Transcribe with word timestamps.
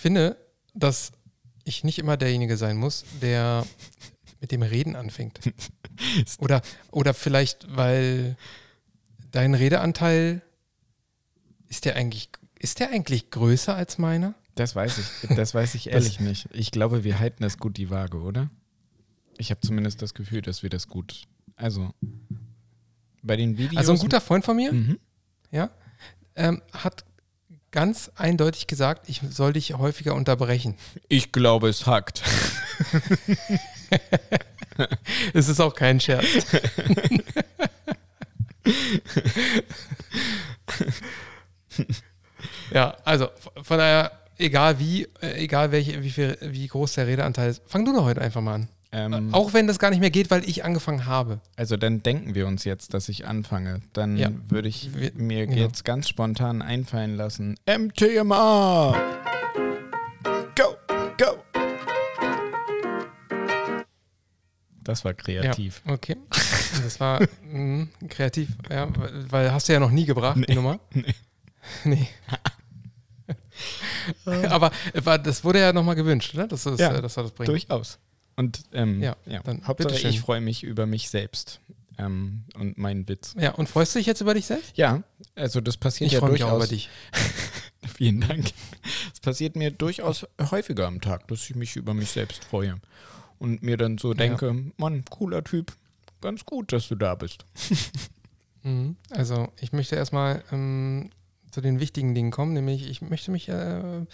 Ich 0.00 0.02
finde, 0.02 0.38
dass 0.72 1.12
ich 1.64 1.84
nicht 1.84 1.98
immer 1.98 2.16
derjenige 2.16 2.56
sein 2.56 2.78
muss, 2.78 3.04
der 3.20 3.66
mit 4.40 4.50
dem 4.50 4.62
Reden 4.62 4.96
anfängt. 4.96 5.40
oder, 6.38 6.62
oder 6.90 7.12
vielleicht, 7.12 7.66
weil 7.76 8.38
dein 9.30 9.52
Redeanteil 9.52 10.40
ist 11.68 11.84
der 11.84 11.96
eigentlich, 11.96 12.30
ist 12.58 12.80
der 12.80 12.88
eigentlich 12.88 13.28
größer 13.28 13.74
als 13.74 13.98
meiner? 13.98 14.32
Das 14.54 14.74
weiß 14.74 14.96
ich. 14.96 15.36
Das 15.36 15.52
weiß 15.54 15.74
ich 15.74 15.90
ehrlich 15.90 16.16
das, 16.16 16.26
nicht. 16.26 16.48
Ich 16.54 16.70
glaube, 16.70 17.04
wir 17.04 17.18
halten 17.18 17.42
das 17.42 17.58
gut 17.58 17.76
die 17.76 17.90
Waage, 17.90 18.22
oder? 18.22 18.48
Ich 19.36 19.50
habe 19.50 19.60
zumindest 19.60 20.00
das 20.00 20.14
Gefühl, 20.14 20.40
dass 20.40 20.62
wir 20.62 20.70
das 20.70 20.88
gut. 20.88 21.24
Also 21.56 21.92
bei 23.22 23.36
den 23.36 23.58
Videos. 23.58 23.76
Also 23.76 23.92
ein 23.92 23.98
guter 23.98 24.22
Freund 24.22 24.46
von 24.46 24.56
mir, 24.56 24.72
mhm. 24.72 24.98
ja, 25.50 25.68
ähm, 26.36 26.62
hat 26.72 27.04
ganz 27.70 28.10
eindeutig 28.16 28.66
gesagt, 28.66 29.08
ich 29.08 29.20
soll 29.30 29.52
dich 29.52 29.74
häufiger 29.74 30.14
unterbrechen. 30.14 30.74
Ich 31.08 31.32
glaube, 31.32 31.68
es 31.68 31.86
hackt. 31.86 32.22
es 35.34 35.48
ist 35.48 35.60
auch 35.60 35.74
kein 35.74 36.00
Scherz. 36.00 36.26
ja, 42.72 42.96
also 43.04 43.28
von 43.62 43.78
daher, 43.78 44.12
egal 44.38 44.78
wie, 44.78 45.04
äh, 45.20 45.42
egal 45.42 45.72
welche, 45.72 46.02
wie, 46.02 46.10
viel, 46.10 46.38
wie 46.40 46.66
groß 46.66 46.94
der 46.94 47.06
Redeanteil 47.06 47.50
ist, 47.50 47.62
fang 47.66 47.84
du 47.84 47.92
doch 47.92 48.04
heute 48.04 48.20
einfach 48.20 48.40
mal 48.40 48.54
an. 48.54 48.68
Ähm, 48.92 49.32
Auch 49.32 49.52
wenn 49.52 49.68
das 49.68 49.78
gar 49.78 49.90
nicht 49.90 50.00
mehr 50.00 50.10
geht, 50.10 50.30
weil 50.30 50.48
ich 50.48 50.64
angefangen 50.64 51.06
habe. 51.06 51.40
Also 51.56 51.76
dann 51.76 52.02
denken 52.02 52.34
wir 52.34 52.48
uns 52.48 52.64
jetzt, 52.64 52.92
dass 52.92 53.08
ich 53.08 53.26
anfange. 53.26 53.82
Dann 53.92 54.16
ja. 54.16 54.30
würde 54.48 54.68
ich 54.68 54.90
mir 55.14 55.46
genau. 55.46 55.60
jetzt 55.60 55.84
ganz 55.84 56.08
spontan 56.08 56.60
einfallen 56.60 57.16
lassen. 57.16 57.56
MTMA! 57.66 58.96
Go, 60.56 60.76
go! 61.16 61.36
Das 64.82 65.04
war 65.04 65.14
kreativ. 65.14 65.82
Ja, 65.86 65.92
okay. 65.92 66.16
Das 66.82 66.98
war 66.98 67.20
mh, 67.48 67.88
kreativ, 68.08 68.48
ja, 68.68 68.88
weil 69.28 69.52
hast 69.52 69.68
du 69.68 69.72
ja 69.72 69.78
noch 69.78 69.92
nie 69.92 70.04
gebracht, 70.04 70.36
nee, 70.36 70.46
die 70.46 70.54
Nummer. 70.54 70.80
Nee. 71.84 72.08
nee. 74.24 74.46
Aber 74.46 74.72
das 75.18 75.44
wurde 75.44 75.60
ja 75.60 75.74
nochmal 75.74 75.94
gewünscht, 75.94 76.34
oder? 76.34 76.48
Dass, 76.48 76.64
das, 76.64 76.80
ja, 76.80 77.00
dass 77.00 77.14
das 77.14 77.30
bringt. 77.32 77.48
Durchaus. 77.48 77.98
Und 78.36 78.62
ähm, 78.72 79.02
ja, 79.02 79.16
ja, 79.26 79.40
dann 79.42 79.66
Hauptsache 79.66 80.08
ich 80.08 80.20
freue 80.20 80.40
mich 80.40 80.62
über 80.62 80.86
mich 80.86 81.10
selbst 81.10 81.60
ähm, 81.98 82.44
und 82.54 82.78
meinen 82.78 83.08
Witz. 83.08 83.34
Ja, 83.38 83.52
und 83.52 83.68
freust 83.68 83.94
du 83.94 83.98
dich 83.98 84.06
jetzt 84.06 84.20
über 84.20 84.34
dich 84.34 84.46
selbst? 84.46 84.76
Ja, 84.76 85.02
also 85.34 85.60
das 85.60 85.76
passiert 85.76 86.08
ich 86.08 86.14
ja 86.14 86.20
durchaus. 86.20 86.32
Mich 86.32 86.44
auch 86.44 86.56
über 86.56 86.66
dich. 86.66 86.88
Vielen 87.94 88.20
Dank. 88.20 88.52
Es 89.12 89.20
passiert 89.20 89.56
mir 89.56 89.70
durchaus 89.70 90.26
häufiger 90.50 90.86
am 90.86 91.00
Tag, 91.00 91.28
dass 91.28 91.48
ich 91.48 91.56
mich 91.56 91.76
über 91.76 91.94
mich 91.94 92.10
selbst 92.10 92.44
freue 92.44 92.80
und 93.38 93.62
mir 93.62 93.76
dann 93.76 93.98
so 93.98 94.14
denke, 94.14 94.46
ja. 94.46 94.72
Mann, 94.76 95.04
cooler 95.10 95.44
Typ, 95.44 95.72
ganz 96.20 96.44
gut, 96.44 96.72
dass 96.72 96.88
du 96.88 96.94
da 96.94 97.14
bist. 97.14 97.44
Mhm. 98.62 98.96
Also 99.08 99.48
ich 99.58 99.72
möchte 99.72 99.96
erstmal 99.96 100.44
ähm, 100.52 101.08
zu 101.50 101.62
den 101.62 101.80
wichtigen 101.80 102.14
Dingen 102.14 102.30
kommen, 102.30 102.52
nämlich 102.52 102.90
ich 102.90 103.00
möchte 103.00 103.30
mich, 103.30 103.48
äh, 103.48 104.04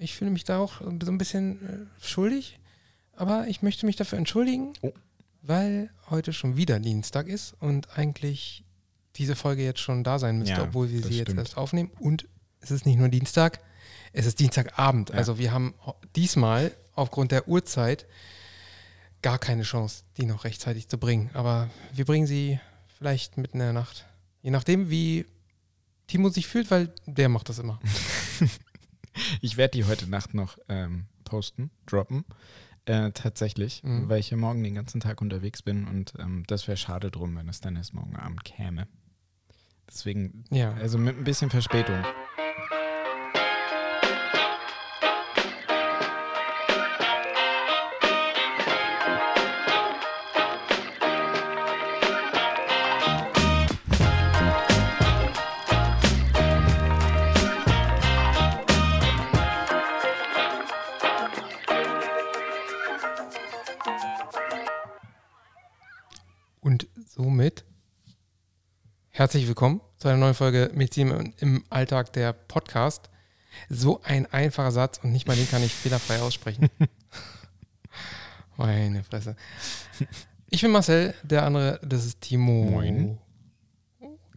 ich 0.00 0.14
fühle 0.14 0.30
mich 0.30 0.44
da 0.44 0.58
auch 0.58 0.82
so 0.82 1.10
ein 1.10 1.16
bisschen 1.16 1.62
äh, 1.66 2.06
schuldig 2.06 2.59
aber 3.16 3.46
ich 3.48 3.62
möchte 3.62 3.86
mich 3.86 3.96
dafür 3.96 4.18
entschuldigen, 4.18 4.72
oh. 4.82 4.92
weil 5.42 5.90
heute 6.08 6.32
schon 6.32 6.56
wieder 6.56 6.80
Dienstag 6.80 7.28
ist 7.28 7.54
und 7.60 7.96
eigentlich 7.96 8.64
diese 9.16 9.36
Folge 9.36 9.64
jetzt 9.64 9.80
schon 9.80 10.04
da 10.04 10.18
sein 10.18 10.38
müsste, 10.38 10.54
ja, 10.54 10.62
obwohl 10.62 10.90
wir 10.90 11.02
sie 11.02 11.14
stimmt. 11.14 11.28
jetzt 11.28 11.38
erst 11.38 11.56
aufnehmen. 11.56 11.90
Und 11.98 12.26
es 12.60 12.70
ist 12.70 12.86
nicht 12.86 12.98
nur 12.98 13.08
Dienstag, 13.08 13.60
es 14.12 14.26
ist 14.26 14.40
Dienstagabend. 14.40 15.10
Ja. 15.10 15.16
Also 15.16 15.38
wir 15.38 15.52
haben 15.52 15.74
diesmal 16.16 16.72
aufgrund 16.94 17.32
der 17.32 17.48
Uhrzeit 17.48 18.06
gar 19.22 19.38
keine 19.38 19.62
Chance, 19.62 20.04
die 20.16 20.26
noch 20.26 20.44
rechtzeitig 20.44 20.88
zu 20.88 20.98
bringen. 20.98 21.30
Aber 21.34 21.70
wir 21.92 22.04
bringen 22.04 22.26
sie 22.26 22.58
vielleicht 22.98 23.36
mitten 23.36 23.58
in 23.58 23.64
der 23.64 23.72
Nacht. 23.72 24.06
Je 24.42 24.50
nachdem, 24.50 24.90
wie 24.90 25.26
Timo 26.06 26.28
sich 26.28 26.46
fühlt, 26.46 26.70
weil 26.70 26.92
der 27.06 27.28
macht 27.28 27.48
das 27.48 27.58
immer. 27.58 27.80
ich 29.40 29.56
werde 29.56 29.78
die 29.78 29.84
heute 29.84 30.08
Nacht 30.08 30.34
noch 30.34 30.58
ähm, 30.68 31.06
posten, 31.24 31.70
droppen. 31.86 32.24
Äh, 32.86 33.12
tatsächlich, 33.12 33.82
mhm. 33.82 34.08
weil 34.08 34.20
ich 34.20 34.30
ja 34.30 34.36
morgen 34.36 34.62
den 34.62 34.74
ganzen 34.74 35.00
Tag 35.00 35.20
unterwegs 35.20 35.62
bin 35.62 35.86
und 35.86 36.14
ähm, 36.18 36.44
das 36.46 36.66
wäre 36.66 36.76
schade 36.76 37.10
drum, 37.10 37.36
wenn 37.36 37.48
es 37.48 37.60
dann 37.60 37.76
erst 37.76 37.94
morgen 37.94 38.16
Abend 38.16 38.44
käme. 38.44 38.88
Deswegen, 39.88 40.44
ja. 40.50 40.72
also 40.74 40.98
mit 40.98 41.18
ein 41.18 41.24
bisschen 41.24 41.50
Verspätung. 41.50 42.02
Herzlich 69.20 69.46
willkommen 69.46 69.82
zu 69.98 70.08
einer 70.08 70.16
neuen 70.16 70.32
Folge 70.32 70.70
Medizin 70.72 71.34
im 71.40 71.62
Alltag, 71.68 72.10
der 72.14 72.32
Podcast. 72.32 73.10
So 73.68 74.00
ein 74.02 74.24
einfacher 74.32 74.70
Satz 74.70 74.98
und 75.02 75.12
nicht 75.12 75.28
mal 75.28 75.36
den 75.36 75.46
kann 75.46 75.62
ich 75.62 75.74
fehlerfrei 75.74 76.22
aussprechen. 76.22 76.70
Meine 78.56 79.04
Fresse. 79.04 79.36
Ich 80.48 80.62
bin 80.62 80.70
Marcel, 80.70 81.12
der 81.22 81.42
andere, 81.42 81.78
das 81.82 82.06
ist 82.06 82.22
Timo. 82.22 82.64
Moin. 82.64 83.18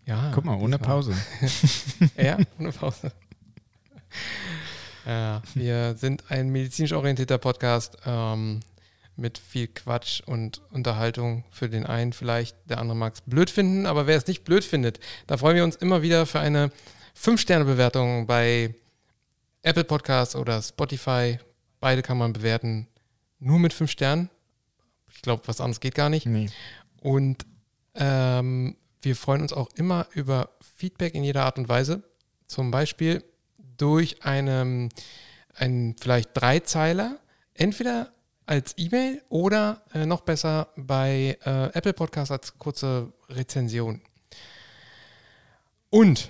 Ja. 0.06 0.34
Guck 0.36 0.44
mal, 0.44 0.60
ohne 0.60 0.78
Pause. 0.78 1.16
ja, 2.18 2.38
ohne 2.60 2.74
Pause. 2.74 3.14
Ja, 5.06 5.42
wir 5.54 5.96
sind 5.96 6.30
ein 6.30 6.50
medizinisch 6.50 6.92
orientierter 6.92 7.38
Podcast. 7.38 8.00
Ähm, 8.06 8.60
mit 9.16 9.38
viel 9.38 9.68
Quatsch 9.68 10.22
und 10.26 10.62
Unterhaltung 10.72 11.44
für 11.52 11.70
den 11.70 11.86
einen 11.86 12.14
vielleicht. 12.14 12.58
Der 12.66 12.80
andere 12.80 12.96
mag 12.96 13.14
es 13.14 13.22
blöd 13.22 13.50
finden, 13.50 13.86
aber 13.86 14.08
wer 14.08 14.18
es 14.18 14.28
nicht 14.28 14.44
blöd 14.44 14.64
findet, 14.64 15.00
da 15.28 15.38
freuen 15.38 15.56
wir 15.56 15.64
uns 15.64 15.76
immer 15.76 16.02
wieder 16.02 16.26
für 16.26 16.40
eine 16.40 16.72
5-Sterne-Bewertung 17.16 18.26
bei 18.26 18.74
Apple 19.62 19.84
Podcasts 19.84 20.36
oder 20.36 20.62
Spotify. 20.62 21.40
Beide 21.80 22.02
kann 22.02 22.18
man 22.18 22.34
bewerten 22.34 22.88
nur 23.40 23.60
mit 23.60 23.74
5 23.74 23.92
Sternen. 23.92 24.30
Ich 25.14 25.22
glaube, 25.22 25.44
was 25.46 25.62
anderes 25.62 25.80
geht 25.80 25.96
gar 25.96 26.10
nicht. 26.10 26.26
Nee. 26.26 26.50
Und 27.02 27.46
ähm, 27.96 28.76
wir 29.02 29.16
freuen 29.16 29.42
uns 29.42 29.54
auch 29.54 29.70
immer 29.76 30.08
über 30.14 30.50
Feedback 30.78 31.14
in 31.14 31.24
jeder 31.24 31.44
Art 31.44 31.58
und 31.58 31.70
Weise. 31.70 32.04
Zum 32.48 32.72
Beispiel 32.72 33.24
durch 33.78 34.24
einen, 34.24 34.90
einen 35.54 35.96
vielleicht 35.98 36.30
Dreizeiler. 36.34 37.20
Entweder 37.54 38.13
als 38.46 38.76
E-Mail 38.78 39.22
oder 39.30 39.82
äh, 39.94 40.06
noch 40.06 40.22
besser 40.22 40.70
bei 40.76 41.38
äh, 41.46 41.66
Apple 41.74 41.94
Podcast 41.94 42.32
als 42.32 42.58
kurze 42.58 43.14
Rezension. 43.30 44.02
Und 45.90 46.30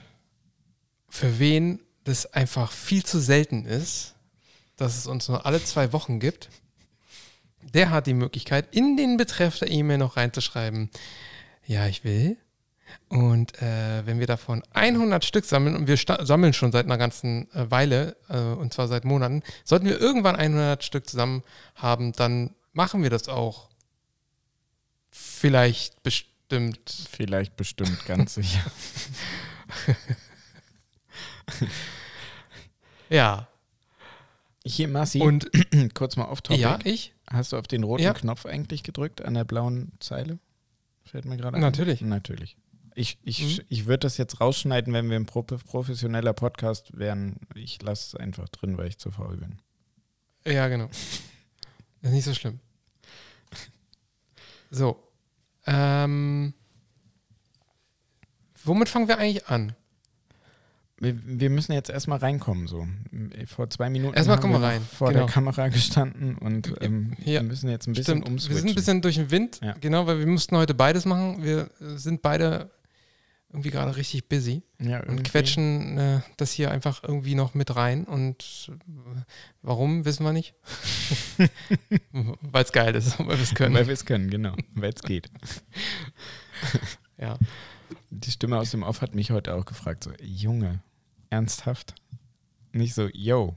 für 1.10 1.40
wen 1.40 1.80
das 2.04 2.34
einfach 2.34 2.72
viel 2.72 3.04
zu 3.04 3.20
selten 3.20 3.66
ist, 3.66 4.16
dass 4.76 4.98
es 4.98 5.08
uns 5.08 5.30
nur 5.30 5.46
alle 5.46 5.64
zwei 5.64 5.94
Wochen 5.94 6.20
gibt, 6.20 6.50
der 7.62 7.92
hat 7.92 8.08
die 8.08 8.14
Möglichkeit, 8.14 8.76
in 8.76 8.98
den 8.98 9.18
Betreff 9.18 9.60
der 9.60 9.72
E-Mail 9.72 10.00
noch 10.00 10.18
reinzuschreiben, 10.18 10.90
ja, 11.66 11.88
ich 11.88 12.04
will 12.04 12.38
und 13.10 13.62
äh, 13.62 14.06
wenn 14.06 14.20
wir 14.20 14.28
davon 14.28 14.64
100 14.74 15.24
Stück 15.24 15.46
sammeln, 15.46 15.76
und 15.76 15.88
wir 15.88 15.98
sammeln 15.98 16.54
schon 16.54 16.72
seit 16.72 16.86
einer 16.86 16.98
ganzen 16.98 17.50
äh, 17.54 17.70
Weile, 17.70 18.16
äh, 18.30 18.38
und 18.38 18.74
zwar 18.74 18.88
seit 18.88 19.06
Monaten, 19.06 19.44
sollten 19.64 19.86
wir 19.86 20.00
irgendwann 20.00 20.36
100 20.36 20.84
Stück 20.84 21.08
zusammen 21.08 21.44
haben, 21.76 22.14
dann 22.14 22.56
machen 22.74 23.04
wir 23.04 23.10
das 23.10 23.30
auch. 23.30 23.70
Vielleicht 25.12 26.02
bestimmt. 26.02 27.08
Vielleicht 27.12 27.56
bestimmt, 27.56 28.06
ganz 28.06 28.34
sicher. 28.36 28.64
ja. 33.10 33.48
Hier, 34.66 34.88
Marci, 34.88 35.20
und 35.20 35.52
kurz 35.94 36.16
mal 36.16 36.26
auf 36.26 36.42
Topic. 36.42 36.62
Ja, 36.62 36.80
ich? 36.84 37.14
Hast 37.30 37.52
du 37.52 37.58
auf 37.58 37.68
den 37.68 37.84
roten 37.84 38.04
ja. 38.04 38.14
Knopf 38.14 38.46
eigentlich 38.46 38.82
gedrückt 38.84 39.22
an 39.22 39.34
der 39.34 39.44
blauen 39.44 39.92
Zeile? 40.00 40.40
Fällt 41.06 41.26
mir 41.26 41.38
gerade 41.38 41.58
ein. 41.58 41.62
Natürlich. 41.62 42.02
Natürlich. 42.02 42.56
Ich, 42.96 43.18
ich, 43.24 43.58
mhm. 43.60 43.64
ich 43.70 43.86
würde 43.86 44.00
das 44.00 44.18
jetzt 44.18 44.40
rausschneiden, 44.40 44.94
wenn 44.94 45.10
wir 45.10 45.18
ein 45.18 45.26
professioneller 45.26 46.34
Podcast 46.34 46.98
wären. 46.98 47.38
Ich 47.56 47.82
lasse 47.82 48.16
es 48.16 48.22
einfach 48.22 48.50
drin, 48.50 48.78
weil 48.78 48.88
ich 48.88 48.98
zu 48.98 49.12
faul 49.12 49.38
bin. 49.38 49.60
Ja, 50.46 50.68
genau. 50.68 50.90
ist 52.02 52.12
nicht 52.12 52.26
so 52.26 52.34
schlimm. 52.34 52.60
So. 54.70 55.02
Ähm, 55.66 56.54
womit 58.64 58.90
fangen 58.90 59.08
wir 59.08 59.18
eigentlich 59.18 59.48
an? 59.48 59.74
Wir, 60.98 61.16
wir 61.26 61.50
müssen 61.50 61.74
jetzt 61.74 61.90
erstmal 61.90 62.20
reinkommen, 62.20 62.68
so. 62.68 62.88
Vor 63.48 63.70
zwei 63.70 63.90
Minuten 63.90 64.16
Erstmal 64.16 64.38
haben 64.38 64.52
wir 64.52 64.60
noch 64.60 64.66
rein, 64.66 64.82
vor 64.82 65.10
genau. 65.10 65.26
der 65.26 65.34
Kamera 65.34 65.68
gestanden 65.68 66.38
und 66.38 66.74
ähm, 66.82 67.16
Ja, 67.20 67.42
wir 67.42 67.44
müssen 67.44 67.70
jetzt 67.70 67.88
ein 67.88 67.94
bisschen 67.94 68.22
Stimmt, 68.22 68.26
wir 68.26 68.32
umswitchen. 68.32 68.58
sind 68.58 68.70
ein 68.70 68.76
bisschen 68.76 69.02
durch 69.02 69.16
den 69.16 69.32
Wind, 69.32 69.60
Ja. 69.62 69.74
genau, 69.82 70.08
weil 70.08 70.20
wir 70.20 70.28
mussten 70.28 70.56
heute 70.56 70.74
beides 70.74 71.06
machen. 71.06 71.44
Wir 71.44 71.70
sind 71.80 72.22
beide 72.22 72.72
irgendwie 73.54 73.70
gerade 73.70 73.96
richtig 73.96 74.28
busy 74.28 74.64
ja, 74.80 75.04
und 75.04 75.24
quetschen 75.24 75.98
äh, 75.98 76.22
das 76.38 76.52
hier 76.52 76.72
einfach 76.72 77.04
irgendwie 77.04 77.36
noch 77.36 77.54
mit 77.54 77.76
rein. 77.76 78.04
Und 78.04 78.72
äh, 78.72 79.22
warum, 79.62 80.06
wissen 80.06 80.26
wir 80.26 80.34
nicht. 80.34 80.56
weil 82.42 82.64
es 82.64 82.72
geil 82.72 82.96
ist, 82.96 83.20
weil 83.20 83.28
wir 83.28 83.44
es 83.44 83.54
können. 83.54 83.76
Weil 83.76 83.86
wir 83.86 83.94
es 83.94 84.06
können, 84.06 84.32
genau. 84.32 84.56
Weil 84.74 84.92
es 84.94 85.02
geht. 85.02 85.30
Ja. 87.20 87.38
Die 88.10 88.32
Stimme 88.32 88.58
aus 88.58 88.72
dem 88.72 88.84
Off 88.84 89.02
hat 89.02 89.16
mich 89.16 89.32
heute 89.32 89.54
auch 89.54 89.66
gefragt, 89.66 90.04
so, 90.04 90.12
Junge, 90.20 90.82
ernsthaft? 91.30 91.94
Nicht 92.74 92.96
so, 92.96 93.08
yo, 93.14 93.56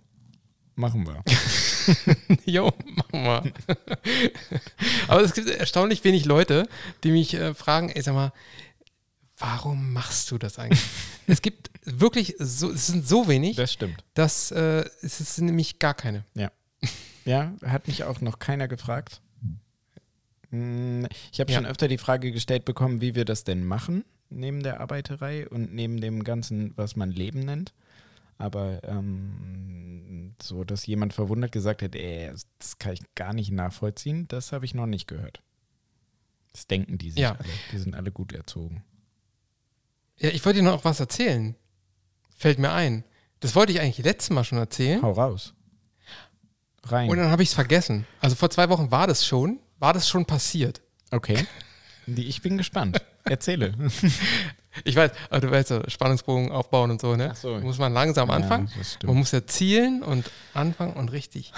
machen 0.77 1.07
wir. 1.07 1.25
Jo, 2.45 2.73
machen 2.85 3.25
wir. 3.25 3.53
Aber 5.09 5.23
es 5.23 5.35
gibt 5.35 5.49
erstaunlich 5.49 6.05
wenig 6.05 6.25
Leute, 6.25 6.69
die 7.05 7.13
mich 7.13 7.35
äh, 7.35 7.55
fragen, 7.55 7.89
ey, 7.89 8.03
sag 8.03 8.15
mal, 8.15 8.33
warum 9.39 9.93
machst 9.93 10.31
du 10.31 10.39
das 10.39 10.59
eigentlich? 10.59 10.83
es 11.27 11.43
gibt 11.43 11.71
wirklich, 11.85 12.35
so, 12.39 12.71
es 12.71 12.87
sind 12.89 13.07
so 13.07 13.29
wenig, 13.29 13.57
Das 13.57 13.73
stimmt. 13.73 14.05
dass 14.15 14.51
äh, 14.51 14.85
es 15.03 15.19
sind 15.19 15.47
nämlich 15.47 15.79
gar 15.79 15.95
keine. 15.95 16.25
Ja, 17.25 17.53
hat 17.65 17.89
mich 17.89 18.05
auch 18.05 18.21
noch 18.21 18.39
keiner 18.39 18.69
gefragt. 18.69 19.21
Hm, 20.51 21.07
Ich 21.33 21.41
habe 21.41 21.51
Ja. 21.51 21.59
schon 21.59 21.67
öfter 21.67 21.89
die 21.89 21.99
Frage 21.99 22.31
gestellt 22.33 22.65
bekommen, 22.65 23.01
wie 23.01 23.15
wir 23.15 23.25
das 23.25 23.43
denn 23.45 23.65
machen, 23.67 24.05
neben 24.31 24.63
der 24.63 24.81
Arbeiterei 24.81 25.49
und 25.49 25.75
neben 25.75 26.01
dem 26.01 26.23
Ganzen, 26.25 26.73
was 26.77 26.95
man 26.97 27.11
Leben 27.11 27.41
nennt. 27.41 27.73
Aber 28.39 28.81
ähm, 28.85 30.35
so, 30.43 30.63
dass 30.63 30.87
jemand 30.87 31.15
verwundert 31.15 31.53
gesagt 31.53 31.83
hat, 31.83 31.95
ey, 31.97 32.31
das 32.59 32.79
kann 32.79 32.93
ich 32.93 33.01
gar 33.15 33.33
nicht 33.33 33.51
nachvollziehen, 33.51 34.29
das 34.29 34.53
habe 34.53 34.65
ich 34.67 34.75
noch 34.75 34.87
nicht 34.87 35.07
gehört. 35.09 35.41
Das 36.53 36.67
denken 36.67 36.99
die 36.99 37.11
sich 37.11 37.21
Ja. 37.21 37.33
alle. 37.33 37.49
Die 37.73 37.79
sind 37.79 37.95
alle 37.95 38.13
gut 38.13 38.33
erzogen. 38.33 38.85
Ja, 40.19 40.31
ich 40.31 40.45
wollte 40.45 40.61
dir 40.61 40.65
noch 40.65 40.85
was 40.85 41.01
erzählen. 41.01 41.55
Fällt 42.37 42.59
mir 42.59 42.73
ein. 42.73 43.05
Das 43.41 43.55
wollte 43.55 43.73
ich 43.73 43.81
eigentlich 43.81 44.05
letztes 44.05 44.31
Mal 44.31 44.45
schon 44.45 44.59
erzählen. 44.59 45.03
Hau 45.03 45.13
raus. 45.13 45.55
Rein. 46.85 47.11
Und 47.11 47.19
dann 47.19 47.31
habe 47.31 47.43
ich 47.43 47.51
es 47.51 47.55
vergessen. 47.55 48.07
Also 48.21 48.37
vor 48.37 48.51
zwei 48.51 48.69
Wochen 48.69 48.91
war 48.91 49.07
das 49.07 49.27
schon, 49.27 49.59
war 49.79 49.93
das 49.93 50.09
schon 50.09 50.25
passiert. 50.25 50.81
okay. 51.11 51.47
Die, 52.09 52.29
ich 52.29 52.41
bin 52.41 52.57
gespannt. 52.57 53.03
Erzähle. 53.25 53.75
Ich 54.85 54.95
weiß, 54.95 55.11
aber 55.31 55.41
du 55.41 55.51
weißt 55.51 55.91
Spannungsbogen 55.91 56.53
aufbauen 56.53 56.91
und 56.91 57.01
so, 57.01 57.17
ne? 57.17 57.31
Ach 57.33 57.37
so. 57.37 57.59
Muss 57.61 57.79
man 57.79 57.95
langsam 57.95 58.31
anfangen. 58.31 58.69
Ja. 58.77 59.07
Man 59.07 59.17
muss 59.17 59.33
ja 59.33 59.47
zielen 59.47 60.03
und 60.03 60.31
anfangen 60.53 60.93
und 60.95 61.13
richtig. 61.13 61.51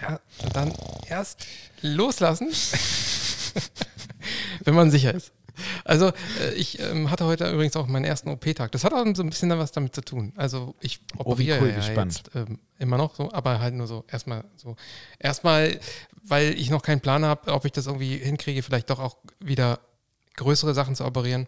Ja, 0.00 0.18
und 0.42 0.56
dann 0.56 0.72
erst 1.06 1.44
loslassen, 1.82 2.50
wenn 4.64 4.74
man 4.74 4.90
sicher 4.90 5.12
ist. 5.12 5.30
Also 5.84 6.08
äh, 6.40 6.54
ich 6.54 6.80
ähm, 6.80 7.10
hatte 7.10 7.24
heute 7.24 7.50
übrigens 7.50 7.76
auch 7.76 7.86
meinen 7.86 8.04
ersten 8.04 8.28
OP-Tag. 8.30 8.72
Das 8.72 8.84
hat 8.84 8.92
auch 8.92 9.04
so 9.14 9.22
ein 9.22 9.30
bisschen 9.30 9.50
was 9.50 9.72
damit 9.72 9.94
zu 9.94 10.02
tun. 10.02 10.32
Also 10.36 10.74
ich 10.80 11.00
Oh, 11.16 11.30
operiere 11.32 11.60
cool, 11.60 11.68
ja 11.68 12.04
jetzt 12.04 12.30
ähm, 12.34 12.58
immer 12.78 12.96
noch 12.96 13.14
so, 13.14 13.32
aber 13.32 13.60
halt 13.60 13.74
nur 13.74 13.86
so 13.86 14.04
erstmal 14.08 14.44
so. 14.56 14.76
Erstmal, 15.18 15.78
weil 16.22 16.58
ich 16.58 16.70
noch 16.70 16.82
keinen 16.82 17.00
Plan 17.00 17.24
habe, 17.24 17.52
ob 17.52 17.64
ich 17.64 17.72
das 17.72 17.86
irgendwie 17.86 18.16
hinkriege, 18.18 18.62
vielleicht 18.62 18.90
doch 18.90 18.98
auch 18.98 19.16
wieder 19.40 19.80
größere 20.36 20.74
Sachen 20.74 20.94
zu 20.94 21.04
operieren. 21.04 21.46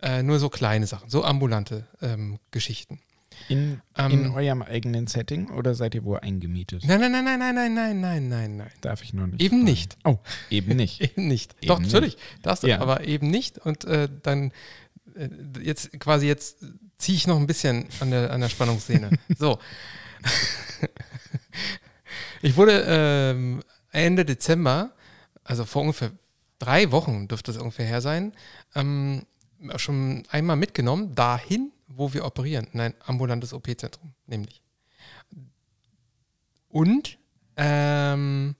Äh, 0.00 0.22
nur 0.22 0.38
so 0.38 0.48
kleine 0.48 0.86
Sachen, 0.86 1.08
so 1.08 1.22
ambulante 1.24 1.86
ähm, 2.00 2.38
Geschichten. 2.50 3.00
In, 3.52 3.80
Ähm, 3.96 4.10
in 4.12 4.30
eurem 4.30 4.62
eigenen 4.62 5.06
Setting 5.06 5.50
oder 5.50 5.74
seid 5.74 5.94
ihr 5.94 6.04
wo 6.04 6.14
eingemietet? 6.14 6.84
Nein, 6.86 7.00
nein, 7.00 7.12
nein, 7.12 7.24
nein, 7.24 7.38
nein, 7.38 7.54
nein, 7.54 7.74
nein, 7.74 8.00
nein, 8.00 8.28
nein, 8.28 8.56
nein. 8.56 8.70
Darf 8.80 9.02
ich 9.02 9.12
noch 9.12 9.26
nicht. 9.26 9.40
Eben 9.42 9.56
fragen. 9.58 9.64
nicht. 9.64 9.96
Oh, 10.04 10.18
eben 10.50 10.76
nicht. 10.76 11.00
Eben 11.02 11.28
nicht. 11.28 11.54
Eben 11.60 11.68
Doch, 11.68 11.78
nicht. 11.78 11.92
natürlich, 11.92 12.16
darfst 12.42 12.62
du, 12.64 12.68
Ja. 12.68 12.80
aber 12.80 13.04
eben 13.04 13.28
nicht. 13.30 13.58
Und 13.58 13.84
äh, 13.84 14.08
dann 14.22 14.52
äh, 15.14 15.28
jetzt 15.62 15.98
quasi 16.00 16.26
jetzt 16.26 16.64
ziehe 16.98 17.16
ich 17.16 17.26
noch 17.26 17.36
ein 17.38 17.46
bisschen 17.46 17.86
an 18.00 18.10
der, 18.10 18.30
an 18.32 18.40
der 18.40 18.48
Spannungsszene. 18.48 19.10
so. 19.38 19.58
ich 22.42 22.56
wurde 22.56 22.84
ähm, 22.86 23.62
Ende 23.90 24.24
Dezember, 24.24 24.92
also 25.44 25.64
vor 25.64 25.82
ungefähr 25.82 26.10
drei 26.58 26.90
Wochen 26.92 27.28
dürfte 27.28 27.50
es 27.50 27.56
ungefähr 27.58 27.86
her 27.86 28.00
sein, 28.00 28.32
ähm, 28.74 29.22
schon 29.76 30.24
einmal 30.30 30.56
mitgenommen, 30.56 31.14
dahin, 31.14 31.72
wo 31.96 32.12
wir 32.12 32.24
operieren, 32.24 32.66
in 32.72 32.80
ein 32.80 32.94
ambulantes 33.04 33.52
OP-Zentrum, 33.52 34.12
nämlich. 34.26 34.62
Und 36.68 37.18
ähm, 37.56 38.56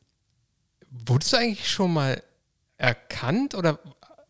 wurdest 0.91 1.33
du 1.33 1.37
eigentlich 1.39 1.71
schon 1.71 1.93
mal 1.93 2.23
erkannt 2.77 3.55
oder 3.55 3.79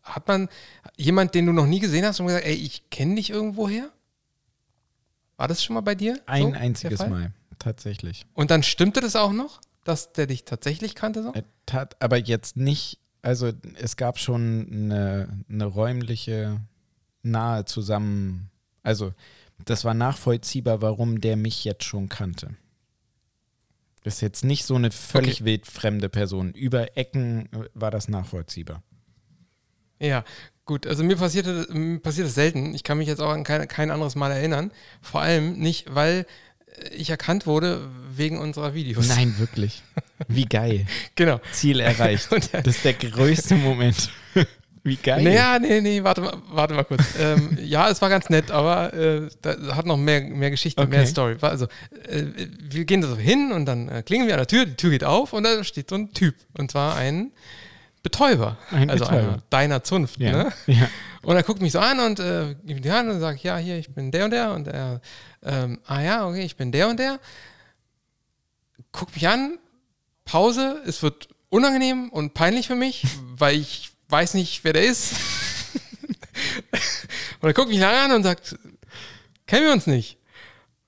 hat 0.03 0.27
man 0.27 0.49
jemand, 0.97 1.33
den 1.33 1.45
du 1.45 1.53
noch 1.53 1.65
nie 1.65 1.79
gesehen 1.79 2.05
hast, 2.05 2.19
und 2.19 2.27
gesagt, 2.27 2.45
ey, 2.45 2.53
ich 2.53 2.89
kenne 2.89 3.15
dich 3.15 3.29
irgendwoher? 3.29 3.89
War 5.37 5.47
das 5.47 5.63
schon 5.63 5.73
mal 5.73 5.81
bei 5.81 5.95
dir? 5.95 6.21
Ein 6.25 6.53
so, 6.53 6.59
einziges? 6.59 6.99
Mal, 6.99 7.33
tatsächlich. 7.59 8.25
Und 8.33 8.51
dann 8.51 8.63
stimmte 8.63 9.01
das 9.01 9.15
auch 9.15 9.31
noch, 9.31 9.59
dass 9.83 10.13
der 10.13 10.27
dich 10.27 10.45
tatsächlich 10.45 10.95
kannte? 10.95 11.23
So? 11.23 11.33
Er 11.33 11.43
tat, 11.65 12.01
aber 12.01 12.17
jetzt 12.17 12.57
nicht, 12.57 12.99
also 13.21 13.51
es 13.75 13.97
gab 13.97 14.19
schon 14.19 14.67
eine, 14.71 15.43
eine 15.49 15.65
räumliche, 15.65 16.61
nahe 17.23 17.65
zusammen, 17.65 18.49
also 18.83 19.13
das 19.65 19.85
war 19.85 19.93
nachvollziehbar, 19.93 20.81
warum 20.81 21.21
der 21.21 21.37
mich 21.37 21.63
jetzt 21.63 21.83
schon 21.83 22.09
kannte. 22.09 22.55
Das 24.03 24.15
ist 24.15 24.21
jetzt 24.21 24.43
nicht 24.43 24.65
so 24.65 24.75
eine 24.75 24.91
völlig 24.91 25.45
wildfremde 25.45 26.09
Person. 26.09 26.51
Über 26.53 26.97
Ecken 26.97 27.49
äh, 27.53 27.69
war 27.73 27.89
das 27.89 28.09
nachvollziehbar. 28.09 28.83
Ja, 29.99 30.25
gut. 30.65 30.85
Also 30.85 31.03
mir 31.03 31.15
passierte, 31.15 31.67
mir 31.71 31.99
passiert 31.99 32.27
das 32.27 32.35
selten. 32.35 32.75
Ich 32.75 32.83
kann 32.83 32.97
mich 32.97 33.07
jetzt 33.07 33.21
auch 33.21 33.31
an 33.31 33.45
kein, 33.45 33.67
kein 33.69 33.91
anderes 33.91 34.15
Mal 34.15 34.31
erinnern. 34.31 34.71
Vor 35.01 35.21
allem 35.21 35.53
nicht, 35.53 35.95
weil 35.95 36.25
äh, 36.65 36.89
ich 36.89 37.09
erkannt 37.09 37.47
wurde 37.47 37.89
wegen 38.09 38.39
unserer 38.39 38.73
Videos. 38.73 39.07
Nein, 39.07 39.35
wirklich. 39.39 39.81
Wie 40.27 40.45
geil. 40.45 40.85
Genau. 41.15 41.39
Ziel 41.53 41.79
erreicht. 41.79 42.29
Das 42.51 42.75
ist 42.75 42.85
der 42.85 42.93
größte 42.93 43.55
Moment. 43.55 44.09
Wie 44.85 44.97
geil. 44.97 45.23
Naja, 45.23 45.59
nee, 45.59 45.79
nee, 45.79 46.03
warte 46.03 46.19
mal, 46.21 46.33
warte 46.49 46.73
mal 46.73 46.83
kurz. 46.83 47.01
ähm, 47.17 47.57
ja, 47.63 47.89
es 47.89 48.01
war 48.01 48.09
ganz 48.09 48.29
nett, 48.29 48.51
aber 48.51 48.93
äh, 48.93 49.29
da 49.41 49.75
hat 49.75 49.85
noch 49.85 49.95
mehr, 49.95 50.21
mehr 50.21 50.51
Geschichte, 50.51 50.81
Okay. 50.81 50.91
mehr 50.91 51.07
Story. 51.07 51.37
Also, 51.39 51.67
äh, 52.09 52.23
wir 52.59 52.83
gehen 52.83 52.99
da 52.99 53.07
so 53.07 53.15
hin 53.15 53.53
und 53.53 53.65
dann 53.65 53.87
äh, 53.87 54.03
klingen 54.03 54.27
wir 54.27 54.33
an 54.33 54.39
der 54.39 54.47
Tür, 54.47 54.65
die 54.65 54.75
Tür 54.75 54.89
geht 54.89 55.05
auf 55.05 55.31
und 55.31 55.43
da 55.43 55.63
steht 55.63 55.89
so 55.89 55.95
ein 55.95 56.11
Typ. 56.13 56.35
Und 56.57 56.71
zwar 56.71 56.97
ein 56.97 57.31
Betäuber. 58.03 58.57
Ein 58.71 58.89
also 58.89 59.05
Betäuber. 59.05 59.21
einer 59.21 59.43
deiner 59.49 59.83
Zunft. 59.83 60.19
Ja. 60.19 60.31
Ne? 60.43 60.53
ja. 60.67 60.89
Und 61.21 61.37
er 61.37 61.43
guckt 61.43 61.61
mich 61.61 61.71
so 61.71 61.79
an 61.79 62.01
und 62.01 62.19
äh, 62.19 62.55
gibt 62.65 62.79
mir 62.79 62.81
die 62.81 62.91
Hand 62.91 63.09
und 63.09 63.21
sagt, 63.21 63.41
ja, 63.41 63.55
hier, 63.55 63.77
ich 63.77 63.89
bin 63.89 64.11
der 64.11 64.25
und 64.25 64.31
der. 64.31 64.53
Und 64.53 64.67
er, 64.67 64.99
ähm, 65.43 65.79
ah 65.85 66.01
ja, 66.01 66.27
okay, 66.27 66.43
ich 66.43 66.57
bin 66.57 66.73
der 66.73 66.89
und 66.89 66.99
der. 66.99 67.19
Guckt 68.91 69.15
mich 69.15 69.29
an, 69.29 69.57
Pause, 70.25 70.81
es 70.85 71.01
wird 71.01 71.29
unangenehm 71.47 72.09
und 72.09 72.33
peinlich 72.33 72.67
für 72.67 72.75
mich, 72.75 73.05
weil 73.37 73.55
ich 73.55 73.92
weiß 74.13 74.35
nicht, 74.35 74.63
wer 74.63 74.73
der 74.73 74.83
ist. 74.83 75.11
und 77.41 77.49
er 77.49 77.53
guckt 77.53 77.69
mich 77.69 77.79
lange 77.79 77.99
an 77.99 78.11
und 78.11 78.23
sagt, 78.23 78.55
kennen 79.47 79.65
wir 79.65 79.73
uns 79.73 79.87
nicht? 79.87 80.17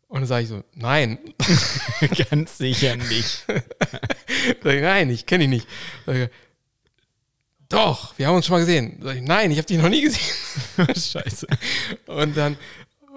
Und 0.08 0.22
dann 0.22 0.27
sage 0.27 0.44
ich 0.44 0.50
so, 0.50 0.63
nein. 0.75 1.17
Ganz 2.29 2.60
sicher 2.60 2.96
nicht. 2.96 3.46
Sag 4.63 4.74
ich, 4.74 4.82
nein, 4.82 5.10
ich 5.10 5.25
kenne 5.25 5.46
ihn 5.46 5.50
nicht. 5.50 5.67
Sag 6.05 6.15
ich, 6.15 6.29
Doch, 7.67 8.17
wir 8.17 8.27
haben 8.27 8.36
uns 8.36 8.46
schon 8.46 8.53
mal 8.53 8.60
gesehen. 8.60 9.00
Sag 9.01 9.15
ich, 9.15 9.24
nein, 9.24 9.50
ich 9.50 9.58
habe 9.58 9.67
dich 9.67 9.79
noch 9.79 9.89
nie 9.89 10.03
gesehen. 10.03 10.36
Scheiße. 10.77 11.48
Und 12.05 12.38
dann 12.38 12.58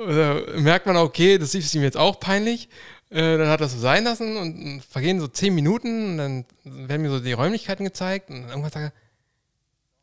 äh, 0.08 0.58
merkt 0.58 0.86
man, 0.86 0.96
okay, 0.96 1.36
das 1.36 1.54
ist 1.54 1.74
ihm 1.74 1.82
jetzt 1.82 1.98
auch 1.98 2.18
peinlich. 2.18 2.70
Äh, 3.10 3.36
dann 3.36 3.48
hat 3.48 3.60
er 3.60 3.66
es 3.66 3.72
so 3.72 3.78
sein 3.78 4.04
lassen 4.04 4.38
und 4.38 4.78
äh, 4.78 4.80
vergehen 4.80 5.20
so 5.20 5.28
zehn 5.28 5.54
Minuten 5.54 6.12
und 6.12 6.18
dann 6.18 6.44
werden 6.64 7.02
mir 7.02 7.10
so 7.10 7.20
die 7.20 7.32
Räumlichkeiten 7.32 7.84
gezeigt 7.84 8.30
und 8.30 8.48
irgendwann 8.48 8.70
sagt 8.70 8.76
er, 8.76 8.92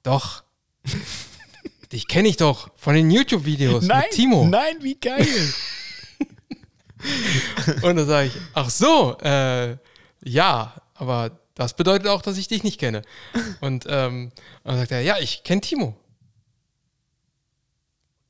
doch, 0.05 0.43
dich 1.91 2.07
kenne 2.07 2.27
ich 2.27 2.37
doch 2.37 2.69
von 2.75 2.95
den 2.95 3.09
YouTube-Videos 3.11 3.85
Nein, 3.85 4.03
mit 4.03 4.11
Timo. 4.11 4.45
nein, 4.47 4.77
wie 4.81 4.95
geil. 4.95 5.27
Und 7.81 7.95
dann 7.97 8.07
sage 8.07 8.27
ich, 8.29 8.33
ach 8.53 8.69
so, 8.69 9.17
äh, 9.19 9.77
ja, 10.23 10.73
aber 10.95 11.39
das 11.53 11.75
bedeutet 11.75 12.07
auch, 12.07 12.21
dass 12.21 12.37
ich 12.37 12.47
dich 12.47 12.63
nicht 12.63 12.79
kenne. 12.79 13.01
Und 13.61 13.85
ähm, 13.87 14.31
dann 14.63 14.77
sagt 14.77 14.91
er, 14.91 15.01
ja, 15.01 15.17
ich 15.19 15.43
kenne 15.43 15.61
Timo. 15.61 15.95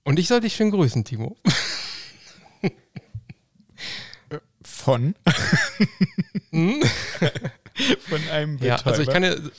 Und 0.03 0.19
ich 0.19 0.27
soll 0.27 0.41
dich 0.41 0.55
schön 0.55 0.71
grüßen, 0.71 1.03
Timo. 1.03 1.35
Von? 4.63 5.15
Hm? 6.51 6.81
Von 8.07 8.29
einem 8.29 8.57
Ja, 8.59 8.75
Betäuber. 8.77 8.91
also 8.91 9.01
ich 9.01 9.09
kann 9.09 9.23
dir, 9.23 9.51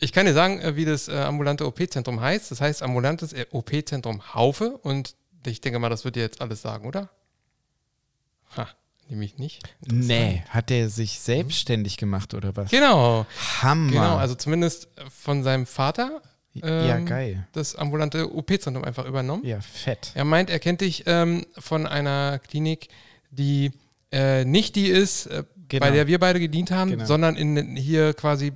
ich 0.00 0.12
kann 0.12 0.26
dir 0.26 0.32
sagen, 0.34 0.60
äh, 0.60 0.76
wie 0.76 0.84
das 0.84 1.08
äh, 1.08 1.12
ambulante 1.16 1.66
OP-Zentrum 1.66 2.20
heißt. 2.20 2.50
Das 2.50 2.60
heißt 2.60 2.82
ambulantes 2.82 3.32
äh, 3.32 3.46
OP-Zentrum 3.50 4.34
Haufe 4.34 4.76
und 4.78 5.14
ich 5.46 5.60
denke 5.60 5.78
mal, 5.78 5.88
das 5.88 6.04
wird 6.04 6.16
dir 6.16 6.22
jetzt 6.22 6.40
alles 6.40 6.62
sagen, 6.62 6.86
oder? 6.86 7.08
Ha, 8.56 8.68
nämlich 9.08 9.38
nicht. 9.38 9.62
Nee, 9.80 10.42
hat 10.48 10.70
er 10.70 10.88
sich 10.88 11.20
selbstständig 11.20 11.96
gemacht 11.98 12.34
oder 12.34 12.56
was? 12.56 12.70
Genau. 12.70 13.26
Hammer. 13.62 13.90
Genau, 13.92 14.16
also 14.16 14.34
zumindest 14.34 14.88
von 15.08 15.42
seinem 15.44 15.66
Vater 15.66 16.22
ja, 16.52 16.96
ähm, 16.96 17.06
geil. 17.06 17.46
das 17.52 17.76
ambulante 17.76 18.34
OP-Zentrum 18.34 18.82
einfach 18.84 19.04
übernommen. 19.04 19.44
Ja, 19.44 19.60
fett. 19.60 20.12
Er 20.14 20.24
meint, 20.24 20.50
er 20.50 20.58
kennt 20.58 20.80
dich 20.80 21.04
ähm, 21.06 21.44
von 21.58 21.86
einer 21.86 22.38
Klinik, 22.38 22.88
die 23.30 23.72
äh, 24.10 24.44
nicht 24.44 24.74
die 24.76 24.86
ist, 24.88 25.26
äh, 25.26 25.44
Genau. 25.68 25.84
bei 25.84 25.90
der 25.90 26.06
wir 26.06 26.20
beide 26.20 26.38
gedient 26.38 26.70
haben, 26.70 26.92
Genau. 26.92 27.04
sondern 27.06 27.34
in, 27.34 27.74
hier 27.76 28.14
quasi 28.14 28.52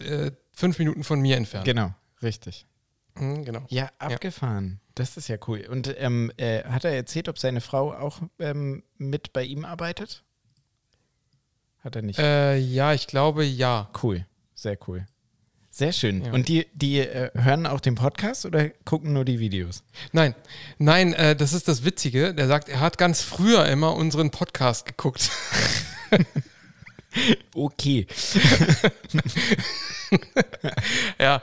äh, 0.00 0.32
fünf 0.52 0.78
Minuten 0.78 1.04
von 1.04 1.20
mir 1.20 1.36
entfernt. 1.36 1.64
Genau, 1.64 1.94
richtig. 2.22 2.66
Mhm, 3.14 3.44
genau. 3.44 3.64
Ja, 3.68 3.90
abgefahren. 3.98 4.80
Das 4.94 5.16
ist 5.16 5.28
ja 5.28 5.36
cool. 5.46 5.66
Und 5.70 5.94
ähm, 5.98 6.30
äh, 6.36 6.64
hat 6.64 6.84
er 6.84 6.92
erzählt, 6.92 7.28
ob 7.28 7.38
seine 7.38 7.60
Frau 7.60 7.92
auch 7.92 8.20
ähm, 8.38 8.82
mit 8.98 9.32
bei 9.32 9.42
ihm 9.42 9.64
arbeitet? 9.64 10.22
Hat 11.80 11.96
er 11.96 12.02
nicht. 12.02 12.18
Äh, 12.18 12.56
ja, 12.58 12.92
ich 12.92 13.06
glaube 13.06 13.44
ja. 13.44 13.90
Cool. 14.02 14.26
Sehr 14.54 14.78
cool. 14.86 15.06
Sehr 15.70 15.92
schön. 15.92 16.22
Ja. 16.24 16.32
Und 16.32 16.48
die, 16.48 16.66
die 16.74 16.98
äh, 16.98 17.30
hören 17.34 17.66
auch 17.66 17.80
den 17.80 17.94
Podcast 17.94 18.44
oder 18.44 18.68
gucken 18.84 19.14
nur 19.14 19.24
die 19.24 19.40
Videos? 19.40 19.82
Nein, 20.12 20.34
nein, 20.78 21.14
äh, 21.14 21.34
das 21.34 21.54
ist 21.54 21.66
das 21.66 21.82
Witzige. 21.84 22.34
Der 22.34 22.46
sagt, 22.46 22.68
er 22.68 22.80
hat 22.80 22.98
ganz 22.98 23.22
früher 23.22 23.66
immer 23.66 23.94
unseren 23.94 24.30
Podcast 24.30 24.86
geguckt. 24.86 25.30
Okay. 27.54 28.06
ja, 31.18 31.42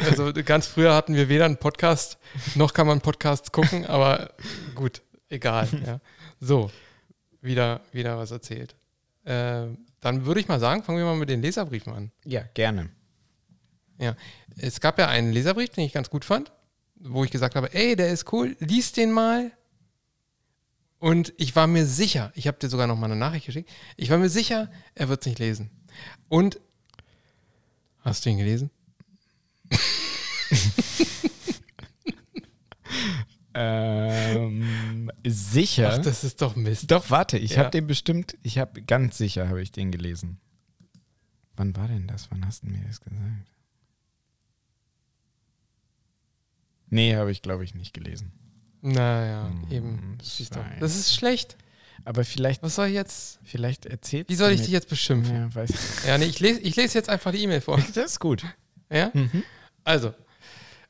also 0.00 0.32
ganz 0.44 0.66
früher 0.66 0.94
hatten 0.94 1.14
wir 1.14 1.28
weder 1.28 1.44
einen 1.44 1.56
Podcast, 1.56 2.18
noch 2.54 2.72
kann 2.72 2.86
man 2.86 3.00
Podcasts 3.00 3.52
gucken, 3.52 3.86
aber 3.86 4.30
gut, 4.74 5.02
egal. 5.28 5.68
Ja. 5.84 6.00
So, 6.40 6.70
wieder, 7.40 7.80
wieder 7.92 8.18
was 8.18 8.30
erzählt. 8.30 8.74
Äh, 9.24 9.66
dann 10.00 10.26
würde 10.26 10.40
ich 10.40 10.48
mal 10.48 10.60
sagen, 10.60 10.82
fangen 10.82 10.98
wir 10.98 11.04
mal 11.06 11.16
mit 11.16 11.30
den 11.30 11.42
Leserbriefen 11.42 11.92
an. 11.92 12.12
Ja, 12.24 12.42
gerne. 12.54 12.90
Ja, 13.98 14.16
es 14.56 14.80
gab 14.80 14.98
ja 14.98 15.08
einen 15.08 15.32
Leserbrief, 15.32 15.70
den 15.70 15.84
ich 15.84 15.92
ganz 15.92 16.10
gut 16.10 16.24
fand, 16.24 16.52
wo 16.96 17.24
ich 17.24 17.30
gesagt 17.30 17.54
habe, 17.54 17.72
ey, 17.72 17.96
der 17.96 18.10
ist 18.10 18.32
cool, 18.32 18.56
lies 18.58 18.92
den 18.92 19.12
mal. 19.12 19.52
Und 20.98 21.34
ich 21.36 21.54
war 21.54 21.66
mir 21.66 21.86
sicher, 21.86 22.32
ich 22.34 22.46
habe 22.46 22.58
dir 22.58 22.68
sogar 22.68 22.86
noch 22.86 22.96
mal 22.96 23.06
eine 23.06 23.16
Nachricht 23.16 23.46
geschickt, 23.46 23.70
ich 23.96 24.10
war 24.10 24.18
mir 24.18 24.30
sicher, 24.30 24.70
er 24.94 25.08
wird 25.08 25.20
es 25.20 25.26
nicht 25.26 25.38
lesen. 25.38 25.70
Und 26.28 26.60
hast 28.04 28.24
du 28.24 28.30
ihn 28.30 28.38
gelesen? 28.38 28.70
Ähm, 33.56 35.10
sicher. 35.24 35.92
Ach, 35.94 35.98
das 35.98 36.24
ist 36.24 36.42
doch 36.42 36.56
Mist. 36.56 36.90
Doch, 36.90 37.10
warte, 37.10 37.38
ich 37.38 37.52
Ja. 37.52 37.58
habe 37.58 37.70
den 37.70 37.86
bestimmt, 37.86 38.36
ich 38.42 38.58
habe 38.58 38.82
ganz 38.82 39.16
sicher, 39.16 39.48
habe 39.48 39.62
ich 39.62 39.70
den 39.70 39.92
gelesen. 39.92 40.38
Wann 41.56 41.76
war 41.76 41.86
denn 41.86 42.08
das? 42.08 42.30
Wann 42.32 42.44
hast 42.44 42.64
du 42.64 42.66
mir 42.68 42.80
das 42.84 43.00
gesagt? 43.00 43.20
Nee, 46.90 47.14
habe 47.16 47.30
ich, 47.30 47.42
glaube 47.42 47.64
ich, 47.64 47.74
nicht 47.74 47.94
gelesen. 47.94 48.32
Naja, 48.82 49.48
Hm, 49.48 49.70
eben. 49.70 50.18
Das 50.18 50.96
ist 50.96 51.14
schlecht. 51.14 51.56
Aber 52.04 52.24
vielleicht, 52.24 52.62
Was 52.62 52.74
soll 52.74 52.88
ich 52.88 52.94
jetzt? 52.94 53.38
vielleicht 53.44 53.86
erzählt 53.86 54.28
Wie 54.28 54.34
soll 54.34 54.50
ich 54.50 54.60
dich 54.60 54.70
jetzt 54.70 54.88
beschimpfen? 54.88 55.34
Ja, 55.34 55.54
weiß 55.54 55.70
Ja, 56.06 56.18
nee, 56.18 56.26
ich 56.26 56.40
lese 56.40 56.60
ich 56.60 56.76
lese 56.76 56.98
jetzt 56.98 57.08
einfach 57.08 57.32
die 57.32 57.42
E-Mail 57.42 57.60
vor. 57.60 57.78
Das 57.94 58.12
ist 58.12 58.20
gut. 58.20 58.44
Ja? 58.90 59.10
Mhm. 59.14 59.42
Also, 59.84 60.12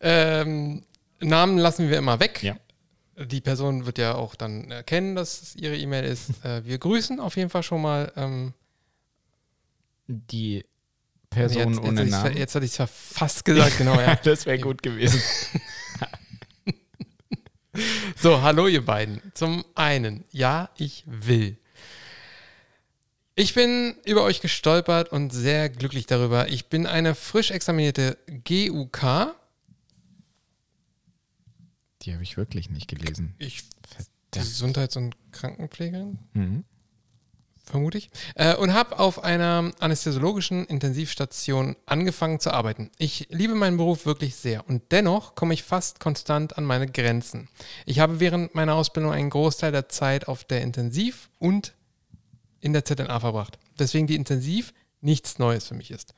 ähm, 0.01 0.83
Namen 1.21 1.59
lassen 1.59 1.89
wir 1.89 1.99
immer 1.99 2.21
weg. 2.21 2.43
Ja. 2.43 2.57
Die 3.17 3.41
Person 3.41 3.87
wird 3.87 3.99
ja 3.99 4.15
auch 4.17 4.35
dann 4.35 4.71
erkennen, 4.71 5.15
dass 5.15 5.41
es 5.43 5.57
ihre 5.57 5.77
E-Mail 5.77 6.05
ist. 6.05 6.31
Äh, 6.45 6.65
wir 6.65 6.79
grüßen 6.79 7.21
auf 7.21 7.37
jeden 7.37 7.51
Fall 7.51 7.63
schon 7.63 7.83
mal. 7.83 8.13
Ähm, 8.17 8.53
Die 10.09 10.65
Person 11.31 11.75
jetzt, 11.75 11.83
ohne 11.83 12.03
jetzt, 12.03 12.11
Namen. 12.11 12.37
Jetzt 12.37 12.55
hatte 12.55 12.65
ich 12.65 12.73
es 12.73 12.79
ja 12.79 12.87
fast 12.87 13.45
gesagt, 13.45 13.79
genau. 13.79 14.01
Ja. 14.01 14.15
das 14.23 14.47
wäre 14.47 14.59
gut 14.59 14.83
gewesen. 14.83 15.23
So, 18.17 18.43
hallo 18.43 18.69
ihr 18.69 18.85
beiden. 18.85 19.21
Zum 19.35 19.65
einen, 19.75 20.25
ja, 20.31 20.71
ich 20.77 21.05
will. 21.07 21.57
Ich 23.35 23.55
bin 23.55 23.97
über 24.05 24.23
euch 24.23 24.41
gestolpert 24.41 25.11
und 25.11 25.31
sehr 25.33 25.69
glücklich 25.69 26.07
darüber. 26.07 26.49
Ich 26.49 26.67
bin 26.67 26.87
eine 26.87 27.15
frisch 27.15 27.51
examinierte 27.51 28.17
GUK. 28.45 29.35
Die 32.03 32.13
habe 32.13 32.23
ich 32.23 32.37
wirklich 32.37 32.71
nicht 32.71 32.89
gelesen. 32.89 33.35
Ich. 33.39 33.65
Gesundheits- 34.31 34.97
und 34.97 35.17
Krankenpflegerin. 35.33 36.19
Mhm. 36.33 36.65
Vermute 37.65 37.99
ich, 37.99 38.11
äh, 38.35 38.55
und 38.55 38.73
habe 38.73 38.99
auf 38.99 39.25
einer 39.25 39.73
anästhesiologischen 39.81 40.67
Intensivstation 40.67 41.77
angefangen 41.87 42.41
zu 42.41 42.53
arbeiten. 42.53 42.91
Ich 42.99 43.29
liebe 43.31 43.55
meinen 43.55 43.77
Beruf 43.77 44.07
wirklich 44.07 44.37
sehr 44.37 44.69
und 44.69 44.83
dennoch 44.93 45.35
komme 45.35 45.55
ich 45.55 45.63
fast 45.63 46.01
konstant 46.01 46.59
an 46.59 46.65
meine 46.65 46.87
Grenzen. 46.87 47.49
Ich 47.87 48.01
habe 48.01 48.21
während 48.21 48.55
meiner 48.55 48.75
Ausbildung 48.75 49.13
einen 49.13 49.31
Großteil 49.31 49.73
der 49.73 49.89
Zeit 49.89 50.29
auf 50.29 50.45
der 50.45 50.63
Intensiv 50.63 51.31
und 51.39 51.75
in 52.61 52.73
der 52.73 52.85
ZNA 52.85 53.21
verbracht, 53.21 53.59
weswegen 53.77 54.07
die 54.07 54.17
Intensiv 54.17 54.73
nichts 55.01 55.39
Neues 55.39 55.69
für 55.69 55.75
mich 55.75 55.91
ist. 55.91 56.15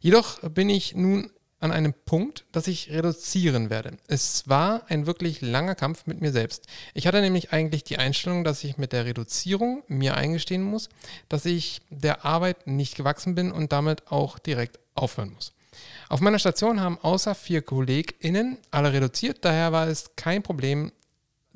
Jedoch 0.00 0.40
bin 0.50 0.68
ich 0.68 0.94
nun 0.94 1.30
an 1.60 1.72
einem 1.72 1.94
Punkt, 1.94 2.44
dass 2.52 2.66
ich 2.66 2.90
reduzieren 2.90 3.70
werde. 3.70 3.96
Es 4.08 4.48
war 4.48 4.82
ein 4.88 5.06
wirklich 5.06 5.40
langer 5.40 5.74
Kampf 5.74 6.06
mit 6.06 6.20
mir 6.20 6.32
selbst. 6.32 6.66
Ich 6.94 7.06
hatte 7.06 7.20
nämlich 7.20 7.52
eigentlich 7.52 7.84
die 7.84 7.98
Einstellung, 7.98 8.44
dass 8.44 8.62
ich 8.62 8.76
mit 8.76 8.92
der 8.92 9.06
Reduzierung 9.06 9.82
mir 9.88 10.16
eingestehen 10.16 10.62
muss, 10.62 10.88
dass 11.28 11.46
ich 11.46 11.80
der 11.90 12.24
Arbeit 12.24 12.66
nicht 12.66 12.96
gewachsen 12.96 13.34
bin 13.34 13.52
und 13.52 13.72
damit 13.72 14.10
auch 14.10 14.38
direkt 14.38 14.78
aufhören 14.94 15.32
muss. 15.32 15.52
Auf 16.08 16.20
meiner 16.20 16.38
Station 16.38 16.80
haben 16.80 16.98
außer 17.00 17.34
vier 17.34 17.62
KollegInnen 17.62 18.58
alle 18.70 18.92
reduziert, 18.92 19.44
daher 19.44 19.72
war 19.72 19.88
es 19.88 20.14
kein 20.16 20.42
Problem 20.42 20.92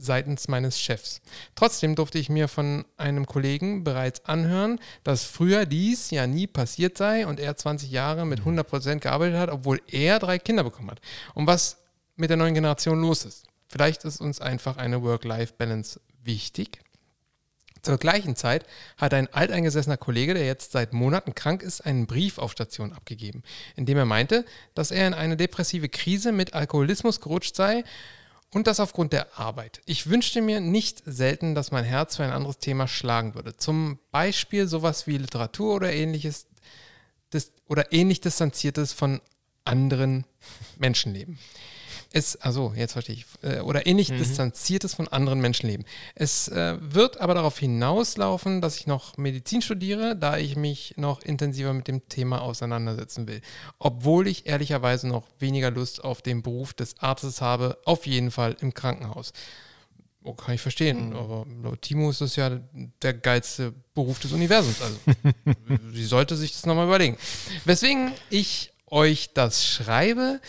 seitens 0.01 0.49
meines 0.49 0.81
Chefs. 0.81 1.21
Trotzdem 1.55 1.95
durfte 1.95 2.19
ich 2.19 2.29
mir 2.29 2.49
von 2.49 2.85
einem 2.97 3.27
Kollegen 3.27 3.85
bereits 3.85 4.25
anhören, 4.25 4.81
dass 5.05 5.25
früher 5.25 5.67
dies 5.67 6.11
ja 6.11 6.27
nie 6.27 6.47
passiert 6.47 6.97
sei 6.97 7.27
und 7.27 7.41
er 7.41 7.57
20 7.57 7.91
Jahre 7.91 8.27
mit 8.27 8.41
100% 8.41 9.01
gearbeitet 9.01 9.39
hat, 9.39 9.51
obwohl 9.51 9.81
er 9.89 10.19
drei 10.19 10.39
Kinder 10.39 10.65
bekommen 10.65 10.91
hat. 10.91 11.01
Und 11.35 11.47
was 11.47 11.79
mit 12.17 12.31
der 12.31 12.37
neuen 12.37 12.55
Generation 12.55 13.01
los 13.01 13.25
ist. 13.25 13.47
Vielleicht 13.69 14.05
ist 14.05 14.21
uns 14.21 14.41
einfach 14.41 14.77
eine 14.77 15.03
Work-Life-Balance 15.03 16.01
wichtig. 16.23 16.81
Zur 17.83 17.97
gleichen 17.97 18.37
Zeit 18.37 18.67
hat 18.99 19.15
ein 19.15 19.33
alteingesessener 19.33 19.97
Kollege, 19.97 20.35
der 20.35 20.45
jetzt 20.45 20.73
seit 20.73 20.93
Monaten 20.93 21.35
krank 21.35 21.63
ist, 21.63 21.81
einen 21.81 22.07
Brief 22.07 22.37
auf 22.39 22.53
Station 22.53 22.93
abgegeben, 22.93 23.43
in 23.75 23.87
dem 23.87 23.97
er 23.97 24.05
meinte, 24.05 24.45
dass 24.75 24.91
er 24.91 25.07
in 25.07 25.15
eine 25.15 25.37
depressive 25.37 25.89
Krise 25.89 26.33
mit 26.33 26.53
Alkoholismus 26.53 27.21
gerutscht 27.21 27.57
sei 27.57 27.85
und 28.53 28.67
das 28.67 28.81
aufgrund 28.81 29.13
der 29.13 29.39
Arbeit. 29.39 29.81
Ich 29.87 30.09
wünschte 30.09 30.43
mir 30.43 30.61
nicht 30.61 31.03
selten, 31.07 31.55
dass 31.55 31.71
mein 31.71 31.85
Herz 31.85 32.17
für 32.17 32.25
ein 32.25 32.33
anderes 32.33 32.59
Thema 32.59 32.89
schlagen 32.89 33.35
würde. 33.35 33.57
Zum 33.57 33.99
Beispiel 34.11 34.67
sowas 34.67 35.07
wie 35.07 35.19
Literatur 35.19 35.75
oder 35.75 35.93
ähnliches 35.93 36.47
oder 37.69 37.93
ähnlich 37.93 38.21
distanziertes 38.21 38.93
von 38.93 39.21
anderen 39.65 40.25
Menschenleben. 40.79 41.39
Es, 42.13 42.35
also 42.37 42.73
jetzt 42.77 42.93
verstehe 42.93 43.15
ich, 43.15 43.27
äh, 43.43 43.61
oder 43.61 43.87
ähnlich 43.87 44.09
distanziertes 44.09 44.95
von 44.95 45.07
anderen 45.07 45.41
Menschenleben. 45.41 45.87
Es 46.17 46.49
äh, 46.49 46.77
wird 46.81 47.21
aber 47.21 47.35
darauf 47.35 47.57
hinauslaufen, 47.59 48.61
dass 48.61 48.79
ich 48.79 48.89
noch 48.89 49.17
Medizin 49.17 49.63
studiere, 49.63 50.17
da 50.17 50.37
ich 50.37 50.57
mich 50.57 50.95
noch 50.97 51.23
intensiver 51.23 51.73
mit 51.73 51.87
dem 51.87 52.09
Thema 52.09 52.43
auseinandersetzen 52.43 53.29
will. 53.29 53.41
Obwohl 53.79 54.27
ich 54.27 54.47
ehrlicherweise 54.47 55.07
noch 55.07 55.29
weniger 55.39 55.71
Lust 55.71 56.03
auf 56.03 56.21
den 56.21 56.43
Beruf 56.43 56.75
des 56.75 56.99
Arztes 56.99 57.41
habe, 57.41 57.79
auf 57.85 58.07
jeden 58.07 58.33
Fall 58.33 58.57
im 58.61 58.75
Krankenhaus. 58.75 59.33
Oh, 60.23 60.35
kann 60.35 60.55
ich 60.55 60.61
verstehen, 60.61 61.15
aber 61.15 61.47
laut 61.63 61.81
Timo 61.81 62.11
ist 62.11 62.21
das 62.21 62.37
ja 62.37 62.61
der 63.03 63.15
geilste 63.15 63.73
Beruf 63.95 64.19
des 64.19 64.33
Universums. 64.33 64.83
Also, 64.83 64.99
sie 65.95 66.05
sollte 66.05 66.37
sich 66.37 66.53
das 66.53 66.67
nochmal 66.67 66.87
überlegen. 66.87 67.17
Weswegen 67.65 68.13
ich 68.29 68.73
euch 68.87 69.33
das 69.33 69.65
schreibe, 69.65 70.41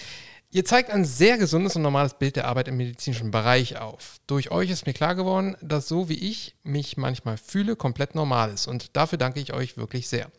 Ihr 0.54 0.66
zeigt 0.66 0.90
ein 0.90 1.06
sehr 1.06 1.38
gesundes 1.38 1.78
und 1.78 1.82
normales 1.82 2.16
Bild 2.16 2.36
der 2.36 2.46
Arbeit 2.46 2.68
im 2.68 2.76
medizinischen 2.76 3.32
Bereich 3.32 3.78
auf. 3.78 4.20
Durch 4.28 4.52
euch 4.52 4.70
ist 4.70 4.86
mir 4.86 4.92
klar 4.92 5.16
geworden, 5.16 5.56
dass 5.62 5.88
so 5.88 6.10
wie 6.10 6.30
ich 6.30 6.56
mich 6.64 6.98
manchmal 6.98 7.38
fühle, 7.38 7.78
komplett 7.78 8.16
normal 8.16 8.52
ist. 8.52 8.68
Und 8.68 8.98
dafür 8.98 9.18
danke 9.18 9.40
ich 9.40 9.54
euch 9.54 9.78
wirklich 9.78 10.10
sehr. 10.10 10.30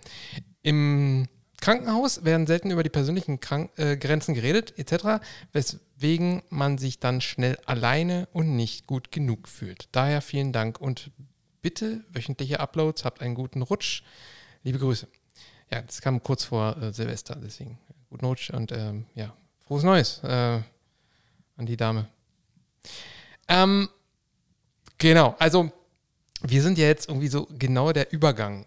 Im 0.60 1.28
Krankenhaus 1.62 2.26
werden 2.26 2.46
selten 2.46 2.70
über 2.70 2.82
die 2.82 2.90
persönlichen 2.90 3.40
Krank 3.40 3.70
äh, 3.78 3.96
Grenzen 3.96 4.34
geredet, 4.34 4.74
etc., 4.78 5.24
weswegen 5.52 6.42
man 6.50 6.76
sich 6.76 7.00
dann 7.00 7.22
schnell 7.22 7.56
alleine 7.64 8.28
und 8.32 8.54
nicht 8.54 8.86
gut 8.86 9.12
genug 9.12 9.48
fühlt. 9.48 9.88
Daher 9.92 10.20
vielen 10.20 10.52
Dank 10.52 10.78
und 10.78 11.10
bitte 11.62 12.04
wöchentliche 12.12 12.60
Uploads, 12.60 13.06
habt 13.06 13.22
einen 13.22 13.34
guten 13.34 13.62
Rutsch. 13.62 14.02
Liebe 14.62 14.78
Grüße. 14.78 15.08
Ja, 15.70 15.80
das 15.80 16.02
kam 16.02 16.22
kurz 16.22 16.44
vor 16.44 16.76
äh, 16.82 16.92
Silvester, 16.92 17.38
deswegen 17.42 17.78
guten 18.10 18.26
Rutsch 18.26 18.50
und 18.50 18.72
ähm, 18.72 19.06
ja, 19.14 19.34
frohes 19.72 19.84
Neues 19.84 20.20
äh, 20.22 20.60
an 21.56 21.66
die 21.66 21.78
Dame. 21.78 22.06
Ähm, 23.48 23.88
genau, 24.98 25.34
also 25.38 25.72
wir 26.42 26.62
sind 26.62 26.76
ja 26.76 26.86
jetzt 26.86 27.08
irgendwie 27.08 27.28
so 27.28 27.48
genau 27.58 27.90
der 27.92 28.12
Übergang, 28.12 28.66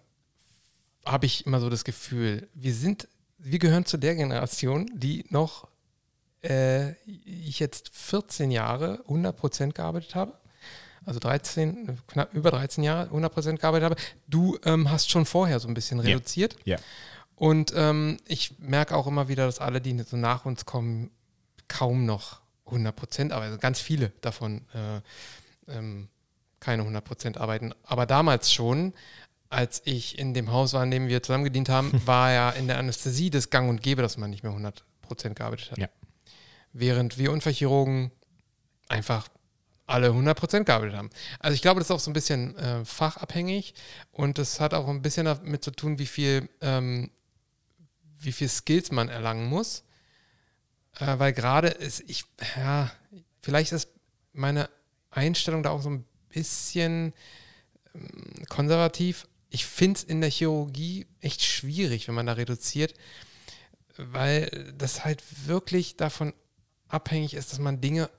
habe 1.06 1.28
ich 1.28 1.46
immer 1.46 1.60
so 1.60 1.70
das 1.70 1.84
Gefühl. 1.84 2.50
Wir 2.56 2.74
sind, 2.74 3.08
wir 3.38 3.60
gehören 3.60 3.86
zu 3.86 3.98
der 3.98 4.16
Generation, 4.16 4.90
die 4.96 5.26
noch, 5.30 5.68
äh, 6.44 6.94
ich 7.04 7.60
jetzt 7.60 7.90
14 7.94 8.50
Jahre 8.50 9.04
100% 9.08 9.74
gearbeitet 9.74 10.16
habe. 10.16 10.34
Also 11.06 11.20
13, 11.20 12.00
knapp 12.08 12.34
über 12.34 12.50
13 12.50 12.84
Jahre 12.84 13.16
100% 13.16 13.58
gearbeitet 13.58 13.92
habe. 13.92 14.02
Du 14.28 14.58
ähm, 14.66 14.90
hast 14.90 15.12
schon 15.12 15.28
vorher 15.28 15.60
so 15.60 15.68
ein 15.68 15.76
bisschen 15.76 16.00
reduziert. 16.00 16.56
Ja. 16.66 16.78
Und 17.36 17.74
ähm, 17.76 18.18
ich 18.28 18.58
merke 18.60 18.96
auch 18.96 19.08
immer 19.08 19.28
wieder, 19.28 19.46
dass 19.46 19.60
alle, 19.60 19.82
die 19.82 19.98
so 20.04 20.18
nach 20.18 20.46
uns 20.46 20.66
kommen, 20.66 21.12
kaum 21.68 22.06
noch 22.06 22.40
100 22.68 22.96
Prozent, 22.96 23.32
aber 23.32 23.46
also 23.46 23.58
ganz 23.58 23.80
viele 23.80 24.12
davon 24.22 24.62
äh, 24.74 25.02
ähm, 25.72 26.08
keine 26.60 26.82
100 26.84 27.04
Prozent 27.04 27.38
arbeiten. 27.38 27.74
Aber 27.84 28.06
damals 28.06 28.52
schon, 28.52 28.94
als 29.50 29.82
ich 29.86 30.18
in 30.18 30.34
dem 30.34 30.52
Haus 30.52 30.74
war, 30.74 30.84
in 30.84 30.92
dem 30.92 31.08
wir 31.08 31.22
zusammen 31.22 31.44
gedient 31.44 31.70
haben, 31.70 31.92
war 32.06 32.32
ja 32.32 32.50
in 32.52 32.68
der 32.68 32.78
Anästhesie 32.78 33.30
das 33.30 33.50
Gang 33.50 33.70
und 33.70 33.82
Gäbe, 33.82 34.02
dass 34.02 34.18
man 34.18 34.30
nicht 34.30 34.44
mehr 34.44 34.52
100 34.52 34.84
Prozent 35.02 35.36
gearbeitet 35.36 35.72
hat. 35.72 35.78
Ja. 35.78 35.90
Während 36.74 37.18
wir 37.18 37.32
Unfallchirurgen 37.32 38.12
einfach 38.88 39.28
alle 39.88 40.08
100 40.08 40.38
Prozent 40.38 40.66
gearbeitet 40.66 40.96
haben. 40.96 41.10
Also 41.40 41.54
ich 41.54 41.62
glaube, 41.62 41.80
das 41.80 41.88
ist 41.90 41.92
auch 41.92 42.00
so 42.00 42.10
ein 42.10 42.14
bisschen 42.14 42.56
äh, 42.58 42.84
fachabhängig 42.86 43.76
und 44.12 44.38
das 44.38 44.60
hat 44.60 44.74
auch 44.74 44.88
ein 44.88 45.02
bisschen 45.02 45.26
damit 45.26 45.64
zu 45.64 45.72
tun, 45.72 46.00
wie 46.00 46.08
viel, 46.08 46.50
ähm, 46.62 47.12
wie 48.26 48.32
viel 48.32 48.50
Skills 48.50 48.92
man 48.92 49.10
erlangen 49.10 49.48
muss. 49.48 49.84
Äh, 51.00 51.20
weil 51.20 51.34
gerade 51.34 51.68
ist, 51.68 52.04
ich, 52.08 52.26
ja, 52.58 52.92
vielleicht 53.42 53.72
ist 53.72 53.90
meine 54.34 54.70
Einstellung 55.12 55.64
da 55.64 55.70
auch 55.70 55.82
so 55.82 55.90
ein 55.90 56.06
bisschen 56.30 57.14
ähm, 57.94 58.46
konservativ. 58.50 59.28
Ich 59.50 59.66
finde 59.66 60.00
es 60.00 60.04
in 60.04 60.22
der 60.22 60.30
Chirurgie 60.30 61.08
echt 61.22 61.42
schwierig, 61.42 62.08
wenn 62.08 62.16
man 62.16 62.26
da 62.26 62.34
reduziert, 62.34 62.94
weil 63.98 64.74
das 64.78 65.06
halt 65.06 65.24
wirklich 65.48 65.96
davon 65.96 66.34
abhängig 66.88 67.34
ist, 67.34 67.52
dass 67.52 67.60
man 67.60 67.82
Dinge 67.82 68.10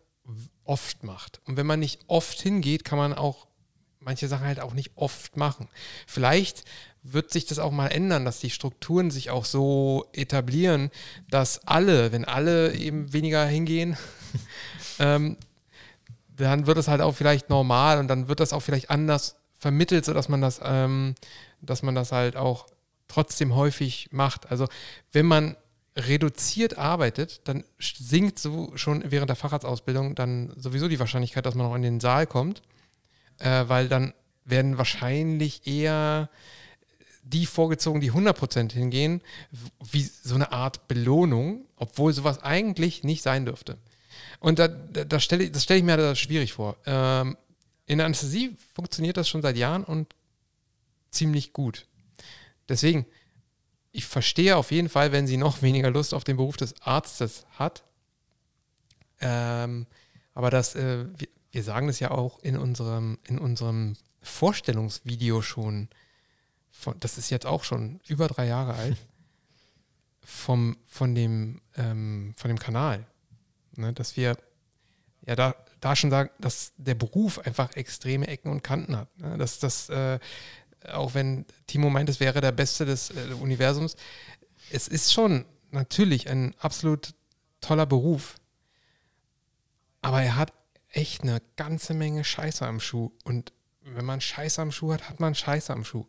oft 0.65 1.05
macht. 1.05 1.41
Und 1.45 1.57
wenn 1.57 1.67
man 1.67 1.81
nicht 1.81 2.01
oft 2.07 2.41
hingeht, 2.41 2.85
kann 2.85 2.99
man 2.99 3.13
auch 3.13 3.47
manche 4.01 4.29
Sachen 4.29 4.47
halt 4.47 4.61
auch 4.61 4.73
nicht 4.73 4.93
oft 4.97 5.37
machen. 5.37 5.69
Vielleicht 6.07 6.65
wird 7.13 7.31
sich 7.31 7.47
das 7.47 7.59
auch 7.59 7.71
mal 7.71 7.89
ändern, 7.89 8.25
dass 8.25 8.41
die 8.41 8.51
Strukturen 8.51 9.11
sich 9.11 9.31
auch 9.31 9.45
so 9.45 10.07
etablieren, 10.13 10.91
dass 11.31 11.67
alle, 11.67 12.13
wenn 12.13 12.25
alle 12.25 12.75
eben 12.75 13.13
weniger 13.13 13.45
hingehen, 13.47 13.97
ähm, 14.99 15.37
dann 16.37 16.67
wird 16.67 16.79
es 16.79 16.89
halt 16.89 17.01
auch 17.01 17.15
vielleicht 17.15 17.49
normal 17.49 17.99
und 17.99 18.09
dann 18.09 18.29
wird 18.29 18.41
das 18.41 18.53
auch 18.53 18.61
vielleicht 18.61 18.91
anders 18.91 19.37
vermittelt, 19.59 20.05
sodass 20.05 20.29
man 20.29 20.41
das, 20.41 20.61
ähm, 20.63 21.15
dass 21.63 21.83
man 21.83 21.95
das 21.95 22.13
halt 22.13 22.37
auch 22.37 22.67
trotzdem 23.09 23.55
häufig 23.55 24.09
macht. 24.13 24.51
Also 24.51 24.67
wenn 25.13 25.27
man 25.27 25.57
reduziert 25.97 26.77
arbeitet, 26.77 27.41
dann 27.45 27.65
sinkt 27.79 28.39
so 28.39 28.73
schon 28.77 29.03
während 29.11 29.31
der 29.31 29.37
Facharztausbildung 29.37 30.15
dann 30.15 30.53
sowieso 30.57 30.89
die 30.89 31.01
Wahrscheinlichkeit, 31.01 31.47
dass 31.47 31.55
man 31.55 31.67
auch 31.67 31.75
in 31.75 31.83
den 31.83 32.01
Saal 32.01 32.27
kommt, 32.27 32.63
äh, 33.39 33.65
weil 33.67 33.89
dann 33.89 34.13
werden 34.45 34.79
wahrscheinlich 34.79 35.67
eher 35.67 36.29
die 37.26 37.47
vorgezogen, 37.47 38.00
die 38.00 38.12
100% 38.12 38.73
hingehen, 38.73 39.21
wie 39.90 40.02
so 40.02 40.35
eine 40.35 40.52
Art 40.52 40.87
Belohnung, 40.87 41.66
obwohl 41.76 42.12
sowas 42.12 42.42
eigentlich 42.42 43.02
nicht 43.02 43.23
sein 43.23 43.45
dürfte. 43.45 43.78
Und 44.38 44.59
da, 44.59 44.68
da 44.68 45.18
stelle 45.18 45.45
ich, 45.45 45.52
das 45.52 45.64
stelle 45.64 45.78
ich 45.78 45.85
mir 45.85 45.97
da 45.97 46.14
schwierig 46.14 46.52
vor. 46.52 46.76
Ähm, 46.87 47.37
in 47.87 47.99
der 47.99 48.06
Anästhesie 48.06 48.56
funktioniert 48.75 49.16
das 49.16 49.28
schon 49.28 49.42
seit 49.42 49.56
Jahren 49.56 49.85
und 49.85 50.14
ziemlich 51.11 51.52
gut. 51.52 51.87
Deswegen, 52.68 53.06
ich 53.92 54.04
verstehe 54.04 54.57
auf 54.57 54.70
jeden 54.70 54.88
Fall, 54.88 55.12
wenn 55.12 55.27
sie 55.27 55.37
noch 55.37 55.62
weniger 55.62 55.90
Lust 55.90 56.14
auf 56.14 56.24
den 56.24 56.37
Beruf 56.37 56.57
des 56.57 56.81
Arztes 56.83 57.44
hat. 57.53 57.83
Ähm, 59.20 59.87
aber 60.35 60.51
das, 60.51 60.74
äh, 60.74 61.07
wir, 61.16 61.29
wir, 61.51 61.62
sagen 61.62 61.87
das 61.87 62.01
ja 62.01 62.11
auch 62.11 62.38
in 62.40 62.57
unserem, 62.57 63.18
in 63.27 63.38
unserem 63.38 63.96
Vorstellungsvideo 64.20 65.40
schon. 65.42 65.88
Von, 66.79 66.99
das 67.01 67.19
ist 67.19 67.31
jetzt 67.31 67.47
auch 67.47 67.65
schon 67.65 68.01
über 68.07 68.29
drei 68.29 68.47
Jahre 68.47 68.75
alt. 68.75 68.97
Vom, 70.29 70.77
von, 70.87 71.15
dem, 71.15 71.61
ähm, 71.77 72.35
von 72.37 72.49
dem 72.49 72.59
Kanal. 72.59 73.07
Ne, 73.77 73.93
dass 73.93 74.17
wir 74.17 74.37
ja 75.25 75.37
da, 75.37 75.55
da 75.81 75.95
schon 75.95 76.11
sagen, 76.11 76.31
dass 76.41 76.73
der 76.77 76.95
Beruf 76.95 77.39
einfach 77.39 77.77
extreme 77.77 78.27
Ecken 78.27 78.51
und 78.51 78.65
Kanten 78.65 78.97
hat. 78.97 79.09
Ne? 79.19 79.39
Dass 79.39 79.61
das, 79.61 79.89
äh, 79.89 80.19
auch 80.89 81.15
wenn 81.15 81.47
Timo 81.69 81.91
meint, 81.91 82.09
es 82.09 82.19
wäre 82.19 82.41
der 82.41 82.53
Beste 82.53 82.85
des 82.85 83.11
äh, 83.11 83.35
Universums, 83.41 83.97
es 84.71 84.89
ist 84.89 85.12
schon 85.12 85.45
natürlich 85.71 86.29
ein 86.29 86.55
absolut 86.59 87.15
toller 87.61 87.87
Beruf. 87.87 88.37
Aber 90.03 90.23
er 90.23 90.37
hat 90.37 90.53
echt 90.89 91.23
eine 91.23 91.43
ganze 91.57 91.95
Menge 91.95 92.25
Scheiße 92.25 92.67
am 92.67 92.81
Schuh. 92.81 93.11
Und 93.25 93.53
wenn 93.83 94.05
man 94.05 94.21
Scheiße 94.21 94.61
am 94.61 94.73
Schuh 94.73 94.93
hat, 94.93 95.09
hat 95.09 95.21
man 95.21 95.35
Scheiße 95.35 95.73
am 95.73 95.85
Schuh. 95.85 96.07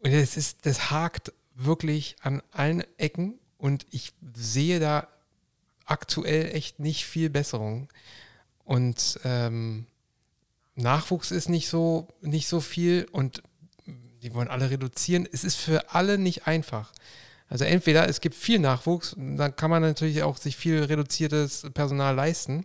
Und 0.00 0.12
es 0.12 0.36
ist, 0.36 0.66
das 0.66 0.90
hakt 0.90 1.32
wirklich 1.54 2.16
an 2.22 2.42
allen 2.50 2.84
Ecken 2.96 3.38
und 3.58 3.86
ich 3.90 4.12
sehe 4.34 4.80
da 4.80 5.08
aktuell 5.84 6.54
echt 6.54 6.78
nicht 6.78 7.04
viel 7.04 7.28
Besserung. 7.30 7.88
Und 8.64 9.20
ähm, 9.24 9.86
Nachwuchs 10.74 11.30
ist 11.30 11.48
nicht 11.48 11.68
so, 11.68 12.08
nicht 12.22 12.48
so 12.48 12.60
viel 12.60 13.06
und 13.12 13.42
die 14.22 14.32
wollen 14.34 14.48
alle 14.48 14.70
reduzieren. 14.70 15.28
Es 15.30 15.44
ist 15.44 15.56
für 15.56 15.92
alle 15.92 16.18
nicht 16.18 16.46
einfach. 16.46 16.92
Also 17.48 17.64
entweder 17.64 18.08
es 18.08 18.20
gibt 18.20 18.36
viel 18.36 18.60
Nachwuchs, 18.60 19.16
dann 19.16 19.56
kann 19.56 19.70
man 19.70 19.82
natürlich 19.82 20.22
auch 20.22 20.36
sich 20.36 20.56
viel 20.56 20.84
reduziertes 20.84 21.66
Personal 21.74 22.14
leisten. 22.14 22.64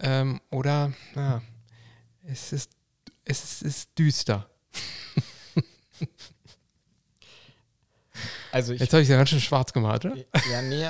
Ähm, 0.00 0.40
oder 0.50 0.92
ja, 1.14 1.42
es 2.26 2.52
ist, 2.52 2.70
es 3.24 3.62
ist 3.62 3.98
düster. 3.98 4.48
Also 8.52 8.72
ich, 8.72 8.80
Jetzt 8.80 8.92
habe 8.92 9.02
ich 9.02 9.08
ja 9.08 9.16
ganz 9.16 9.30
schön 9.30 9.40
schwarz 9.40 9.72
gemalt, 9.72 10.04
oder? 10.04 10.16
Ja, 10.50 10.62
nee, 10.62 10.86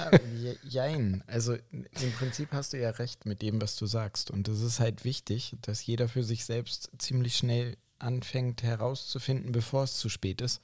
jein. 0.65 1.25
Also 1.27 1.55
im 1.73 2.13
Prinzip 2.19 2.53
hast 2.53 2.75
du 2.75 2.79
ja 2.79 2.91
recht 2.91 3.25
mit 3.25 3.41
dem, 3.41 3.63
was 3.63 3.77
du 3.77 3.87
sagst. 3.87 4.31
Und 4.31 4.49
es 4.49 4.61
ist 4.61 4.81
halt 4.81 5.05
wichtig, 5.05 5.57
dass 5.63 5.87
jeder 5.87 6.09
für 6.09 6.23
sich 6.23 6.45
selbst 6.45 6.91
ziemlich 6.99 7.37
schnell 7.37 7.77
anfängt 7.99 8.63
herauszufinden, 8.63 9.53
bevor 9.53 9.85
es 9.85 9.97
zu 9.97 10.11
spät 10.11 10.43
ist, 10.43 10.61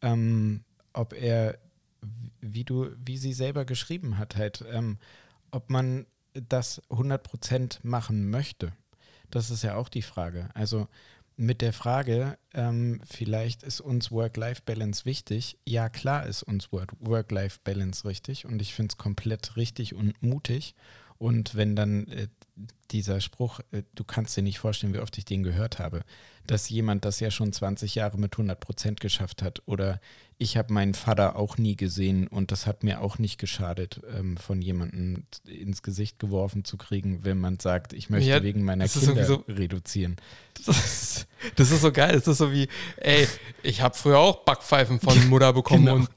ähm, 0.00 0.64
ob 0.94 1.12
er, 1.12 1.58
wie 2.40 2.64
du, 2.64 2.88
wie 3.04 3.18
sie 3.18 3.34
selber 3.34 3.66
geschrieben 3.66 4.16
hat, 4.16 4.36
halt, 4.36 4.64
ähm, 4.72 4.98
ob 5.50 5.68
man 5.68 6.06
das 6.32 6.82
100% 6.88 7.80
machen 7.82 8.30
möchte. 8.30 8.72
Das 9.30 9.50
ist 9.50 9.62
ja 9.62 9.76
auch 9.76 9.90
die 9.90 10.02
Frage. 10.02 10.48
Also 10.54 10.88
mit 11.38 11.62
der 11.62 11.72
Frage, 11.72 12.36
ähm, 12.52 13.00
vielleicht 13.04 13.62
ist 13.62 13.80
uns 13.80 14.10
Work-Life-Balance 14.10 15.04
wichtig. 15.04 15.56
Ja, 15.64 15.88
klar 15.88 16.26
ist 16.26 16.42
uns 16.42 16.72
Work-Life-Balance 16.72 18.04
richtig 18.04 18.44
und 18.44 18.60
ich 18.60 18.74
finde 18.74 18.92
es 18.92 18.98
komplett 18.98 19.56
richtig 19.56 19.94
und 19.94 20.20
mutig. 20.20 20.74
Und 21.18 21.56
wenn 21.56 21.74
dann 21.74 22.06
äh, 22.08 22.28
dieser 22.90 23.20
Spruch, 23.20 23.60
äh, 23.72 23.82
du 23.94 24.04
kannst 24.04 24.36
dir 24.36 24.42
nicht 24.42 24.58
vorstellen, 24.58 24.94
wie 24.94 25.00
oft 25.00 25.16
ich 25.18 25.24
den 25.24 25.42
gehört 25.42 25.78
habe, 25.78 26.02
dass 26.46 26.70
jemand 26.70 27.04
das 27.04 27.20
ja 27.20 27.30
schon 27.30 27.52
20 27.52 27.94
Jahre 27.94 28.18
mit 28.18 28.34
100 28.34 28.58
Prozent 28.58 29.00
geschafft 29.00 29.42
hat 29.42 29.62
oder 29.66 30.00
ich 30.38 30.56
habe 30.56 30.72
meinen 30.72 30.94
Vater 30.94 31.36
auch 31.36 31.58
nie 31.58 31.76
gesehen 31.76 32.28
und 32.28 32.52
das 32.52 32.66
hat 32.66 32.84
mir 32.84 33.00
auch 33.02 33.18
nicht 33.18 33.38
geschadet, 33.38 34.00
ähm, 34.16 34.36
von 34.36 34.62
jemandem 34.62 35.24
ins 35.44 35.82
Gesicht 35.82 36.20
geworfen 36.20 36.64
zu 36.64 36.76
kriegen, 36.76 37.24
wenn 37.24 37.38
man 37.38 37.58
sagt, 37.58 37.92
ich 37.92 38.08
möchte 38.08 38.30
ja, 38.30 38.42
wegen 38.42 38.62
meiner 38.62 38.86
Kinder 38.88 39.24
so, 39.24 39.44
reduzieren. 39.48 40.16
Das 40.66 40.76
ist, 40.76 41.28
das 41.54 41.70
ist, 41.70 41.82
so 41.82 41.92
geil. 41.92 42.14
Das 42.14 42.26
ist 42.26 42.38
so 42.38 42.50
wie, 42.50 42.66
ey, 42.96 43.28
ich 43.62 43.80
habe 43.80 43.96
früher 43.96 44.18
auch 44.18 44.42
Backpfeifen 44.42 44.98
von 44.98 45.28
Mutter 45.28 45.52
bekommen 45.52 45.84
genau. 45.84 45.96
und 45.98 46.10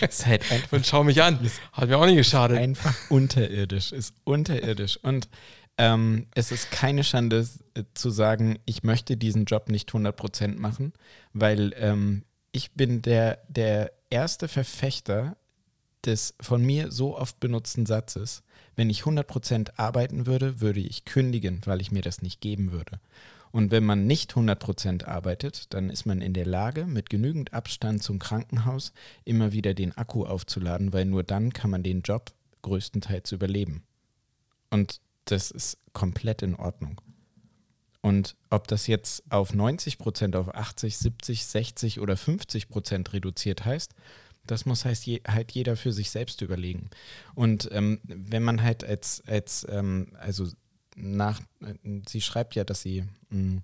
ist 0.00 0.26
halt 0.26 0.50
einfach, 0.50 0.72
und 0.72 0.86
schau 0.86 1.04
mich 1.04 1.22
an. 1.22 1.38
Hat 1.72 1.88
mir 1.88 1.98
auch 1.98 2.06
nicht 2.06 2.16
geschadet. 2.16 2.58
Einfach 2.58 2.94
unterirdisch, 3.10 3.92
ist 3.92 4.14
unterirdisch. 4.24 4.98
Und 5.02 5.28
ähm, 5.78 6.26
es 6.34 6.52
ist 6.52 6.70
keine 6.70 7.04
Schande 7.04 7.46
äh, 7.74 7.84
zu 7.94 8.10
sagen, 8.10 8.58
ich 8.64 8.82
möchte 8.82 9.16
diesen 9.16 9.44
Job 9.44 9.68
nicht 9.68 9.90
100% 9.90 10.58
machen, 10.58 10.92
weil 11.32 11.74
ähm, 11.76 12.24
ich 12.52 12.72
bin 12.72 13.02
der, 13.02 13.40
der 13.48 13.92
erste 14.08 14.48
Verfechter 14.48 15.36
des 16.04 16.34
von 16.40 16.62
mir 16.62 16.90
so 16.92 17.16
oft 17.16 17.40
benutzten 17.40 17.84
Satzes, 17.84 18.42
wenn 18.76 18.90
ich 18.90 19.02
100% 19.02 19.72
arbeiten 19.76 20.26
würde, 20.26 20.60
würde 20.60 20.80
ich 20.80 21.04
kündigen, 21.04 21.60
weil 21.64 21.80
ich 21.80 21.92
mir 21.92 22.02
das 22.02 22.22
nicht 22.22 22.40
geben 22.40 22.72
würde. 22.72 23.00
Und 23.56 23.70
wenn 23.70 23.86
man 23.86 24.06
nicht 24.06 24.34
100% 24.34 25.06
arbeitet, 25.06 25.72
dann 25.72 25.88
ist 25.88 26.04
man 26.04 26.20
in 26.20 26.34
der 26.34 26.44
Lage, 26.44 26.84
mit 26.84 27.08
genügend 27.08 27.54
Abstand 27.54 28.02
zum 28.02 28.18
Krankenhaus 28.18 28.92
immer 29.24 29.50
wieder 29.52 29.72
den 29.72 29.96
Akku 29.96 30.26
aufzuladen, 30.26 30.92
weil 30.92 31.06
nur 31.06 31.22
dann 31.22 31.54
kann 31.54 31.70
man 31.70 31.82
den 31.82 32.02
Job 32.02 32.32
größtenteils 32.60 33.32
überleben. 33.32 33.82
Und 34.68 35.00
das 35.24 35.50
ist 35.50 35.78
komplett 35.94 36.42
in 36.42 36.54
Ordnung. 36.54 37.00
Und 38.02 38.36
ob 38.50 38.68
das 38.68 38.88
jetzt 38.88 39.22
auf 39.30 39.54
90 39.54 39.96
Prozent, 39.96 40.36
auf 40.36 40.54
80, 40.54 40.98
70, 40.98 41.46
60 41.46 42.00
oder 42.00 42.18
50 42.18 42.68
Prozent 42.68 43.14
reduziert 43.14 43.64
heißt, 43.64 43.94
das 44.46 44.66
muss 44.66 44.84
heißt 44.84 45.06
je, 45.06 45.22
halt 45.26 45.52
jeder 45.52 45.76
für 45.76 45.92
sich 45.92 46.10
selbst 46.10 46.42
überlegen. 46.42 46.90
Und 47.34 47.70
ähm, 47.72 48.00
wenn 48.04 48.42
man 48.42 48.62
halt 48.62 48.84
als, 48.84 49.22
als 49.26 49.66
ähm, 49.70 50.08
also 50.20 50.46
nach, 50.96 51.40
äh, 51.60 51.74
sie 52.08 52.20
schreibt 52.20 52.54
ja, 52.54 52.64
dass 52.64 52.82
sie, 52.82 53.04
mm, 53.30 53.58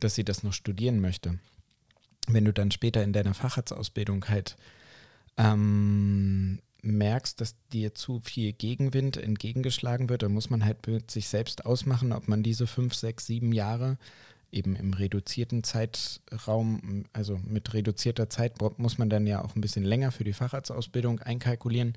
dass 0.00 0.14
sie 0.14 0.24
das 0.24 0.42
noch 0.42 0.52
studieren 0.52 1.00
möchte. 1.00 1.38
Wenn 2.28 2.44
du 2.44 2.52
dann 2.52 2.70
später 2.70 3.02
in 3.02 3.12
deiner 3.12 3.34
Facharztausbildung 3.34 4.28
halt 4.28 4.56
ähm, 5.36 6.60
merkst, 6.82 7.40
dass 7.40 7.56
dir 7.72 7.94
zu 7.94 8.20
viel 8.20 8.52
Gegenwind 8.52 9.16
entgegengeschlagen 9.16 10.08
wird, 10.08 10.22
dann 10.22 10.32
muss 10.32 10.50
man 10.50 10.64
halt 10.64 10.86
mit 10.86 11.10
sich 11.10 11.28
selbst 11.28 11.64
ausmachen, 11.64 12.12
ob 12.12 12.28
man 12.28 12.42
diese 12.42 12.66
fünf, 12.66 12.94
sechs, 12.94 13.26
sieben 13.26 13.52
Jahre 13.52 13.98
eben 14.50 14.76
im 14.76 14.92
reduzierten 14.92 15.64
Zeitraum, 15.64 17.04
also 17.12 17.40
mit 17.44 17.72
reduzierter 17.72 18.28
Zeit 18.28 18.60
muss 18.76 18.98
man 18.98 19.08
dann 19.08 19.26
ja 19.26 19.42
auch 19.42 19.56
ein 19.56 19.62
bisschen 19.62 19.84
länger 19.84 20.12
für 20.12 20.24
die 20.24 20.34
Facharztausbildung 20.34 21.20
einkalkulieren. 21.20 21.94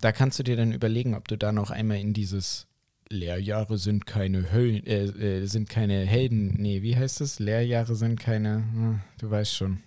Da 0.00 0.12
kannst 0.12 0.38
du 0.38 0.44
dir 0.44 0.56
dann 0.56 0.72
überlegen, 0.72 1.14
ob 1.14 1.26
du 1.26 1.36
da 1.36 1.50
noch 1.50 1.70
einmal 1.70 1.98
in 1.98 2.14
dieses 2.14 2.66
Lehrjahre 3.08 3.78
sind 3.78 4.06
keine 4.06 4.52
Höllen, 4.52 4.84
äh, 4.86 5.04
äh, 5.04 5.46
sind 5.46 5.68
keine 5.68 6.04
Helden, 6.04 6.54
nee, 6.58 6.82
wie 6.82 6.96
heißt 6.96 7.20
es? 7.20 7.38
Lehrjahre 7.38 7.94
sind 7.94 8.18
keine, 8.18 8.56
hm, 8.56 9.00
du 9.18 9.30
weißt 9.30 9.54
schon. 9.54 9.82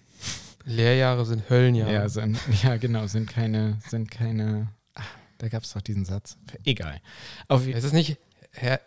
Lehrjahre 0.65 1.25
sind 1.25 1.49
Höllenjahre. 1.49 1.93
Ja, 1.93 2.09
sind, 2.09 2.39
ja 2.63 2.77
genau, 2.77 3.07
sind 3.07 3.29
keine, 3.29 3.79
sind 3.87 4.09
keine, 4.11 4.69
ach, 4.93 5.09
da 5.37 5.49
gab 5.49 5.63
es 5.63 5.73
doch 5.73 5.81
diesen 5.81 6.05
Satz. 6.05 6.37
Egal. 6.65 7.01
Auf, 7.47 7.67
ist 7.67 7.83
es 7.83 7.93
nicht 7.93 8.17
Herr, 8.51 8.79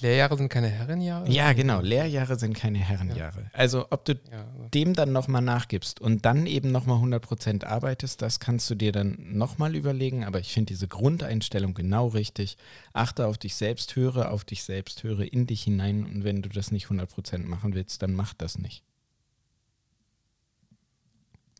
Lehrjahre 0.00 0.36
sind 0.36 0.48
keine 0.48 0.68
Herrenjahre? 0.68 1.30
Ja, 1.30 1.52
genau. 1.52 1.80
Lehrjahre 1.80 2.38
sind 2.38 2.54
keine 2.54 2.78
Herrenjahre. 2.78 3.42
Ja. 3.42 3.50
Also 3.52 3.86
ob 3.90 4.04
du 4.04 4.12
ja, 4.12 4.44
also. 4.44 4.68
dem 4.74 4.94
dann 4.94 5.12
nochmal 5.12 5.42
nachgibst 5.42 6.00
und 6.00 6.24
dann 6.24 6.46
eben 6.46 6.70
nochmal 6.72 6.98
100% 6.98 7.64
arbeitest, 7.64 8.22
das 8.22 8.40
kannst 8.40 8.68
du 8.70 8.74
dir 8.74 8.92
dann 8.92 9.16
nochmal 9.20 9.74
überlegen. 9.74 10.24
Aber 10.24 10.40
ich 10.40 10.52
finde 10.52 10.68
diese 10.68 10.88
Grundeinstellung 10.88 11.74
genau 11.74 12.08
richtig. 12.08 12.56
Achte 12.92 13.26
auf 13.26 13.38
dich 13.38 13.54
selbst, 13.54 13.96
höre 13.96 14.30
auf 14.30 14.44
dich 14.44 14.64
selbst, 14.64 15.02
höre 15.02 15.32
in 15.32 15.46
dich 15.46 15.62
hinein. 15.62 16.04
Und 16.04 16.24
wenn 16.24 16.42
du 16.42 16.48
das 16.48 16.70
nicht 16.70 16.86
100% 16.86 17.38
machen 17.46 17.74
willst, 17.74 18.02
dann 18.02 18.14
mach 18.14 18.34
das 18.34 18.58
nicht. 18.58 18.82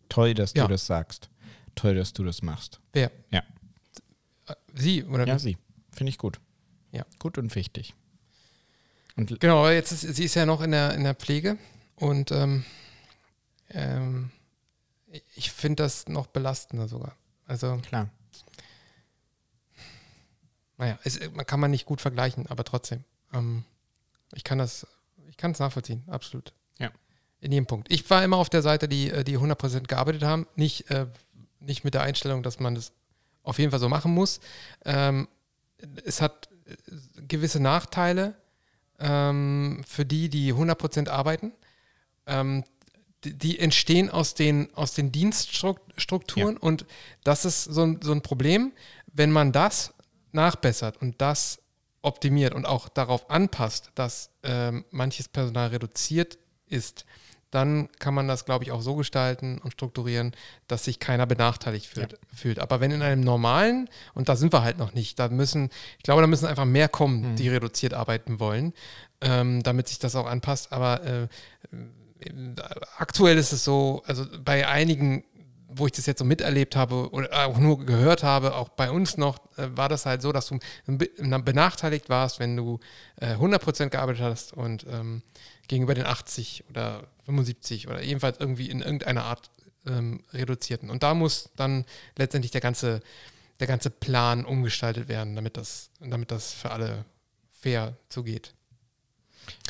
Toll, 0.09 0.35
dass 0.35 0.55
ja. 0.55 0.65
du 0.65 0.73
das 0.73 0.87
sagst. 0.87 1.31
Toll, 1.75 1.95
dass 1.95 2.13
du 2.13 2.25
das 2.25 2.43
machst. 2.43 2.81
Wer? 2.93 3.11
Ja. 3.31 3.43
Sie, 4.75 5.05
oder? 5.05 5.27
Ja, 5.27 5.39
sie. 5.39 5.57
Finde 5.93 6.11
ich 6.11 6.19
gut. 6.19 6.41
Ja. 6.93 7.05
Gut 7.19 7.39
und 7.39 7.55
wichtig. 7.55 7.95
Und 9.21 9.39
genau, 9.39 9.69
jetzt 9.69 9.93
ist 9.93 10.01
sie 10.17 10.25
ist 10.25 10.35
ja 10.35 10.47
noch 10.47 10.63
in 10.63 10.71
der, 10.71 10.95
in 10.95 11.05
der 11.05 11.15
Pflege 11.15 11.59
und 11.97 12.33
ähm, 12.33 12.65
ähm, 13.69 14.31
ich 15.35 15.53
finde 15.53 15.83
das 15.83 16.09
noch 16.09 16.27
belastender 16.27 16.89
sogar. 16.89 17.15
Also 17.47 17.77
klar. 17.87 18.09
Naja, 20.79 20.99
es, 21.05 21.21
man 21.35 21.45
kann 21.45 21.61
man 21.61 21.71
nicht 21.71 21.85
gut 21.85 22.01
vergleichen, 22.01 22.47
aber 22.47 22.65
trotzdem. 22.65 23.05
Ähm, 23.35 23.65
ich 24.33 24.43
kann 24.43 24.57
das, 24.57 24.87
ich 25.29 25.37
kann 25.37 25.51
es 25.51 25.59
nachvollziehen, 25.59 26.03
absolut. 26.07 26.55
Ja. 26.79 26.91
In 27.43 27.53
jedem 27.53 27.67
Punkt. 27.67 27.93
Ich 27.93 28.09
war 28.09 28.25
immer 28.25 28.39
auf 28.39 28.49
der 28.49 28.63
Seite, 28.63 28.89
die, 28.89 29.11
äh, 29.11 29.23
die 29.23 29.37
100% 29.37 29.87
gearbeitet 29.87 30.23
haben, 30.23 30.47
nicht, 30.57 30.91
äh, 30.91 31.07
nicht 31.59 31.85
mit 31.85 31.93
der 31.93 32.03
Einstellung, 32.03 32.43
dass 32.43 32.59
man 32.59 32.75
das 32.75 32.93
auf 33.43 33.59
jeden 33.59 33.71
Fall 33.71 33.81
so 33.81 33.91
machen 33.91 34.15
muss. 34.15 34.41
Ähm, 34.87 35.29
es 36.07 36.23
hat 36.23 36.49
äh, 36.65 37.23
gewisse 37.27 37.61
Nachteile, 37.61 38.35
ähm, 39.01 39.83
für 39.87 40.05
die, 40.05 40.29
die 40.29 40.53
100% 40.53 41.09
arbeiten. 41.09 41.53
Ähm, 42.27 42.65
die, 43.25 43.37
die, 43.37 43.59
entstehen 43.59 44.09
aus 44.11 44.35
den, 44.35 44.73
aus 44.75 44.95
den 44.95 45.13
Dienststrukturen 45.13 46.55
ja. 46.55 46.61
und 46.61 46.87
das 47.23 47.45
ist 47.45 47.65
so 47.65 47.83
ein, 47.83 48.01
so 48.03 48.13
ein 48.13 48.23
Problem, 48.23 48.73
wenn 49.13 49.31
man 49.31 49.53
das 49.53 49.93
nachbessert 50.33 51.03
und 51.03 51.21
das 51.21 51.61
optimiert 52.03 52.55
und 52.55 52.65
auch 52.67 52.89
darauf 52.89 53.29
anpasst, 53.29 53.91
dass 53.95 54.31
ähm, 54.43 54.85
manches 54.91 55.29
Personal 55.29 55.69
reduziert 55.69 56.39
ist, 56.67 57.05
dann 57.51 57.89
kann 57.99 58.15
man 58.15 58.29
das, 58.29 58.45
glaube 58.45 58.65
ich, 58.65 58.73
auch 58.73 58.81
so 58.81 58.95
gestalten 58.95 59.59
und 59.59 59.73
strukturieren, 59.73 60.33
dass 60.69 60.85
sich 60.85 61.01
keiner 61.01 61.27
benachteiligt 61.27 61.87
fühlt. 61.87 62.13
Ja. 62.13 62.19
fühlt. 62.35 62.59
Aber 62.61 62.81
wenn 62.81 62.91
in 62.91 63.03
einem 63.03 63.23
normalen, 63.23 63.89
und 64.15 64.29
da 64.29 64.37
sind 64.37 64.53
wir 64.53 64.63
halt 64.63 64.79
noch 64.79 64.95
nicht, 64.95 65.19
da 65.19 65.29
müssen, 65.29 65.71
ich 65.99 66.05
glaube, 66.05 66.21
da 66.21 66.27
müssen 66.27 66.47
einfach 66.47 66.65
mehr 66.65 66.89
kommen, 66.89 67.33
mhm. 67.33 67.37
die 67.37 67.49
reduziert 67.49 67.95
arbeiten 67.95 68.39
wollen, 68.39 68.73
ähm, 69.21 69.63
damit 69.63 69.89
sich 69.89 69.99
das 69.99 70.15
auch 70.15 70.27
anpasst. 70.27 70.73
Aber 70.73 71.05
äh, 71.05 71.29
aktuell 72.97 73.39
ist 73.39 73.53
es 73.53 73.65
so, 73.65 74.03
also 74.07 74.27
bei 74.45 74.69
einigen 74.69 75.25
wo 75.73 75.87
ich 75.87 75.93
das 75.93 76.07
jetzt 76.07 76.19
so 76.19 76.25
miterlebt 76.25 76.77
habe 76.77 77.11
oder 77.11 77.47
auch 77.47 77.59
nur 77.59 77.85
gehört 77.85 78.23
habe, 78.23 78.55
auch 78.55 78.69
bei 78.71 78.91
uns 78.91 79.17
noch, 79.17 79.39
äh, 79.57 79.69
war 79.77 79.89
das 79.89 80.07
halt 80.07 80.23
so, 80.23 80.33
dass 80.33 80.49
du 80.49 80.59
benachteiligt 80.87 82.09
warst, 82.09 82.41
wenn 82.41 82.57
du 82.57 82.81
äh, 83.17 83.35
100% 83.35 83.91
gearbeitet 83.91 84.23
hast 84.23 84.53
und 84.53 84.87
ähm, 84.91 85.23
gegenüber 85.69 85.95
den 85.95 86.07
80 86.07 86.65
oder 86.69 87.05
75 87.25 87.89
oder 87.89 88.03
jedenfalls 88.03 88.39
irgendwie 88.41 88.69
in 88.69 88.81
irgendeiner 88.81 89.25
Art 89.25 89.51
ähm, 89.87 90.25
reduzierten. 90.33 90.91
Und 90.91 91.03
da 91.03 91.15
muss 91.15 91.51
dann 91.57 91.85
letztendlich 92.17 92.51
der 92.51 92.61
ganze, 92.61 93.01
der 93.61 93.67
ganze 93.67 93.91
Plan 93.91 94.45
umgestaltet 94.45 95.09
werden, 95.09 95.37
damit 95.37 95.57
das, 95.57 95.91
damit 96.01 96.31
das 96.31 96.53
für 96.53 96.71
alle 96.71 97.05
fair 97.53 97.97
zugeht. 98.09 98.55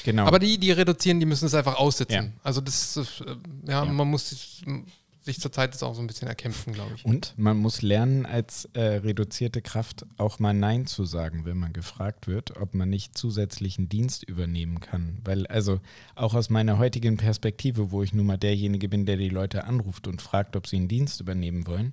Genau. 0.04 0.26
Aber 0.26 0.38
die, 0.38 0.58
die 0.58 0.72
reduzieren, 0.72 1.20
die 1.20 1.26
müssen 1.26 1.46
es 1.46 1.54
einfach 1.54 1.76
aussitzen. 1.76 2.32
Ja. 2.34 2.40
Also 2.42 2.60
das, 2.60 2.96
ist, 2.96 3.20
äh, 3.20 3.36
ja, 3.66 3.84
ja, 3.84 3.92
man 3.92 4.08
muss 4.08 4.62
sich 5.22 5.40
zurzeit 5.40 5.74
das 5.74 5.83
auch 5.83 5.94
so 5.94 6.00
ein 6.00 6.06
bisschen 6.06 6.28
erkämpfen, 6.28 6.72
glaube 6.72 6.92
ich. 6.96 7.04
Und 7.04 7.35
man 7.37 7.59
muss 7.59 7.83
lernen, 7.83 8.24
als 8.24 8.66
äh, 8.72 8.80
reduzierte 8.80 9.61
Kraft 9.61 10.06
auch 10.16 10.38
mal 10.38 10.54
Nein 10.54 10.87
zu 10.87 11.04
sagen, 11.04 11.44
wenn 11.44 11.59
man 11.59 11.72
gefragt 11.72 12.26
wird, 12.26 12.56
ob 12.56 12.74
man 12.74 12.88
nicht 12.88 13.18
zusätzlichen 13.18 13.88
Dienst 13.88 14.24
übernehmen 14.24 14.80
kann. 14.80 15.18
Weil, 15.24 15.46
also 15.46 15.80
auch 16.14 16.35
aus 16.35 16.48
meiner 16.48 16.78
heutigen 16.78 17.16
Perspektive, 17.18 17.90
wo 17.90 18.02
ich 18.02 18.14
nun 18.14 18.26
mal 18.26 18.38
derjenige 18.38 18.88
bin, 18.88 19.04
der 19.04 19.18
die 19.18 19.28
Leute 19.28 19.64
anruft 19.64 20.06
und 20.06 20.22
fragt, 20.22 20.56
ob 20.56 20.66
sie 20.66 20.76
einen 20.76 20.88
Dienst 20.88 21.20
übernehmen 21.20 21.66
wollen, 21.66 21.92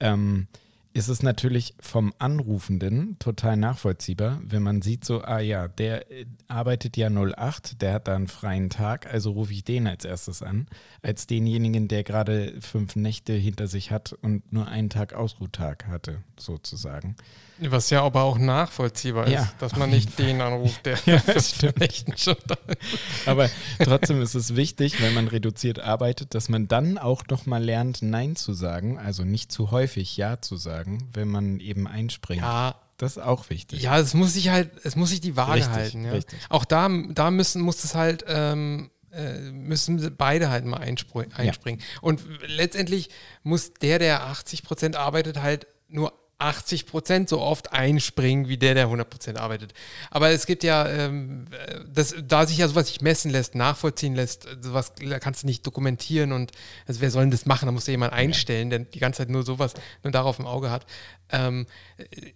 ähm, 0.00 0.46
ist 0.94 1.08
es 1.08 1.22
natürlich 1.22 1.74
vom 1.80 2.12
Anrufenden 2.18 3.18
total 3.18 3.56
nachvollziehbar, 3.56 4.40
wenn 4.44 4.62
man 4.62 4.82
sieht 4.82 5.04
so, 5.04 5.22
ah 5.22 5.40
ja, 5.40 5.68
der 5.68 6.10
äh, 6.10 6.26
arbeitet 6.48 6.96
ja 6.96 7.08
08, 7.08 7.80
der 7.80 7.94
hat 7.94 8.08
da 8.08 8.14
einen 8.14 8.28
freien 8.28 8.70
Tag, 8.70 9.12
also 9.12 9.32
rufe 9.32 9.52
ich 9.52 9.64
den 9.64 9.86
als 9.86 10.04
erstes 10.04 10.42
an, 10.42 10.66
als 11.02 11.26
denjenigen, 11.26 11.88
der 11.88 12.04
gerade 12.04 12.60
fünf 12.60 12.96
Nächte 12.96 13.32
hinter 13.32 13.66
sich 13.66 13.90
hat 13.90 14.12
und 14.12 14.52
nur 14.52 14.68
einen 14.68 14.90
Tag 14.90 15.14
Ausruhtag 15.14 15.86
hatte, 15.86 16.22
sozusagen. 16.38 17.16
Was 17.58 17.90
ja 17.90 18.02
aber 18.02 18.22
auch 18.22 18.38
nachvollziehbar 18.38 19.28
ja, 19.28 19.42
ist, 19.42 19.54
dass 19.58 19.76
man 19.76 19.90
nicht 19.90 20.18
den 20.18 20.40
anruft, 20.40 20.86
der 20.86 20.98
ja, 21.06 21.22
Nächten 21.78 22.16
schon 22.16 22.36
da 22.46 22.56
ist. 22.66 23.26
Aber 23.28 23.48
trotzdem 23.82 24.20
ist 24.20 24.34
es 24.34 24.56
wichtig, 24.56 25.00
wenn 25.00 25.14
man 25.14 25.28
reduziert 25.28 25.78
arbeitet, 25.78 26.34
dass 26.34 26.48
man 26.48 26.68
dann 26.68 26.98
auch 26.98 27.24
noch 27.30 27.46
mal 27.46 27.62
lernt, 27.62 28.02
Nein 28.02 28.36
zu 28.36 28.52
sagen, 28.52 28.98
also 28.98 29.24
nicht 29.24 29.52
zu 29.52 29.70
häufig 29.70 30.16
Ja 30.16 30.40
zu 30.40 30.56
sagen, 30.56 31.08
wenn 31.12 31.28
man 31.28 31.60
eben 31.60 31.86
einspringt. 31.86 32.42
Ja, 32.42 32.76
das 32.96 33.16
ist 33.16 33.22
auch 33.22 33.50
wichtig. 33.50 33.82
Ja, 33.82 33.98
es 33.98 34.14
muss 34.14 34.34
sich 34.34 34.48
halt, 34.50 34.70
es 34.84 34.96
muss 34.96 35.10
sich 35.10 35.20
die 35.20 35.36
Waage 35.36 35.54
richtig, 35.54 35.72
halten. 35.72 36.04
Ja. 36.04 36.12
Richtig. 36.12 36.38
Auch 36.48 36.64
da, 36.64 36.88
da 37.10 37.30
müssen, 37.30 37.60
muss 37.60 37.82
es 37.84 37.94
halt, 37.94 38.24
ähm, 38.28 38.90
äh, 39.12 39.50
müssen 39.50 40.16
beide 40.16 40.50
halt 40.50 40.64
mal 40.64 40.78
einspringen. 40.78 41.32
Ja. 41.36 41.52
Und 42.00 42.22
letztendlich 42.46 43.10
muss 43.42 43.74
der, 43.74 43.98
der 43.98 44.24
80 44.26 44.62
Prozent 44.62 44.96
arbeitet, 44.96 45.42
halt 45.42 45.66
nur 45.88 46.12
80 46.42 46.86
Prozent 46.86 47.28
so 47.28 47.40
oft 47.40 47.72
einspringen 47.72 48.48
wie 48.48 48.56
der, 48.56 48.74
der 48.74 48.84
100 48.84 49.08
Prozent 49.08 49.38
arbeitet. 49.38 49.72
Aber 50.10 50.30
es 50.30 50.46
gibt 50.46 50.64
ja, 50.64 50.88
ähm, 50.88 51.46
das, 51.92 52.14
da 52.26 52.46
sich 52.46 52.58
ja 52.58 52.68
sowas 52.68 52.86
nicht 52.86 53.02
messen 53.02 53.30
lässt, 53.30 53.54
nachvollziehen 53.54 54.14
lässt, 54.14 54.48
sowas 54.60 54.92
kannst 55.20 55.42
du 55.42 55.46
nicht 55.46 55.66
dokumentieren 55.66 56.32
und 56.32 56.52
also 56.86 57.00
wer 57.00 57.10
soll 57.10 57.22
denn 57.22 57.30
das 57.30 57.46
machen? 57.46 57.66
Da 57.66 57.72
muss 57.72 57.86
ja 57.86 57.92
jemand 57.92 58.12
einstellen, 58.12 58.70
der 58.70 58.80
die 58.80 58.98
ganze 58.98 59.18
Zeit 59.18 59.30
nur 59.30 59.44
sowas 59.44 59.74
nur 60.02 60.10
darauf 60.12 60.38
im 60.38 60.46
Auge 60.46 60.70
hat. 60.70 60.86
Ähm, 61.30 61.66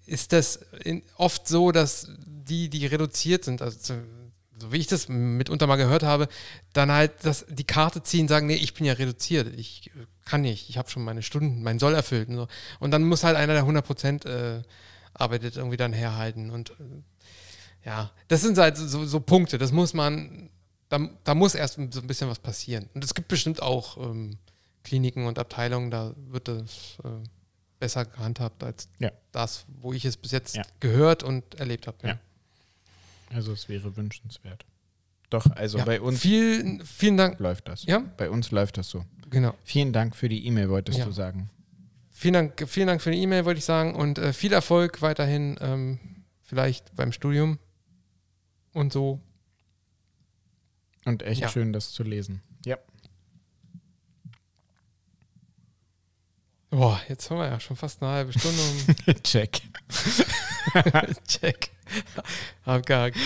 ist 0.07 0.33
das 0.33 0.61
oft 1.17 1.47
so, 1.49 1.73
dass 1.73 2.09
die, 2.27 2.69
die 2.71 2.87
reduziert 2.87 3.45
sind, 3.45 3.61
also 3.61 3.95
so 4.59 4.73
wie 4.73 4.79
ich 4.79 4.87
das 4.87 5.09
mitunter 5.09 5.67
mal 5.67 5.77
gehört 5.77 6.03
habe, 6.03 6.29
dann 6.73 6.91
halt 6.91 7.13
das, 7.23 7.47
die 7.49 7.65
Karte 7.65 8.03
ziehen, 8.03 8.29
sagen, 8.29 8.47
nee, 8.47 8.55
ich 8.55 8.75
bin 8.75 8.87
ja 8.87 8.95
reduziert, 8.95 9.53
ich 9.57 9.91
kann 10.25 10.41
nicht, 10.41 10.69
ich 10.71 10.79
habe 10.79 10.91
schon 10.91 11.05
meine 11.05 11.23
Stunden, 11.23 11.63
mein 11.63 11.79
Soll 11.79 11.95
erfüllt. 11.95 12.29
Und, 12.29 12.37
so. 12.37 12.49
und 12.81 12.91
dann 12.91 13.05
muss 13.05 13.25
halt 13.25 13.37
einer, 13.37 13.55
der 13.55 13.65
100% 13.65 14.27
äh, 14.27 14.63
arbeitet, 15.15 15.57
irgendwie 15.57 15.77
dann 15.77 15.93
herhalten. 15.93 16.51
Und 16.51 16.71
äh, 16.71 17.87
ja, 17.87 18.11
das 18.29 18.43
sind 18.43 18.59
halt 18.59 18.77
so, 18.77 19.05
so, 19.05 19.21
Punkte, 19.21 19.59
das 19.59 19.73
muss 19.73 19.95
man, 19.95 20.51
da, 20.89 21.09
da, 21.25 21.35
muss 21.35 21.55
erst 21.55 21.75
so 21.91 22.01
ein 22.01 22.07
bisschen 22.07 22.29
was 22.29 22.39
passieren. 22.39 22.89
Und 22.95 23.05
es 23.05 23.15
gibt 23.15 23.29
bestimmt 23.29 23.63
auch 23.63 23.97
ähm, 23.99 24.39
Kliniken 24.83 25.27
und 25.27 25.39
Abteilungen, 25.39 25.91
da 25.91 26.13
wird 26.29 26.49
das 26.49 26.99
äh, 27.05 27.09
besser 27.79 28.05
gehandhabt 28.05 28.65
als 28.65 28.89
ja. 28.99 29.11
das, 29.33 29.67
wo 29.81 29.93
ich 29.93 30.05
es 30.05 30.17
bis 30.17 30.33
jetzt 30.33 30.57
ja. 30.57 30.63
gehört 30.81 31.23
und 31.23 31.55
erlebt 31.57 31.87
habe. 31.87 31.99
Ja. 32.07 32.19
Also 33.33 33.53
es 33.53 33.69
wäre 33.69 33.97
wünschenswert. 33.97 34.65
Doch, 35.31 35.47
also 35.51 35.79
Ja, 35.79 35.85
bei 35.85 36.01
uns 36.01 36.21
Viel, 36.21 36.83
vielen 36.85 37.17
Dank. 37.17 37.39
läuft 37.41 37.67
das. 37.69 37.85
Ja, 37.85 37.99
Bei 38.17 38.31
uns 38.31 38.51
läuft 38.53 38.79
das 38.79 38.89
so. 38.89 39.05
genau. 39.31 39.55
Vielen 39.65 39.93
Dank 39.93 40.15
für 40.15 40.29
die 40.29 40.47
E-Mail, 40.47 40.69
wolltest 40.71 40.99
Ja. 40.99 41.05
du 41.05 41.11
sagen. 41.13 41.51
Vielen 42.11 42.35
Dank, 42.35 42.65
vielen 42.69 42.87
Dank 42.87 43.03
für 43.03 43.11
die 43.11 43.21
E-Mail, 43.23 43.45
wollte 43.45 43.59
ich 43.59 43.65
sagen. 43.65 43.95
Und 43.95 44.19
äh, 44.19 44.33
viel 44.33 44.53
Erfolg 44.53 45.03
weiterhin, 45.03 45.57
ähm, 45.61 45.99
vielleicht 46.43 46.95
beim 46.95 47.13
Studium 47.13 47.59
und 48.73 48.93
so. 48.93 49.21
Und 51.05 51.23
echt 51.23 51.41
Ja. 51.43 51.49
schön, 51.49 51.73
das 51.73 51.93
zu 51.93 52.05
lesen. 52.05 52.41
Ja. 52.65 52.79
Boah, 56.71 57.01
jetzt 57.09 57.31
haben 57.31 57.39
wir 57.39 57.47
ja 57.47 57.61
schon 57.61 57.77
fast 57.77 58.03
eine 58.03 58.13
halbe 58.13 58.33
Stunde. 58.39 59.23
Check. 59.23 59.61
Check. 61.29 61.71
Abgehakt. 62.65 63.17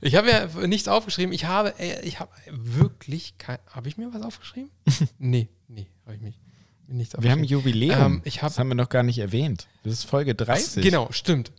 Ich 0.00 0.16
habe 0.16 0.28
ja 0.30 0.66
nichts 0.66 0.88
aufgeschrieben. 0.88 1.32
Ich 1.32 1.44
habe, 1.44 1.74
äh, 1.78 2.00
ich 2.04 2.18
habe 2.18 2.30
wirklich 2.50 3.38
kein. 3.38 3.58
Habe 3.70 3.88
ich 3.88 3.96
mir 3.96 4.12
was 4.12 4.22
aufgeschrieben? 4.22 4.70
nee, 5.18 5.48
nee, 5.68 5.86
habe 6.04 6.16
ich 6.16 6.20
mich 6.22 6.40
nichts 6.88 7.14
Wir 7.18 7.30
haben. 7.30 7.44
Jubiläum. 7.44 8.22
Ähm, 8.24 8.32
hab- 8.38 8.48
das 8.48 8.58
haben 8.58 8.68
wir 8.68 8.74
noch 8.74 8.88
gar 8.88 9.04
nicht 9.04 9.18
erwähnt. 9.18 9.68
Das 9.84 9.92
ist 9.92 10.04
Folge 10.04 10.34
30. 10.34 10.82
Genau, 10.82 11.08
stimmt. 11.12 11.52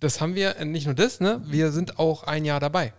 Das 0.00 0.20
haben 0.20 0.34
wir, 0.34 0.56
äh, 0.56 0.64
nicht 0.64 0.86
nur 0.86 0.94
das, 0.94 1.20
ne? 1.20 1.42
Wir 1.46 1.70
sind 1.70 1.98
auch 1.98 2.24
ein 2.24 2.44
Jahr 2.44 2.58
dabei 2.60 2.92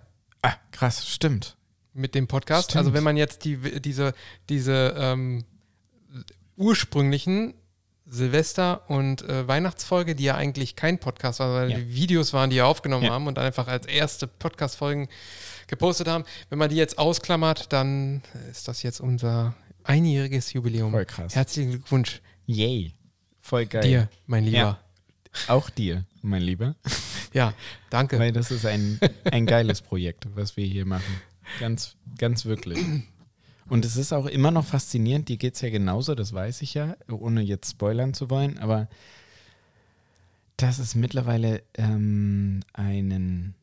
Ah, 0.44 0.54
krass, 0.72 1.08
stimmt. 1.10 1.58
mit 1.94 2.14
dem 2.16 2.28
Podcast. 2.28 2.70
Stimmt. 2.70 2.78
Also 2.80 2.94
wenn 2.94 3.04
man 3.04 3.18
jetzt 3.18 3.44
die, 3.46 3.58
diese, 3.82 4.14
diese 4.50 4.94
ähm, 4.98 5.44
ursprünglichen 6.56 7.56
Silvester- 8.14 8.88
und 8.90 9.24
äh, 9.24 9.48
Weihnachtsfolge, 9.48 10.16
die 10.16 10.24
ja 10.26 10.36
eigentlich 10.36 10.76
kein 10.76 11.00
Podcast 11.00 11.40
war, 11.40 11.54
weil 11.56 11.72
Ja. 11.72 11.78
die 11.78 11.94
Videos 11.96 12.32
waren, 12.34 12.50
die 12.50 12.58
wir 12.58 12.68
aufgenommen 12.68 13.06
Ja. 13.06 13.12
haben 13.12 13.28
und 13.28 13.40
einfach 13.40 13.68
als 13.68 13.86
erste 13.88 14.28
Podcast-Folgen 14.28 15.08
gepostet 15.68 16.08
haben. 16.08 16.24
Wenn 16.50 16.60
man 16.60 16.70
die 16.70 16.76
jetzt 16.76 16.98
ausklammert, 17.00 17.74
dann 17.74 18.22
ist 18.52 18.68
das 18.68 18.84
jetzt 18.84 19.00
unser 19.00 19.56
einjähriges 19.84 20.54
Jubiläum. 20.54 20.92
Voll 20.92 21.06
krass. 21.06 21.36
Herzlichen 21.36 21.72
Glückwunsch 21.72 22.22
Yay. 22.46 22.94
Voll 23.42 23.66
geil. 23.66 23.82
dir, 23.82 24.10
mein 24.28 24.44
Lieber. 24.46 24.58
Ja. 24.58 24.80
Auch 25.48 25.70
dir, 25.72 26.06
mein 26.22 26.42
Lieber. 26.44 26.76
Ja, 27.34 27.54
danke. 27.90 28.20
Weil 28.20 28.32
das 28.32 28.52
ist 28.52 28.66
ein, 28.66 29.00
ein 29.26 29.46
geiles 29.48 29.82
Projekt, 29.82 30.28
was 30.36 30.56
wir 30.56 30.66
hier 30.66 30.86
machen. 30.86 31.22
Ganz, 31.60 31.96
ganz 32.18 32.46
wirklich. 32.46 32.78
Und 33.74 33.86
es 33.86 33.98
ist 33.98 34.14
auch 34.14 34.28
immer 34.28 34.52
noch 34.52 34.66
faszinierend, 34.66 35.30
dir 35.30 35.38
geht 35.38 35.56
es 35.56 35.62
ja 35.62 35.72
genauso, 35.72 36.14
das 36.14 36.32
weiß 36.32 36.62
ich 36.62 36.76
ja, 36.76 36.96
ohne 37.10 37.42
jetzt 37.42 37.72
spoilern 37.72 38.14
zu 38.14 38.30
wollen, 38.30 38.60
aber 38.60 38.88
dass 40.58 40.78
es 40.78 40.94
mittlerweile 40.94 41.64
ähm, 41.74 42.60
einen 42.74 43.56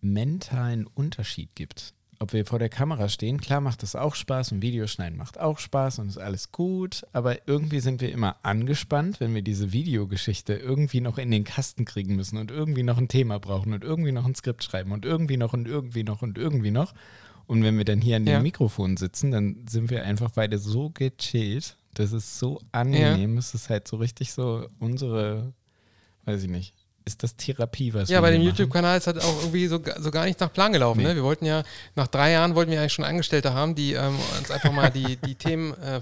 mentalen 0.00 0.88
Unterschied 0.88 1.54
gibt. 1.54 1.94
Ob 2.18 2.32
wir 2.32 2.44
vor 2.44 2.58
der 2.58 2.70
Kamera 2.70 3.08
stehen, 3.08 3.40
klar 3.40 3.60
macht 3.60 3.84
das 3.84 3.94
auch 3.94 4.16
Spaß 4.16 4.50
und 4.50 4.62
Videoschneiden 4.62 5.16
macht 5.16 5.38
auch 5.38 5.60
Spaß 5.60 6.00
und 6.00 6.08
ist 6.08 6.18
alles 6.18 6.50
gut, 6.50 7.06
aber 7.12 7.46
irgendwie 7.46 7.78
sind 7.78 8.00
wir 8.00 8.10
immer 8.10 8.34
angespannt, 8.42 9.20
wenn 9.20 9.32
wir 9.32 9.42
diese 9.42 9.72
Videogeschichte 9.72 10.54
irgendwie 10.54 11.00
noch 11.00 11.18
in 11.18 11.30
den 11.30 11.44
Kasten 11.44 11.84
kriegen 11.84 12.16
müssen 12.16 12.38
und 12.38 12.50
irgendwie 12.50 12.82
noch 12.82 12.98
ein 12.98 13.06
Thema 13.06 13.38
brauchen 13.38 13.74
und 13.74 13.84
irgendwie 13.84 14.10
noch 14.10 14.26
ein 14.26 14.34
Skript 14.34 14.64
schreiben 14.64 14.90
und 14.90 15.04
irgendwie 15.04 15.36
noch 15.36 15.52
und 15.52 15.68
irgendwie 15.68 16.02
noch 16.02 16.22
und 16.22 16.36
irgendwie 16.36 16.72
noch. 16.72 16.90
Und 16.90 16.98
wenn 17.48 17.78
wir 17.78 17.84
dann 17.84 18.00
hier 18.00 18.16
an 18.16 18.24
dem 18.24 18.32
Ja. 18.34 18.40
Mikrofon 18.40 18.96
sitzen, 18.96 19.30
dann 19.30 19.64
sind 19.68 19.90
wir 19.90 20.04
einfach 20.04 20.30
beide 20.34 20.58
so 20.58 20.90
gechillt. 20.90 21.76
Das 21.94 22.12
ist 22.12 22.38
so 22.38 22.60
angenehm. 22.72 23.38
Es 23.38 23.54
ist 23.54 23.70
halt 23.70 23.88
so 23.88 23.96
richtig 23.96 24.32
so 24.32 24.66
unsere, 24.80 25.52
weiß 26.24 26.42
ich 26.42 26.50
nicht, 26.50 26.74
ist 27.06 27.22
das 27.22 27.36
Therapie, 27.36 27.94
was 27.94 28.08
Ja, 28.10 28.20
bei 28.20 28.32
dem? 28.32 28.42
YouTube-Kanal 28.42 28.98
ist 28.98 29.06
halt 29.06 29.22
auch 29.22 29.38
irgendwie 29.42 29.68
so, 29.68 29.80
so 29.98 30.10
gar 30.10 30.24
nicht 30.24 30.40
nach 30.40 30.52
Plan 30.52 30.72
gelaufen. 30.72 30.98
Nee. 31.02 31.06
Ne? 31.08 31.14
Wir 31.14 31.22
wollten 31.22 31.46
ja, 31.46 31.62
nach 31.94 32.08
drei 32.08 32.32
Jahren 32.32 32.56
wollten 32.56 32.72
wir 32.72 32.80
eigentlich 32.80 32.94
schon 32.94 33.04
Angestellte 33.04 33.54
haben, 33.54 33.76
die 33.76 33.92
ähm, 33.92 34.16
uns 34.38 34.50
einfach 34.50 34.72
mal 34.72 34.90
die, 34.90 35.16
die 35.16 35.34
Themen 35.36 35.72
äh, 35.74 36.00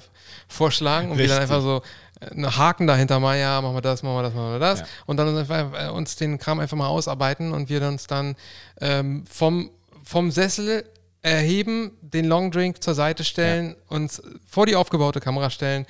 vorschlagen 0.48 1.10
und 1.10 1.18
wir 1.18 1.28
dann 1.28 1.42
einfach 1.42 1.60
so 1.60 1.82
äh, 2.20 2.30
einen 2.30 2.56
Haken 2.56 2.86
dahinter 2.86 3.20
mal, 3.20 3.38
ja, 3.38 3.60
machen 3.60 3.74
wir 3.76 3.82
das, 3.82 4.02
machen 4.02 4.16
wir 4.16 4.22
das, 4.22 4.34
machen 4.34 4.52
wir 4.52 4.58
das. 4.58 4.80
Ja. 4.80 4.86
Und 5.04 5.18
dann 5.18 5.28
uns, 5.28 5.38
einfach, 5.50 5.86
äh, 5.86 5.90
uns 5.90 6.16
den 6.16 6.38
Kram 6.38 6.58
einfach 6.58 6.76
mal 6.78 6.88
ausarbeiten 6.88 7.52
und 7.52 7.68
wir 7.68 7.82
uns 7.86 8.06
dann 8.06 8.34
ähm, 8.80 9.24
vom, 9.30 9.70
vom 10.02 10.30
Sessel 10.30 10.84
erheben, 11.24 11.92
den 12.02 12.26
Long 12.26 12.50
Drink 12.50 12.82
zur 12.82 12.94
Seite 12.94 13.24
stellen, 13.24 13.76
uns 13.88 14.22
vor 14.46 14.66
die 14.66 14.76
aufgebaute 14.76 15.20
Kamera 15.20 15.48
stellen, 15.50 15.86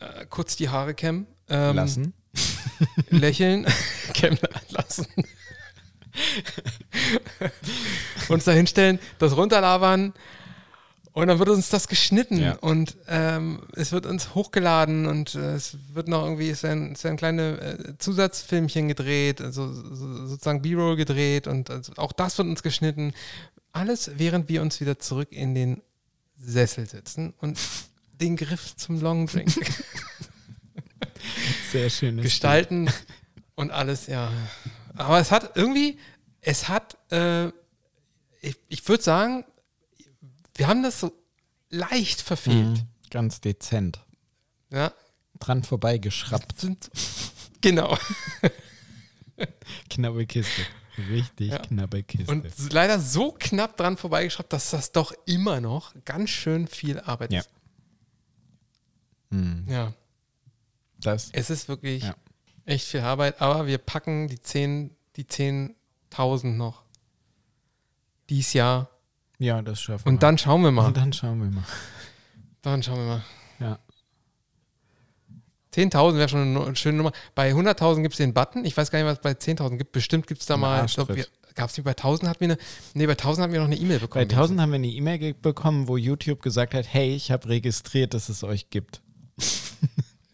äh, 0.00 0.26
kurz 0.28 0.56
die 0.56 0.68
Haare 0.68 0.94
kämmen. 0.94 1.26
ähm, 1.48 1.76
lassen. 1.76 2.12
lächeln, 3.10 3.66
kämmen 4.14 4.38
lassen. 4.70 5.06
uns 8.28 8.44
da 8.44 8.52
hinstellen, 8.52 8.98
das 9.18 9.36
runterlabern 9.36 10.12
und 11.12 11.28
dann 11.28 11.38
wird 11.38 11.50
uns 11.50 11.68
das 11.68 11.88
geschnitten 11.88 12.40
Ja. 12.40 12.56
und 12.60 12.96
ähm, 13.08 13.60
es 13.74 13.92
wird 13.92 14.06
uns 14.06 14.34
hochgeladen 14.34 15.06
und 15.06 15.34
äh, 15.34 15.54
es 15.54 15.76
wird 15.92 16.08
noch 16.08 16.24
irgendwie, 16.24 16.50
es 16.50 16.62
werden, 16.62 16.92
es 16.92 17.04
werden 17.04 17.16
kleine 17.16 17.60
äh, 17.60 17.98
Zusatzfilmchen 17.98 18.88
gedreht, 18.88 19.40
also 19.40 19.72
so, 19.72 20.26
sozusagen 20.26 20.62
B-Roll 20.62 20.96
gedreht 20.96 21.46
und 21.46 21.70
also 21.70 21.92
auch 21.96 22.12
das 22.12 22.38
wird 22.38 22.48
uns 22.48 22.62
geschnitten. 22.62 23.12
Alles, 23.72 24.10
während 24.16 24.48
wir 24.48 24.62
uns 24.62 24.80
wieder 24.80 24.98
zurück 24.98 25.32
in 25.32 25.54
den 25.54 25.82
Sessel 26.36 26.88
setzen 26.88 27.32
und 27.38 27.58
den 28.20 28.36
Griff 28.36 28.76
zum 28.76 29.00
Long 29.00 29.26
Drink 29.26 29.50
Sehr 31.72 31.88
schön. 31.90 32.20
gestalten 32.20 32.90
und 33.54 33.70
alles, 33.70 34.06
ja. 34.06 34.30
Aber 34.94 35.18
es 35.18 35.30
hat 35.30 35.56
irgendwie, 35.56 35.98
es 36.40 36.68
hat, 36.68 36.96
äh, 37.10 37.48
ich, 38.40 38.56
ich 38.68 38.86
würde 38.88 39.02
sagen, 39.02 39.44
wir 40.56 40.68
haben 40.68 40.82
das 40.82 41.00
so 41.00 41.12
leicht 41.70 42.20
verfehlt. 42.20 42.78
Mhm. 42.78 42.88
Ganz 43.10 43.40
dezent. 43.40 44.00
Ja, 44.70 44.92
Dran 45.38 45.62
vorbeigeschraubt. 45.64 46.60
sind, 46.60 46.90
genau. 47.60 47.98
Knappe 49.90 50.26
Kiste. 50.26 50.62
Richtig 50.98 51.50
Ja. 51.50 51.58
knappe 51.58 52.02
Kiste. 52.02 52.30
Und 52.30 52.72
leider 52.72 52.98
so 53.00 53.32
knapp 53.38 53.76
dran 53.76 53.96
vorbeigeschraubt, 53.96 54.52
dass 54.52 54.70
das 54.70 54.92
doch 54.92 55.12
immer 55.26 55.60
noch 55.60 55.94
ganz 56.04 56.30
schön 56.30 56.66
viel 56.66 57.00
Arbeit 57.00 57.32
Ja. 57.32 57.40
ist. 57.40 57.50
Mhm. 59.30 59.64
Ja, 59.68 59.92
Das, 60.98 61.30
es 61.32 61.50
ist 61.50 61.68
wirklich 61.68 62.04
Ja. 62.04 62.14
echt 62.66 62.86
viel 62.86 63.00
Arbeit, 63.00 63.40
aber 63.40 63.66
wir 63.66 63.78
packen 63.78 64.28
die 64.28 64.40
10, 64.40 64.94
die 65.16 65.24
10.000 65.26 66.56
noch. 66.56 66.84
Dies 68.28 68.52
Jahr. 68.52 68.88
ja, 69.38 69.60
das 69.62 69.80
schaffen 69.80 70.04
wir. 70.04 70.12
Und 70.12 70.22
dann 70.22 70.38
schauen 70.38 70.62
wir 70.62 70.70
mal. 70.70 70.86
Und 70.86 70.96
dann 70.96 71.12
schauen 71.12 71.40
wir 71.42 71.50
mal. 71.50 71.64
Dann 72.62 72.82
schauen 72.82 72.98
wir 72.98 73.06
mal. 73.06 73.24
Ja. 73.58 73.78
10.000 75.74 76.16
wäre 76.16 76.28
schon 76.28 76.56
eine 76.56 76.76
schöne 76.76 76.98
Nummer. 76.98 77.12
Bei 77.34 77.52
100.000 77.52 78.02
gibt 78.02 78.14
es 78.14 78.18
den 78.18 78.34
Button. 78.34 78.64
Ich 78.64 78.76
weiß 78.76 78.90
gar 78.90 78.98
nicht, 78.98 79.06
was 79.06 79.18
es 79.18 79.22
bei 79.22 79.32
10.000 79.32 79.78
gibt. 79.78 79.92
Bestimmt 79.92 80.26
gibt 80.26 80.40
es 80.40 80.46
da 80.46 80.56
mal. 80.56 80.86
Gab 81.54 81.68
es 81.68 81.76
nicht 81.76 81.84
bei 81.84 81.92
1.000 81.92 82.28
hatten 82.28 82.40
wir 82.40 82.48
eine. 82.52 82.58
Nee, 82.94 83.06
bei 83.06 83.12
1.000 83.12 83.42
hatten 83.42 83.52
wir 83.52 83.60
noch 83.60 83.66
eine 83.66 83.76
E-Mail 83.76 83.98
Bei 83.98 84.06
bekommen. 84.06 84.30
1000 84.30 84.60
haben 84.60 84.70
wir 84.70 84.76
eine 84.76 84.86
E-Mail 84.86 85.34
bekommen, 85.34 85.88
wo 85.88 85.96
YouTube 85.96 86.40
gesagt 86.40 86.74
hat, 86.74 86.86
hey, 86.88 87.14
ich 87.14 87.30
habe 87.30 87.48
registriert, 87.48 88.14
dass 88.14 88.28
es 88.28 88.44
euch 88.44 88.70
gibt. 88.70 89.00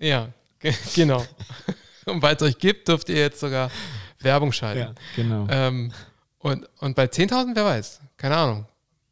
Ja, 0.00 0.28
ge 0.60 0.72
genau. 0.94 1.24
Und 2.06 2.22
weil 2.22 2.36
es 2.36 2.42
euch 2.42 2.58
gibt, 2.58 2.86
dürft 2.86 3.08
ihr 3.08 3.16
jetzt 3.16 3.40
sogar 3.40 3.68
Werbung 4.20 4.52
schalten. 4.52 4.94
genau. 5.16 5.46
Ähm, 5.50 5.92
und, 6.38 6.68
und 6.78 6.94
bei 6.94 7.06
10.000, 7.06 7.50
wer 7.54 7.64
weiß. 7.64 8.00
Keine 8.16 8.36
Ahnung. 8.36 8.66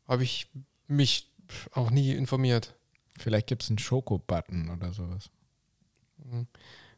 Habe 0.07 0.23
ich 0.23 0.49
mich 0.87 1.29
auch 1.73 1.91
nie 1.91 2.12
informiert. 2.12 2.75
Vielleicht 3.19 3.49
gibt 3.49 3.65
es 3.65 3.69
einen 3.69 3.79
Schoko-Button 3.79 4.71
oder 4.71 4.93
sowas. 4.93 5.29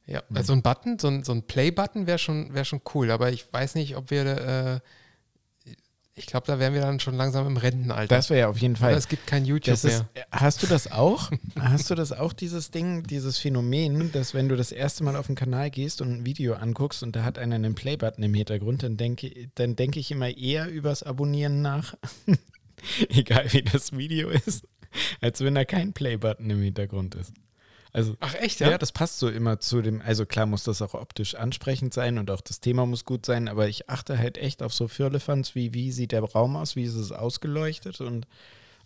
Ja, 0.06 0.22
Mhm. 0.28 0.36
also 0.36 0.52
ein 0.54 0.62
Button, 0.62 0.98
so 0.98 1.08
ein, 1.08 1.22
so 1.24 1.32
ein 1.32 1.42
Play-Button 1.42 2.06
wäre 2.06 2.18
schon, 2.18 2.54
wär 2.54 2.64
schon 2.64 2.80
cool, 2.94 3.10
aber 3.10 3.30
ich 3.30 3.52
weiß 3.52 3.74
nicht, 3.74 3.96
ob 3.96 4.10
wir, 4.10 4.26
äh, 4.26 4.80
ich 6.14 6.26
glaube, 6.26 6.46
da 6.48 6.58
wären 6.58 6.74
wir 6.74 6.80
dann 6.80 6.98
schon 6.98 7.14
langsam 7.14 7.46
im 7.46 7.56
Rentenalter. 7.56 8.12
Das 8.16 8.28
wäre 8.28 8.40
ja 8.40 8.48
auf 8.48 8.58
jeden 8.58 8.72
Oder 8.74 8.80
Fall. 8.80 8.94
es 8.94 9.06
gibt 9.06 9.26
kein 9.28 9.44
YouTube 9.44 9.74
ist, 9.74 9.84
mehr. 9.84 10.08
hast 10.32 10.62
du 10.62 10.66
das 10.66 10.90
auch? 10.90 11.30
hast 11.60 11.90
du 11.90 11.94
das 11.94 12.10
auch, 12.12 12.32
dieses 12.32 12.70
Ding, 12.72 13.04
dieses 13.04 13.38
Phänomen, 13.38 14.10
dass 14.10 14.34
wenn 14.34 14.48
du 14.48 14.56
das 14.56 14.72
erste 14.72 15.04
Mal 15.04 15.14
auf 15.14 15.26
den 15.26 15.36
Kanal 15.36 15.70
gehst 15.70 16.00
und 16.00 16.10
ein 16.10 16.26
Video 16.26 16.54
anguckst 16.54 17.02
und 17.04 17.14
da 17.14 17.22
hat 17.22 17.38
einer 17.38 17.54
einen 17.54 17.74
Playbutton 17.76 18.24
im 18.24 18.34
Hintergrund, 18.34 18.82
dann 18.82 18.96
denke, 18.96 19.30
dann 19.54 19.76
denke 19.76 20.00
ich 20.00 20.10
immer 20.10 20.34
eher 20.36 20.68
übers 20.68 21.02
Abonnieren 21.04 21.62
nach, 21.62 21.94
egal 23.10 23.52
wie 23.52 23.62
das 23.62 23.92
Video 23.96 24.30
ist, 24.30 24.66
als 25.20 25.40
wenn 25.42 25.54
da 25.54 25.64
kein 25.64 25.92
Playbutton 25.92 26.50
im 26.50 26.62
Hintergrund 26.62 27.14
ist. 27.14 27.32
Also 27.98 28.14
Ach 28.20 28.34
echt, 28.36 28.60
ja? 28.60 28.70
ja? 28.70 28.78
das 28.78 28.92
passt 28.92 29.18
so 29.18 29.28
immer 29.28 29.58
zu 29.58 29.82
dem, 29.82 30.00
also 30.00 30.24
klar 30.24 30.46
muss 30.46 30.62
das 30.62 30.82
auch 30.82 30.94
optisch 30.94 31.34
ansprechend 31.34 31.92
sein 31.92 32.18
und 32.18 32.30
auch 32.30 32.40
das 32.40 32.60
Thema 32.60 32.86
muss 32.86 33.04
gut 33.04 33.26
sein, 33.26 33.48
aber 33.48 33.66
ich 33.66 33.90
achte 33.90 34.16
halt 34.16 34.38
echt 34.38 34.62
auf 34.62 34.72
so 34.72 34.86
Firlefanz, 34.86 35.56
wie 35.56 35.74
wie 35.74 35.90
sieht 35.90 36.12
der 36.12 36.22
Raum 36.22 36.54
aus, 36.54 36.76
wie 36.76 36.84
ist 36.84 36.94
es 36.94 37.10
ausgeleuchtet 37.10 38.00
und 38.00 38.28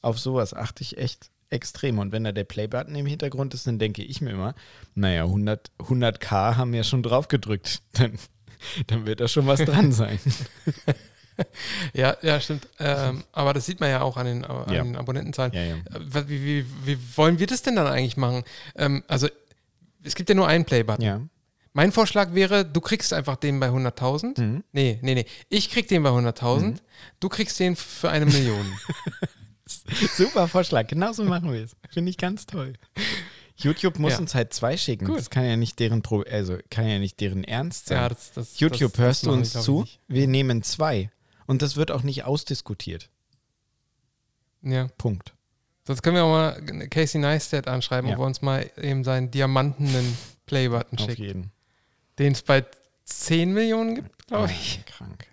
auf 0.01 0.19
sowas 0.19 0.55
achte 0.55 0.83
ich 0.83 0.97
echt 0.97 1.31
extrem. 1.51 1.99
Und 1.99 2.11
wenn 2.11 2.25
da 2.25 2.33
der 2.33 2.45
Playbutton 2.45 2.95
im 2.95 3.05
Hintergrund 3.05 3.53
ist, 3.53 3.67
dann 3.67 3.79
denke 3.79 4.03
ich 4.03 4.23
mir 4.23 4.31
immer, 4.31 4.55
naja, 4.95 5.25
100, 5.25 5.71
100k 5.79 6.57
haben 6.57 6.73
ja 6.73 6.83
schon 6.83 7.03
drauf 7.03 7.29
gedrückt, 7.29 7.83
dann, 7.93 8.19
dann 8.87 9.05
wird 9.05 9.21
da 9.21 9.29
schon 9.29 9.47
was 9.47 9.61
dran 9.61 9.93
sein. 9.93 10.19
ja, 11.95 12.17
ja, 12.23 12.41
stimmt. 12.41 12.69
Ähm, 12.79 13.25
aber 13.33 13.55
das 13.55 13.67
sieht 13.67 13.81
man 13.81 13.91
ja 13.91 14.03
auch 14.03 14.17
an 14.17 14.27
den, 14.27 14.45
an 14.45 14.73
Ja. 14.73 14.83
den 14.83 14.97
Abonnentenzahlen. 14.97 15.53
Ja, 15.53 15.63
ja. 15.63 15.77
Wie, 16.29 16.45
wie, 16.45 16.67
wie 16.85 16.99
wollen 17.17 17.39
wir 17.39 17.47
das 17.47 17.63
denn 17.63 17.77
dann 17.77 17.87
eigentlich 17.87 18.17
machen? 18.17 18.43
Ähm, 18.77 19.03
also, 19.09 19.29
es 20.03 20.15
gibt 20.15 20.29
ja 20.29 20.35
nur 20.35 20.49
einen 20.49 20.65
Playbutton. 20.65 21.31
Mein 21.75 21.91
Vorschlag 21.91 22.35
wäre, 22.35 22.67
du 22.67 22.83
kriegst 22.83 23.15
einfach 23.15 23.37
den 23.37 23.59
bei 23.59 23.69
100.000. 23.69 24.39
Mhm. 24.41 24.65
Nee, 24.73 24.99
nee, 25.01 25.15
nee. 25.15 25.25
Ich 25.49 25.71
krieg 25.71 25.89
den 25.89 26.03
bei 26.03 26.11
100.000. 26.11 26.79
Du 27.19 27.29
kriegst 27.31 27.59
den 27.61 27.77
für 27.77 28.11
eine 28.11 28.27
Million. 28.27 28.67
Super 30.17 30.49
Vorschlag, 30.49 30.87
genauso 30.87 31.25
machen 31.25 31.51
wir 31.53 31.65
es. 31.65 31.75
Finde 31.91 32.11
ich 32.11 32.19
ganz 32.19 32.47
toll. 32.47 32.75
YouTube 33.57 33.99
muss 33.99 34.13
Ja. 34.15 34.19
uns 34.19 34.35
halt 34.35 34.53
zwei 34.53 34.77
schicken. 34.77 35.07
Gut. 35.07 35.19
Das 35.19 35.31
kann 35.31 35.45
ja 35.45 35.57
nicht 35.57 35.79
deren 35.79 36.03
Pro 36.03 36.23
also 36.23 36.59
kann 36.71 36.87
ja 36.87 36.99
nicht 36.99 37.21
deren 37.21 37.45
Ernst 37.45 37.87
sein. 37.87 37.99
ja, 37.99 38.09
das, 38.09 38.33
das, 38.33 38.61
YouTube, 38.61 38.93
das, 38.93 39.01
hörst 39.01 39.27
du 39.27 39.33
uns 39.33 39.53
zu? 39.53 39.87
Wir 40.09 40.27
nehmen 40.27 40.63
zwei. 40.63 41.11
Und 41.47 41.63
das 41.63 41.77
wird 41.77 41.91
auch 41.91 42.03
nicht 42.03 42.25
ausdiskutiert. 42.25 43.11
Ja. 44.63 44.89
Punkt. 44.99 45.35
Sonst 45.87 46.03
können 46.03 46.17
wir 46.17 46.25
auch 46.25 46.31
mal 46.33 46.89
Casey 46.89 47.21
Neistat 47.21 47.67
anschreiben, 47.67 48.09
Ja. 48.09 48.17
ob 48.17 48.23
er 48.23 48.27
uns 48.27 48.43
mal 48.43 48.71
eben 48.81 49.03
seinen 49.05 49.31
diamantenen 49.31 50.17
Playbutton 50.47 50.99
Auf 50.99 51.05
schickt. 51.07 51.19
jeden. 51.19 51.51
Den 52.19 52.33
es 52.33 52.43
bei 52.43 52.65
10 53.05 53.53
Millionen 53.53 53.97
gibt, 53.97 54.27
glaube 54.29 54.53
ich. 54.53 54.85
Krank. 54.87 55.27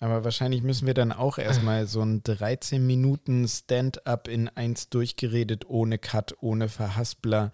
Aber 0.00 0.22
wahrscheinlich 0.24 0.62
müssen 0.62 0.86
wir 0.86 0.94
dann 0.94 1.10
auch 1.12 1.38
erstmal 1.38 1.86
so 1.88 2.00
ein 2.02 2.22
13 2.22 2.86
Minuten 2.86 3.48
Stand-up 3.48 4.28
in 4.28 4.48
eins 4.48 4.88
durchgeredet, 4.90 5.68
ohne 5.68 5.98
Cut, 5.98 6.36
ohne 6.40 6.68
Verhaspler, 6.68 7.50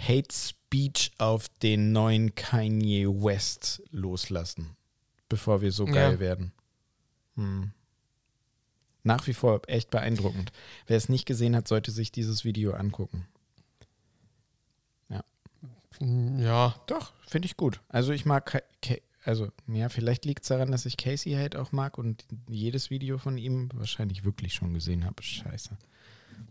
Hate 0.00 0.32
Speech 0.32 1.12
auf 1.18 1.48
den 1.60 1.90
neuen 1.90 2.36
Kanye 2.36 3.08
West 3.08 3.82
loslassen, 3.90 4.76
bevor 5.28 5.60
wir 5.60 5.72
so 5.72 5.86
Ja. 5.86 5.92
geil 5.92 6.20
werden. 6.20 6.52
Hm. 7.36 7.72
Nach 9.04 9.26
wie 9.26 9.32
vor 9.34 9.62
echt 9.68 9.90
beeindruckend. 9.90 10.52
Wer 10.86 10.96
es 10.96 11.08
nicht 11.08 11.24
gesehen 11.26 11.54
hat, 11.56 11.68
sollte 11.68 11.90
sich 11.92 12.12
dieses 12.12 12.44
Video 12.44 12.72
angucken. 12.72 13.26
Ja, 16.00 16.76
Doch, 16.86 17.12
finde 17.26 17.46
ich 17.46 17.56
gut. 17.56 17.80
Also 17.88 18.12
ich 18.12 18.24
mag, 18.24 18.46
Ka- 18.46 18.62
Ka- 18.82 19.00
also 19.24 19.50
ja, 19.66 19.88
vielleicht 19.88 20.24
liegt 20.26 20.42
es 20.42 20.48
daran, 20.48 20.70
dass 20.70 20.86
ich 20.86 20.96
Casey 20.96 21.32
halt 21.32 21.56
auch 21.56 21.72
mag 21.72 21.98
und 21.98 22.24
jedes 22.48 22.88
Video 22.90 23.18
von 23.18 23.36
ihm 23.36 23.68
wahrscheinlich 23.74 24.22
wirklich 24.22 24.54
schon 24.54 24.74
gesehen 24.74 25.04
habe. 25.04 25.20
Scheiße. 25.22 25.76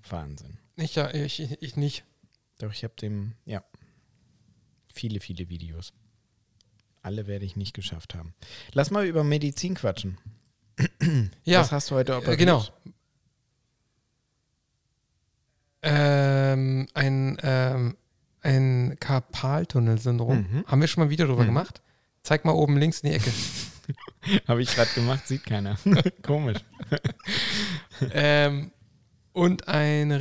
Wahnsinn. 0.09 0.57
ich, 0.75 0.95
ja, 0.95 1.13
ich, 1.13 1.39
ich 1.61 1.77
nicht. 1.77 2.03
Doch 2.59 2.73
ich 2.73 2.83
habe 2.83 2.93
dem, 2.95 3.35
ja, 3.45 3.63
viele, 4.93 5.21
viele 5.21 5.47
Videos. 5.47 5.93
Alle 7.07 7.25
werde 7.25 7.45
ich 7.45 7.55
nicht 7.55 7.73
geschafft 7.73 8.15
haben. 8.15 8.33
Lass 8.73 8.91
mal 8.91 9.05
über 9.05 9.23
Medizin 9.23 9.75
quatschen. 9.75 10.17
Ja, 11.45 11.61
Was 11.61 11.71
hast 11.71 11.89
du 11.89 11.95
heute 11.95 12.11
äh, 12.11 12.15
operiert? 12.17 12.37
genau. 12.39 12.65
Ähm, 15.81 16.87
ein, 16.93 17.37
ähm, 17.41 17.95
ein 18.41 18.97
Karpaltunnelsyndrom. 18.99 20.37
Mhm. 20.39 20.65
Haben 20.67 20.81
wir 20.81 20.87
schon 20.89 21.01
mal 21.01 21.07
ein 21.07 21.09
Video 21.11 21.27
drüber 21.27 21.43
Mhm. 21.43 21.47
gemacht? 21.47 21.81
Zeig 22.23 22.43
mal 22.43 22.51
oben 22.51 22.75
links 22.75 22.99
in 22.99 23.11
die 23.11 23.15
Ecke. 23.15 23.31
Habe 24.49 24.61
ich 24.61 24.75
gerade 24.75 24.91
gemacht, 24.93 25.25
sieht 25.27 25.45
keiner. 25.45 25.77
Komisch. 26.23 26.57
ähm, 28.11 28.71
und 29.31 29.69
eine 29.69 30.19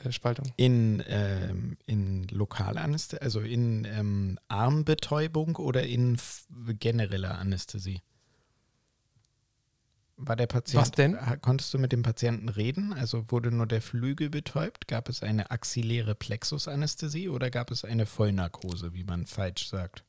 Ringbandspaltung. 0.00 0.52
In, 0.56 1.02
ähm, 1.06 1.76
in 1.86 2.24
Lokalanästhesie, 2.28 3.20
also 3.22 3.40
in 3.40 3.84
ähm, 3.84 4.38
Armbetäubung 4.48 5.56
oder 5.56 5.82
in 5.86 6.16
genereller 6.78 7.38
Anästhesie? 7.38 8.02
War 10.22 10.36
der 10.36 10.46
Patient, 10.46 10.82
Was 10.82 10.90
denn? 10.90 11.16
konntest 11.40 11.72
du 11.72 11.78
mit 11.78 11.92
dem 11.92 12.02
Patienten 12.02 12.50
reden? 12.50 12.92
Also 12.92 13.24
wurde 13.30 13.50
nur 13.50 13.66
der 13.66 13.80
Flügel 13.80 14.28
betäubt? 14.28 14.86
Gab 14.86 15.08
es 15.08 15.22
eine 15.22 15.50
axilläre 15.50 16.14
Plexusanästhesie 16.14 17.30
oder 17.30 17.50
gab 17.50 17.70
es 17.70 17.84
eine 17.86 18.04
Vollnarkose, 18.04 18.92
wie 18.92 19.04
man 19.04 19.24
falsch 19.26 19.68
sagt? 19.68 20.04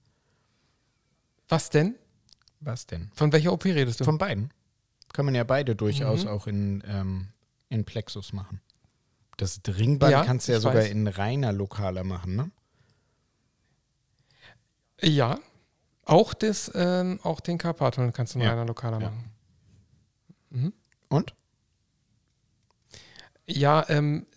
Was 1.48 1.70
denn? 1.70 1.96
Was 2.60 2.88
denn? 2.88 3.10
Von 3.14 3.32
welcher 3.32 3.54
OP 3.54 3.64
redest 3.66 4.02
du? 4.02 4.04
Von 4.04 4.18
beiden. 4.18 4.54
Kann 5.14 5.26
man 5.26 5.36
ja 5.36 5.44
beide 5.46 5.76
durchaus 5.76 6.24
Mhm. 6.24 6.30
auch 6.30 6.48
in, 6.48 6.84
ähm, 6.88 7.28
in 7.70 7.86
Plexus 7.86 8.34
machen. 8.34 8.60
Das 9.42 9.60
Ringband 9.68 10.12
Ja, 10.12 10.24
kannst 10.24 10.48
du 10.48 10.52
ja 10.52 10.60
sogar 10.60 10.84
weiß. 10.84 10.92
in 10.92 11.08
reiner 11.08 11.52
Lokaler 11.52 12.04
machen, 12.04 12.36
ne? 12.36 12.52
ja. 15.02 15.40
Auch, 16.06 16.36
das, 16.36 16.72
ähm, 16.76 17.20
auch 17.24 17.40
den 17.40 17.58
Karpaltunnel 17.58 18.12
kannst 18.12 18.36
du 18.36 18.40
in 18.40 18.46
Ja. 18.46 18.52
einer 18.52 18.66
Lokaler 18.66 19.00
Ja. 19.02 19.10
machen. 19.10 19.32
Mhm. 20.52 20.74
Und? 21.10 21.34
Ja, 23.48 23.84
ähm, 23.90 24.28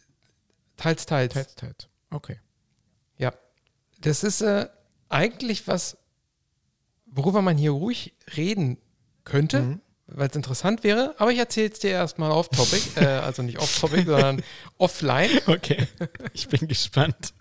teils, 0.79 1.05
teils. 1.05 1.35
Teils, 1.35 1.55
teils. 1.55 1.89
Okay. 2.11 2.41
Das 4.01 4.23
ist 4.23 4.41
äh, 4.43 4.69
eigentlich 5.09 5.67
was, 5.67 5.97
worüber 7.07 7.41
man 7.41 7.57
hier 7.57 7.71
ruhig 7.71 8.15
reden 8.37 8.77
könnte, 9.25 9.63
Mhm. 9.63 9.81
Weil 10.07 10.29
es 10.29 10.37
interessant 10.37 10.85
wäre. 10.85 11.15
Aber 11.19 11.33
ich 11.33 11.39
erzähle 11.39 11.71
es 11.71 11.79
dir 11.79 11.91
erstmal 11.91 12.31
off-topic, 12.31 13.01
äh, 13.01 13.07
also 13.07 13.43
nicht 13.43 13.59
off-topic, 13.59 14.05
sondern 14.05 14.43
offline. 14.79 15.31
Okay, 15.47 15.87
ich 16.33 16.49
bin 16.49 16.69
gespannt. 16.69 17.35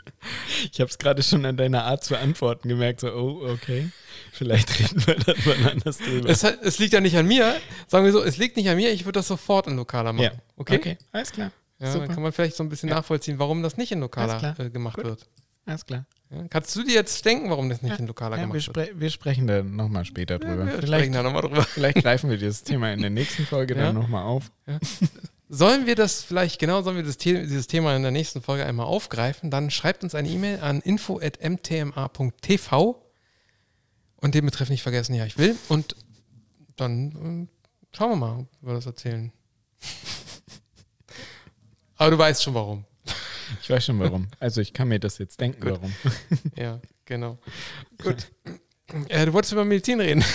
Ich 0.72 0.80
habe 0.80 0.90
es 0.90 0.98
gerade 0.98 1.22
schon 1.22 1.46
an 1.46 1.58
deiner 1.58 1.84
Art 1.84 2.04
zu 2.04 2.18
antworten 2.18 2.70
gemerkt, 2.70 3.02
so, 3.02 3.12
oh, 3.14 3.50
okay, 3.52 3.90
vielleicht 4.32 4.80
reden 4.80 5.06
wir 5.06 5.16
dann 5.16 5.36
wann 5.44 5.68
anders 5.72 5.98
drüber. 5.98 6.30
Es, 6.30 6.44
es 6.44 6.80
liegt 6.80 6.94
ja 6.94 7.02
nicht 7.02 7.18
an 7.18 7.28
mir. 7.28 7.56
Sagen 7.88 8.06
wir 8.06 8.12
so, 8.14 8.24
es 8.24 8.38
liegt 8.38 8.56
nicht 8.56 8.70
an 8.70 8.78
mir, 8.78 8.92
ich 8.92 9.04
würde 9.06 9.20
das 9.20 9.28
sofort 9.28 9.68
in 9.68 9.76
Lokaler 9.76 10.14
machen. 10.14 10.24
Ja. 10.24 10.32
Okay? 10.56 10.78
okay, 10.78 10.98
alles 11.12 11.32
klar. 11.32 11.52
Ja, 11.80 11.92
Super. 11.92 12.06
dann 12.06 12.16
kann 12.16 12.24
man 12.24 12.32
vielleicht 12.32 12.56
so 12.56 12.64
ein 12.64 12.70
bisschen 12.70 12.88
Ja. 12.90 12.96
nachvollziehen, 12.96 13.40
warum 13.40 13.62
das 13.64 13.76
nicht 13.76 13.92
in 13.92 14.00
Lokaler 14.00 14.56
äh, 14.58 14.70
gemacht 14.70 14.96
Gut. 14.96 15.06
wird. 15.06 15.28
Alles 15.66 15.86
klar. 15.86 16.06
Ja? 16.36 16.48
Kannst 16.50 16.76
du 16.76 16.84
dir 16.84 16.94
jetzt 16.96 17.24
denken, 17.26 17.50
warum 17.50 17.70
das 17.70 17.82
nicht 17.82 17.92
Ja. 17.94 18.00
in 18.00 18.08
Lokaler 18.08 18.38
Ja, 18.38 18.44
wir, 18.44 18.48
gemacht 18.48 18.76
wird? 18.76 18.88
spre 18.88 19.00
wir 19.00 19.10
sprechen 19.10 19.48
da 19.48 19.64
nochmal 19.64 20.06
später 20.06 20.40
drüber. 20.40 20.66
Wir 20.66 20.72
vielleicht, 20.80 20.88
sprechen 20.88 21.14
da 21.14 21.24
nochmal 21.24 21.42
drüber. 21.44 21.64
vielleicht 21.64 21.98
greifen 22.02 22.30
wir 22.30 22.38
dieses 22.38 22.64
Thema 22.64 22.92
in 22.94 23.02
der 23.02 23.10
nächsten 23.10 23.46
Folge 23.46 23.76
dann 23.76 23.96
nochmal 23.96 24.24
auf. 24.24 24.52
Sollen 25.50 25.86
wir 25.86 25.96
das 25.96 26.24
vielleicht, 26.24 26.60
genau, 26.60 26.82
sollen 26.82 26.96
wir 26.98 27.04
das 27.04 27.18
dieses 27.18 27.68
Thema 27.68 27.96
in 27.96 28.02
der 28.02 28.12
nächsten 28.12 28.42
Folge 28.42 28.66
einmal 28.66 28.88
aufgreifen? 28.88 29.52
Dann 29.52 29.70
schreibt 29.70 30.04
uns 30.04 30.16
eine 30.16 30.28
E-Mail 30.30 30.60
an 30.62 30.82
info.mtma.tv 31.84 33.02
und 34.18 34.36
den 34.36 34.46
Betreff 34.46 34.70
nicht 34.70 34.82
vergessen, 34.82 35.14
ja, 35.14 35.26
ich 35.26 35.38
will. 35.38 35.56
Und 35.70 35.96
dann 36.76 37.12
ähm, 37.24 37.48
schauen 37.96 38.10
wir 38.12 38.16
mal, 38.16 38.40
ob 38.40 38.48
wir 38.62 38.74
das 38.74 38.86
erzählen. 38.88 39.32
Aber 41.98 42.10
du 42.12 42.18
weißt 42.18 42.42
schon 42.44 42.54
warum. 42.56 42.86
Ich 43.62 43.70
weiß 43.70 43.86
schon 43.86 44.00
warum. 44.00 44.28
Also 44.40 44.62
ich 44.62 44.74
kann 44.74 44.88
mir 44.88 45.00
das 45.00 45.18
jetzt 45.18 45.40
denken, 45.40 45.62
Gut. 45.62 45.72
warum. 45.72 45.94
Ja, 46.58 46.80
genau. 47.06 47.38
Gut. 48.02 48.28
Äh, 49.10 49.26
du 49.26 49.34
wolltest 49.34 49.54
über 49.54 49.66
Medizin 49.66 50.00
reden. 50.00 50.24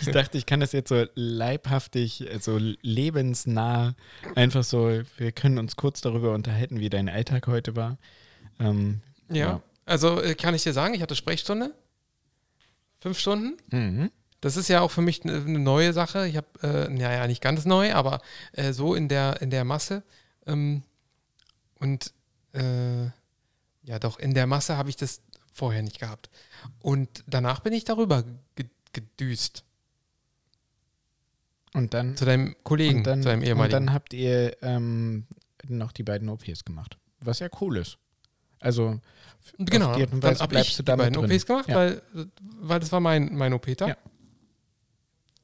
Ich 0.00 0.10
dachte, 0.10 0.36
ich 0.36 0.44
kann 0.44 0.58
das 0.58 0.72
jetzt 0.72 0.88
so 0.88 1.06
leibhaftig, 1.14 2.26
so 2.40 2.58
lebensnah, 2.82 3.94
einfach 4.34 4.64
so, 4.64 5.00
wir 5.18 5.32
können 5.32 5.58
uns 5.58 5.76
kurz 5.76 6.00
darüber 6.00 6.34
unterhalten, 6.34 6.80
wie 6.80 6.90
dein 6.90 7.08
Alltag 7.08 7.46
heute 7.46 7.76
war. 7.76 7.96
Ähm, 8.58 9.00
Ja. 9.30 9.62
Also 9.84 10.20
äh, 10.20 10.34
kann 10.34 10.54
ich 10.54 10.64
dir 10.64 10.72
sagen, 10.72 10.94
ich 10.94 11.00
hatte 11.00 11.14
Sprechstunde. 11.14 11.72
Fünf 12.98 13.20
Stunden. 13.20 13.56
Mhm. 13.70 14.10
Das 14.40 14.56
ist 14.56 14.68
ja 14.68 14.80
auch 14.80 14.90
für 14.90 15.00
mich 15.00 15.24
eine 15.24 15.40
neue 15.60 15.92
Sache. 15.92 16.26
Ich 16.26 16.36
habe, 16.36 16.46
äh, 16.64 16.98
ja, 16.98 17.12
ja, 17.12 17.26
nicht 17.28 17.40
ganz 17.40 17.64
neu, 17.64 17.94
aber 17.94 18.20
äh, 18.52 18.72
so 18.72 18.96
in 18.96 19.08
der, 19.08 19.40
in 19.40 19.50
der 19.50 19.64
Masse. 19.64 20.02
Ähm, 20.44 20.82
und 21.78 22.12
äh, 22.52 23.04
ja, 23.84 23.98
doch, 24.00 24.18
in 24.18 24.34
der 24.34 24.46
Masse 24.46 24.76
habe 24.76 24.88
ich 24.90 24.96
das 24.96 25.20
vorher 25.52 25.82
nicht 25.82 25.98
gehabt. 25.98 26.30
Und 26.80 27.24
danach 27.26 27.60
bin 27.60 27.72
ich 27.72 27.84
darüber 27.84 28.24
ge 28.54 28.66
gedüst. 28.92 29.62
Und 31.74 31.92
dann, 31.92 32.16
Zu 32.16 32.24
deinem 32.24 32.56
Kollegen, 32.64 32.98
und 32.98 33.06
dann, 33.06 33.20
zu 33.22 33.28
deinem 33.28 33.40
und 33.42 33.46
ehemaligen. 33.46 33.86
dann 33.86 33.92
habt 33.92 34.14
ihr 34.14 34.56
ähm, 34.62 35.26
noch 35.68 35.92
die 35.92 36.02
beiden 36.02 36.30
OPs 36.30 36.64
gemacht. 36.64 36.96
Was 37.20 37.40
ja 37.40 37.48
cool 37.60 37.76
ist. 37.76 37.98
Also, 38.58 38.98
genau, 39.58 39.90
auf 39.90 39.96
die 39.96 40.02
Art 40.04 40.12
und 40.14 40.24
dann 40.24 40.30
Weise 40.30 40.40
habe 40.40 40.50
bleibst 40.52 40.70
ich 40.70 40.76
du 40.78 40.82
die 40.82 40.86
damit 40.86 41.04
beiden 41.12 41.20
drin. 41.20 41.30
OPs 41.36 41.44
gemacht, 41.46 41.68
Ja. 41.68 41.74
weil, 41.76 42.02
weil 42.40 42.80
das 42.80 42.90
war 42.90 43.00
mein, 43.00 43.34
mein 43.36 43.52
OP-Tag. 43.52 43.88
Ja. 43.88 43.96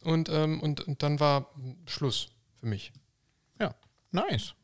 Und, 0.04 0.30
ähm, 0.30 0.60
und, 0.60 0.80
und 0.80 1.02
dann 1.02 1.20
war 1.20 1.50
Schluss 1.86 2.28
für 2.58 2.66
mich. 2.66 2.92
Nice. 4.14 4.54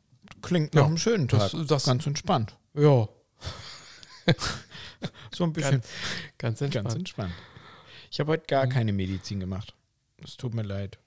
Klingt 0.41 0.73
Ja, 0.75 0.81
nach 0.81 0.87
einem 0.87 0.97
schönen 0.97 1.27
Tag. 1.27 1.51
das- 1.51 1.67
das- 1.67 1.85
ganz 1.85 2.05
entspannt. 2.07 2.55
Ja, 2.73 3.07
So 5.33 5.43
ein 5.45 5.53
bisschen 5.53 5.81
ganz 6.37 6.61
entspannt. 6.61 6.85
ganz 6.85 6.95
entspannt. 6.95 7.33
Ich 8.11 8.19
habe 8.19 8.31
heute 8.33 8.45
gar 8.47 8.65
Mhm. 8.65 8.69
keine 8.69 8.93
Medizin 8.93 9.39
gemacht. 9.39 9.73
Es 10.23 10.35
tut 10.37 10.53
mir 10.53 10.63
leid. 10.63 10.97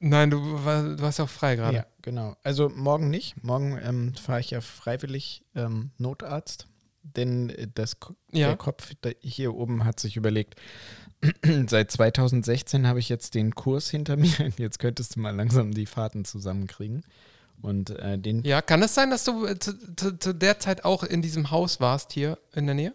Nein, 0.00 0.30
du, 0.30 0.64
war, 0.64 0.82
du 0.82 1.00
warst 1.00 1.18
ja 1.20 1.26
auch 1.26 1.30
frei 1.30 1.54
gerade. 1.56 1.76
Ja, 1.76 1.86
genau. 2.02 2.36
Also 2.42 2.68
morgen 2.70 3.08
nicht. 3.08 3.42
Morgen 3.44 3.78
ähm, 3.82 4.14
fahre 4.16 4.40
ich 4.40 4.50
ja 4.50 4.60
freiwillig 4.60 5.44
ähm, 5.54 5.92
Notarzt, 5.98 6.66
denn 7.04 7.50
äh, 7.50 7.68
das, 7.72 7.96
Ja. 8.32 8.48
der 8.48 8.56
Kopf 8.56 8.90
hier 9.20 9.54
oben 9.54 9.84
hat 9.84 10.00
sich 10.00 10.16
überlegt, 10.16 10.56
seit 11.68 11.92
2016 11.92 12.86
habe 12.88 12.98
ich 12.98 13.08
jetzt 13.08 13.34
den 13.36 13.54
Kurs 13.54 13.88
hinter 13.90 14.16
mir. 14.16 14.52
Jetzt 14.56 14.80
könntest 14.80 15.14
du 15.14 15.20
mal 15.20 15.34
langsam 15.36 15.72
die 15.72 15.86
Fahrten 15.86 16.24
zusammenkriegen. 16.24 17.04
Und 17.62 17.90
äh, 17.90 18.18
den. 18.18 18.42
Ja, 18.44 18.60
kann 18.60 18.82
es 18.82 18.94
sein, 18.94 19.10
dass 19.10 19.24
du 19.24 19.46
äh, 19.46 19.58
zu, 19.58 19.72
zu, 19.94 20.18
zu, 20.18 20.34
der 20.34 20.58
Zeit 20.58 20.84
auch 20.84 21.04
in 21.04 21.22
diesem 21.22 21.50
Haus 21.50 21.80
warst 21.80 22.12
hier 22.12 22.38
in 22.54 22.66
der 22.66 22.74
Nähe? 22.74 22.92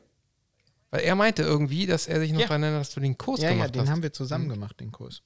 Weil 0.91 1.01
er 1.01 1.15
meinte 1.15 1.41
irgendwie, 1.41 1.85
dass 1.85 2.07
er 2.07 2.19
sich 2.19 2.31
noch 2.31 2.41
ja. 2.41 2.47
daran 2.47 2.63
erinnert, 2.63 2.81
dass 2.81 2.93
du 2.93 2.99
den 2.99 3.17
Kurs 3.17 3.41
ja, 3.41 3.49
gemacht 3.49 3.69
hast. 3.69 3.75
Ja, 3.75 3.83
den 3.83 3.89
haben 3.89 4.03
wir 4.03 4.13
zusammen 4.13 4.45
mhm. 4.45 4.51
gemacht, 4.51 4.79
den 4.79 4.91
Kurs. 4.91 5.21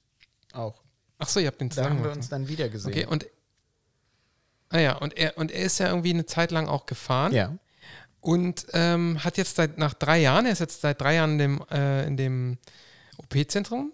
Auch. 0.52 0.80
Ach 1.18 1.28
so, 1.28 1.40
ihr 1.40 1.48
habt 1.48 1.60
den 1.60 1.70
zusammen 1.70 1.88
Da 1.88 1.94
haben 1.96 2.04
wir 2.04 2.12
uns 2.12 2.28
dann 2.28 2.48
wieder 2.48 2.68
gesehen. 2.68 2.92
Okay, 2.92 3.06
und. 3.06 3.26
Ah 4.70 4.78
ja, 4.78 4.96
und 4.96 5.16
er, 5.18 5.36
und 5.36 5.50
er 5.50 5.64
ist 5.64 5.78
ja 5.78 5.88
irgendwie 5.88 6.10
eine 6.10 6.24
Zeit 6.24 6.50
lang 6.50 6.66
auch 6.66 6.86
gefahren. 6.86 7.32
Ja. 7.32 7.56
Und 8.20 8.66
ähm, 8.72 9.22
hat 9.22 9.36
jetzt 9.36 9.56
seit 9.56 9.76
nach 9.76 9.94
drei 9.94 10.20
Jahren, 10.20 10.46
er 10.46 10.52
ist 10.52 10.60
jetzt 10.60 10.80
seit 10.80 11.00
drei 11.00 11.16
Jahren 11.16 11.32
in 11.32 11.38
dem, 11.38 11.64
äh, 11.70 12.06
in 12.06 12.16
dem 12.16 12.58
OP-Zentrum, 13.18 13.92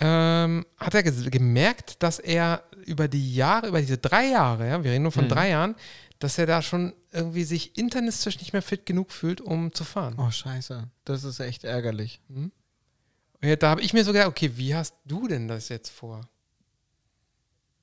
ähm, 0.00 0.66
hat 0.76 0.94
er 0.94 1.02
gemerkt, 1.02 2.02
dass 2.02 2.18
er 2.18 2.62
über 2.84 3.08
die 3.08 3.34
Jahre, 3.34 3.68
über 3.68 3.80
diese 3.80 3.98
drei 3.98 4.26
Jahre, 4.26 4.68
ja, 4.68 4.84
wir 4.84 4.90
reden 4.90 5.02
nur 5.02 5.12
von 5.12 5.24
mhm. 5.24 5.30
drei 5.30 5.50
Jahren, 5.50 5.74
dass 6.18 6.38
er 6.38 6.46
da 6.46 6.62
schon 6.62 6.94
irgendwie 7.12 7.44
sich 7.44 7.76
internistisch 7.76 8.38
nicht 8.38 8.52
mehr 8.52 8.62
fit 8.62 8.86
genug 8.86 9.12
fühlt, 9.12 9.40
um 9.40 9.72
zu 9.72 9.84
fahren. 9.84 10.14
Oh, 10.18 10.30
scheiße. 10.30 10.88
Das 11.04 11.24
ist 11.24 11.40
echt 11.40 11.64
ärgerlich. 11.64 12.20
Mhm. 12.28 12.52
Ja, 13.42 13.56
da 13.56 13.70
habe 13.70 13.82
ich 13.82 13.92
mir 13.92 14.04
so 14.04 14.12
gedacht, 14.12 14.28
okay, 14.28 14.52
wie 14.54 14.74
hast 14.74 14.94
du 15.04 15.28
denn 15.28 15.48
das 15.48 15.68
jetzt 15.68 15.90
vor? 15.90 16.22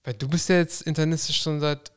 Weil 0.04 0.16
du 0.16 0.28
bist 0.28 0.50
ja 0.50 0.58
jetzt 0.58 0.82
internistisch 0.82 1.42
schon 1.42 1.60
seit. 1.60 1.92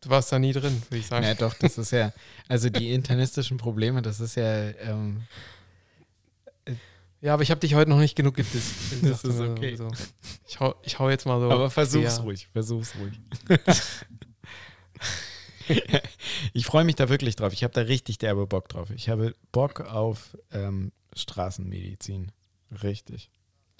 Du 0.00 0.10
warst 0.10 0.30
da 0.30 0.38
nie 0.38 0.52
drin, 0.52 0.80
würde 0.88 0.98
ich 0.98 1.06
sagen. 1.06 1.24
Ja, 1.24 1.34
doch, 1.34 1.54
das 1.54 1.76
ist 1.78 1.90
ja. 1.90 2.12
Also 2.46 2.70
die 2.70 2.92
internistischen 2.92 3.58
Probleme, 3.58 4.00
das 4.00 4.20
ist 4.20 4.36
ja. 4.36 4.70
Ähm, 4.70 5.26
ja, 7.20 7.34
aber 7.34 7.42
ich 7.42 7.50
habe 7.50 7.60
dich 7.60 7.74
heute 7.74 7.90
noch 7.90 7.98
nicht 7.98 8.14
genug 8.14 8.34
gedisst. 8.34 8.74
Das 9.02 9.24
ist 9.24 9.40
okay. 9.40 9.76
So. 9.76 9.88
Ich, 10.46 10.60
hau, 10.60 10.74
ich 10.82 10.98
hau 10.98 11.10
jetzt 11.10 11.26
mal 11.26 11.40
so. 11.40 11.50
Aber 11.50 11.70
versuch's 11.70 12.18
ja. 12.18 12.22
ruhig, 12.22 12.48
versuch's 12.52 12.94
ruhig. 12.96 13.20
ich 16.52 16.66
freue 16.66 16.84
mich 16.84 16.96
da 16.96 17.08
wirklich 17.08 17.36
drauf. 17.36 17.52
Ich 17.52 17.64
habe 17.64 17.74
da 17.74 17.82
richtig 17.82 18.18
derbe 18.18 18.46
Bock 18.46 18.68
drauf. 18.68 18.90
Ich 18.90 19.08
habe 19.08 19.34
Bock 19.52 19.80
auf 19.80 20.36
ähm, 20.52 20.92
Straßenmedizin. 21.14 22.32
Richtig. 22.82 23.30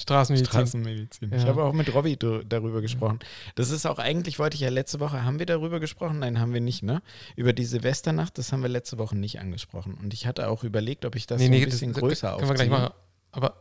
Straßenmedizin. 0.00 0.52
Straßenmedizin. 0.52 1.30
Ja. 1.30 1.36
Ich 1.38 1.46
habe 1.46 1.64
auch 1.64 1.72
mit 1.72 1.92
Robby 1.92 2.16
darüber 2.16 2.80
gesprochen. 2.80 3.18
Das 3.56 3.70
ist 3.70 3.84
auch 3.84 3.98
eigentlich, 3.98 4.38
wollte 4.38 4.54
ich 4.54 4.60
ja 4.60 4.68
letzte 4.68 5.00
Woche, 5.00 5.24
haben 5.24 5.40
wir 5.40 5.46
darüber 5.46 5.80
gesprochen? 5.80 6.20
Nein, 6.20 6.38
haben 6.38 6.54
wir 6.54 6.60
nicht, 6.60 6.84
ne? 6.84 7.02
Über 7.34 7.52
die 7.52 7.64
Silvesternacht, 7.64 8.38
das 8.38 8.52
haben 8.52 8.62
wir 8.62 8.68
letzte 8.68 8.98
Woche 8.98 9.16
nicht 9.16 9.40
angesprochen. 9.40 9.94
Und 9.94 10.14
ich 10.14 10.26
hatte 10.26 10.48
auch 10.48 10.62
überlegt, 10.62 11.04
ob 11.04 11.16
ich 11.16 11.26
das 11.26 11.40
nee, 11.40 11.46
so 11.46 11.52
ein 11.52 11.58
nee, 11.58 11.64
bisschen 11.64 11.92
das, 11.92 12.00
größer 12.00 12.34
aufziehe. 12.34 12.46
Können 12.46 12.58
wir 12.58 12.66
gleich 12.66 12.80
machen. 12.80 12.94
Aber 13.38 13.54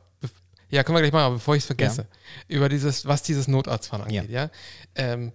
ja, 0.69 0.83
können 0.83 0.97
wir 0.97 1.01
gleich 1.01 1.13
machen, 1.13 1.25
aber 1.25 1.35
bevor 1.35 1.55
ich 1.55 1.63
es 1.63 1.67
vergesse, 1.67 2.01
ja. 2.01 2.57
über 2.57 2.67
dieses, 2.67 3.05
was 3.05 3.23
dieses 3.23 3.47
Notarztfahren 3.47 4.05
angeht, 4.05 4.29
ja. 4.29 4.43
ja? 4.43 4.49
Ähm, 4.95 5.31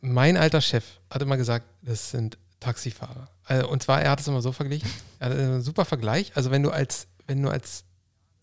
mein 0.00 0.36
alter 0.36 0.60
Chef 0.60 0.84
hat 1.10 1.22
immer 1.22 1.36
gesagt, 1.36 1.66
das 1.82 2.10
sind 2.10 2.38
Taxifahrer. 2.60 3.28
Also, 3.44 3.68
und 3.68 3.82
zwar, 3.82 4.02
er 4.02 4.10
hat 4.10 4.20
es 4.20 4.28
immer 4.28 4.42
so 4.42 4.52
verglichen. 4.52 4.90
Er 5.18 5.30
hat 5.30 5.36
einen 5.36 5.62
super 5.62 5.84
Vergleich. 5.84 6.32
Also 6.36 6.50
wenn 6.50 6.62
du 6.62 6.70
als, 6.70 7.08
wenn 7.26 7.42
du 7.42 7.48
als 7.48 7.84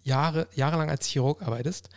Jahre, 0.04 0.48
jahrelang 0.54 0.90
als 0.90 1.06
Chirurg 1.06 1.42
arbeitest 1.42 1.90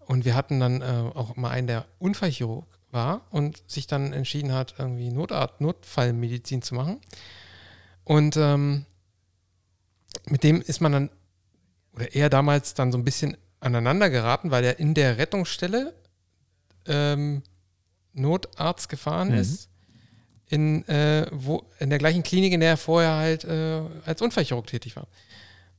und 0.00 0.24
wir 0.24 0.34
hatten 0.34 0.58
dann 0.58 0.82
äh, 0.82 1.10
auch 1.14 1.36
mal 1.36 1.50
einen, 1.50 1.66
der 1.66 1.86
Unfallchirurg 1.98 2.66
war 2.90 3.22
und 3.30 3.62
sich 3.70 3.86
dann 3.86 4.12
entschieden 4.12 4.52
hat, 4.52 4.74
irgendwie 4.78 5.10
Notart, 5.10 5.60
Notfallmedizin 5.60 6.62
zu 6.62 6.74
machen. 6.74 7.00
Und 8.04 8.36
ähm, 8.36 8.84
mit 10.26 10.42
dem 10.42 10.60
ist 10.60 10.80
man 10.80 10.92
dann, 10.92 11.10
oder 11.94 12.14
er 12.14 12.30
damals 12.30 12.74
dann 12.74 12.92
so 12.92 12.98
ein 12.98 13.04
bisschen 13.04 13.36
aneinander 13.60 14.10
geraten, 14.10 14.50
weil 14.50 14.64
er 14.64 14.78
in 14.78 14.94
der 14.94 15.18
Rettungsstelle 15.18 15.94
ähm, 16.86 17.42
Notarzt 18.12 18.88
gefahren 18.88 19.28
mhm. 19.28 19.34
ist, 19.34 19.68
in, 20.48 20.86
äh, 20.88 21.26
wo, 21.30 21.64
in 21.78 21.90
der 21.90 21.98
gleichen 21.98 22.22
Klinik, 22.22 22.52
in 22.52 22.60
der 22.60 22.70
er 22.70 22.76
vorher 22.76 23.16
halt 23.16 23.44
äh, 23.44 23.82
als 24.04 24.20
Unfallchirurg 24.20 24.66
tätig 24.66 24.96
war. 24.96 25.06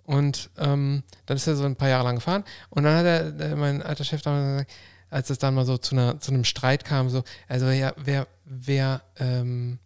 Und 0.04 0.50
ähm, 0.58 1.04
dann 1.26 1.38
ist 1.38 1.48
er 1.48 1.56
so 1.56 1.64
ein 1.64 1.76
paar 1.76 1.90
Jahre 1.90 2.04
lang 2.04 2.16
gefahren 2.16 2.44
und 2.70 2.84
dann 2.84 2.98
hat 2.98 3.06
er, 3.06 3.32
der, 3.32 3.56
mein 3.56 3.82
alter 3.82 4.04
Chef 4.04 4.22
damals 4.22 4.66
gesagt, 4.66 4.72
als 5.10 5.30
es 5.30 5.38
dann 5.38 5.54
mal 5.54 5.66
so 5.66 5.78
zu, 5.78 5.96
einer, 5.96 6.20
zu 6.20 6.32
einem 6.32 6.44
Streit 6.44 6.86
kam, 6.86 7.10
so, 7.10 7.24
also 7.48 7.70
ja, 7.70 7.94
wer, 7.98 8.28
wer 8.46 9.04
ähm, 9.18 9.78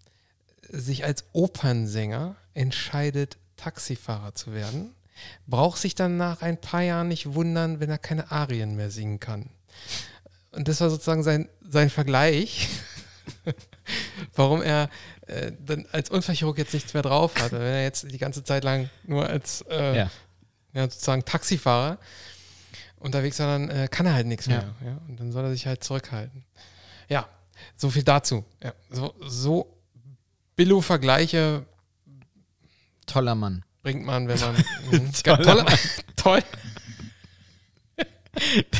sich 0.70 1.04
als 1.04 1.26
Opernsänger 1.34 2.38
entscheidet, 2.54 3.38
Taxifahrer 3.58 4.34
zu 4.36 4.54
werden, 4.54 4.96
braucht 5.45 5.80
sich 5.80 5.95
dann 5.95 6.18
nach 6.18 6.41
ein 6.41 6.59
paar 6.59 6.82
Jahren 6.82 7.07
nicht 7.07 7.34
wundern, 7.34 7.80
wenn 7.80 7.89
er 7.89 7.97
keine 7.97 8.32
Arien 8.32 8.76
mehr 8.76 8.91
singen 8.91 9.20
kann. 9.20 9.49
Und 10.51 10.68
das 10.68 10.82
war 10.82 10.89
sozusagen 10.89 11.24
sein, 11.24 11.49
sein 11.68 11.89
Vergleich, 11.89 12.68
warum 14.36 14.61
er 14.61 14.89
äh, 15.28 15.51
dann 15.59 15.86
als 15.91 16.09
Unfallchirurg 16.09 16.57
jetzt 16.57 16.74
nichts 16.74 16.93
mehr 16.93 17.03
drauf 17.03 17.36
hatte. 17.39 17.59
Wenn 17.59 17.74
er 17.74 17.84
jetzt 17.84 18.11
die 18.11 18.18
ganze 18.18 18.43
Zeit 18.43 18.63
lang 18.63 18.89
nur 19.05 19.28
als 19.28 19.61
äh, 19.70 19.97
ja. 19.97 20.11
Ja, 20.74 20.84
sozusagen 20.84 21.26
Taxifahrer 21.26 21.97
unterwegs 22.99 23.39
war, 23.39 23.47
dann 23.47 23.70
äh, 23.70 23.88
kann 23.89 24.05
er 24.05 24.13
halt 24.13 24.28
nichts 24.28 24.47
mehr. 24.47 24.76
Ja. 24.86 24.99
Und 25.07 25.20
dann 25.20 25.32
soll 25.32 25.45
er 25.45 25.51
sich 25.51 25.65
halt 25.65 25.84
zurückhalten. 25.84 26.43
Ja, 27.09 27.28
so 27.76 27.89
viel 27.89 28.03
dazu. 28.03 28.45
so, 28.89 29.15
so 29.22 29.76
Billo-Vergleiche. 30.55 31.65
Toller 33.05 33.36
Mann. 33.36 33.63
Bringt 33.88 34.06
man, 34.06 34.28
wenn 34.28 34.38
man. 34.38 34.54
toller, 35.24 35.44
toller. 35.44 35.66
Toll. 36.18 36.44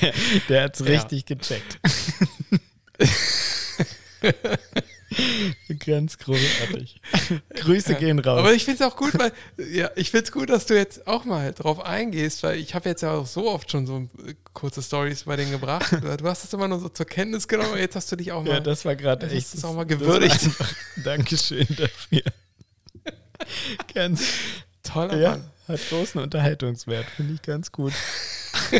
Der, 0.02 0.14
der 0.50 0.64
hat 0.64 0.76
es 0.76 0.86
richtig 0.86 1.26
gecheckt. 1.26 1.80
Ganz 5.86 6.18
großartig. 6.18 7.00
Grüße 7.56 7.94
ja. 7.94 8.00
gehen 8.00 8.20
raus. 8.20 8.40
Aber 8.40 8.52
ich 8.52 8.66
finde 8.66 8.84
es 8.84 8.92
auch 8.92 8.98
gut, 8.98 9.18
weil 9.18 9.32
ja, 9.72 9.90
ich 9.96 10.12
finde 10.12 10.26
es 10.26 10.34
gut, 10.34 10.50
dass 10.50 10.66
du 10.66 10.76
jetzt 10.76 11.08
auch 11.08 11.24
mal 11.24 11.54
drauf 11.54 11.80
eingehst, 11.80 12.44
weil 12.44 12.60
ich 12.60 12.76
habe 12.76 12.90
jetzt 12.90 13.02
ja 13.02 13.14
auch 13.14 13.28
so 13.28 13.50
oft 13.50 13.72
schon 13.72 13.88
so 13.88 14.10
kurze 14.54 14.84
Stories 14.84 15.24
bei 15.24 15.38
denen 15.38 15.52
gebracht. 15.52 15.90
Du 16.02 16.28
hast 16.28 16.44
es 16.44 16.52
immer 16.52 16.68
nur 16.68 16.82
so 16.82 16.90
zur 16.90 17.06
Kenntnis 17.06 17.48
genommen, 17.48 17.70
aber 17.70 17.80
jetzt 17.80 17.96
hast 17.96 18.12
du 18.12 18.18
dich 18.18 18.34
auch 18.34 18.44
mal. 18.44 18.56
Ja, 18.56 18.60
das 18.60 18.84
war 18.84 18.98
gerade 18.98 19.30
echt. 19.30 19.54
Das 19.54 19.64
auch 19.64 19.74
mal 19.74 19.86
gewürdigt. 19.86 20.50
Dankeschön 20.98 21.66
dafür. 21.78 22.24
Ganz 23.94 24.22
toller 24.88 25.18
ja, 25.18 25.32
Mann. 25.32 25.52
Hat 25.68 25.80
großen 25.90 26.22
Unterhaltungswert, 26.22 27.06
finde 27.06 27.34
ich 27.34 27.42
ganz 27.42 27.72
gut. 27.72 27.94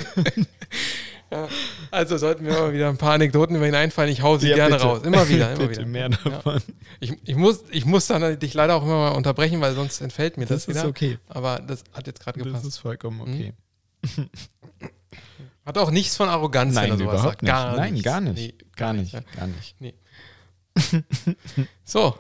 Ja. 1.30 1.50
Also 1.92 2.18
sollten 2.18 2.46
wir 2.46 2.54
mal 2.54 2.74
wieder 2.74 2.88
ein 2.88 2.98
paar 2.98 3.14
Anekdoten 3.14 3.56
über 3.56 3.68
ihn 3.68 3.76
einfallen. 3.76 4.10
Ich 4.10 4.22
hau 4.22 4.38
sie 4.38 4.48
ja, 4.50 4.56
gerne 4.56 4.76
bitte. 4.76 4.88
raus. 4.88 5.02
Immer 5.04 5.28
wieder, 5.28 5.52
immer 5.52 5.68
bitte 5.68 5.82
wieder. 5.82 5.86
mehr 5.86 6.10
davon. 6.10 6.56
Ja. 6.56 6.74
Ich, 7.02 7.14
ich, 7.26 7.36
muss, 7.36 7.66
ich 7.70 7.86
muss 7.86 8.08
dann 8.08 8.40
dich 8.40 8.54
leider 8.54 8.76
auch 8.76 8.84
immer 8.84 9.10
mal 9.10 9.12
unterbrechen, 9.12 9.60
weil 9.60 9.76
sonst 9.76 10.00
entfällt 10.00 10.38
mir 10.38 10.46
das, 10.46 10.66
das 10.66 10.68
wieder. 10.70 10.84
Ist 10.84 10.90
okay. 10.90 11.18
Aber 11.28 11.60
das 11.60 11.84
hat 11.92 12.08
jetzt 12.08 12.22
gerade 12.22 12.40
gepasst. 12.40 12.64
Das 12.64 12.74
ist 12.74 12.78
vollkommen 12.78 13.22
okay. 13.22 13.54
Hm? 14.16 14.30
Hat 15.66 15.78
auch 15.78 15.92
nichts 15.92 16.16
von 16.16 16.30
Arroganz. 16.30 16.74
Nein, 16.76 16.98
überhaupt 16.98 17.22
sagt. 17.22 17.42
nicht. 17.44 17.52
Gar 17.52 17.76
Nein, 17.76 17.94
nichts. 17.94 18.06
gar 18.06 18.22
nicht. 18.22 18.36
Nee, 18.38 18.54
gar 18.78 18.94
nicht. 18.94 19.12
Gar 19.36 19.48
nicht. 19.48 19.76
Nee. 19.80 19.96
so. 21.84 22.18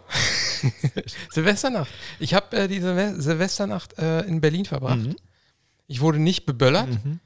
Silvesternacht. 1.32 1.91
Ich 2.20 2.34
habe 2.34 2.55
äh, 2.55 2.68
diese 2.68 3.22
Silvesternacht 3.22 3.97
äh, 3.99 4.22
in 4.22 4.41
Berlin 4.41 4.66
verbracht. 4.66 4.97
Mhm. 4.97 5.16
Ich 5.88 6.01
wurde 6.01 6.20
nicht 6.20 6.45
beböllert. 6.45 6.89
Mhm. 6.89 7.20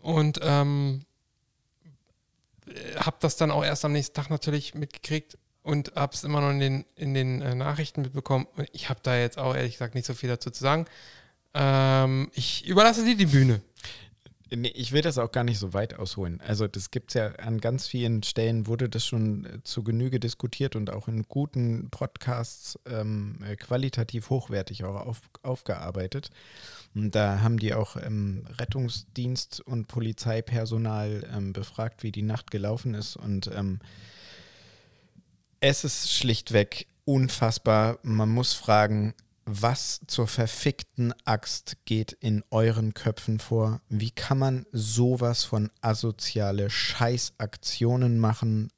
Und 0.00 0.40
ähm, 0.42 1.02
habe 2.96 3.16
das 3.20 3.36
dann 3.36 3.50
auch 3.50 3.64
erst 3.64 3.84
am 3.84 3.92
nächsten 3.92 4.14
Tag 4.14 4.30
natürlich 4.30 4.74
mitgekriegt 4.74 5.38
und 5.62 5.92
habe 5.94 6.14
es 6.14 6.24
immer 6.24 6.40
noch 6.40 6.50
in 6.50 6.60
den, 6.60 6.84
in 6.94 7.14
den 7.14 7.42
äh, 7.42 7.54
Nachrichten 7.54 8.02
mitbekommen. 8.02 8.46
Ich 8.72 8.88
habe 8.88 9.00
da 9.02 9.16
jetzt 9.16 9.38
auch 9.38 9.54
ehrlich 9.54 9.72
gesagt 9.74 9.94
nicht 9.94 10.06
so 10.06 10.14
viel 10.14 10.28
dazu 10.28 10.50
zu 10.50 10.62
sagen. 10.62 10.86
Ähm, 11.54 12.30
ich 12.34 12.66
überlasse 12.66 13.04
dir 13.04 13.16
die 13.16 13.26
Bühne. 13.26 13.60
Nee, 14.50 14.72
ich 14.74 14.92
will 14.92 15.02
das 15.02 15.18
auch 15.18 15.30
gar 15.30 15.44
nicht 15.44 15.58
so 15.58 15.74
weit 15.74 15.98
ausholen. 15.98 16.40
Also 16.40 16.66
das 16.66 16.90
gibt 16.90 17.10
es 17.10 17.14
ja 17.14 17.32
an 17.32 17.60
ganz 17.60 17.86
vielen 17.86 18.22
Stellen, 18.22 18.66
wurde 18.66 18.88
das 18.88 19.04
schon 19.04 19.44
äh, 19.44 19.62
zu 19.62 19.82
Genüge 19.82 20.20
diskutiert 20.20 20.74
und 20.74 20.90
auch 20.90 21.06
in 21.06 21.24
guten 21.24 21.90
Podcasts 21.90 22.78
ähm, 22.86 23.40
äh, 23.46 23.56
qualitativ 23.56 24.30
hochwertig 24.30 24.84
auch 24.84 25.06
auf, 25.06 25.20
aufgearbeitet. 25.42 26.30
Und 26.94 27.14
da 27.14 27.40
haben 27.40 27.58
die 27.58 27.74
auch 27.74 27.96
ähm, 27.96 28.46
Rettungsdienst 28.58 29.60
und 29.60 29.86
Polizeipersonal 29.86 31.28
ähm, 31.34 31.52
befragt, 31.52 32.02
wie 32.02 32.12
die 32.12 32.22
Nacht 32.22 32.50
gelaufen 32.50 32.94
ist. 32.94 33.16
Und 33.16 33.50
ähm, 33.54 33.80
es 35.60 35.84
ist 35.84 36.10
schlichtweg 36.10 36.86
unfassbar. 37.04 37.98
Man 38.02 38.30
muss 38.30 38.54
fragen, 38.54 39.14
was 39.50 40.00
zur 40.06 40.26
verfickten 40.26 41.14
Axt 41.24 41.78
geht 41.86 42.12
in 42.12 42.44
euren 42.50 42.92
Köpfen 42.92 43.38
vor? 43.38 43.80
Wie 43.88 44.10
kann 44.10 44.38
man 44.38 44.66
sowas 44.72 45.44
von 45.44 45.70
asoziale 45.80 46.68
Scheißaktionen 46.68 48.18
machen? 48.18 48.70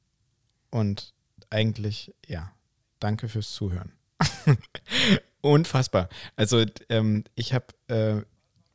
Und 0.69 1.13
eigentlich, 1.49 2.15
ja, 2.25 2.53
danke 2.99 3.27
fürs 3.27 3.51
Zuhören. 3.51 3.91
Unfassbar. 5.41 6.07
Also 6.37 6.63
ähm, 6.87 7.25
ich 7.35 7.53
habe 7.53 7.65
äh, 7.87 8.21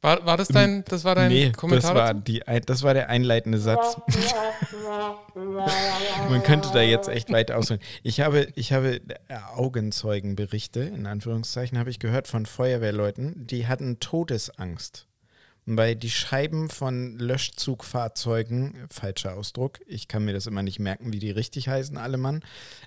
war, 0.07 0.25
war 0.25 0.37
das 0.37 0.49
dein, 0.49 0.85
das 0.85 1.05
war 1.05 1.15
dein 1.15 1.29
nee, 1.29 1.51
Kommentar? 1.51 1.95
Das 1.95 2.03
war, 2.03 2.15
die, 2.15 2.43
das 2.65 2.83
war 2.83 2.95
der 2.95 3.11
einleitende 3.11 3.59
Satz. 3.59 4.01
Man 6.31 6.43
könnte 6.45 6.71
da 6.73 6.81
jetzt 6.81 7.09
echt 7.09 7.31
weit 7.33 7.51
ausholen. 7.51 7.83
Ich 8.03 8.21
habe, 8.21 8.49
ich 8.55 8.73
habe 8.73 9.01
Augenzeugenberichte, 9.57 10.81
in 10.81 11.07
Anführungszeichen, 11.07 11.79
habe 11.79 11.91
ich 11.91 11.99
gehört 11.99 12.29
von 12.29 12.47
Feuerwehrleuten, 12.47 13.47
die 13.47 13.67
hatten 13.67 13.99
Todesangst 14.01 15.07
weil 15.67 15.97
die 15.97 16.11
Scheiben 16.11 16.69
von 16.69 17.19
Löschzugfahrzeugen, 17.19 18.87
falscher 18.89 19.35
Ausdruck, 19.35 19.81
ich 19.87 20.07
kann 20.07 20.25
mir 20.25 20.33
das 20.33 20.47
immer 20.47 20.63
nicht 20.63 20.79
merken, 20.79 21.13
wie 21.13 21.19
die 21.19 21.33
richtig 21.33 21.69
heißen, 21.69 21.97
alle 21.97 22.17
Mann, 22.17 22.45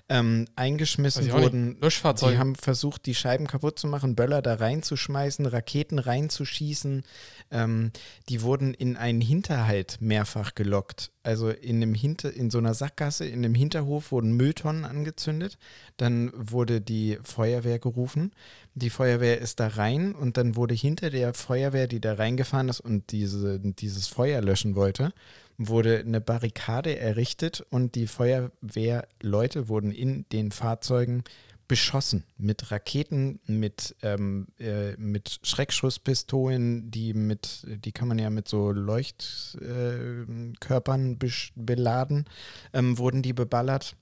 ähm, 0.08 0.46
eingeschmissen 0.56 1.30
wurden. 1.30 1.78
Löschfahrzeuge. 1.80 2.32
Die 2.32 2.38
haben 2.38 2.54
versucht, 2.56 3.04
die 3.04 3.14
Scheiben 3.14 3.46
kaputt 3.46 3.78
zu 3.78 3.86
machen, 3.86 4.16
Böller 4.16 4.40
da 4.40 4.54
reinzuschmeißen, 4.54 5.44
Raketen 5.44 5.98
reinzuschießen. 5.98 7.04
Ähm, 7.52 7.90
die 8.28 8.42
wurden 8.42 8.74
in 8.74 8.96
einen 8.96 9.20
Hinterhalt 9.20 9.98
mehrfach 10.00 10.54
gelockt. 10.54 11.10
Also 11.22 11.50
in, 11.50 11.76
einem 11.76 11.94
Hinter, 11.94 12.32
in 12.32 12.50
so 12.50 12.58
einer 12.58 12.74
Sackgasse, 12.74 13.26
in 13.26 13.44
einem 13.44 13.54
Hinterhof 13.54 14.12
wurden 14.12 14.32
Mülltonnen 14.32 14.84
angezündet. 14.84 15.58
Dann 15.96 16.32
wurde 16.34 16.80
die 16.80 17.18
Feuerwehr 17.22 17.78
gerufen. 17.78 18.32
Die 18.74 18.90
Feuerwehr 18.90 19.38
ist 19.38 19.60
da 19.60 19.66
rein 19.68 20.14
und 20.14 20.36
dann 20.36 20.56
wurde 20.56 20.74
hinter 20.74 21.10
der 21.10 21.34
Feuerwehr, 21.34 21.88
die 21.88 22.00
da 22.00 22.14
reingefahren 22.14 22.68
ist 22.68 22.80
und 22.80 23.10
diese, 23.10 23.58
dieses 23.58 24.06
Feuer 24.06 24.40
löschen 24.40 24.76
wollte, 24.76 25.12
wurde 25.58 25.98
eine 25.98 26.20
Barrikade 26.20 26.98
errichtet 26.98 27.66
und 27.70 27.94
die 27.94 28.06
Feuerwehrleute 28.06 29.68
wurden 29.68 29.92
in 29.92 30.24
den 30.32 30.52
Fahrzeugen 30.52 31.24
beschossen 31.70 32.24
mit 32.36 32.70
Raketen, 32.72 33.38
mit, 33.46 33.94
ähm, 34.02 34.48
äh, 34.58 34.96
mit 34.96 35.38
Schreckschusspistolen, 35.44 36.90
die 36.90 37.14
mit, 37.14 37.64
die 37.64 37.92
kann 37.92 38.08
man 38.08 38.18
ja 38.18 38.28
mit 38.28 38.48
so 38.48 38.72
Leuchtkörpern 38.72 41.18
äh, 41.22 41.30
beladen, 41.54 42.24
ähm, 42.72 42.98
wurden 42.98 43.22
die 43.22 43.32
beballert, 43.32 43.94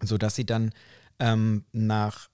sodass 0.00 0.36
sie 0.36 0.46
dann 0.46 0.70
ähm, 1.18 1.64
nach 1.72 2.30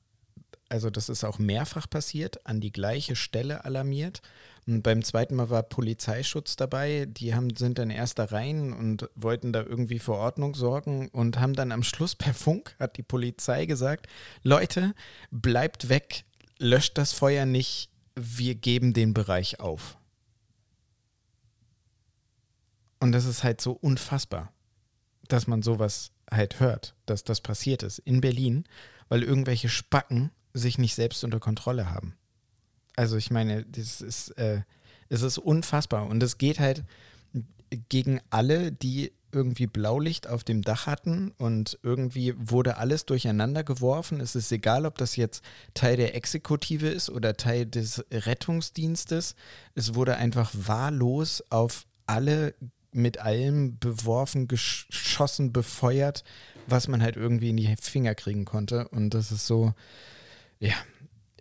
also 0.69 0.91
das 0.91 1.09
ist 1.09 1.25
auch 1.25 1.39
mehrfach 1.39 1.89
passiert, 1.89 2.45
an 2.45 2.61
die 2.61 2.73
gleiche 2.73 3.17
Stelle 3.17 3.65
alarmiert. 3.65 4.21
Und 4.67 4.83
beim 4.83 5.05
zweiten 5.05 5.37
Mal 5.37 5.49
war 5.49 5.63
Polizeischutz 5.63 6.57
dabei. 6.57 7.07
Die 7.07 7.35
haben, 7.35 7.55
sind 7.55 7.79
dann 7.79 7.91
erst 7.91 8.19
da 8.19 8.25
rein 8.25 8.73
und 8.73 9.09
wollten 9.15 9.53
da 9.53 9.63
irgendwie 9.63 10.01
für 10.01 10.15
Ordnung 10.15 10.55
sorgen 10.55 11.09
und 11.11 11.39
haben 11.39 11.55
dann 11.55 11.71
am 11.71 11.85
Schluss 11.85 12.17
per 12.17 12.35
Funk, 12.35 12.75
hat 12.81 12.97
die 12.97 13.05
Polizei 13.05 13.67
gesagt, 13.67 14.09
Leute, 14.43 14.95
bleibt 15.31 15.89
weg, 15.89 16.25
löscht 16.59 16.99
das 16.99 17.13
Feuer 17.13 17.47
nicht, 17.47 17.91
wir 18.17 18.57
geben 18.57 18.93
den 18.93 19.15
Bereich 19.15 19.61
auf. 19.61 19.99
Und 22.99 23.13
das 23.13 23.25
ist 23.27 23.45
halt 23.45 23.61
so 23.61 23.73
unfassbar, 23.73 24.53
dass 25.29 25.47
man 25.47 25.63
sowas 25.63 26.11
halt 26.29 26.59
hört, 26.59 26.97
dass 27.05 27.23
das 27.23 27.41
passiert 27.41 27.85
ist 27.85 28.01
in 28.01 28.21
Berlin, 28.21 28.65
weil 29.09 29.23
irgendwelche 29.23 29.69
Spacken 29.69 30.33
sich 30.55 30.79
nicht 30.79 30.97
selbst 30.97 31.23
unter 31.23 31.39
Kontrolle 31.39 31.91
haben. 31.91 32.17
Also 32.97 33.17
ich 33.17 33.31
meine, 33.31 33.65
das 33.65 34.01
ist, 34.01 34.31
äh, 34.39 34.63
es 35.09 35.23
ist 35.23 35.39
unfassbar 35.39 36.07
und 36.07 36.23
es 36.23 36.39
geht 36.39 36.59
halt 36.59 36.85
gegen 37.89 38.21
alle, 38.31 38.73
die 38.73 39.13
irgendwie 39.33 39.67
Blaulicht 39.67 40.29
auf 40.29 40.45
dem 40.45 40.63
Dach 40.63 40.87
hatten 40.87 41.33
und 41.37 41.79
irgendwie 41.83 42.35
wurde 42.39 42.79
alles 42.79 43.05
durcheinander 43.05 43.65
geworfen. 43.65 44.21
Es 44.21 44.35
ist 44.35 44.51
egal, 44.51 44.87
ob 44.87 44.97
das 44.97 45.17
jetzt 45.17 45.45
Teil 45.75 45.97
der 45.97 46.15
Exekutive 46.15 46.89
ist 46.89 47.11
oder 47.11 47.37
Teil 47.37 47.67
des 47.67 48.05
Rettungsdienstes. 48.11 49.35
Es 49.75 49.95
wurde 49.95 50.17
einfach 50.17 50.53
wahllos 50.55 51.45
auf 51.51 51.87
alle 52.07 52.55
mit 52.93 53.19
allem 53.19 53.79
beworfen, 53.79 54.49
geschossen, 54.49 55.53
befeuert, 55.53 56.25
was 56.67 56.89
man 56.89 57.03
halt 57.03 57.17
irgendwie 57.17 57.51
in 57.51 57.59
die 57.59 57.77
Finger 57.79 58.15
kriegen 58.15 58.47
konnte. 58.47 58.89
Und 58.89 59.11
das 59.11 59.33
ist 59.33 59.47
so, 59.47 59.75
ja. 60.59 60.75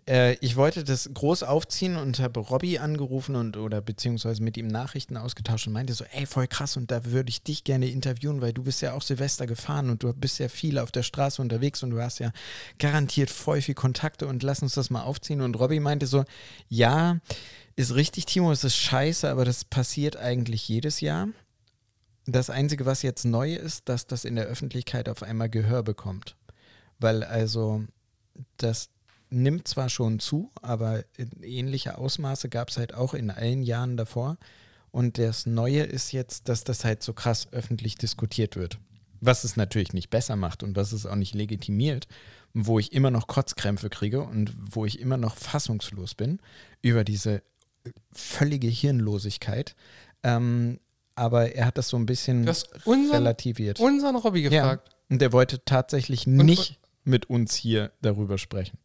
Äh, 0.08 0.34
ich 0.34 0.56
wollte 0.56 0.84
das 0.84 1.10
groß 1.12 1.42
aufziehen 1.42 1.96
und 1.96 2.20
habe 2.20 2.40
Robby 2.40 2.78
angerufen 2.78 3.36
und 3.36 3.56
oder 3.56 3.80
beziehungsweise 3.80 4.42
mit 4.42 4.56
ihm 4.56 4.68
Nachrichten 4.68 5.16
ausgetauscht 5.16 5.66
und 5.66 5.72
meinte 5.72 5.94
so, 5.94 6.04
ey, 6.12 6.26
voll 6.26 6.46
krass 6.46 6.76
und 6.76 6.90
da 6.90 7.04
würde 7.04 7.30
ich 7.30 7.42
dich 7.42 7.64
gerne 7.64 7.88
interviewen, 7.88 8.40
weil 8.40 8.52
du 8.52 8.62
bist 8.62 8.82
ja 8.82 8.92
auch 8.92 9.02
Silvester 9.02 9.46
gefahren 9.46 9.90
und 9.90 10.02
du 10.02 10.12
bist 10.12 10.38
ja 10.38 10.48
viel 10.48 10.78
auf 10.78 10.92
der 10.92 11.02
Straße 11.02 11.42
unterwegs 11.42 11.82
und 11.82 11.90
du 11.90 12.00
hast 12.00 12.20
ja 12.20 12.30
garantiert 12.78 13.30
voll 13.30 13.60
viel 13.60 13.74
Kontakte 13.74 14.26
und 14.26 14.42
lass 14.42 14.62
uns 14.62 14.74
das 14.74 14.90
mal 14.90 15.02
aufziehen. 15.02 15.40
Und 15.40 15.58
Robby 15.58 15.80
meinte 15.80 16.06
so, 16.06 16.24
ja, 16.68 17.18
ist 17.74 17.94
richtig, 17.94 18.26
Timo, 18.26 18.52
es 18.52 18.64
ist 18.64 18.76
scheiße, 18.76 19.28
aber 19.28 19.44
das 19.44 19.64
passiert 19.64 20.16
eigentlich 20.16 20.68
jedes 20.68 21.00
Jahr. 21.00 21.28
Das 22.26 22.50
Einzige, 22.50 22.86
was 22.86 23.02
jetzt 23.02 23.24
neu 23.24 23.54
ist, 23.54 23.88
dass 23.88 24.06
das 24.06 24.24
in 24.24 24.34
der 24.34 24.46
Öffentlichkeit 24.46 25.08
auf 25.08 25.22
einmal 25.22 25.48
Gehör 25.48 25.82
bekommt. 25.82 26.36
Weil 26.98 27.22
also 27.22 27.84
das 28.56 28.88
nimmt 29.30 29.68
zwar 29.68 29.88
schon 29.88 30.18
zu, 30.18 30.50
aber 30.62 31.04
ähnliche 31.42 31.98
Ausmaße 31.98 32.48
gab 32.48 32.70
es 32.70 32.78
halt 32.78 32.94
auch 32.94 33.14
in 33.14 33.30
allen 33.30 33.62
Jahren 33.62 33.96
davor. 33.96 34.38
Und 34.90 35.18
das 35.18 35.46
Neue 35.46 35.82
ist 35.82 36.12
jetzt, 36.12 36.48
dass 36.48 36.64
das 36.64 36.84
halt 36.84 37.02
so 37.02 37.12
krass 37.12 37.48
öffentlich 37.52 37.96
diskutiert 37.96 38.56
wird. 38.56 38.78
Was 39.20 39.44
es 39.44 39.56
natürlich 39.56 39.92
nicht 39.92 40.10
besser 40.10 40.36
macht 40.36 40.62
und 40.62 40.76
was 40.76 40.92
es 40.92 41.06
auch 41.06 41.16
nicht 41.16 41.34
legitimiert, 41.34 42.06
wo 42.54 42.78
ich 42.78 42.92
immer 42.92 43.10
noch 43.10 43.26
Kotzkrämpfe 43.26 43.90
kriege 43.90 44.22
und 44.22 44.52
wo 44.56 44.86
ich 44.86 45.00
immer 45.00 45.16
noch 45.16 45.36
fassungslos 45.36 46.14
bin 46.14 46.40
über 46.80 47.04
diese 47.04 47.42
völlige 48.12 48.68
Hirnlosigkeit. 48.68 49.74
Ähm, 50.22 50.80
aber 51.14 51.54
er 51.54 51.66
hat 51.66 51.78
das 51.78 51.88
so 51.88 51.96
ein 51.96 52.06
bisschen 52.06 52.48
unseren, 52.84 53.10
relativiert. 53.10 53.80
Unseren 53.80 54.22
Hobby 54.22 54.42
gefragt. 54.42 54.88
Ja, 54.88 54.94
und 55.10 55.22
er 55.22 55.32
wollte 55.32 55.64
tatsächlich 55.64 56.26
nicht 56.26 56.70
und, 56.70 56.78
mit 57.04 57.30
uns 57.30 57.54
hier 57.54 57.92
darüber 58.02 58.38
sprechen. 58.38 58.78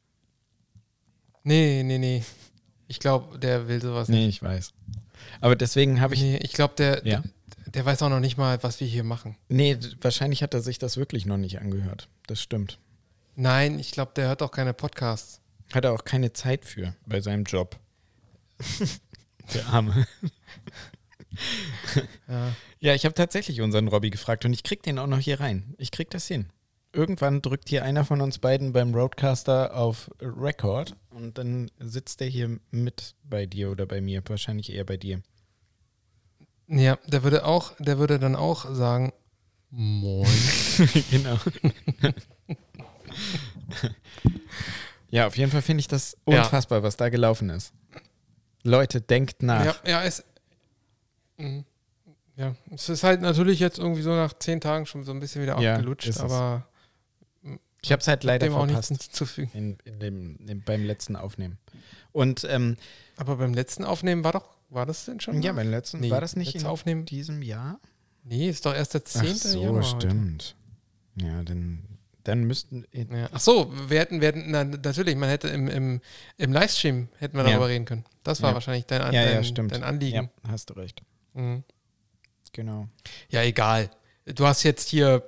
Nee, 1.44 1.84
nee, 1.84 1.98
nee. 1.98 2.24
Ich 2.88 3.00
glaube, 3.00 3.40
der 3.40 3.68
will 3.68 3.82
sowas 3.82 4.10
nicht. 4.10 4.20
Nee, 4.20 4.28
ich 4.28 4.44
weiß. 4.44 4.74
Aber 5.40 5.56
deswegen 5.56 6.02
habe 6.02 6.14
ich. 6.14 6.22
Nee, 6.22 6.38
ich 6.38 6.54
glaube, 6.54 6.74
der, 6.78 7.06
ja. 7.06 7.22
der, 7.22 7.72
der 7.72 7.86
weiß 7.86 8.02
auch 8.04 8.10
noch 8.10 8.20
nicht 8.20 8.38
mal, 8.38 8.62
was 8.64 8.80
wir 8.80 8.88
hier 8.88 9.04
machen. 9.04 9.38
Nee, 9.50 9.78
wahrscheinlich 10.02 10.44
hat 10.44 10.54
er 10.54 10.62
sich 10.62 10.78
das 10.78 10.98
wirklich 10.98 11.26
noch 11.26 11.38
nicht 11.38 11.60
angehört. 11.60 12.10
Das 12.28 12.42
stimmt. 12.42 12.80
Nein, 13.36 13.80
ich 13.80 13.92
glaube, 13.92 14.12
der 14.16 14.28
hört 14.28 14.42
auch 14.42 14.52
keine 14.52 14.74
Podcasts. 14.74 15.40
Hat 15.74 15.86
er 15.86 15.94
auch 15.94 16.04
keine 16.04 16.34
Zeit 16.34 16.66
für 16.66 16.94
bei 17.06 17.22
seinem 17.22 17.46
Job. 17.46 17.80
der 19.54 19.68
Arme. 19.68 20.06
ja. 22.28 22.56
ja, 22.80 22.94
ich 22.94 23.06
habe 23.06 23.16
tatsächlich 23.16 23.62
unseren 23.62 23.88
Robby 23.88 24.10
gefragt 24.10 24.44
und 24.44 24.54
ich 24.54 24.64
krieg 24.64 24.84
den 24.84 25.00
auch 25.00 25.08
noch 25.08 25.20
hier 25.20 25.40
rein. 25.40 25.76
Ich 25.78 25.92
krieg 25.92 26.10
das 26.10 26.28
hin 26.28 26.52
irgendwann 26.94 27.42
drückt 27.42 27.70
hier 27.70 27.84
einer 27.84 28.06
von 28.06 28.22
uns 28.22 28.40
beiden 28.40 28.74
beim 28.74 28.94
Roadcaster 28.94 29.76
auf 29.76 30.10
Record 30.22 30.96
und 31.10 31.38
dann 31.38 31.72
sitzt 31.80 32.20
der 32.20 32.28
hier 32.28 32.60
mit 32.72 33.16
bei 33.24 33.46
dir 33.46 33.72
oder 33.72 33.86
bei 33.86 34.02
mir, 34.02 34.22
wahrscheinlich 34.28 34.72
eher 34.72 34.86
bei 34.86 34.98
dir. 34.98 35.22
Ja, 36.68 36.98
der 37.08 37.24
würde 37.24 37.46
auch, 37.46 37.74
der 37.80 37.98
würde 37.98 38.20
dann 38.20 38.36
auch 38.36 38.74
sagen, 38.74 39.14
Moin. 39.72 40.28
genau. 41.12 41.38
ja, 45.10 45.28
auf 45.28 45.38
jeden 45.38 45.50
Fall 45.50 45.62
finde 45.62 45.80
ich 45.80 45.88
das 45.88 46.18
unfassbar, 46.26 46.80
ja. 46.80 46.84
was 46.84 46.98
da 46.98 47.08
gelaufen 47.08 47.50
ist. 47.50 47.74
Leute, 48.64 49.00
denkt 49.00 49.42
nach. 49.44 49.84
Ja, 49.86 49.90
ja, 49.90 50.04
es. 50.04 50.26
Mh. 51.38 51.64
Ja, 52.36 52.56
es 52.72 52.90
ist 52.90 53.04
halt 53.04 53.22
natürlich 53.22 53.60
jetzt 53.60 53.78
irgendwie 53.78 54.02
so 54.02 54.10
nach 54.10 54.34
zehn 54.34 54.60
Tagen 54.60 54.86
schon 54.86 55.04
so 55.04 55.12
ein 55.12 55.20
bisschen 55.20 55.42
wieder 55.42 55.60
ja, 55.60 55.76
abgelutscht, 55.76 56.20
aber 56.20 56.66
ich 57.84 57.92
habe 57.92 58.02
es 58.02 58.08
halt 58.08 58.24
leider 58.24 58.48
dem 58.48 58.54
verpasst. 58.54 58.86
Auch 58.86 58.90
nichts 58.92 59.06
hinzufügen. 59.06 59.52
In, 59.54 59.78
in 59.86 60.00
dem, 60.00 60.38
in, 60.48 60.62
beim 60.64 60.86
letzten 60.86 61.16
Aufnehmen. 61.16 61.58
Und, 62.12 62.46
ähm, 62.50 62.78
Aber 63.18 63.38
beim 63.38 63.54
letzten 63.54 63.84
Aufnehmen 63.84 64.24
war 64.24 64.34
doch, 64.34 64.46
war 64.70 64.86
das 64.86 65.06
denn 65.06 65.20
schon? 65.20 65.42
Ja, 65.42 65.52
beim 65.54 65.70
letzten, 65.70 66.00
nee, 66.00 66.10
war 66.10 66.22
das 66.22 66.36
nicht 66.36 66.56
in 66.56 66.66
Aufnehmen? 66.66 67.06
diesem 67.06 67.42
Jahr? 67.42 67.80
Nee, 68.24 68.50
ist 68.50 68.66
doch 68.66 68.74
erst 68.74 68.94
der 68.94 69.04
10. 69.04 69.22
Ach 69.22 69.36
so, 69.36 69.62
Januar 69.62 69.84
stimmt. 69.84 70.56
Heute. 71.16 71.28
Ja, 71.28 71.44
dann, 71.44 71.84
dann 72.24 72.44
müssten. 72.44 72.86
Ja. 72.94 73.30
Ach 73.32 73.40
so, 73.40 73.74
wir 73.90 74.00
hätten, 74.00 74.22
wir 74.22 74.28
hätten 74.28 74.52
na, 74.52 74.64
natürlich, 74.64 75.16
man 75.16 75.30
hätte 75.30 75.48
im, 75.48 75.68
im, 75.68 76.02
im 76.38 76.54
Livestream 76.54 77.10
hätten 77.18 77.36
wir 77.36 77.44
darüber 77.44 77.68
reden 77.68 77.86
können. 77.86 78.06
Das 78.24 78.42
war 78.42 78.52
ja. 78.52 78.54
wahrscheinlich 78.54 78.86
dein, 78.86 79.14
ja, 79.14 79.42
dein, 79.42 79.68
dein 79.68 79.84
Anliegen. 79.84 80.30
Ja, 80.44 80.52
hast 80.52 80.70
du 80.70 80.74
recht. 80.76 81.02
Mhm. 81.34 81.64
Genau. 82.54 82.88
Ja, 83.30 83.42
egal. 83.42 83.90
Du 84.26 84.46
hast 84.46 84.64
jetzt 84.64 84.88
hier, 84.88 85.24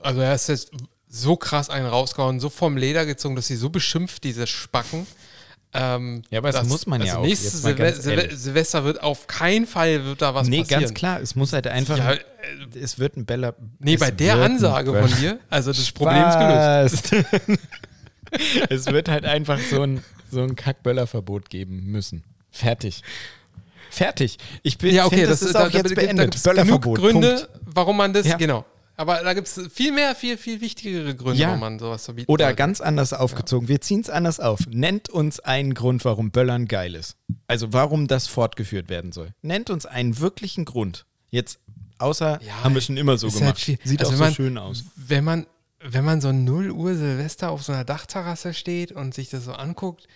also 0.00 0.20
er 0.20 0.34
ist 0.34 0.48
jetzt 0.48 0.72
so 1.14 1.36
krass 1.36 1.68
einen 1.68 1.86
rausgehauen, 1.86 2.40
so 2.40 2.48
vom 2.48 2.78
Leder 2.78 3.04
gezogen, 3.04 3.36
dass 3.36 3.46
sie 3.46 3.56
so 3.56 3.68
beschimpft, 3.68 4.24
diese 4.24 4.46
Spacken. 4.46 5.06
Ähm, 5.74 6.22
ja, 6.30 6.38
aber 6.38 6.52
das, 6.52 6.62
das 6.62 6.68
muss 6.68 6.86
man 6.86 7.02
also 7.02 7.12
ja 7.12 7.18
auch. 7.18 7.24
Nächstes 7.24 7.62
Silve 7.62 7.92
Silve 7.94 8.34
Silvester 8.34 8.84
wird 8.84 9.02
auf 9.02 9.26
keinen 9.26 9.66
Fall 9.66 10.04
wird 10.04 10.22
da 10.22 10.34
was 10.34 10.48
nee, 10.48 10.60
passieren. 10.60 10.80
Nee, 10.80 10.86
ganz 10.86 10.94
klar. 10.94 11.20
Es 11.20 11.34
muss 11.34 11.52
halt 11.52 11.66
einfach. 11.66 11.98
Ja, 11.98 12.12
äh, 12.12 12.18
es 12.80 12.98
wird 12.98 13.16
ein 13.16 13.26
Bella. 13.26 13.54
Nee, 13.78 13.98
bei 13.98 14.10
der 14.10 14.36
Ansage 14.36 14.92
von 14.92 15.18
dir, 15.18 15.38
also 15.50 15.70
das 15.72 15.92
Problem 15.92 16.24
ist 16.28 17.10
gelöst. 17.10 17.58
es 18.70 18.86
wird 18.86 19.08
halt 19.08 19.24
einfach 19.26 19.58
so 19.60 19.82
ein 19.82 20.02
so 20.30 20.42
ein 20.42 20.56
Kackböllerverbot 20.56 21.50
geben 21.50 21.90
müssen. 21.90 22.24
Fertig. 22.50 23.02
Fertig. 23.90 24.38
Ich 24.62 24.78
bin, 24.78 24.94
Ja, 24.94 25.04
okay, 25.04 25.16
find, 25.16 25.30
das, 25.30 25.40
das 25.40 25.48
ist 25.48 25.54
da- 25.54 25.66
auch 25.66 25.70
da- 25.70 25.78
jetzt 25.78 25.90
da- 25.90 25.94
beendet. 25.94 26.42
Böllerverbot. 26.42 26.98
Gründe, 26.98 27.34
Punkt. 27.34 27.48
warum 27.66 27.96
man 27.98 28.14
das, 28.14 28.26
Ja. 28.26 28.36
genau. 28.38 28.64
Aber 29.02 29.20
da 29.24 29.34
gibt 29.34 29.48
es 29.48 29.60
viel 29.72 29.90
mehr, 29.90 30.14
viel, 30.14 30.38
viel 30.38 30.60
wichtigere 30.60 31.14
Gründe, 31.16 31.40
Ja. 31.40 31.48
warum 31.48 31.60
man 31.60 31.78
sowas 31.80 32.04
verbieten 32.04 32.30
Oder 32.30 32.44
sollte. 32.44 32.56
ganz 32.56 32.80
anders 32.80 33.12
aufgezogen. 33.12 33.66
Wir 33.66 33.80
ziehen 33.80 34.00
es 34.00 34.08
anders 34.08 34.38
auf. 34.38 34.60
Nennt 34.68 35.08
uns 35.08 35.40
einen 35.40 35.74
Grund, 35.74 36.04
warum 36.04 36.30
Böllern 36.30 36.66
geil 36.68 36.94
ist. 36.94 37.16
Also 37.48 37.72
warum 37.72 38.06
das 38.06 38.28
fortgeführt 38.28 38.88
werden 38.88 39.10
soll. 39.10 39.30
Nennt 39.42 39.70
uns 39.70 39.86
einen 39.86 40.20
wirklichen 40.20 40.64
Grund. 40.64 41.04
Jetzt, 41.30 41.58
außer 41.98 42.40
Ja, 42.42 42.62
haben 42.62 42.74
wir 42.74 42.80
schon 42.80 42.96
immer 42.96 43.18
so 43.18 43.28
gemacht. 43.28 43.66
halt. 43.66 43.80
Sieht 43.84 44.00
Also 44.00 44.12
auch 44.12 44.16
so 44.18 44.22
man- 44.24 44.34
schön 44.34 44.56
aus. 44.56 44.84
Wenn 44.94 45.24
man, 45.24 45.46
wenn 45.80 46.04
man 46.04 46.20
so 46.20 46.30
0 46.30 46.70
Uhr 46.70 46.94
Silvester 46.94 47.50
auf 47.50 47.64
so 47.64 47.72
einer 47.72 47.84
Dachterrasse 47.84 48.54
steht 48.54 48.92
und 48.92 49.14
sich 49.14 49.30
das 49.30 49.44
so 49.46 49.52
anguckt, 49.52 50.06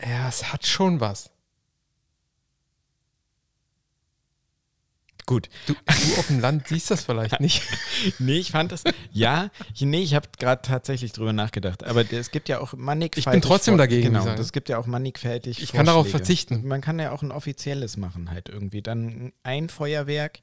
ja, 0.00 0.28
es 0.28 0.52
hat 0.52 0.66
schon 0.66 1.00
was. 1.00 1.30
Gut. 5.26 5.48
Du, 5.66 5.72
du 5.72 6.18
auf 6.18 6.26
dem 6.26 6.40
Land 6.40 6.68
siehst 6.68 6.90
das 6.90 7.04
vielleicht 7.04 7.40
nicht. 7.40 7.62
Nee, 8.18 8.38
ich 8.38 8.50
fand 8.50 8.70
das. 8.72 8.84
Ja, 9.12 9.50
ich, 9.74 9.80
nee, 9.82 10.02
ich 10.02 10.14
habe 10.14 10.28
gerade 10.38 10.60
tatsächlich 10.62 11.12
drüber 11.12 11.32
nachgedacht. 11.32 11.84
Aber 11.84 12.04
es 12.12 12.30
gibt 12.30 12.48
ja 12.48 12.60
auch 12.60 12.74
mannigfaltig. 12.74 13.26
Ich 13.26 13.30
bin 13.32 13.40
trotzdem 13.40 13.78
dagegen, 13.78 14.12
Genau, 14.12 14.26
es 14.26 14.52
gibt 14.52 14.68
ja 14.68 14.78
auch 14.78 14.86
mannigfaltig. 14.86 15.62
Ich 15.62 15.72
kann 15.72 15.86
darauf 15.86 16.06
Vorschläge. 16.06 16.18
verzichten. 16.24 16.68
Man 16.68 16.80
kann 16.80 16.98
ja 16.98 17.12
auch 17.12 17.22
ein 17.22 17.32
offizielles 17.32 17.96
machen, 17.96 18.30
halt 18.30 18.48
irgendwie. 18.48 18.82
Dann 18.82 19.32
ein 19.42 19.68
Feuerwerk 19.68 20.40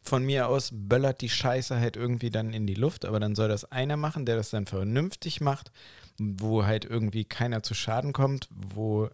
von 0.00 0.24
mir 0.24 0.48
aus 0.48 0.70
böllert 0.72 1.20
die 1.20 1.28
Scheiße 1.30 1.78
halt 1.78 1.96
irgendwie 1.96 2.30
dann 2.30 2.52
in 2.52 2.66
die 2.66 2.74
Luft, 2.74 3.04
aber 3.04 3.20
dann 3.20 3.34
soll 3.34 3.48
das 3.48 3.70
einer 3.72 3.96
machen, 3.96 4.26
der 4.26 4.36
das 4.36 4.50
dann 4.50 4.66
vernünftig 4.66 5.40
macht, 5.40 5.72
wo 6.18 6.64
halt 6.64 6.84
irgendwie 6.84 7.24
keiner 7.24 7.62
zu 7.62 7.74
Schaden 7.74 8.12
kommt, 8.12 8.48
wo 8.50 9.08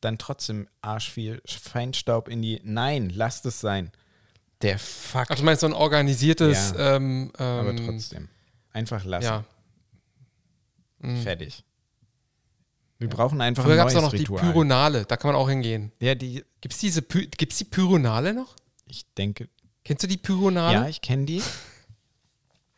dann 0.00 0.18
trotzdem 0.18 0.68
arsch 0.80 1.10
viel 1.10 1.42
Feinstaub 1.46 2.28
in 2.28 2.42
die. 2.42 2.60
Nein, 2.62 3.10
lasst 3.10 3.46
es 3.46 3.60
sein. 3.60 3.90
Der 4.62 4.78
Fuck. 4.78 5.26
Ach, 5.28 5.36
du 5.36 5.42
meinst 5.44 5.60
so 5.60 5.66
ein 5.68 5.72
organisiertes, 5.72 6.74
Ja, 6.76 6.96
ähm, 6.96 7.30
aber 7.36 7.70
ähm, 7.70 7.86
trotzdem. 7.86 8.28
Einfach 8.72 9.04
lassen. 9.04 9.24
ja. 9.24 9.44
Mhm. 11.00 11.22
Fertig. 11.22 11.64
Wir 12.98 13.08
brauchen 13.08 13.40
einfach 13.40 13.62
Früher 13.62 13.74
ein 13.74 13.78
gab 13.78 13.88
es 13.88 13.94
noch 13.94 14.12
Ritual. 14.12 14.40
die 14.40 14.46
Pyronale, 14.48 15.04
da 15.04 15.16
kann 15.16 15.32
man 15.32 15.40
auch 15.40 15.48
hingehen. 15.48 15.92
ja, 16.00 16.16
die, 16.16 16.44
Gibt 16.60 16.74
es 16.74 16.80
diese 16.80 17.02
Py 17.02 17.28
gibt's 17.28 17.58
die 17.58 17.64
Pyronale 17.64 18.34
noch? 18.34 18.56
ich 18.86 19.04
denke, 19.14 19.48
Kennst 19.84 20.02
du 20.02 20.08
die 20.08 20.16
Pyronale? 20.16 20.74
ja, 20.74 20.88
ich 20.88 21.00
kenne 21.00 21.24
die. 21.24 21.42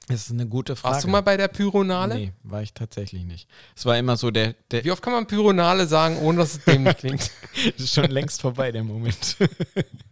Das 0.08 0.22
ist 0.26 0.32
eine 0.32 0.46
gute 0.46 0.76
Frage. 0.76 0.94
Warst 0.94 1.04
du 1.04 1.08
mal 1.08 1.22
bei 1.22 1.36
der 1.36 1.48
Pyronale? 1.48 2.14
Nee, 2.16 2.32
war 2.42 2.62
ich 2.62 2.74
tatsächlich 2.74 3.24
nicht. 3.24 3.48
Es 3.76 3.86
war 3.86 3.96
immer 3.96 4.16
so, 4.16 4.30
der, 4.30 4.54
der 4.70 4.84
Wie 4.84 4.90
oft 4.90 5.02
kann 5.02 5.12
man 5.12 5.26
Pyronale 5.26 5.86
sagen, 5.86 6.18
ohne 6.18 6.38
dass 6.38 6.54
es 6.54 6.64
dämlich 6.64 6.96
klingt? 6.98 7.30
ist 7.78 7.94
schon 7.94 8.10
längst 8.10 8.40
vorbei, 8.42 8.72
der 8.72 8.84
Moment. 8.84 9.36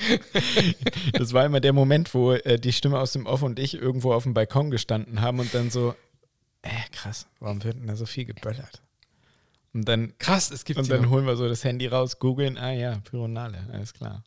das 1.12 1.32
war 1.32 1.44
immer 1.44 1.60
der 1.60 1.72
Moment, 1.72 2.14
wo 2.14 2.32
äh, 2.32 2.58
die 2.58 2.72
Stimme 2.72 2.98
aus 2.98 3.12
dem 3.12 3.26
Off 3.26 3.42
und 3.42 3.58
ich 3.58 3.74
irgendwo 3.74 4.12
auf 4.12 4.22
dem 4.24 4.34
Balkon 4.34 4.70
gestanden 4.70 5.20
haben 5.20 5.38
und 5.40 5.52
dann 5.54 5.70
so, 5.70 5.94
äh, 6.62 6.68
krass, 6.92 7.26
warum 7.38 7.62
wird 7.64 7.76
denn 7.76 7.86
da 7.86 7.96
so 7.96 8.06
viel 8.06 8.24
geböllert? 8.24 8.82
Und 9.72 9.86
dann, 9.88 10.14
Krass, 10.18 10.50
es 10.50 10.64
gibt 10.64 10.80
und 10.80 10.90
dann 10.90 11.02
noch. 11.02 11.10
holen 11.10 11.26
wir 11.26 11.36
so 11.36 11.48
das 11.48 11.62
Handy 11.64 11.86
raus, 11.86 12.18
googeln, 12.18 12.58
ah 12.58 12.72
ja, 12.72 12.98
Pyronale, 13.04 13.58
alles 13.72 13.92
klar. 13.94 14.24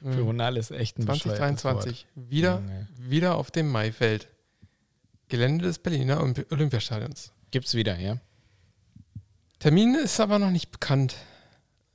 Mhm. 0.00 0.12
Pyronale 0.12 0.58
ist 0.58 0.70
echt 0.70 0.98
ein 0.98 1.04
bescheuertes 1.04 1.60
2023. 1.60 2.06
Wieder, 2.14 2.62
wieder 2.98 3.36
auf 3.36 3.50
dem 3.50 3.70
Maifeld. 3.70 4.28
Gelände 5.28 5.64
des 5.66 5.78
Berliner 5.78 6.20
Olympi- 6.20 6.50
Olympiastadions. 6.52 7.32
Gibt's 7.50 7.74
wieder, 7.74 7.98
ja? 7.98 8.18
Termin 9.60 9.94
ist 9.94 10.18
aber 10.20 10.38
noch 10.38 10.50
nicht 10.50 10.70
bekannt. 10.70 11.14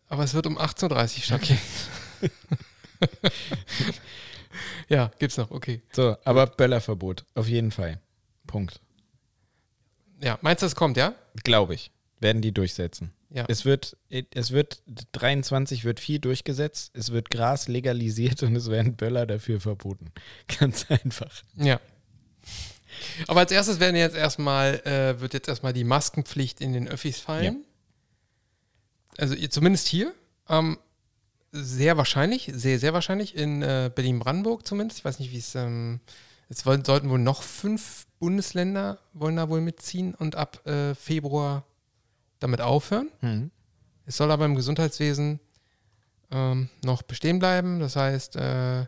Aber 0.07 0.23
es 0.23 0.33
wird 0.33 0.47
um 0.47 0.57
18.30 0.57 1.17
Uhr 1.17 1.23
stattfinden. 1.23 1.61
ja, 4.89 5.11
gibt's 5.19 5.37
noch, 5.37 5.51
okay. 5.51 5.81
So, 5.93 6.15
aber 6.23 6.47
Böllerverbot, 6.47 7.25
auf 7.35 7.47
jeden 7.47 7.71
Fall. 7.71 7.99
Punkt. 8.45 8.79
Ja, 10.21 10.39
meinst 10.41 10.63
du, 10.63 10.67
es 10.67 10.75
kommt, 10.75 10.97
ja? 10.97 11.13
Glaube 11.43 11.75
ich. 11.75 11.91
Werden 12.19 12.41
die 12.41 12.51
durchsetzen. 12.51 13.13
Ja. 13.29 13.45
Es 13.49 13.65
wird, 13.65 13.97
es 14.09 14.51
wird, 14.51 14.81
23 15.11 15.83
wird 15.83 15.99
viel 15.99 16.19
durchgesetzt, 16.19 16.91
es 16.95 17.11
wird 17.11 17.29
Gras 17.29 17.67
legalisiert 17.67 18.41
und 18.41 18.55
es 18.55 18.69
werden 18.71 18.95
Böller 18.95 19.25
dafür 19.27 19.59
verboten. 19.59 20.11
Ganz 20.59 20.89
einfach. 20.89 21.43
Ja. 21.55 21.79
Aber 23.27 23.41
als 23.41 23.51
erstes 23.51 23.79
werden 23.79 23.95
jetzt 23.95 24.15
erstmal, 24.15 24.75
äh, 24.85 25.19
wird 25.19 25.33
jetzt 25.33 25.49
erstmal 25.49 25.73
die 25.73 25.83
Maskenpflicht 25.83 26.61
in 26.61 26.73
den 26.73 26.87
Öffis 26.87 27.19
fallen. 27.19 27.63
Also 29.17 29.35
ihr- 29.35 29.51
zumindest 29.51 29.87
hier. 29.87 30.13
Ähm, 30.49 30.79
sehr 31.51 31.97
wahrscheinlich, 31.97 32.51
sehr, 32.53 32.79
sehr 32.79 32.93
wahrscheinlich 32.93 33.35
in 33.35 33.61
äh, 33.61 33.89
Berlin-Brandenburg 33.93 34.65
zumindest. 34.67 34.99
Ich 34.99 35.05
weiß 35.05 35.19
nicht, 35.19 35.31
wie 35.31 35.37
es, 35.39 35.55
ähm, 35.55 35.99
es 36.49 36.65
wollen, 36.65 36.83
sollten 36.85 37.09
wohl 37.09 37.19
noch 37.19 37.41
fünf 37.43 38.05
Bundesländer 38.19 38.99
wollen 39.13 39.35
da 39.35 39.47
wohl 39.49 39.61
mitziehen 39.61 40.15
und 40.15 40.35
ab 40.35 40.65
äh, 40.65 40.95
Februar 40.95 41.63
damit 42.39 42.61
aufhören. 42.61 43.09
Hm. 43.21 43.51
Es 44.05 44.17
soll 44.17 44.31
aber 44.31 44.45
im 44.45 44.55
Gesundheitswesen 44.55 45.39
ähm, 46.31 46.69
noch 46.83 47.01
bestehen 47.03 47.39
bleiben. 47.39 47.79
Das 47.79 47.95
heißt, 47.95 48.35
äh, 48.37 48.85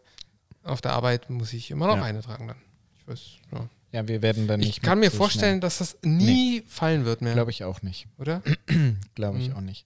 auf 0.64 0.82
der 0.82 0.94
Arbeit 0.94 1.30
muss 1.30 1.54
ich 1.54 1.72
immer 1.72 1.88
noch 1.88 1.98
Ja. 1.98 2.04
eine 2.04 2.22
tragen 2.22 2.48
dann. 2.48 2.58
Ich 3.00 3.08
weiß, 3.08 3.22
ja. 3.54 3.70
Ja, 3.92 4.08
wir 4.08 4.22
werden 4.22 4.48
dann 4.48 4.60
nicht. 4.60 4.70
Ich 4.70 4.82
kann 4.82 5.00
mir 5.00 5.10
so 5.10 5.18
vorstellen, 5.18 5.62
dass 5.62 5.80
das 5.80 5.98
nie 6.04 6.62
fallen 6.68 7.06
wird 7.06 7.22
mehr, 7.22 7.34
Glaube 7.34 7.50
ich 7.52 7.64
auch 7.64 7.82
nicht. 7.82 8.08
oder? 8.20 8.44
Glaube 9.16 9.40
ich 9.40 9.50
Mhm. 9.50 9.56
auch 9.56 9.62
nicht. 9.62 9.86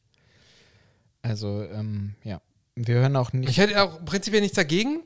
Also, 1.21 1.63
ähm, 1.63 2.15
ja. 2.23 2.41
Wir 2.75 2.95
hören 2.95 3.15
auch 3.15 3.33
nicht. 3.33 3.49
Ich 3.49 3.57
hätte 3.57 3.81
auch 3.81 4.03
prinzipiell 4.03 4.41
nichts 4.41 4.55
dagegen, 4.55 5.03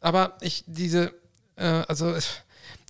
aber 0.00 0.36
ich 0.40 0.64
diese, 0.66 1.12
äh, 1.56 1.64
also 1.64 2.10
es, 2.10 2.42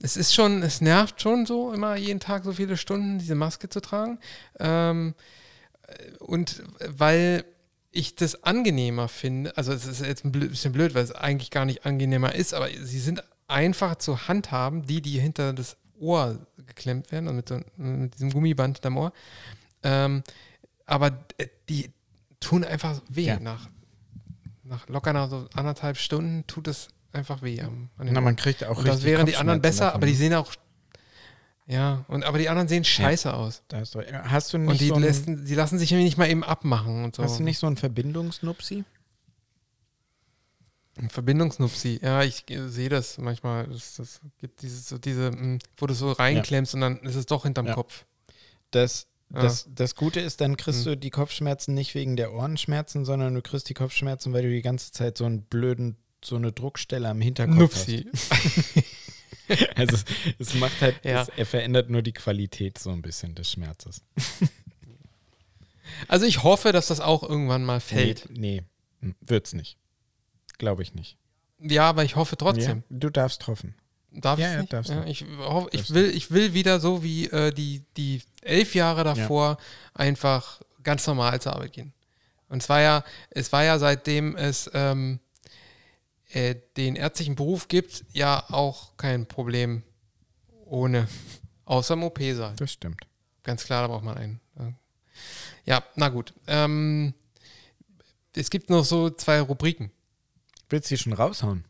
es 0.03 0.17
ist 0.17 0.35
schon, 0.35 0.63
es 0.63 0.81
nervt 0.81 1.21
schon 1.21 1.47
so, 1.47 1.73
immer 1.73 1.97
jeden 1.97 2.21
Tag 2.21 2.45
so 2.45 2.53
viele 2.53 2.77
Stunden 2.77 3.19
diese 3.19 3.35
Maske 3.35 3.69
zu 3.69 3.81
tragen. 3.81 4.19
Ähm, 4.59 5.15
äh, 5.87 6.17
und 6.19 6.63
weil 6.87 7.45
ich 7.93 8.15
das 8.15 8.45
angenehmer 8.45 9.09
finde, 9.09 9.57
also 9.57 9.73
es 9.73 9.87
ist 9.87 10.01
jetzt 10.01 10.25
ein 10.25 10.33
bisschen 10.33 10.73
blöd, 10.73 10.95
weil 10.95 11.03
es 11.03 11.13
eigentlich 11.13 11.51
gar 11.51 11.65
nicht 11.65 11.85
angenehmer 11.85 12.35
ist, 12.35 12.55
aber 12.55 12.69
sie 12.69 13.01
sind 13.01 13.23
einfacher 13.49 13.99
zu 13.99 14.29
handhaben, 14.29 14.87
die, 14.87 15.03
die 15.03 15.19
hinter 15.19 15.53
das 15.53 15.77
Ohr 15.99 16.39
geklemmt 16.57 17.11
werden, 17.11 17.27
also 17.27 17.37
mit, 17.37 17.49
so, 17.49 17.61
mit 17.77 18.15
diesem 18.15 18.31
Gummiband 18.31 18.77
hinterm 18.77 18.97
Ohr. 18.97 19.13
Ähm, 19.83 20.23
aber 20.87 21.19
äh, 21.39 21.49
die 21.69 21.91
tun 22.39 22.65
einfach 22.65 23.03
weh. 23.09 23.25
Ja. 23.25 23.41
Nach, 23.41 23.69
nach 24.71 24.89
locker 24.89 25.13
nach 25.13 25.29
so 25.29 25.47
anderthalb 25.55 25.97
Stunden 25.99 26.47
tut 26.47 26.69
es 26.69 26.89
einfach 27.13 27.43
weh. 27.43 27.61
Am, 27.61 27.91
an 27.99 28.07
den 28.07 28.15
Na, 28.15 28.21
man 28.21 28.37
kriegt 28.37 28.65
auch 28.65 28.79
Und 28.79 28.87
das 28.89 28.97
richtig 28.97 29.11
wären 29.11 29.27
die 29.27 29.37
anderen 29.37 29.61
besser, 29.61 29.87
davon. 29.87 29.97
aber 29.97 30.07
die 30.07 30.15
sehen 30.15 30.33
auch. 30.35 30.53
Ja, 31.67 32.05
und 32.09 32.25
aber 32.25 32.39
die 32.39 32.49
anderen 32.49 32.67
sehen 32.69 32.85
scheiße 32.85 33.33
aus. 33.33 33.63
Da 33.69 33.79
hast, 33.79 33.95
du, 33.95 34.01
hast 34.01 34.53
du 34.53 34.59
nicht 34.59 34.71
Und 34.71 34.81
die, 34.81 34.89
so 34.89 34.95
ein, 34.95 35.03
lassen, 35.03 35.45
die 35.45 35.55
lassen 35.55 35.79
sich 35.79 35.91
nämlich 35.91 36.07
nicht 36.07 36.19
mal 36.19 36.29
eben 36.29 36.43
abmachen 36.43 37.05
und 37.05 37.15
so. 37.17 37.23
Hast 37.23 37.39
du 37.39 37.43
nicht 37.45 37.59
so 37.59 37.67
einen 37.67 37.77
Verbindungsnupsi? 37.77 38.85
Ein 40.97 41.11
Verbindungsnupsi. 41.11 42.01
Ja, 42.03 42.23
ich 42.23 42.49
äh, 42.51 42.69
sehe 42.69 42.89
das 42.89 43.19
manchmal. 43.19 43.67
Das, 43.69 43.95
das 43.97 44.21
gibt 44.39 44.63
dieses, 44.63 44.89
so 44.89 44.99
diese, 44.99 45.31
mh, 45.31 45.59
wo 45.79 45.87
du 45.87 45.95
so 45.95 46.13
reinklemmst 46.13 46.75
und 46.75 46.81
dann 46.81 46.99
ist 47.01 47.15
es 47.15 47.27
doch 47.27 47.45
hinterm 47.45 47.67
Ja. 47.67 47.75
Kopf. 47.75 48.05
Das, 48.71 49.03
Ja. 49.03 49.10
Das, 49.31 49.69
das 49.75 49.95
Gute 49.95 50.21
ist, 50.21 50.41
dann 50.41 50.57
kriegst 50.57 50.81
Hm. 50.81 50.93
du 50.93 50.97
die 50.97 51.11
Kopfschmerzen 51.11 51.75
nicht 51.75 51.95
wegen 51.95 52.17
der 52.17 52.33
Ohrenschmerzen, 52.35 53.05
sondern 53.05 53.35
du 53.35 53.43
kriegst 53.43 53.69
die 53.69 53.75
Kopfschmerzen, 53.75 54.33
weil 54.33 54.43
du 54.43 54.51
die 54.51 54.63
ganze 54.63 54.93
Zeit 54.93 55.17
so 55.17 55.25
einen 55.25 55.43
blöden, 55.43 55.97
so 56.25 56.37
eine 56.37 56.53
Druckstelle 56.53 57.09
am 57.09 57.21
Hinterkopf 57.21 57.59
Nupsi. 57.59 58.07
hast. 58.13 58.85
Also 59.75 59.97
es, 59.97 60.05
es 60.39 60.55
macht 60.55 60.81
halt, 60.81 61.05
Ja. 61.05 61.23
es, 61.23 61.29
er 61.31 61.45
verändert 61.45 61.91
nur 61.91 62.03
die 62.03 62.13
Qualität 62.13 62.79
so 62.79 62.91
ein 62.91 63.03
bisschen 63.03 63.35
des 63.35 63.51
Schmerzes. 63.51 64.03
Also 66.09 66.25
ich 66.25 66.43
hoffe, 66.43 66.73
dass 66.73 66.87
das 66.87 67.01
auch 67.01 67.23
irgendwann 67.23 67.65
mal 67.65 67.81
fällt. 67.81 68.29
Nee, 68.31 68.63
nee 69.01 69.09
hm, 69.09 69.15
wird's 69.21 69.53
nicht. 69.55 69.77
Glaube 70.59 70.83
ich 70.83 70.95
nicht. 70.95 71.17
Ja, 71.59 71.89
aber 71.89 72.05
ich 72.05 72.17
hoffe 72.17 72.37
trotzdem. 72.37 72.79
Ja, 72.89 72.97
du 72.99 73.11
darfst 73.11 73.47
hoffen. 73.49 73.75
Darf 74.13 74.39
Ja, 74.39 74.49
ich 74.51 74.55
ja, 74.57 74.63
darfst 74.65 74.91
du. 74.91 74.95
ja, 74.95 75.05
ich, 75.05 75.25
hoffe, 75.39 75.69
ich, 75.73 75.93
will, 75.95 76.11
ich 76.11 76.31
will 76.31 76.53
wieder 76.55 76.81
so 76.81 77.03
wie 77.03 77.27
äh, 77.31 77.53
die, 77.53 77.85
die 77.97 78.23
elf 78.43 78.75
Jahre 78.75 79.05
davor 79.05 79.59
einfach 79.95 80.61
ganz 80.83 81.07
normal 81.07 81.41
zur 81.41 81.55
Arbeit 81.55 81.73
gehen. 81.73 81.93
Und 82.49 82.63
es 82.63 82.69
war 82.69 82.81
ja, 82.81 83.05
es 83.31 83.53
war 83.53 83.63
ja 83.63 83.79
seitdem 83.79 84.37
es 84.37 84.69
ähm, 84.75 85.21
äh, 86.33 86.57
den 86.77 86.97
ärztlichen 86.97 87.37
Beruf 87.37 87.69
gibt, 87.69 88.05
ja 88.13 88.45
auch 88.51 88.97
kein 88.97 89.27
Problem 89.27 89.83
ohne, 90.65 91.07
außer 91.65 91.95
im 91.95 92.03
OP-Saal. 92.03 92.55
Das 92.57 92.73
stimmt. 92.73 93.03
Ganz 93.45 93.65
klar, 93.65 93.83
da 93.83 93.89
braucht 93.89 94.05
man 94.05 94.17
einen. 94.17 94.41
Ja, 95.67 95.85
na 95.95 96.09
gut. 96.09 96.33
Ähm, 96.47 97.15
es 98.35 98.51
gibt 98.51 98.71
noch 98.71 98.85
so 98.85 99.11
zwei 99.11 99.41
Rubriken. 99.41 99.91
Willst 100.69 100.91
du 100.91 100.95
die 100.95 101.03
schon 101.03 101.13
raushauen? 101.13 101.65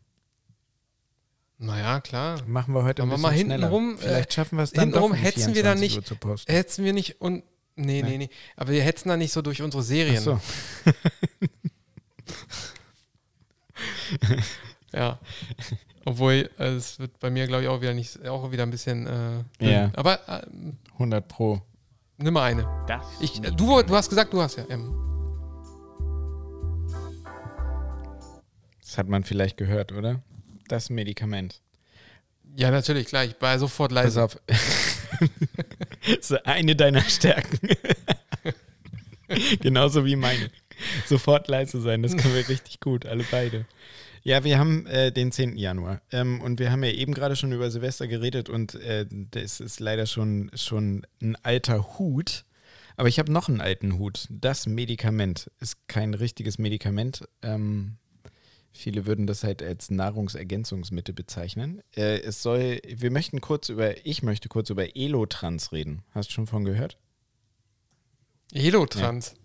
Naja, 1.63 2.01
klar. 2.01 2.39
Machen 2.47 2.73
wir 2.73 2.83
heute 2.83 3.03
ein 3.03 3.07
Machen 3.09 3.21
bisschen 3.21 3.31
mal 3.31 3.37
schneller. 3.37 3.53
hintenrum, 3.69 3.93
äh, 3.95 3.97
Vielleicht 3.97 4.33
schaffen 4.33 4.57
wir 4.57 4.63
es 4.63 4.71
dann 4.71 4.85
hintenrum 4.85 5.11
doch 5.11 5.17
um 5.17 5.23
hetzen 5.23 5.53
wir 5.53 5.61
da 5.63 5.73
24 5.75 5.81
nicht- 5.81 5.97
Uhr 5.97 6.03
zu 6.05 6.15
posten. 6.15 6.51
Hätten 6.51 6.83
wir 6.83 6.93
nicht 6.93 7.21
und 7.21 7.43
Nee, 7.77 8.01
nee, 8.03 8.17
nee. 8.17 8.29
Aber 8.57 8.71
wir 8.71 8.83
hetzen 8.83 9.07
da 9.09 9.15
nicht 9.17 9.31
so 9.31 9.41
durch 9.41 9.61
unsere 9.61 9.81
Serien. 9.81 10.17
Ach 10.17 10.21
so. 10.21 10.39
ja. 14.97 15.19
Obwohl, 16.05 16.49
äh, 16.57 16.63
es 16.75 16.99
wird 16.99 17.17
bei 17.19 17.29
mir, 17.29 17.47
glaube 17.47 17.63
ich, 17.63 17.69
auch 17.69 17.79
wieder 17.81 17.93
nicht, 17.93 18.27
auch 18.27 18.51
wieder 18.51 18.63
ein 18.63 18.71
bisschen. 18.71 19.07
Äh. 19.59 19.71
Ja. 19.71 19.91
Aber 19.95 20.19
äh, 20.27 20.41
100 20.93 21.27
Pro. 21.27 21.61
nimm 22.17 22.33
mal 22.33 22.43
eine. 22.43 22.67
Das 22.87 23.05
Ich, 23.21 23.37
äh, 23.43 23.51
du, 23.51 23.81
du 23.83 23.95
hast 23.95 24.09
gesagt, 24.09 24.33
du 24.33 24.41
hast 24.41 24.57
ja. 24.57 24.65
Ähm, 24.69 24.93
Das 28.81 28.97
hat 28.97 29.07
man 29.07 29.23
vielleicht 29.23 29.57
gehört, 29.57 29.91
oder? 29.93 30.21
Das 30.71 30.89
Medikament. 30.89 31.61
ja, 32.55 32.71
natürlich, 32.71 33.07
klar. 33.07 33.25
Ich 33.25 33.35
war 33.41 33.59
sofort 33.59 33.93
Pass 33.93 34.05
leise. 34.05 34.23
auf. 34.23 34.37
das 34.47 36.31
ist 36.31 36.45
eine 36.47 36.77
deiner 36.77 37.01
Stärken. 37.01 37.59
Genauso 39.59 40.05
wie 40.05 40.15
meine. 40.15 40.49
Sofort 41.05 41.49
leise 41.49 41.81
sein, 41.81 42.01
das 42.01 42.15
können 42.15 42.33
wir 42.33 42.47
richtig 42.47 42.79
gut, 42.79 43.05
alle 43.05 43.25
beide. 43.29 43.65
Ja, 44.23 44.45
wir 44.45 44.57
haben 44.57 44.85
äh, 44.85 45.11
den 45.11 45.33
10. 45.33 45.57
Januar 45.57 46.01
ähm, 46.11 46.39
und 46.39 46.59
wir 46.59 46.71
haben 46.71 46.83
ja 46.85 46.91
eben 46.91 47.13
gerade 47.13 47.35
schon 47.35 47.51
über 47.51 47.69
Silvester 47.69 48.07
geredet 48.07 48.49
und 48.49 48.75
äh, 48.75 49.05
das 49.09 49.59
ist 49.59 49.81
leider 49.81 50.05
schon, 50.05 50.51
schon 50.53 51.05
ein 51.21 51.35
alter 51.43 51.99
Hut. 51.99 52.45
Aber 52.95 53.09
ich 53.09 53.19
habe 53.19 53.31
noch 53.31 53.49
einen 53.49 53.61
alten 53.61 53.97
Hut. 53.97 54.27
Das 54.29 54.67
Medikament 54.67 55.51
ist 55.59 55.87
kein 55.87 56.13
richtiges 56.13 56.59
Medikament. 56.59 57.27
Ähm, 57.41 57.97
viele 58.71 59.05
würden 59.05 59.27
das 59.27 59.43
halt 59.43 59.61
als 59.61 59.89
Nahrungsergänzungsmittel 59.89 61.13
bezeichnen. 61.13 61.81
Äh, 61.95 62.21
es 62.21 62.41
soll, 62.41 62.81
wir 62.87 63.11
möchten 63.11 63.41
kurz 63.41 63.69
über, 63.69 64.05
ich 64.05 64.23
möchte 64.23 64.49
kurz 64.49 64.69
über 64.69 64.95
Elotrans 64.95 65.71
reden. 65.71 66.03
Hast 66.11 66.29
du 66.29 66.33
schon 66.33 66.47
von 66.47 66.65
gehört? 66.65 66.97
Elotrans. 68.51 69.35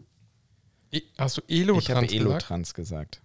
E 0.92 1.02
hast 1.18 1.38
du 1.38 1.42
Elotrans 1.48 1.84
ich 1.84 1.90
habe 1.90 2.06
gesagt? 2.06 2.20
Elotrans 2.20 2.74
gesagt. 2.74 3.22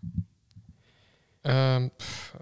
Ähm, 1.44 1.90
pff, 2.00 2.36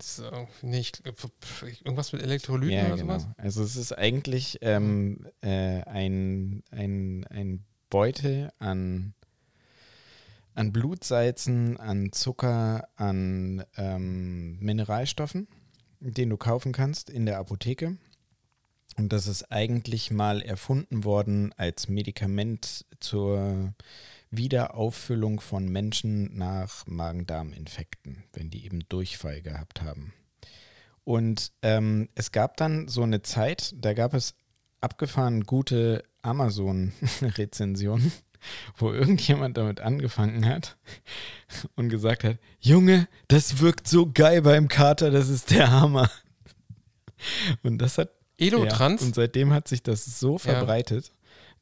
pf, 0.00 1.28
pf, 1.40 1.62
irgendwas 1.84 2.12
mit 2.12 2.22
Elektrolyten 2.22 2.76
Ja, 2.76 2.86
oder 2.86 2.96
genau. 2.96 3.18
sowas? 3.18 3.28
Also 3.36 3.64
es 3.64 3.74
ist 3.74 3.92
eigentlich 3.92 4.58
ähm, 4.60 5.26
äh, 5.40 5.82
ein, 5.82 6.62
ein, 6.70 7.26
ein 7.30 7.64
Beutel 7.90 8.52
an, 8.60 9.14
an 10.54 10.72
Blutsalzen, 10.72 11.76
an 11.76 12.12
Zucker, 12.12 12.88
an 12.96 13.64
ähm, 13.76 14.58
Mineralstoffen, 14.60 15.48
den 16.00 16.30
du 16.30 16.36
kaufen 16.36 16.72
kannst 16.72 17.10
in 17.10 17.26
der 17.26 17.38
Apotheke. 17.38 17.96
Und 18.96 19.12
das 19.12 19.26
ist 19.26 19.50
eigentlich 19.50 20.10
mal 20.10 20.40
erfunden 20.40 21.04
worden 21.04 21.52
als 21.56 21.88
Medikament 21.88 22.86
zur 23.00 23.74
Wiederauffüllung 24.30 25.40
von 25.40 25.68
Menschen 25.68 26.36
nach 26.36 26.86
Magen-Darm-Infekten, 26.86 28.24
wenn 28.32 28.50
die 28.50 28.64
eben 28.64 28.80
Durchfall 28.88 29.42
gehabt 29.42 29.82
haben. 29.82 30.12
Und 31.02 31.52
ähm, 31.62 32.08
es 32.14 32.32
gab 32.32 32.56
dann 32.56 32.88
so 32.88 33.02
eine 33.02 33.22
Zeit, 33.22 33.74
da 33.76 33.92
gab 33.92 34.14
es 34.14 34.34
abgefahren 34.80 35.44
gute 35.44 36.04
Amazon-Rezensionen, 36.22 38.12
wo 38.76 38.92
irgendjemand 38.92 39.56
damit 39.56 39.80
angefangen 39.80 40.46
hat 40.46 40.76
und 41.76 41.88
gesagt 41.88 42.24
hat, 42.24 42.38
Junge, 42.60 43.08
das 43.28 43.60
wirkt 43.60 43.88
so 43.88 44.10
geil 44.12 44.42
beim 44.42 44.68
Kater, 44.68 45.10
das 45.10 45.28
ist 45.28 45.50
der 45.50 45.70
Hammer. 45.70 46.10
Und 47.62 47.78
das 47.78 47.98
hat 47.98 48.10
Elotrans? 48.38 49.00
ja, 49.00 49.06
und 49.06 49.14
seitdem 49.14 49.52
hat 49.52 49.68
sich 49.68 49.82
das 49.82 50.04
so 50.18 50.38
verbreitet, 50.38 51.12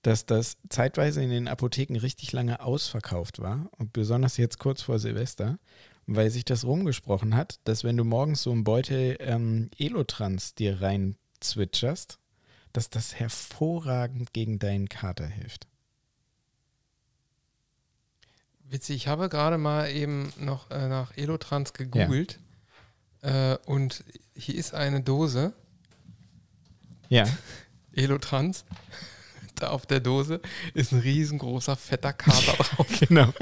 dass 0.02 0.26
das 0.26 0.56
zeitweise 0.68 1.22
in 1.22 1.30
den 1.30 1.48
Apotheken 1.48 1.98
richtig 1.98 2.32
lange 2.32 2.60
ausverkauft 2.60 3.40
war. 3.40 3.68
Und 3.78 3.92
besonders 3.92 4.36
jetzt 4.36 4.58
kurz 4.58 4.82
vor 4.82 4.98
Silvester, 4.98 5.58
weil 6.06 6.30
sich 6.30 6.44
das 6.44 6.64
rumgesprochen 6.64 7.36
hat, 7.36 7.60
dass 7.64 7.84
wenn 7.84 7.96
du 7.96 8.04
morgens 8.04 8.42
so 8.42 8.50
einen 8.50 8.64
Beutel 8.64 9.16
ähm, 9.20 9.70
Elotrans 9.78 10.54
dir 10.54 10.82
rein 10.82 11.16
zwitscherst, 11.40 12.18
dass 12.72 12.90
das 12.90 13.14
hervorragend 13.14 14.32
gegen 14.32 14.58
deinen 14.58 14.88
Kater 14.88 15.26
hilft. 15.26 15.68
Witzig, 18.72 18.96
ich 18.96 19.06
habe 19.06 19.28
gerade 19.28 19.58
mal 19.58 19.90
eben 19.90 20.32
noch 20.38 20.70
äh, 20.70 20.88
nach 20.88 21.14
Elotrans 21.14 21.74
gegoogelt. 21.74 22.38
Äh, 23.20 23.58
und 23.66 24.02
hier 24.34 24.54
ist 24.54 24.72
eine 24.72 25.02
Dose 25.02 25.52
Ja, 27.10 27.26
Elotrans. 27.92 28.64
Da 29.56 29.68
auf 29.68 29.84
der 29.86 30.00
Dose 30.00 30.40
ist 30.74 30.92
ein 30.92 31.00
riesengroßer, 31.00 31.76
fetter 31.76 32.12
Kater 32.14 32.54
drauf. 32.54 32.86
genau. 33.08 33.32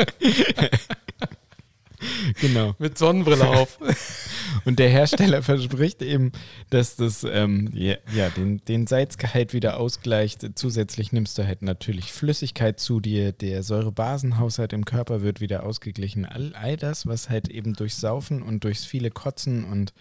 Genau. 2.40 2.74
Mit 2.78 2.98
Sonnenbrille 2.98 3.46
auf. 3.46 3.78
Und 4.64 4.78
der 4.78 4.88
Hersteller 4.88 5.42
verspricht 5.42 6.02
eben, 6.02 6.32
dass 6.70 6.96
das 6.96 7.24
ähm, 7.24 7.70
ja, 7.72 7.96
den, 8.36 8.64
den 8.64 8.86
Salzgehalt 8.86 9.52
wieder 9.52 9.78
ausgleicht. 9.78 10.46
Zusätzlich 10.54 11.12
nimmst 11.12 11.38
du 11.38 11.46
halt 11.46 11.62
natürlich 11.62 12.12
Flüssigkeit 12.12 12.80
zu 12.80 13.00
dir, 13.00 13.32
der 13.32 13.62
Säurebasenhaushalt 13.62 14.72
im 14.72 14.84
Körper 14.84 15.22
wird 15.22 15.40
wieder 15.40 15.64
ausgeglichen. 15.64 16.24
All, 16.26 16.54
all 16.54 16.76
das, 16.76 17.06
was 17.06 17.30
halt 17.30 17.48
eben 17.48 17.74
durchs 17.74 18.00
Saufen 18.00 18.42
und 18.42 18.64
durchs 18.64 18.84
viele 18.84 19.10
Kotzen 19.10 19.64
und 19.64 19.92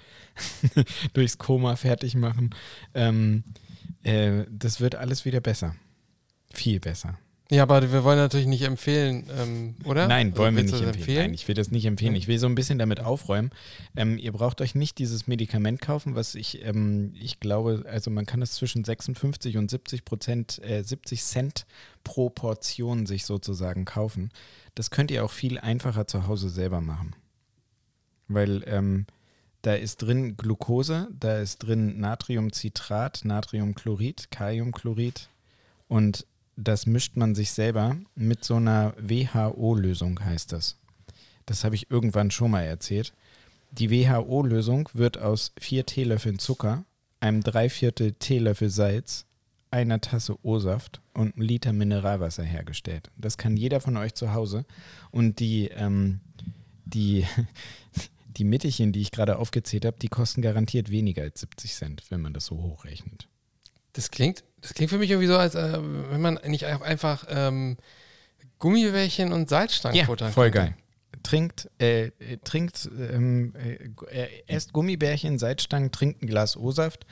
durchs 1.13 1.37
Koma 1.37 1.75
fertig 1.75 2.15
machen, 2.15 2.55
ähm, 2.93 3.43
äh, 4.03 4.45
das 4.49 4.81
wird 4.81 4.95
alles 4.95 5.25
wieder 5.25 5.41
besser. 5.41 5.75
Viel 6.51 6.79
besser. 6.79 7.17
Ja, 7.51 7.63
aber 7.63 7.91
wir 7.91 8.03
wollen 8.03 8.19
natürlich 8.19 8.45
nicht 8.45 8.61
empfehlen, 8.61 9.25
ähm, 9.35 9.75
oder? 9.83 10.07
Nein, 10.07 10.37
wollen 10.37 10.55
wir 10.55 10.61
nicht 10.61 10.75
das 10.75 10.81
empfehlen. 10.81 11.23
Nein, 11.23 11.33
ich 11.33 11.47
will 11.47 11.55
das 11.55 11.71
nicht 11.71 11.85
empfehlen. 11.85 12.13
Ich 12.13 12.27
will 12.27 12.37
so 12.37 12.45
ein 12.45 12.53
bisschen 12.53 12.77
damit 12.77 12.99
aufräumen. 12.99 13.49
Ähm, 13.95 14.19
ihr 14.19 14.31
braucht 14.31 14.61
euch 14.61 14.75
nicht 14.75 14.99
dieses 14.99 15.25
Medikament 15.25 15.81
kaufen, 15.81 16.13
was 16.13 16.35
ich, 16.35 16.63
ähm, 16.63 17.11
ich 17.19 17.39
glaube, 17.39 17.85
also 17.89 18.11
man 18.11 18.27
kann 18.27 18.43
es 18.43 18.51
zwischen 18.51 18.83
56 18.83 19.57
und 19.57 19.71
70 19.71 20.05
Prozent, 20.05 20.61
äh, 20.63 20.83
70 20.83 21.23
Cent 21.23 21.65
pro 22.03 22.29
Portion 22.29 23.07
sich 23.07 23.25
sozusagen 23.25 23.83
kaufen. 23.83 24.29
Das 24.75 24.91
könnt 24.91 25.09
ihr 25.09 25.25
auch 25.25 25.31
viel 25.31 25.57
einfacher 25.57 26.05
zu 26.05 26.27
Hause 26.27 26.49
selber 26.49 26.81
machen. 26.81 27.15
Weil 28.27 28.63
ähm, 28.67 29.07
da 29.63 29.73
ist 29.73 30.03
drin 30.03 30.37
Glucose, 30.37 31.07
da 31.19 31.39
ist 31.39 31.57
drin 31.59 31.99
Natriumcitrat, 31.99 33.21
Natriumchlorid, 33.25 34.29
Kaliumchlorid 34.29 35.29
und 35.87 36.27
das 36.60 36.86
mischt 36.86 37.16
man 37.16 37.36
sich 37.36 37.51
selber 37.51 37.97
mit 38.16 38.43
so 38.43 38.55
einer 38.55 38.93
WHO-Lösung, 38.99 40.20
heißt 40.24 40.51
das. 40.51 40.78
Das 41.45 41.64
habe 41.64 41.76
ich 41.76 41.89
irgendwann 41.89 42.32
schon 42.32 42.51
mal 42.51 42.64
erzählt. 42.64 43.14
Die 43.72 43.89
WHO-Lösung 43.89 44.89
wird 44.93 45.18
aus 45.18 45.53
vier 45.60 45.86
Teelöffeln 45.86 46.39
Zucker, 46.39 46.84
einem 47.20 47.41
Dreiviertel 47.41 48.14
Teelöffel 48.14 48.70
Salz, 48.70 49.26
einer 49.72 50.01
Tasse 50.01 50.38
O-Saft 50.43 51.01
und 51.14 51.36
einem 51.36 51.45
Liter 51.45 51.74
Mineralwasser 51.74 52.43
hergestellt. 52.43 53.10
Das 53.18 53.38
kann 53.38 53.55
jeder 53.55 53.80
von 53.82 53.97
euch 53.97 54.16
zu 54.16 54.34
Hause. 54.34 54.66
Und 55.12 55.39
die, 55.39 55.68
ähm, 55.68 56.20
die, 56.86 57.26
die 58.26 58.43
Mittelchen, 58.43 58.91
die 58.91 59.01
ich 59.01 59.12
gerade 59.12 59.38
aufgezählt 59.38 59.86
habe, 59.86 59.97
die 59.99 60.07
kosten 60.07 60.41
garantiert 60.41 60.89
weniger 60.89 61.24
als 61.24 61.39
70 61.41 61.74
Cent, 61.74 62.03
wenn 62.10 62.22
man 62.22 62.34
das 62.34 62.45
so 62.45 62.57
hochrechnet. 62.62 63.28
Das 63.93 64.12
klingt, 64.12 64.43
das 64.62 64.74
klingt 64.74 64.89
für 64.91 64.97
mich 64.97 65.10
irgendwie 65.10 65.28
so, 65.28 65.38
als 65.38 65.55
äh, 65.55 65.78
wenn 66.12 66.22
man 66.22 66.39
nicht 66.45 66.66
auch 66.66 66.82
einfach 66.82 67.26
ähm, 67.30 67.78
Gummibärchen 68.60 69.32
und 69.32 69.49
Salzstangen 69.49 69.97
Ja, 69.97 70.05
futtern 70.05 70.32
voll 70.32 70.51
könnte. 70.51 70.72
geil. 70.72 70.78
Trinkt, 71.24 71.70
äh, 71.82 72.05
äh, 72.20 72.38
trinkt, 72.43 72.89
ähm, 73.12 73.53
äh, 73.55 73.89
äh, 74.24 74.28
esst 74.47 74.72
Gummibärchen, 74.74 75.38
Salzstangen, 75.38 75.91
trinkt 75.91 76.22
ein 76.24 76.28
Glas 76.28 76.55
O-Saft, 76.55 77.05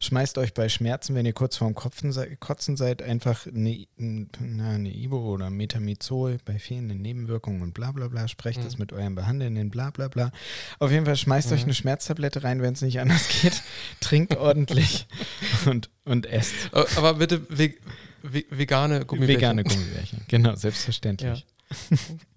schmeißt 0.00 0.36
euch 0.38 0.52
bei 0.52 0.68
Schmerzen, 0.68 1.14
wenn 1.14 1.26
ihr 1.26 1.32
kurz 1.32 1.56
vorm 1.58 1.74
Kopfen 1.74 2.12
Kotzen 2.40 2.76
seid, 2.76 3.02
einfach 3.02 3.46
eine, 3.46 3.86
na, 3.96 4.70
eine 4.70 4.92
Ibo 4.94 5.18
oder 5.32 5.48
Metamizol 5.50 6.38
bei 6.44 6.58
fehlenden 6.58 7.02
Nebenwirkungen 7.02 7.62
und 7.62 7.72
bla 7.72 7.92
bla 7.92 8.08
bla, 8.08 8.26
sprecht 8.26 8.58
Mhm. 8.60 8.64
das 8.64 8.78
mit 8.78 8.92
eurem 8.92 9.14
Behandelnden, 9.14 9.70
bla 9.70 9.90
bla 9.90 10.08
bla. 10.08 10.32
Auf 10.80 10.90
jeden 10.90 11.04
Fall 11.06 11.16
schmeißt 11.16 11.52
euch 11.52 11.60
Mhm. 11.60 11.66
eine 11.66 11.74
Schmerztablette 11.74 12.42
rein, 12.42 12.62
wenn 12.62 12.74
es 12.74 12.82
nicht 12.82 13.00
anders 13.00 13.28
geht, 13.28 13.62
trinkt 14.00 14.36
ordentlich 14.36 15.06
und, 15.66 15.88
und 16.04 16.26
esst. 16.26 16.54
Aber- 16.96 17.14
bitte 17.14 17.40
ve 17.48 17.74
ve 18.22 18.44
vegane 18.50 19.04
Gummibärchen. 19.04 19.36
Vegane 19.36 19.64
Gummibärchen, 19.64 20.20
genau, 20.28 20.54
selbstverständlich. 20.56 21.46
Ja. 21.90 21.96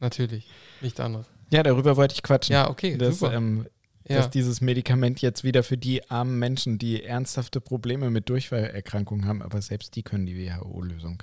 Natürlich, 0.00 0.46
nicht 0.80 1.00
anders. 1.00 1.26
Ja, 1.50 1.62
darüber 1.62 1.96
wollte 1.96 2.14
ich 2.14 2.22
quatschen. 2.22 2.52
Ja, 2.52 2.68
okay, 2.68 2.96
dass, 2.96 3.20
super. 3.20 3.32
ähm, 3.34 3.66
Ja. 4.08 4.16
dass 4.16 4.30
dieses 4.30 4.60
Medikament 4.60 5.20
jetzt 5.22 5.42
wieder 5.44 5.62
für 5.62 5.76
die 5.78 6.08
armen 6.10 6.38
Menschen, 6.38 6.78
die 6.78 7.02
ernsthafte 7.02 7.60
Probleme 7.60 8.10
mit 8.10 8.28
Durchfallerkrankungen 8.28 9.26
haben, 9.26 9.42
aber 9.42 9.60
selbst 9.62 9.96
die 9.96 10.02
können 10.02 10.26
die 10.26 10.36
WHO-Lösung 10.36 11.22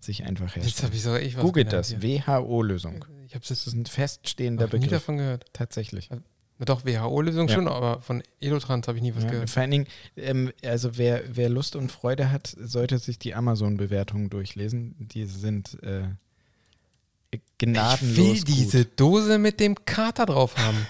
sich 0.00 0.24
einfach 0.24 0.56
Jetzt 0.56 0.64
herstellen. 0.64 0.86
habe 0.88 0.96
ich 0.96 1.02
sogar 1.02 1.20
ich 1.20 1.36
was 1.36 1.42
Googelt 1.42 1.72
das. 1.72 2.00
WHO-Lösung. 2.02 3.04
Ich 3.26 3.34
habe 3.34 3.42
Das 3.42 3.50
es 3.50 3.66
ist 3.66 3.74
ein 3.74 3.86
feststehender 3.86 4.64
noch 4.66 4.72
nie 4.72 4.78
Begriff. 4.80 4.90
davon 5.00 5.18
gehört. 5.18 5.46
Tatsächlich. 5.52 6.08
Na 6.58 6.64
doch, 6.64 6.84
WHO-Lösung 6.84 7.48
Ja. 7.48 7.54
schon, 7.54 7.68
aber 7.68 8.00
von 8.02 8.22
Elotrans 8.40 8.86
habe 8.88 8.98
ich 8.98 9.02
nie 9.02 9.14
was 9.14 9.24
Ja, 9.24 9.30
gehört. 9.30 9.50
vor 9.50 9.62
allen 9.62 9.70
Dingen, 9.70 9.86
ähm, 10.16 10.52
also 10.64 10.96
wer, 10.96 11.22
wer 11.28 11.48
Lust 11.48 11.76
und 11.76 11.90
Freude 11.92 12.30
hat, 12.30 12.54
sollte 12.58 12.98
sich 12.98 13.18
die 13.18 13.34
Amazon-Bewertungen 13.34 14.28
durchlesen. 14.30 14.94
Die 14.98 15.24
sind 15.26 15.82
äh, 15.82 16.04
gnadenlos 17.58 18.00
ich 18.00 18.16
will 18.16 18.38
gut. 18.38 18.48
diese 18.48 18.84
Dose 18.84 19.38
mit 19.38 19.60
dem 19.60 19.74
Kater 19.84 20.26
drauf 20.26 20.56
haben. 20.56 20.86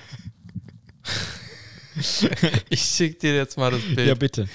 ich 2.68 2.80
schicke 2.80 3.18
dir 3.18 3.36
jetzt 3.36 3.56
mal 3.56 3.70
das 3.70 3.82
Bild. 3.82 4.08
Ja, 4.08 4.14
bitte. 4.14 4.48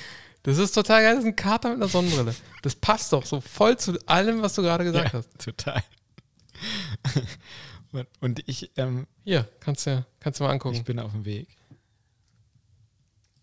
Das 0.43 0.57
ist 0.57 0.71
total 0.71 1.03
geil, 1.03 1.15
das 1.15 1.23
ist 1.25 1.29
ein 1.29 1.35
Kater 1.35 1.69
mit 1.69 1.77
einer 1.77 1.89
Sonnenbrille. 1.89 2.33
Das 2.61 2.75
passt 2.75 3.11
doch 3.11 3.25
so 3.25 3.41
voll 3.41 3.77
zu 3.77 3.99
allem, 4.07 4.41
was 4.41 4.55
du 4.55 4.61
gerade 4.61 4.85
gesagt 4.85 5.13
ja, 5.13 5.19
hast. 5.19 5.37
Total. 5.39 5.83
Und- 8.21 8.43
ich, 8.47 8.71
ähm, 8.77 9.07
Hier, 9.23 9.47
kannst 9.59 9.87
du, 9.87 10.05
kannst 10.19 10.39
du 10.39 10.45
mal 10.45 10.51
angucken. 10.51 10.75
ich 10.75 10.83
bin 10.83 10.99
auf 10.99 11.11
dem 11.11 11.25
Weg. 11.25 11.49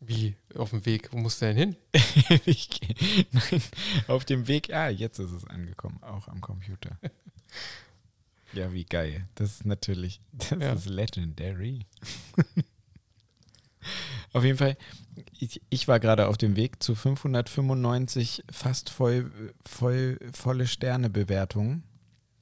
Wie? 0.01 0.37
Auf 0.55 0.71
dem 0.71 0.85
Weg? 0.87 1.13
Wo 1.13 1.19
musst 1.19 1.41
du 1.41 1.47
denn 1.47 1.57
hin? 1.57 1.77
ich 2.45 2.69
geh, 2.71 3.27
nein, 3.33 3.63
auf 4.07 4.25
dem 4.25 4.49
Weg. 4.49 4.73
Ah, 4.73 4.89
jetzt 4.89 5.19
ist 5.19 5.31
es 5.31 5.47
angekommen, 5.47 6.03
auch 6.03 6.29
am 6.29 6.41
Computer. 6.41 6.99
Ja, 8.55 8.73
wie 8.73 8.85
geil. 8.85 9.27
Das 9.35 9.51
ist 9.53 9.67
natürlich, 9.67 10.21
das 10.33 10.51
Ja. 10.51 10.73
ist 10.73 10.89
legendary. 10.89 11.87
auf 14.33 14.45
jeden 14.45 14.59
Fall, 14.59 14.77
ich, 15.39 15.61
ich 15.71 15.89
war 15.89 16.01
gerade 16.01 16.29
auf 16.29 16.37
dem 16.39 16.57
Weg 16.57 16.83
zu 16.83 16.95
595 16.95 18.45
fast 18.51 18.91
voll, 18.91 19.53
voll, 19.65 20.19
volle 20.33 20.67
Sternebewertungen 20.67 21.83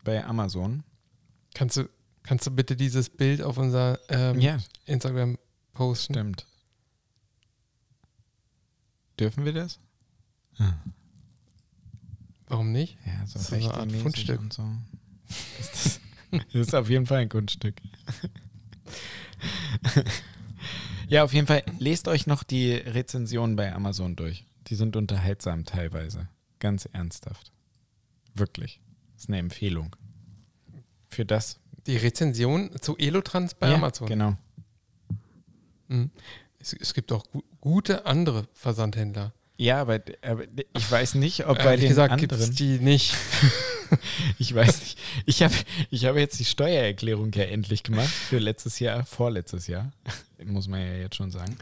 bei 0.04 0.24
Amazon. 0.24 0.82
Kannst 1.54 1.76
du, 1.76 1.88
kannst 2.22 2.46
du 2.46 2.50
bitte 2.50 2.76
dieses 2.76 3.10
Bild 3.10 3.42
auf 3.42 3.58
unser 3.58 3.98
ähm, 4.08 4.40
ja, 4.40 4.58
Instagram 4.86 5.38
posten? 5.74 6.14
stimmt. 6.14 6.46
Dürfen 9.20 9.44
wir 9.44 9.52
das? 9.52 9.78
Warum 12.46 12.72
nicht? 12.72 12.96
Ja, 13.06 13.26
so 13.26 13.34
Das 13.34 13.42
ist 13.42 13.48
so 13.48 13.54
eine 13.56 13.74
Art 13.74 13.92
Fundstück. 13.92 14.40
und 14.40 14.52
so. 14.52 14.62
Ist 15.60 15.72
das, 15.72 16.00
das 16.32 16.68
ist 16.68 16.74
auf 16.74 16.88
jeden 16.88 17.06
Fall 17.06 17.18
ein 17.18 17.28
Kunststück. 17.28 17.76
ja, 21.08 21.24
auf 21.24 21.32
jeden 21.32 21.46
Fall, 21.46 21.62
lest 21.78 22.08
euch 22.08 22.26
noch 22.26 22.42
die 22.42 22.72
Rezensionen 22.72 23.56
bei 23.56 23.72
Amazon 23.72 24.16
durch. 24.16 24.46
Die 24.68 24.74
sind 24.74 24.96
unterhaltsam 24.96 25.64
teilweise. 25.64 26.28
Ganz 26.58 26.88
ernsthaft. 26.92 27.52
Wirklich. 28.34 28.80
Das 29.14 29.24
ist 29.24 29.28
eine 29.28 29.38
Empfehlung. 29.38 29.94
Für 31.08 31.24
das. 31.24 31.60
Die 31.86 31.96
Rezension 31.96 32.70
zu 32.80 32.96
Elotrans 32.96 33.54
bei 33.54 33.68
ja, 33.68 33.74
Amazon. 33.74 34.06
Genau. 34.06 34.36
Mhm. 35.88 36.10
Es, 36.58 36.72
es 36.72 36.94
gibt 36.94 37.12
auch 37.12 37.24
gu 37.30 37.42
gute 37.60 38.06
andere 38.06 38.48
Versandhändler. 38.54 39.32
Ja, 39.56 39.80
aber, 39.80 40.00
aber 40.22 40.44
ich 40.72 40.90
weiß 40.90 41.14
nicht, 41.14 41.46
ob 41.46 41.58
bei 41.58 41.64
Ehrlich 41.64 41.82
den 41.82 41.88
gesagt 41.90 42.18
gibt 42.18 42.32
anderen. 42.32 42.50
es 42.50 42.56
die 42.56 42.78
nicht. 42.78 43.14
Ich 44.38 44.54
weiß 44.54 44.80
nicht. 44.80 44.98
Ich 45.26 45.42
habe 45.42 45.54
ich 45.90 46.04
hab 46.04 46.16
jetzt 46.16 46.38
die 46.38 46.44
Steuererklärung 46.44 47.32
ja 47.32 47.44
endlich 47.44 47.82
gemacht 47.82 48.08
für 48.08 48.38
letztes 48.38 48.78
Jahr, 48.78 49.04
vorletztes 49.04 49.66
Jahr, 49.66 49.92
muss 50.44 50.68
man 50.68 50.80
ja 50.80 50.94
jetzt 50.94 51.16
schon 51.16 51.30
sagen. 51.30 51.56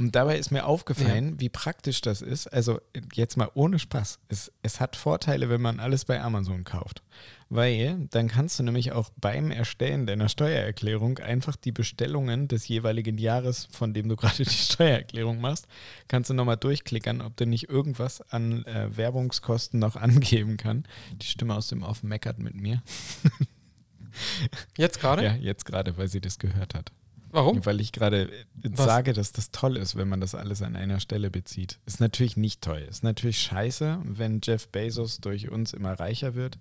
Und 0.00 0.16
dabei 0.16 0.38
ist 0.38 0.50
mir 0.50 0.64
aufgefallen, 0.64 1.38
wie 1.40 1.50
praktisch 1.50 2.00
das 2.00 2.22
ist. 2.22 2.46
Also 2.46 2.80
jetzt 3.12 3.36
mal 3.36 3.50
ohne 3.52 3.78
Spaß. 3.78 4.18
Es, 4.28 4.50
es 4.62 4.80
hat 4.80 4.96
Vorteile, 4.96 5.50
wenn 5.50 5.60
man 5.60 5.78
alles 5.78 6.06
bei 6.06 6.22
Amazon 6.22 6.64
kauft. 6.64 7.02
Weil 7.50 8.08
dann 8.10 8.28
kannst 8.28 8.58
du 8.58 8.62
nämlich 8.62 8.92
auch 8.92 9.10
beim 9.20 9.50
Erstellen 9.50 10.06
deiner 10.06 10.30
Steuererklärung 10.30 11.18
einfach 11.18 11.54
die 11.54 11.70
Bestellungen 11.70 12.48
des 12.48 12.66
jeweiligen 12.66 13.18
Jahres, 13.18 13.68
von 13.72 13.92
dem 13.92 14.08
du 14.08 14.16
gerade 14.16 14.42
die 14.42 14.48
Steuererklärung 14.48 15.38
machst, 15.38 15.66
kannst 16.08 16.30
du 16.30 16.34
nochmal 16.34 16.56
durchklickern, 16.56 17.20
ob 17.20 17.36
du 17.36 17.44
nicht 17.44 17.68
irgendwas 17.68 18.22
an 18.22 18.64
äh, 18.64 18.96
Werbungskosten 18.96 19.78
noch 19.78 19.96
angeben 20.00 20.56
kann. 20.56 20.84
Die 21.20 21.26
Stimme 21.26 21.54
aus 21.54 21.68
dem 21.68 21.82
Off 21.82 22.02
meckert 22.02 22.38
mit 22.38 22.54
mir. 22.54 22.82
Jetzt 24.78 24.98
gerade? 24.98 25.24
Ja, 25.24 25.34
jetzt 25.34 25.66
gerade, 25.66 25.96
weil 25.96 26.08
sie 26.08 26.20
das 26.20 26.38
gehört 26.40 26.74
hat. 26.74 26.90
Warum? 27.32 27.64
Weil 27.64 27.80
ich 27.80 27.92
gerade 27.92 28.30
äh, 28.30 28.44
sage, 28.74 29.12
dass 29.12 29.32
das 29.32 29.50
toll 29.50 29.76
ist, 29.76 29.96
wenn 29.96 30.08
man 30.08 30.20
das 30.20 30.34
alles 30.34 30.62
an 30.62 30.74
einer 30.76 30.98
Stelle 31.00 31.30
bezieht. 31.30 31.78
Ist 31.86 32.00
natürlich 32.00 32.36
nicht 32.36 32.60
toll. 32.60 32.84
Ist 32.88 33.04
natürlich 33.04 33.40
scheiße, 33.40 34.00
wenn 34.04 34.40
Jeff 34.42 34.68
Bezos 34.68 35.20
durch 35.20 35.48
uns 35.50 35.72
immer 35.72 35.92
reicher 35.98 36.34
wird. 36.34 36.58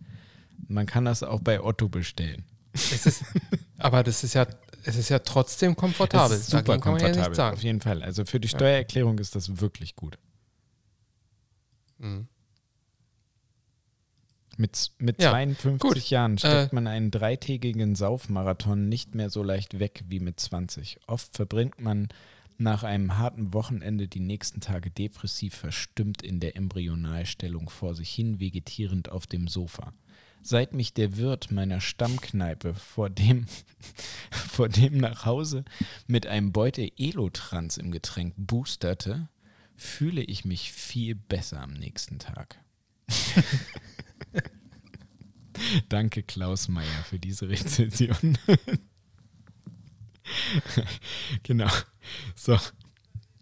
Man 0.67 0.85
kann 0.85 1.05
das 1.05 1.23
auch 1.23 1.39
bei 1.41 1.61
Otto 1.63 1.89
bestellen. 1.89 2.43
Es 2.73 3.05
ist, 3.05 3.23
aber 3.79 4.03
das 4.03 4.23
ist 4.23 4.35
ja, 4.35 4.45
es 4.83 4.95
ist 4.95 5.09
ja 5.09 5.19
trotzdem 5.19 5.75
komfortabel. 5.75 6.29
Das 6.37 6.39
ist 6.41 6.51
super 6.51 6.63
Dagegen 6.77 6.83
ja 6.83 6.91
komfortabel, 6.91 7.35
sagen. 7.35 7.57
auf 7.57 7.63
jeden 7.63 7.81
Fall. 7.81 8.03
Also 8.03 8.25
für 8.25 8.39
die 8.39 8.47
Ja. 8.47 8.57
Steuererklärung 8.57 9.17
ist 9.19 9.35
das 9.35 9.59
wirklich 9.61 9.95
gut. 9.95 10.17
Mhm. 11.97 12.27
Mit, 14.59 14.91
mit 14.97 15.21
Ja, 15.21 15.31
52 15.31 15.79
gut. 15.79 16.09
Jahren 16.09 16.37
steckt 16.37 16.73
Äh, 16.73 16.75
man 16.75 16.85
einen 16.85 17.11
dreitägigen 17.11 17.95
Saufmarathon 17.95 18.89
nicht 18.89 19.15
mehr 19.15 19.29
so 19.29 19.41
leicht 19.41 19.79
weg 19.79 20.03
wie 20.09 20.19
mit 20.19 20.37
20. 20.37 20.99
Oft 21.07 21.33
verbringt 21.33 21.79
man 21.79 22.09
nach 22.57 22.83
einem 22.83 23.17
harten 23.17 23.53
Wochenende 23.53 24.09
die 24.09 24.19
nächsten 24.19 24.59
Tage 24.59 24.91
depressiv 24.91 25.55
verstimmt 25.55 26.21
in 26.21 26.41
der 26.41 26.57
Embryonalstellung 26.57 27.69
vor 27.69 27.95
sich 27.95 28.09
hin 28.09 28.41
vegetierend 28.41 29.09
auf 29.09 29.27
dem 29.27 29.47
Sofa. 29.47 29.93
Seit 30.41 30.73
mich 30.73 30.93
der 30.93 31.15
Wirt 31.15 31.51
meiner 31.51 31.79
Stammkneipe 31.79 32.73
vor 32.73 33.09
dem, 33.09 33.45
vor 34.31 34.67
dem 34.67 34.97
nach 34.97 35.25
Hause 35.25 35.63
mit 36.05 36.27
einem 36.27 36.51
Beutel 36.51 36.91
Elotrans 36.97 37.77
im 37.77 37.91
Getränk 37.91 38.33
boosterte, 38.35 39.29
fühle 39.77 40.21
ich 40.21 40.43
mich 40.43 40.73
viel 40.73 41.15
besser 41.15 41.61
am 41.61 41.71
nächsten 41.71 42.19
Tag. 42.19 42.57
Danke, 45.89 46.23
Klaus 46.23 46.67
Meier, 46.67 47.03
für 47.09 47.19
diese 47.19 47.49
Rezension. 47.49 48.37
genau. 51.43 51.67
So. 52.35 52.57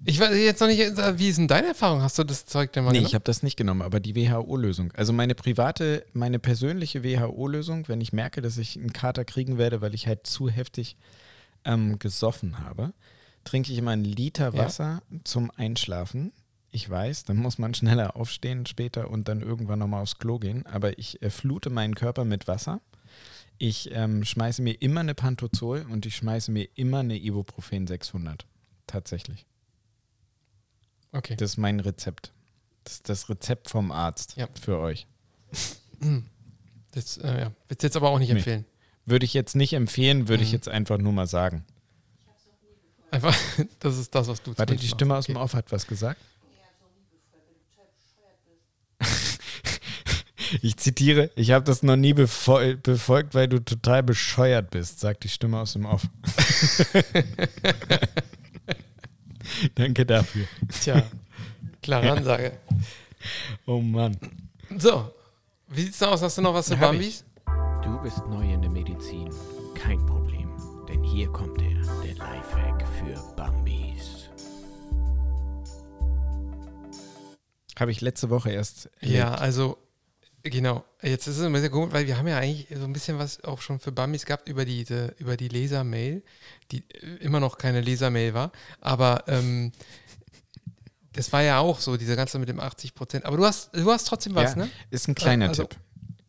Ich 0.05 0.20
weiß 0.20 0.36
jetzt 0.38 0.61
noch 0.61 0.68
nicht, 0.68 0.80
wie 0.80 1.28
ist 1.28 1.38
denn 1.38 1.47
deine 1.47 1.70
Erfahrung? 1.70 2.01
Hast 2.01 2.20
du 2.20 2.24
das 2.24 2.45
Zeug 2.45 2.72
denn 2.74 2.84
mal 2.84 2.91
Nee, 2.91 2.99
genommen? 2.99 3.07
ich 3.09 3.15
habe 3.15 3.26
das 3.26 3.41
nicht 3.43 3.57
genommen, 3.57 3.82
aber 3.82 3.99
die 3.99 4.15
WHO-Lösung. 4.15 4.91
Also 4.93 5.11
meine 5.11 5.34
private, 5.34 6.05
meine 6.13 6.39
persönliche 6.39 7.03
WHO-Lösung, 7.03 7.88
wenn 7.88 7.99
ich 7.99 8.13
merke, 8.13 8.41
dass 8.41 8.57
ich 8.57 8.78
einen 8.78 8.93
Kater 8.93 9.26
kriegen 9.26 9.57
werde, 9.57 9.82
weil 9.82 9.95
ich 9.95 10.07
halt 10.07 10.28
zu 10.28 10.49
heftig 10.49 10.97
ähm, 11.65 11.97
gesoffen 11.97 12.59
habe, 12.59 12.93
trinke 13.43 13.72
ich 13.72 13.78
immer 13.80 13.91
einen 13.91 14.05
Liter 14.05 14.53
Ja. 14.53 14.65
Wasser 14.65 15.01
zum 15.24 15.51
Einschlafen. 15.55 16.32
Ich 16.72 16.89
weiß, 16.89 17.24
dann 17.24 17.38
muss 17.38 17.57
man 17.57 17.74
schneller 17.74 18.15
aufstehen 18.15 18.65
später 18.65 19.09
und 19.09 19.28
dann 19.28 19.41
irgendwann 19.41 19.80
nochmal 19.80 20.01
aufs 20.03 20.20
Klo 20.20 20.38
gehen, 20.38 20.65
aber 20.65 20.97
ich 20.99 21.22
äh, 21.22 21.30
flute 21.30 21.70
meinen 21.70 21.95
Körper 21.95 22.26
mit 22.26 22.47
Wasser. 22.47 22.82
Ich 23.57 23.89
ähm, 23.91 24.24
schmeiße 24.24 24.61
mir 24.61 24.74
immer 24.82 24.99
eine 24.99 25.15
Pantozol 25.15 25.86
und 25.89 26.05
ich 26.05 26.15
schmeiße 26.18 26.51
mir 26.51 26.68
immer 26.76 26.99
eine 26.99 27.18
Ibuprofen 27.18 27.88
600. 27.88 28.45
Tatsächlich. 28.86 29.45
Okay. 31.11 31.36
Das 31.38 31.51
ist 31.51 31.57
mein 31.57 31.80
Rezept. 31.80 32.34
Das 32.84 32.93
ist 32.95 33.09
das 33.09 33.30
Rezept 33.30 33.70
vom 33.70 33.91
Arzt 33.91 34.36
Ja. 34.38 34.47
für 34.61 34.78
euch. 34.80 35.07
Das 36.91 37.18
äh, 37.18 37.41
ja. 37.41 37.51
willst 37.68 37.84
du 37.84 37.88
jetzt 37.88 37.95
aber 37.97 38.09
auch 38.09 38.18
nicht 38.18 38.30
Nee. 38.32 38.38
empfehlen. 38.38 38.65
Würde 39.05 39.24
ich 39.26 39.34
jetzt 39.36 39.55
nicht 39.55 39.74
empfehlen, 39.74 40.28
würde 40.30 40.41
ich 40.41 40.49
Mhm. 40.49 40.55
jetzt 40.55 40.68
einfach 40.70 40.97
nur 40.97 41.11
mal 41.13 41.28
sagen. 41.28 41.63
Einfach, 43.11 43.36
das 43.80 43.97
ist 43.97 44.15
das, 44.15 44.28
was 44.28 44.41
du 44.41 44.57
Warte, 44.57 44.76
die 44.76 44.88
Stimme 44.88 45.15
aus 45.15 45.28
dem 45.28 45.36
Okay. 45.36 45.43
Off 45.43 45.53
hat 45.53 45.72
was 45.72 45.86
gesagt. 45.86 46.20
Ich 50.62 50.78
zitiere, 50.78 51.32
ich 51.36 51.52
habe 51.52 51.66
das 51.66 51.84
noch 51.84 51.95
nie 51.95 52.14
befol 52.14 52.78
befolgt, 52.78 53.36
weil 53.36 53.48
du 53.48 53.60
total 53.60 54.04
bescheuert 54.04 54.72
bist, 54.72 55.00
sagt 55.00 55.24
die 55.24 55.30
Stimme 55.30 55.60
aus 55.60 55.74
dem 55.74 55.86
Off. 55.86 56.04
Danke 59.76 60.06
dafür. 60.06 60.45
Tja, 60.82 61.04
klare 61.82 62.12
Ansage. 62.12 62.54
Oh 63.66 63.80
Mann. 63.80 64.18
So, 64.78 65.12
wie 65.70 65.82
sieht's 65.84 66.00
denn 66.00 66.10
aus? 66.10 66.22
Hast 66.22 66.38
du 66.38 66.41
noch 66.41 66.54
was 66.54 66.68
für 66.68 66.80
Hab 66.80 66.91
Bambis? 66.91 67.24
Du 67.84 68.02
bist 68.02 68.20
neu 68.28 68.54
in 68.54 68.62
der 68.62 68.72
Medizin. 68.72 69.30
Kein 69.76 70.06
Problem, 70.06 70.50
denn 70.89 71.04
hier 71.04 71.28
kommt 71.30 71.62
er, 71.62 71.82
der 72.04 72.16
Lifehack 72.16 72.86
für 73.00 73.36
Bambis. 73.36 74.30
Habe 77.80 77.91
ich 77.91 78.02
letzte 78.02 78.30
Woche 78.30 78.52
erst. 78.52 78.89
Ja, 79.02 79.26
erlebt. 79.26 79.41
also, 79.41 79.78
genau. 80.50 80.84
Jetzt 81.02 81.28
ist 81.28 81.38
es 81.38 81.43
ein 81.45 81.54
bisschen 81.54 81.72
komisch, 81.72 81.93
weil 81.93 82.08
wir 82.08 82.18
haben 82.18 82.28
ja 82.28 82.38
eigentlich 82.38 82.68
so 82.78 82.84
ein 82.84 82.93
bisschen 82.93 83.18
was 83.20 83.43
auch 83.43 83.62
schon 83.62 83.80
für 83.80 83.91
Bambis 83.91 84.26
gehabt 84.26 84.50
über 84.50 84.66
diese, 84.66 85.14
über 85.20 85.38
die 85.38 85.48
Lesermail, 85.48 86.24
die 86.72 86.84
immer 87.20 87.39
noch 87.39 87.58
keine 87.58 87.82
Lesermail 87.82 88.34
war. 88.34 88.52
Aber 88.82 89.24
ähm, 89.28 89.72
das 91.14 91.32
war 91.34 91.41
ja 91.43 91.60
auch 91.60 91.80
so, 91.80 91.98
diese 91.98 92.16
ganze 92.16 92.38
mit 92.39 92.50
dem 92.50 92.60
80 92.60 92.93
Prozent. 92.93 93.26
Aber 93.26 93.38
du 93.38 93.45
hast, 93.45 93.76
du 93.76 93.91
hast 93.91 94.06
trotzdem 94.08 94.36
was, 94.36 94.52
Ja, 94.52 94.66
ne? 94.66 94.70
Ist 94.91 95.08
ein 95.08 95.16
kleiner 95.16 95.50
Also- 95.50 95.64
Tipp. 95.66 95.80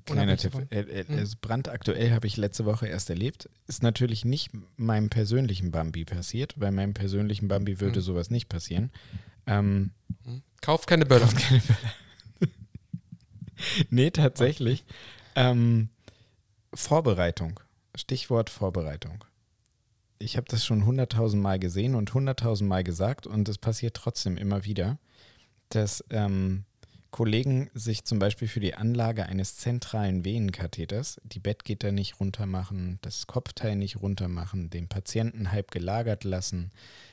Kleiner 0.06 0.38
Tipp. 0.38 0.54
Äh, 0.70 0.80
äh, 0.80 1.04
Hm. 1.06 1.18
also 1.18 1.36
brandaktuell 1.38 2.12
habe 2.12 2.26
ich 2.26 2.38
letzte 2.38 2.64
Woche 2.64 2.86
erst 2.86 3.10
erlebt. 3.10 3.50
Ist 3.66 3.82
natürlich 3.82 4.24
nicht 4.24 4.50
meinem 4.78 5.10
persönlichen 5.10 5.70
Bambi 5.70 6.06
passiert. 6.06 6.54
Bei 6.56 6.70
meinem 6.70 6.94
persönlichen 6.94 7.46
Bambi 7.46 7.78
würde 7.78 7.96
Hm. 7.96 8.00
sowas 8.02 8.30
nicht 8.30 8.48
passieren. 8.48 8.90
Ähm, 9.46 9.90
Hm. 10.24 10.40
Kauf 10.62 10.86
keine 10.86 11.04
Böller. 11.04 11.28
nee, 13.90 14.10
tatsächlich. 14.10 14.84
Ähm, 15.34 15.88
Vorbereitung. 16.74 17.60
Stichwort 17.94 18.50
Vorbereitung. 18.50 19.24
Ich 20.18 20.36
habe 20.36 20.46
das 20.48 20.64
schon 20.64 20.84
hunderttausend 20.84 21.42
Mal 21.42 21.58
gesehen 21.58 21.94
und 21.94 22.12
hunderttausend 22.12 22.68
Mal 22.68 22.84
gesagt 22.84 23.26
und 23.26 23.48
es 23.48 23.58
passiert 23.58 23.94
trotzdem 23.94 24.36
immer 24.36 24.64
wieder, 24.64 24.98
dass 25.68 26.04
ähm, 26.10 26.64
Kollegen 27.10 27.70
sich 27.72 28.04
zum 28.04 28.18
Beispiel 28.18 28.48
für 28.48 28.60
die 28.60 28.74
Anlage 28.74 29.26
eines 29.26 29.56
zentralen 29.56 30.24
Venenkatheters 30.24 31.20
die 31.24 31.40
Bettgitter 31.40 31.90
nicht 31.92 32.20
runter 32.20 32.46
machen, 32.46 32.98
das 33.02 33.26
Kopfteil 33.26 33.76
nicht 33.76 34.02
runter 34.02 34.28
machen, 34.28 34.70
den 34.70 34.88
Patienten 34.88 35.50
halb 35.50 35.70
gelagert 35.70 36.24
lassen, 36.24 36.70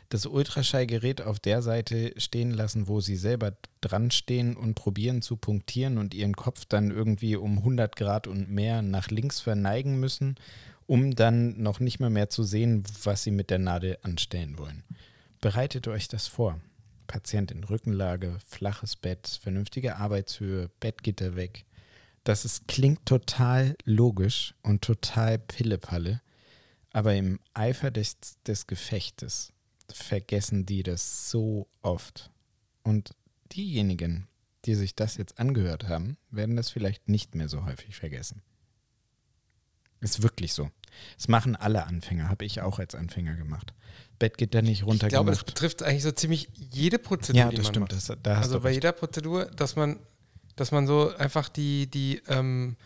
das 0.09 0.25
Ultraschallgerät 0.25 1.21
auf 1.21 1.39
der 1.39 1.61
Seite 1.61 2.13
stehen 2.17 2.51
lassen, 2.51 2.87
wo 2.87 3.01
sie 3.01 3.15
selber 3.15 3.53
dran 3.81 4.11
stehen 4.11 4.55
und 4.55 4.75
probieren 4.75 5.21
zu 5.21 5.35
punktieren 5.35 5.97
und 5.97 6.13
ihren 6.13 6.35
Kopf 6.35 6.65
dann 6.65 6.91
irgendwie 6.91 7.35
um 7.35 7.59
100 7.59 7.95
Grad 7.95 8.27
und 8.27 8.49
mehr 8.49 8.81
nach 8.81 9.09
links 9.09 9.41
verneigen 9.41 9.99
müssen, 9.99 10.35
um 10.85 11.15
dann 11.15 11.61
noch 11.61 11.79
nicht 11.79 11.99
mal 11.99 12.09
mehr 12.09 12.29
zu 12.29 12.43
sehen, 12.43 12.83
was 13.03 13.23
sie 13.23 13.31
mit 13.31 13.49
der 13.49 13.59
Nadel 13.59 13.97
anstellen 14.03 14.57
wollen. 14.57 14.83
Bereitet 15.41 15.87
euch 15.87 16.07
das 16.07 16.27
vor. 16.27 16.59
Patient 17.07 17.51
in 17.51 17.63
Rückenlage, 17.63 18.37
flaches 18.47 18.95
Bett, 18.95 19.39
vernünftige 19.41 19.97
Arbeitshöhe, 19.97 20.69
Bettgitter 20.79 21.35
weg. 21.35 21.65
Das 22.23 22.45
ist, 22.45 22.67
klingt 22.67 23.05
total 23.05 23.75
logisch 23.83 24.55
und 24.63 24.81
total 24.81 25.37
Pillepalle, 25.37 26.21
aber 26.91 27.13
im 27.13 27.39
Eifer 27.53 27.91
des, 27.91 28.17
des 28.47 28.65
Gefechtes 28.65 29.53
vergessen 29.91 30.65
die 30.65 30.83
das 30.83 31.29
so 31.29 31.67
oft. 31.81 32.31
Und 32.83 33.15
diejenigen, 33.51 34.27
die 34.65 34.75
sich 34.75 34.95
das 34.95 35.17
jetzt 35.17 35.39
angehört 35.39 35.87
haben, 35.87 36.17
werden 36.31 36.55
das 36.55 36.69
vielleicht 36.69 37.07
nicht 37.07 37.35
mehr 37.35 37.49
so 37.49 37.65
häufig 37.65 37.95
vergessen. 37.95 38.41
Ist 40.01 40.21
wirklich 40.21 40.53
so. 40.53 40.69
Das 41.17 41.27
machen 41.27 41.55
alle 41.55 41.85
Anfänger, 41.85 42.29
habe 42.29 42.45
ich 42.45 42.61
auch 42.61 42.79
als 42.79 42.95
Anfänger 42.95 43.35
gemacht. 43.35 43.73
Bettgitter 44.19 44.61
nicht 44.61 44.83
Ich 44.87 44.99
glaube, 44.99 45.31
das 45.31 45.43
betrifft 45.43 45.83
eigentlich 45.83 46.03
so 46.03 46.11
ziemlich 46.11 46.49
jede 46.71 46.99
Prozedur, 46.99 47.41
Ja, 47.41 47.51
das 47.51 47.67
stimmt. 47.67 47.91
Das, 47.91 48.11
da 48.23 48.37
also 48.37 48.59
bei 48.59 48.69
recht. 48.69 48.75
jeder 48.77 48.91
Prozedur, 48.91 49.45
dass 49.45 49.75
man, 49.75 49.99
dass 50.55 50.71
man 50.71 50.87
so 50.87 51.13
einfach 51.15 51.49
die, 51.49 51.87
die, 51.87 52.21
ähm, 52.27 52.77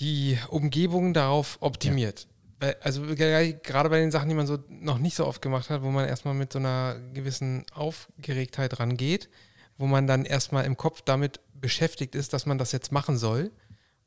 die 0.00 0.38
Umgebung 0.48 1.14
darauf 1.14 1.58
optimiert. 1.60 2.26
Weil, 2.26 2.37
also 2.80 3.02
ge- 3.14 3.56
gerade 3.62 3.88
bei 3.88 3.98
den 4.00 4.10
Sachen, 4.10 4.28
die 4.28 4.34
man 4.34 4.46
so 4.46 4.58
noch 4.68 4.98
nicht 4.98 5.14
so 5.16 5.26
oft 5.26 5.40
gemacht 5.42 5.70
hat, 5.70 5.82
wo 5.82 5.90
man 5.90 6.08
erstmal 6.08 6.34
mit 6.34 6.52
so 6.52 6.58
einer 6.58 6.96
gewissen 7.14 7.64
Aufgeregtheit 7.72 8.78
rangeht, 8.80 9.28
wo 9.76 9.86
man 9.86 10.06
dann 10.06 10.24
erstmal 10.24 10.64
im 10.64 10.76
Kopf 10.76 11.02
damit 11.02 11.40
beschäftigt 11.54 12.14
ist, 12.14 12.32
dass 12.32 12.46
man 12.46 12.58
das 12.58 12.72
jetzt 12.72 12.92
machen 12.92 13.16
soll. 13.16 13.50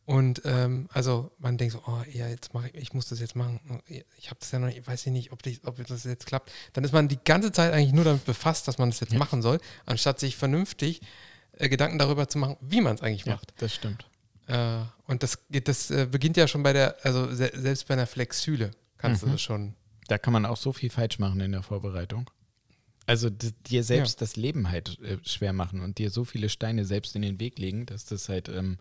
Und 0.06 0.42
ähm, 0.46 0.90
also 0.92 1.32
man 1.38 1.58
denkt 1.58 1.74
so, 1.74 1.82
oh 1.86 2.02
ja, 2.12 2.28
jetzt 2.28 2.54
mache 2.54 2.70
ich, 2.70 2.76
ich 2.76 2.94
muss 2.94 3.08
das 3.08 3.20
jetzt 3.20 3.36
machen. 3.36 3.82
Ich 4.18 4.30
habe 4.30 4.40
das 4.40 4.52
ja 4.52 4.60
noch 4.60 4.68
nicht, 4.68 4.86
weiß 4.86 5.06
ich 5.06 5.12
nicht, 5.14 5.32
ob, 5.32 5.44
die, 5.44 5.60
ob 5.64 5.86
das 5.88 6.04
jetzt 6.04 6.26
klappt. 6.26 6.52
Dann 6.74 6.84
ist 6.84 6.92
man 6.92 7.08
die 7.08 7.20
ganze 7.24 7.52
Zeit 7.52 7.72
eigentlich 7.74 7.94
nur 7.94 8.04
damit 8.04 8.26
befasst, 8.26 8.68
dass 8.68 8.78
man 8.80 8.90
das 8.90 9.00
jetzt 9.00 9.14
Ja. 9.14 9.20
machen 9.20 9.42
soll, 9.42 9.60
anstatt 9.86 10.20
sich 10.20 10.36
vernünftig 10.36 11.02
äh, 11.54 11.70
Gedanken 11.70 12.00
darüber 12.00 12.28
zu 12.28 12.40
machen, 12.40 12.58
wie 12.62 12.82
man 12.82 12.96
es 12.96 13.02
eigentlich 13.02 13.26
Ja, 13.26 13.36
macht. 13.36 13.54
das 13.60 13.74
stimmt. 13.74 14.06
Äh, 14.48 14.80
und 15.08 15.24
das, 15.24 15.48
geht- 15.50 15.68
das 15.68 15.92
äh, 15.92 16.08
beginnt 16.10 16.38
ja 16.38 16.48
schon 16.48 16.64
bei 16.64 16.74
der, 16.74 16.96
also 17.04 17.34
se 17.34 17.52
selbst 17.54 17.88
bei 17.88 17.94
einer 17.94 18.08
Flexüle 18.08 18.72
kannst 18.98 19.22
Mhm. 19.24 19.28
du 19.28 19.32
das 19.34 19.42
schon. 19.42 19.74
Da 20.08 20.18
kann 20.18 20.34
man 20.34 20.46
auch 20.46 20.58
so 20.58 20.74
viel 20.74 20.90
falsch 20.90 21.20
machen 21.20 21.40
in 21.42 21.52
der 21.54 21.64
Vorbereitung. 21.64 22.30
Also 23.08 23.30
dir 23.30 23.84
selbst 23.84 24.22
das 24.22 24.36
Leben 24.36 24.70
halt 24.70 25.00
äh, 25.00 25.18
schwer 25.24 25.54
machen 25.54 25.82
und 25.82 25.98
dir 25.98 26.10
so 26.12 26.24
viele 26.26 26.50
Steine 26.50 26.86
selbst 26.86 27.16
in 27.16 27.22
den 27.22 27.40
Weg 27.40 27.58
legen, 27.60 27.86
dass 27.86 28.06
das 28.06 28.30
halt, 28.30 28.48
ähm, 28.50 28.78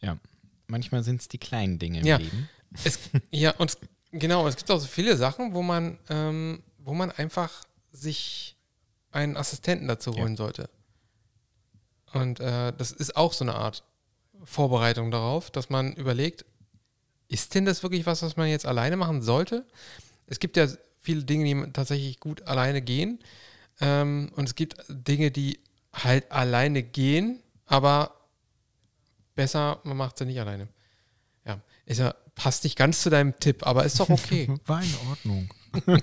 ja, 0.00 0.18
manchmal 0.66 1.02
sind 1.02 1.20
es 1.20 1.28
die 1.28 1.38
kleinen 1.38 1.78
Dinge 1.78 2.00
im 2.00 2.06
Ja. 2.06 2.16
Leben. 2.18 2.48
Es, 2.84 2.98
ja, 3.30 3.52
und 3.56 3.70
es, 3.70 3.78
genau, 4.12 4.46
es 4.48 4.56
gibt 4.56 4.70
auch 4.70 4.78
so 4.80 4.86
viele 4.86 5.16
Sachen, 5.16 5.54
wo 5.54 5.62
man, 5.62 5.98
ähm, 6.08 6.62
wo 6.78 6.92
man 6.94 7.10
einfach 7.12 7.64
sich 7.92 8.56
einen 9.12 9.36
Assistenten 9.36 9.86
dazu 9.88 10.12
Ja. 10.12 10.22
holen 10.22 10.36
sollte. 10.36 10.68
Und 12.12 12.40
äh, 12.40 12.72
das 12.76 12.92
ist 12.92 13.16
auch 13.16 13.32
so 13.32 13.44
eine 13.44 13.54
Art 13.54 13.82
Vorbereitung 14.44 15.10
darauf, 15.10 15.50
dass 15.50 15.70
man 15.70 15.92
überlegt, 15.94 16.44
ist 17.28 17.54
denn 17.54 17.64
das 17.64 17.82
wirklich 17.82 18.06
was, 18.06 18.22
was 18.22 18.36
man 18.36 18.48
jetzt 18.48 18.66
alleine 18.66 18.96
machen 18.96 19.22
sollte? 19.22 19.66
Es 20.26 20.38
gibt 20.38 20.56
ja 20.56 20.68
viele 21.00 21.24
Dinge, 21.24 21.44
die 21.44 21.72
tatsächlich 21.72 22.20
gut 22.20 22.42
alleine 22.42 22.82
gehen. 22.82 23.18
Ähm, 23.80 24.30
und 24.36 24.48
es 24.48 24.54
gibt 24.54 24.76
Dinge, 24.88 25.30
die 25.30 25.58
halt 25.92 26.30
alleine 26.30 26.82
gehen, 26.82 27.40
aber 27.66 28.14
besser, 29.34 29.80
man 29.84 29.96
macht 29.96 30.18
sie 30.18 30.26
nicht 30.26 30.40
alleine. 30.40 30.68
Ja, 31.44 31.60
ist 31.86 31.98
ja, 31.98 32.14
passt 32.34 32.64
nicht 32.64 32.76
ganz 32.76 33.02
zu 33.02 33.10
deinem 33.10 33.38
Tipp, 33.38 33.66
aber 33.66 33.84
ist 33.84 34.00
doch 34.00 34.08
okay. 34.10 34.48
War 34.66 34.82
in 34.82 34.94
Ordnung. 35.08 35.48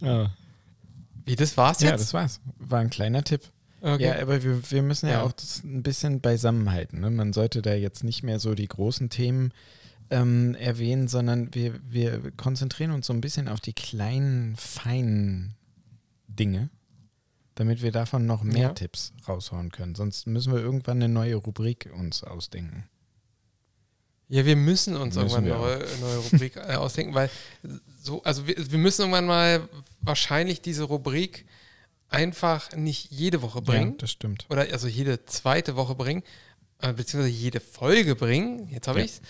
ja. 0.00 0.30
Wie, 1.24 1.36
das 1.36 1.56
war's 1.56 1.80
ja, 1.80 1.90
jetzt? 1.90 2.00
das 2.00 2.12
war's. 2.14 2.40
War 2.58 2.80
ein 2.80 2.90
kleiner 2.90 3.22
Tipp. 3.22 3.42
Okay. 3.82 4.04
Ja, 4.04 4.20
aber 4.22 4.42
wir, 4.42 4.70
wir 4.70 4.82
müssen 4.82 5.06
ja, 5.08 5.14
Ja. 5.14 5.22
auch 5.24 5.32
das 5.32 5.62
ein 5.64 5.82
bisschen 5.82 6.20
beisammenhalten. 6.20 7.00
Ne? 7.00 7.10
Man 7.10 7.32
sollte 7.32 7.62
da 7.62 7.74
jetzt 7.74 8.04
nicht 8.04 8.22
mehr 8.22 8.38
so 8.38 8.54
die 8.54 8.68
großen 8.68 9.10
Themen 9.10 9.52
ähm, 10.10 10.54
erwähnen, 10.54 11.08
sondern 11.08 11.54
wir, 11.54 11.78
wir 11.88 12.32
konzentrieren 12.36 12.90
uns 12.92 13.06
so 13.06 13.12
ein 13.12 13.20
bisschen 13.20 13.48
auf 13.48 13.60
die 13.60 13.72
kleinen, 13.72 14.56
feinen 14.56 15.54
Dinge, 16.28 16.70
damit 17.54 17.82
wir 17.82 17.92
davon 17.92 18.26
noch 18.26 18.42
mehr 18.42 18.62
Ja. 18.62 18.68
Tipps 18.70 19.12
raushauen 19.28 19.70
können. 19.72 19.94
Sonst 19.94 20.26
müssen 20.26 20.52
wir 20.52 20.60
irgendwann 20.60 20.98
eine 21.02 21.08
neue 21.12 21.36
Rubrik 21.36 21.90
uns 21.96 22.24
ausdenken. 22.24 22.84
Ja, 24.28 24.46
wir 24.46 24.56
müssen 24.56 24.96
uns 24.96 25.14
Müssen 25.16 25.44
irgendwann 25.44 25.44
eine 25.44 25.78
neue, 25.84 26.00
neue 26.00 26.16
Rubrik 26.18 26.56
äh, 26.56 26.74
ausdenken, 26.76 27.14
weil 27.14 27.28
so, 28.02 28.22
also 28.22 28.46
wir, 28.46 28.54
wir 28.70 28.78
müssen 28.78 29.02
irgendwann 29.02 29.26
mal 29.26 29.68
wahrscheinlich 30.00 30.62
diese 30.62 30.84
Rubrik 30.84 31.44
einfach 32.12 32.72
nicht 32.76 33.10
jede 33.10 33.42
Woche 33.42 33.58
Ja, 33.58 33.64
bringen. 33.64 33.98
das 33.98 34.10
stimmt. 34.10 34.46
oder 34.50 34.62
also 34.72 34.86
jede 34.88 35.24
zweite 35.26 35.76
Woche 35.76 35.94
bringen, 35.94 36.22
äh, 36.80 36.92
beziehungsweise 36.92 37.32
jede 37.34 37.60
Folge 37.60 38.14
bringen, 38.16 38.68
jetzt 38.70 38.88
habe 38.88 39.00
Ja. 39.00 39.04
ich's, 39.04 39.20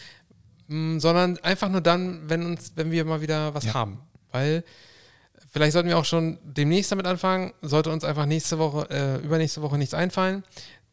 Mm, 0.69 1.01
sondern 1.01 1.39
einfach 1.39 1.69
nur 1.69 1.81
dann, 1.81 2.29
wenn 2.31 2.47
uns, 2.47 2.73
wenn 2.77 2.91
wir 2.93 3.05
mal 3.05 3.21
wieder 3.21 3.53
was 3.53 3.65
Ja. 3.65 3.75
haben. 3.75 3.99
Weil 4.31 4.65
vielleicht 5.51 5.73
sollten 5.73 5.89
wir 5.89 5.99
auch 5.99 6.05
schon 6.05 6.39
demnächst 6.45 6.93
damit 6.93 7.07
anfangen, 7.07 7.53
sollte 7.63 7.91
uns 7.91 8.05
einfach 8.05 8.27
nächste 8.27 8.59
Woche, 8.59 8.89
äh, 8.89 9.17
übernächste 9.25 9.61
Woche 9.61 9.77
nichts 9.77 9.93
einfallen, 9.93 10.45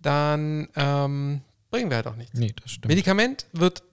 dann 0.02 0.68
ähm, 0.76 1.42
bringen 1.70 1.90
wir 1.92 1.98
halt 1.98 2.08
auch 2.08 2.16
nichts. 2.16 2.38
Nee, 2.38 2.54
das 2.62 2.72
stimmt. 2.72 2.88
Medikament 2.88 3.46
wird 3.54 3.84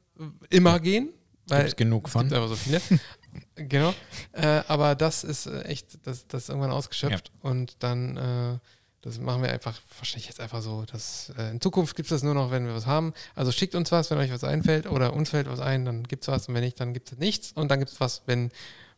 immer 0.51 0.81
gehen, 0.81 1.11
weil 1.47 1.61
Gibt's 1.65 1.77
genug 1.77 2.07
es 2.07 2.13
von. 2.15 2.23
gibt 2.23 2.35
einfach 2.35 2.49
so 2.49 2.57
viele. 2.57 2.81
genau. 3.55 3.95
Äh, 4.33 4.63
aber 4.69 4.95
das 4.95 5.25
ist 5.25 5.47
äh, 5.47 5.63
echt, 5.63 6.07
das, 6.07 6.27
das 6.27 6.45
ist 6.45 6.49
irgendwann 6.49 6.71
ausgeschöpft 6.71 7.33
und 7.43 7.77
dann, 7.81 8.17
äh, 8.17 8.59
das 9.03 9.19
machen 9.19 9.43
wir 9.43 9.51
einfach, 9.51 9.81
wahrscheinlich 9.99 10.27
jetzt 10.27 10.41
einfach 10.41 10.63
so, 10.63 10.85
dass 10.85 11.33
äh, 11.39 11.51
in 11.51 11.61
Zukunft 11.61 11.97
gibt 11.97 12.07
es 12.07 12.11
das 12.11 12.23
nur 12.23 12.35
noch, 12.35 12.51
wenn 12.51 12.67
wir 12.67 12.75
was 12.75 12.87
haben. 12.87 13.15
Also 13.35 13.53
schickt 13.53 13.75
uns 13.75 13.93
was, 13.93 14.11
wenn 14.11 14.19
euch 14.19 14.31
was 14.31 14.45
einfällt 14.45 14.87
oder 14.87 15.13
uns 15.15 15.31
fällt 15.31 15.49
was 15.49 15.61
ein, 15.61 15.85
dann 15.85 16.03
gibt 16.05 16.25
es 16.25 16.29
was 16.29 16.49
und 16.49 16.55
wenn 16.55 16.65
nicht, 16.65 16.81
dann 16.81 16.93
gibt 16.93 17.13
es 17.13 17.19
nichts 17.19 17.53
und 17.53 17.71
dann 17.71 17.79
gibt 17.79 17.93
es 17.93 18.01
was, 18.01 18.23
wenn 18.27 18.51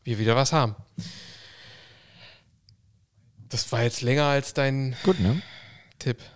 wir 0.05 0.19
wieder 0.19 0.37
was 0.37 0.53
haben. 0.53 0.75
Das 3.49 3.71
war 3.73 3.83
jetzt 3.83 4.03
länger 4.03 4.25
als 4.25 4.55
dein 4.55 4.97
Gut, 5.03 5.21
ne? 5.21 5.43
Tipp. 5.99 6.19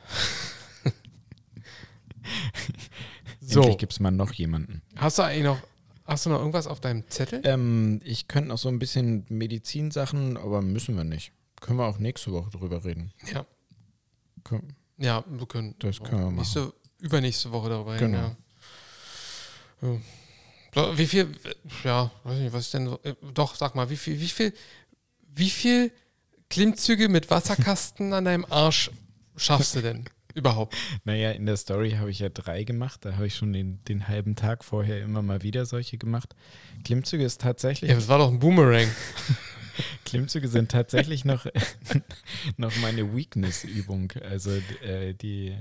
Endlich 3.40 3.78
gibt 3.78 3.92
es 3.92 4.00
mal 4.00 4.10
noch 4.10 4.32
jemanden. 4.32 4.82
Hast 4.96 5.18
du 5.18 5.22
eigentlich 5.22 5.44
noch, 5.44 5.58
hast 6.04 6.26
du 6.26 6.30
noch 6.30 6.38
irgendwas 6.38 6.66
auf 6.66 6.80
deinem 6.80 7.08
Zettel? 7.08 7.40
Ähm, 7.44 8.00
ich 8.04 8.28
könnte 8.28 8.48
noch 8.48 8.58
so 8.58 8.68
ein 8.68 8.78
bisschen 8.78 9.24
Medizinsachen, 9.28 10.36
aber 10.36 10.62
müssen 10.62 10.96
wir 10.96 11.04
nicht. 11.04 11.32
Können 11.60 11.78
wir 11.78 11.86
auch 11.86 11.98
nächste 11.98 12.32
Woche 12.32 12.50
drüber 12.50 12.84
reden. 12.84 13.12
Ja. 13.32 13.46
Können- 14.44 14.74
Ja, 14.98 15.24
wir 15.28 15.46
können. 15.46 15.74
Das 15.78 15.98
können 16.00 16.20
wir 16.20 16.26
machen. 16.26 16.36
Nächste, 16.36 16.72
übernächste 17.00 17.52
Woche 17.52 17.68
darüber 17.70 17.94
reden, 17.94 18.12
Genau. 18.12 18.36
ja. 19.82 19.88
ja. 19.88 19.98
So, 20.74 20.96
wie 20.98 21.06
viel, 21.06 21.28
ja, 21.84 22.10
weiß 22.24 22.38
nicht, 22.38 22.52
was 22.52 22.62
ist 22.64 22.74
denn 22.74 22.86
äh, 23.02 23.14
doch, 23.34 23.54
sag 23.56 23.74
mal, 23.74 23.90
wie 23.90 23.96
viel, 23.96 24.18
wie 24.20 24.28
viel, 24.28 24.54
wie 25.34 25.50
viel 25.50 25.92
Klimmzüge 26.48 27.08
mit 27.10 27.30
Wasserkasten 27.30 28.12
an 28.14 28.24
deinem 28.24 28.46
Arsch 28.48 28.90
schaffst 29.36 29.74
du 29.76 29.82
denn 29.82 30.04
überhaupt? 30.34 30.76
Naja, 31.04 31.30
in 31.30 31.46
der 31.46 31.56
Story 31.56 31.92
habe 31.92 32.10
ich 32.10 32.18
ja 32.18 32.28
drei 32.28 32.64
gemacht. 32.64 33.04
Da 33.04 33.14
habe 33.14 33.26
ich 33.26 33.34
schon 33.34 33.52
den, 33.52 33.82
den 33.84 34.08
halben 34.08 34.36
Tag 34.36 34.64
vorher 34.64 35.02
immer 35.02 35.22
mal 35.22 35.42
wieder 35.42 35.66
solche 35.66 35.98
gemacht. 35.98 36.34
Klimmzüge 36.84 37.24
ist 37.24 37.40
tatsächlich, 37.40 37.90
Ja, 37.90 37.96
das 37.96 38.08
war 38.08 38.18
doch 38.18 38.30
ein 38.30 38.38
Boomerang. 38.38 38.88
Klimmzüge 40.04 40.48
sind 40.48 40.70
tatsächlich 40.70 41.24
noch, 41.24 41.46
noch 42.56 42.76
meine 42.78 43.14
Weakness-Übung. 43.14 44.12
Also 44.28 44.50
äh, 44.82 45.14
die, 45.14 45.56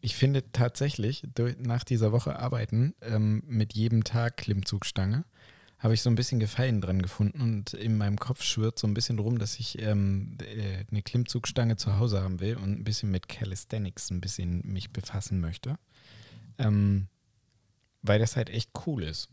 Ich 0.00 0.16
finde 0.16 0.50
tatsächlich, 0.52 1.24
durch, 1.34 1.56
nach 1.58 1.84
dieser 1.84 2.12
Woche 2.12 2.38
Arbeiten 2.38 2.94
ähm, 3.02 3.42
mit 3.46 3.74
jedem 3.74 4.04
Tag 4.04 4.38
Klimmzugstange, 4.38 5.24
habe 5.84 5.92
ich 5.92 6.00
so 6.00 6.08
ein 6.08 6.14
bisschen 6.14 6.40
Gefallen 6.40 6.80
dran 6.80 7.02
gefunden 7.02 7.42
und 7.42 7.74
in 7.74 7.98
meinem 7.98 8.18
Kopf 8.18 8.42
schwirrt 8.42 8.78
so 8.78 8.86
ein 8.86 8.94
bisschen 8.94 9.18
rum, 9.18 9.38
dass 9.38 9.58
ich 9.58 9.78
ähm, 9.82 10.38
äh, 10.40 10.82
eine 10.90 11.02
Klimmzugstange 11.02 11.76
zu 11.76 11.98
Hause 11.98 12.22
haben 12.22 12.40
will 12.40 12.56
und 12.56 12.80
ein 12.80 12.84
bisschen 12.84 13.10
mit 13.10 13.28
Calisthenics 13.28 14.10
ein 14.10 14.22
bisschen 14.22 14.62
mich 14.64 14.92
befassen 14.92 15.40
möchte. 15.40 15.76
Ähm, 16.56 17.08
weil 18.00 18.18
das 18.18 18.34
halt 18.34 18.48
echt 18.48 18.70
cool 18.86 19.02
ist, 19.02 19.28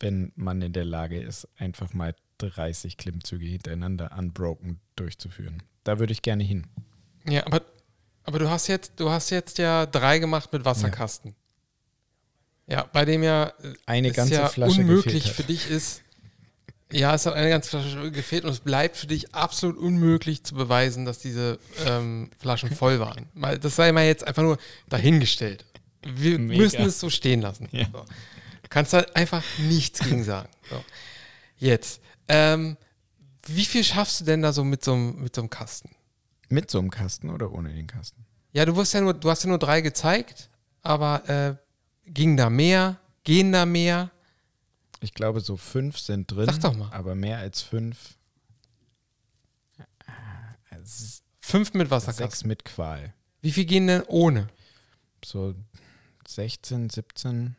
wenn 0.00 0.32
man 0.34 0.60
in 0.60 0.72
der 0.72 0.84
Lage 0.84 1.22
ist, 1.22 1.46
einfach 1.56 1.94
mal 1.94 2.16
30 2.38 2.96
Klimmzüge 2.96 3.46
hintereinander 3.46 4.10
unbroken 4.18 4.80
durchzuführen. 4.96 5.62
Da 5.84 6.00
würde 6.00 6.12
ich 6.12 6.22
gerne 6.22 6.42
hin. 6.42 6.66
Ja, 7.28 7.46
aber, 7.46 7.62
aber 8.24 8.40
du 8.40 8.50
hast 8.50 8.66
jetzt, 8.66 8.94
du 8.96 9.08
hast 9.10 9.30
jetzt 9.30 9.58
ja 9.58 9.86
drei 9.86 10.18
gemacht 10.18 10.52
mit 10.52 10.64
Wasserkasten. 10.64 11.36
Ja, 12.72 12.88
bei 12.92 13.04
dem 13.04 13.22
ja 13.22 13.48
äh, 13.62 13.74
eine 13.86 14.08
es 14.08 14.16
ganze 14.16 14.34
ja 14.34 14.48
Flasche 14.48 14.80
unmöglich 14.80 15.30
für 15.32 15.42
hat. 15.42 15.48
dich 15.50 15.68
ist. 15.70 16.02
Ja, 16.90 17.14
es 17.14 17.24
hat 17.26 17.34
eine 17.34 17.48
ganze 17.50 17.70
Flasche 17.70 18.10
gefehlt 18.10 18.44
und 18.44 18.50
es 18.50 18.60
bleibt 18.60 18.96
für 18.96 19.06
dich 19.06 19.34
absolut 19.34 19.76
unmöglich 19.76 20.42
zu 20.44 20.54
beweisen, 20.54 21.04
dass 21.04 21.18
diese 21.18 21.58
ähm, 21.86 22.30
Flaschen 22.38 22.70
voll 22.74 22.98
waren. 23.00 23.28
Weil 23.34 23.58
das 23.58 23.76
sei 23.76 23.92
mal 23.92 24.04
jetzt 24.06 24.26
einfach 24.26 24.42
nur 24.42 24.58
dahingestellt. 24.88 25.64
Wir 26.02 26.38
Mega. 26.38 26.62
müssen 26.62 26.82
es 26.82 26.98
so 26.98 27.08
stehen 27.10 27.40
lassen. 27.42 27.68
Ja. 27.72 27.84
So. 27.92 28.00
Du 28.62 28.68
kannst 28.68 28.92
da 28.94 29.00
einfach 29.14 29.42
nichts 29.58 30.00
gegen 30.00 30.24
sagen. 30.24 30.48
So. 30.70 30.82
Jetzt, 31.58 32.00
ähm, 32.28 32.76
wie 33.46 33.64
viel 33.66 33.84
schaffst 33.84 34.20
du 34.20 34.24
denn 34.24 34.40
da 34.42 34.52
so 34.52 34.64
mit 34.64 34.82
so, 34.84 34.94
einem- 34.94 35.22
mit 35.22 35.34
so 35.34 35.42
einem 35.42 35.50
Kasten? 35.50 35.90
Mit 36.48 36.70
so 36.70 36.78
einem 36.78 36.90
Kasten 36.90 37.28
oder 37.30 37.52
ohne 37.52 37.72
den 37.72 37.86
Kasten? 37.86 38.24
Ja, 38.52 38.64
du 38.64 38.74
wirst 38.76 38.94
ja 38.94 39.00
nur, 39.00 39.12
du 39.14 39.30
hast 39.30 39.42
ja 39.44 39.48
nur 39.48 39.58
drei 39.58 39.80
gezeigt, 39.82 40.48
aber 40.82 41.28
äh, 41.28 41.54
ging 42.06 42.36
da 42.36 42.50
mehr? 42.50 42.98
Gehen 43.24 43.52
da 43.52 43.66
mehr? 43.66 44.10
Ich 45.00 45.14
glaube, 45.14 45.40
so 45.40 45.56
fünf 45.56 45.98
sind 45.98 46.30
drin. 46.30 46.46
Sag 46.46 46.60
doch 46.60 46.76
mal. 46.76 46.90
Aber 46.92 47.14
mehr 47.14 47.38
als 47.38 47.60
fünf. 47.62 48.16
Fünf 51.40 51.74
mit 51.74 51.90
Wasserkasten. 51.90 52.30
Sechs 52.30 52.44
mit 52.44 52.64
Qual. 52.64 53.12
Wie 53.40 53.52
viel 53.52 53.64
gehen 53.64 53.88
denn 53.88 54.02
ohne? 54.04 54.48
So 55.24 55.54
16, 56.26 56.90
17. 56.90 57.56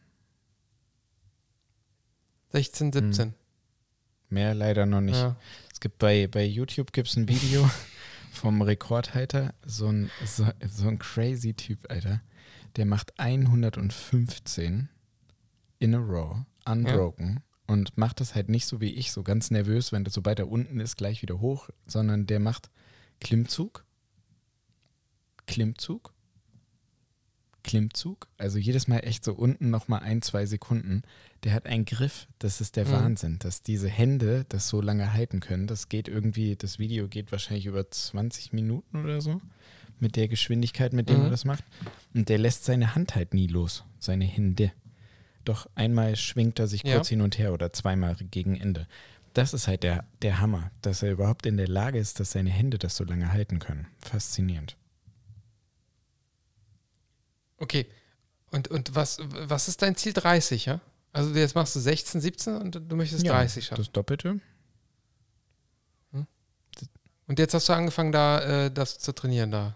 16, 2.51 2.93
17. 2.93 3.33
Mehr 4.29 4.53
leider 4.55 4.85
noch 4.85 5.01
nicht. 5.01 5.17
Ja. 5.17 5.35
Es 5.71 5.79
gibt 5.79 5.99
bei, 5.99 6.27
bei 6.27 6.45
YouTube 6.45 6.93
gibt's 6.93 7.15
ein 7.17 7.27
Video 7.27 7.69
vom 8.31 8.61
Rekordhalter, 8.61 9.53
so 9.65 9.87
ein, 9.87 10.09
so, 10.25 10.47
so 10.67 10.87
ein 10.87 10.97
crazy 10.97 11.53
Typ, 11.53 11.89
Alter. 11.91 12.21
Der 12.75 12.85
macht 12.85 13.19
115 13.19 14.89
in 15.79 15.95
a 15.95 15.99
row, 15.99 16.37
unbroken. 16.65 17.41
Und 17.65 17.97
macht 17.97 18.19
das 18.19 18.35
halt 18.35 18.49
nicht 18.49 18.65
so 18.65 18.81
wie 18.81 18.91
ich, 18.91 19.11
so 19.11 19.23
ganz 19.23 19.49
nervös, 19.49 19.91
wenn 19.91 20.03
das 20.03 20.13
sobald 20.13 20.37
er 20.39 20.49
unten 20.49 20.79
ist, 20.79 20.97
gleich 20.97 21.21
wieder 21.21 21.39
hoch, 21.39 21.69
sondern 21.85 22.25
der 22.27 22.39
macht 22.39 22.69
Klimmzug, 23.21 23.85
Klimmzug, 25.45 26.13
Klimmzug. 27.63 28.27
Also 28.37 28.57
jedes 28.57 28.87
Mal 28.89 28.99
echt 28.99 29.23
so 29.23 29.33
unten 29.33 29.69
nochmal 29.69 30.01
ein, 30.01 30.21
zwei 30.21 30.45
Sekunden. 30.45 31.03
Der 31.43 31.53
hat 31.53 31.65
einen 31.65 31.85
Griff, 31.85 32.27
das 32.39 32.59
ist 32.59 32.75
der 32.75 32.85
Mhm. 32.85 32.91
Wahnsinn, 32.91 33.39
dass 33.39 33.61
diese 33.61 33.87
Hände 33.87 34.45
das 34.49 34.67
so 34.67 34.81
lange 34.81 35.13
halten 35.13 35.39
können. 35.39 35.67
Das 35.67 35.87
geht 35.87 36.09
irgendwie, 36.09 36.57
das 36.57 36.79
Video 36.79 37.07
geht 37.07 37.31
wahrscheinlich 37.31 37.65
über 37.65 37.89
20 37.89 38.51
Minuten 38.51 38.97
oder 38.97 39.21
so 39.21 39.41
mit 39.99 40.15
der 40.15 40.27
Geschwindigkeit, 40.27 40.93
mit 40.93 41.09
der 41.09 41.17
Mhm. 41.17 41.25
er 41.25 41.29
das 41.29 41.45
macht. 41.45 41.63
Und 42.13 42.29
der 42.29 42.37
lässt 42.37 42.65
seine 42.65 42.95
Hand 42.95 43.15
halt 43.15 43.33
nie 43.33 43.47
los, 43.47 43.83
seine 43.99 44.25
Hände. 44.25 44.71
Doch 45.45 45.67
einmal 45.75 46.15
schwingt 46.15 46.59
er 46.59 46.67
sich 46.67 46.83
Ja. 46.83 46.95
kurz 46.95 47.09
hin 47.09 47.21
und 47.21 47.37
her 47.37 47.53
oder 47.53 47.73
zweimal 47.73 48.15
gegen 48.15 48.55
Ende. 48.55 48.87
Das 49.33 49.53
ist 49.53 49.67
halt 49.67 49.83
der, 49.83 50.05
der 50.21 50.39
Hammer, 50.39 50.71
dass 50.81 51.01
er 51.03 51.11
überhaupt 51.11 51.45
in 51.45 51.57
der 51.57 51.67
Lage 51.67 51.97
ist, 51.99 52.19
dass 52.19 52.31
seine 52.31 52.51
Hände 52.51 52.77
das 52.77 52.95
so 52.95 53.03
lange 53.03 53.31
halten 53.31 53.59
können. 53.59 53.87
Faszinierend. 53.99 54.77
Okay. 57.57 57.87
Und, 58.51 58.67
und 58.67 58.93
was, 58.95 59.17
was 59.21 59.67
ist 59.67 59.81
dein 59.81 59.95
Ziel? 59.95 60.13
30, 60.13 60.65
ja? 60.65 60.79
Also 61.11 61.33
jetzt 61.33 61.55
machst 61.55 61.75
du 61.75 61.79
16, 61.79 62.21
17 62.21 62.55
und 62.57 62.75
du 62.89 62.95
möchtest 62.95 63.27
30 63.27 63.65
schaffen. 63.65 63.81
Das 63.81 63.91
Doppelte. 63.91 64.39
Und 67.25 67.39
jetzt 67.39 67.53
hast 67.53 67.69
du 67.69 67.73
angefangen, 67.73 68.11
da 68.11 68.65
äh, 68.65 68.71
das 68.71 68.99
zu 68.99 69.13
trainieren, 69.13 69.49
da. 69.49 69.75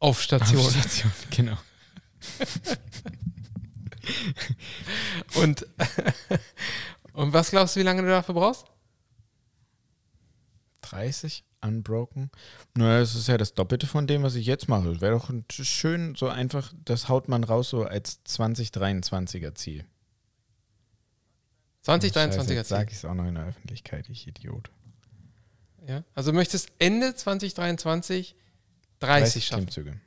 Auf 0.00 0.20
Station. 0.20 0.58
Auf 0.58 0.70
Station, 0.70 1.12
genau. 1.30 1.56
Und, 5.34 5.66
und 7.12 7.32
was 7.32 7.50
glaubst 7.50 7.76
du, 7.76 7.80
wie 7.80 7.84
lange 7.84 8.02
du 8.02 8.08
dafür 8.08 8.34
brauchst? 8.34 8.66
30 10.82 11.44
unbroken. 11.62 12.30
Naja, 12.74 13.00
es 13.00 13.14
ist 13.14 13.28
ja 13.28 13.36
das 13.36 13.54
Doppelte 13.54 13.86
von 13.86 14.06
dem, 14.06 14.22
was 14.22 14.34
ich 14.34 14.46
jetzt 14.46 14.68
mache. 14.68 15.00
Wäre 15.00 15.18
doch 15.18 15.30
schön 15.50 16.14
so 16.14 16.28
einfach, 16.28 16.72
das 16.84 17.08
haut 17.08 17.28
man 17.28 17.44
raus 17.44 17.70
so 17.70 17.84
als 17.84 18.24
2023er 18.26 19.54
Ziel. 19.54 19.84
2023er 21.84 22.54
Jetzt 22.54 22.68
sage 22.68 22.86
Ziel. 22.86 22.92
ich 22.92 22.98
es 22.98 23.04
auch 23.04 23.14
noch 23.14 23.26
in 23.26 23.34
der 23.34 23.46
Öffentlichkeit, 23.46 24.08
ich 24.08 24.26
Idiot. 24.26 24.70
Ja? 25.86 26.02
Also 26.14 26.30
du 26.32 26.36
möchtest 26.36 26.72
Ende 26.78 27.14
2023 27.14 28.34
30 29.00 29.46
schaffen. 29.46 29.66
Klimmzüge. 29.66 30.00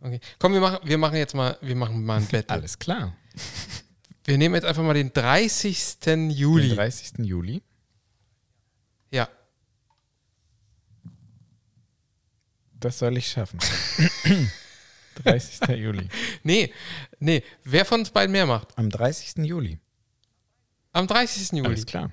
Okay. 0.00 0.20
Komm, 0.38 0.52
wir 0.52 0.60
machen, 0.60 0.78
wir 0.86 0.98
machen 0.98 1.16
jetzt 1.16 1.34
mal, 1.34 1.56
wir 1.62 1.74
machen 1.76 2.04
mal 2.04 2.18
ein 2.18 2.26
Battle. 2.26 2.50
Alles 2.50 2.78
klar. 2.78 3.16
Wir 4.24 4.36
nehmen 4.38 4.54
jetzt 4.54 4.64
einfach 4.64 4.82
mal 4.82 4.94
den 4.94 5.12
30. 5.12 5.96
Juli. 6.30 6.68
Den 6.68 6.76
30. 6.76 7.12
Juli. 7.26 7.62
Ja. 9.10 9.28
Das 12.80 12.98
soll 12.98 13.16
ich 13.16 13.28
schaffen. 13.28 13.58
30. 15.24 15.68
Juli. 15.78 16.08
Nee, 16.42 16.72
nee. 17.18 17.42
Wer 17.62 17.84
von 17.84 18.00
uns 18.00 18.10
beiden 18.10 18.32
mehr 18.32 18.46
macht? 18.46 18.76
Am 18.76 18.90
30. 18.90 19.36
Juli. 19.46 19.78
Am 20.92 21.06
30. 21.06 21.52
Juli. 21.52 21.66
Alles 21.66 21.86
klar. 21.86 22.10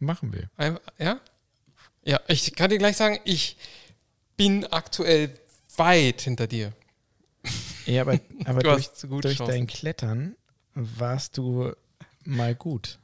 Machen 0.00 0.32
wir. 0.32 0.50
Ein- 0.56 0.78
Ja? 0.98 1.20
Ja, 2.04 2.20
ich 2.28 2.54
kann 2.54 2.68
dir 2.68 2.76
gleich 2.78 2.96
sagen, 2.98 3.18
ich 3.24 3.56
bin 4.36 4.64
aktuell 4.66 5.38
weit 5.76 6.20
hinter 6.22 6.46
dir. 6.46 6.72
Ja, 7.86 8.02
aber, 8.02 8.18
aber 8.44 8.60
Du 8.62 8.70
durch, 8.70 8.90
so 8.94 9.20
durch 9.20 9.38
dein 9.38 9.66
Klettern 9.66 10.36
warst 10.74 11.36
du 11.38 11.72
mal 12.24 12.54
gut. 12.54 12.98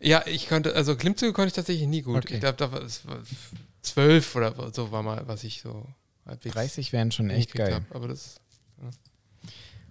Ja, 0.00 0.24
ich 0.26 0.48
konnte, 0.48 0.74
also 0.74 0.96
Klimmzüge 0.96 1.32
konnte 1.32 1.48
ich 1.48 1.54
tatsächlich 1.54 1.88
nie 1.88 2.02
gut. 2.02 2.18
Okay. 2.24 2.34
Ich 2.34 2.40
glaube, 2.40 2.56
da 2.56 2.70
war 2.70 2.82
es 2.82 3.02
zwölf 3.82 4.36
oder 4.36 4.72
so 4.72 4.92
war 4.92 5.02
mal, 5.02 5.26
was 5.26 5.44
ich 5.44 5.60
so 5.60 5.86
halbwegs 6.26 6.54
30 6.54 6.92
wären 6.92 7.10
schon 7.10 7.30
echt 7.30 7.54
geil. 7.54 7.74
hab. 7.74 7.94
Aber 7.94 8.08
das, 8.08 8.36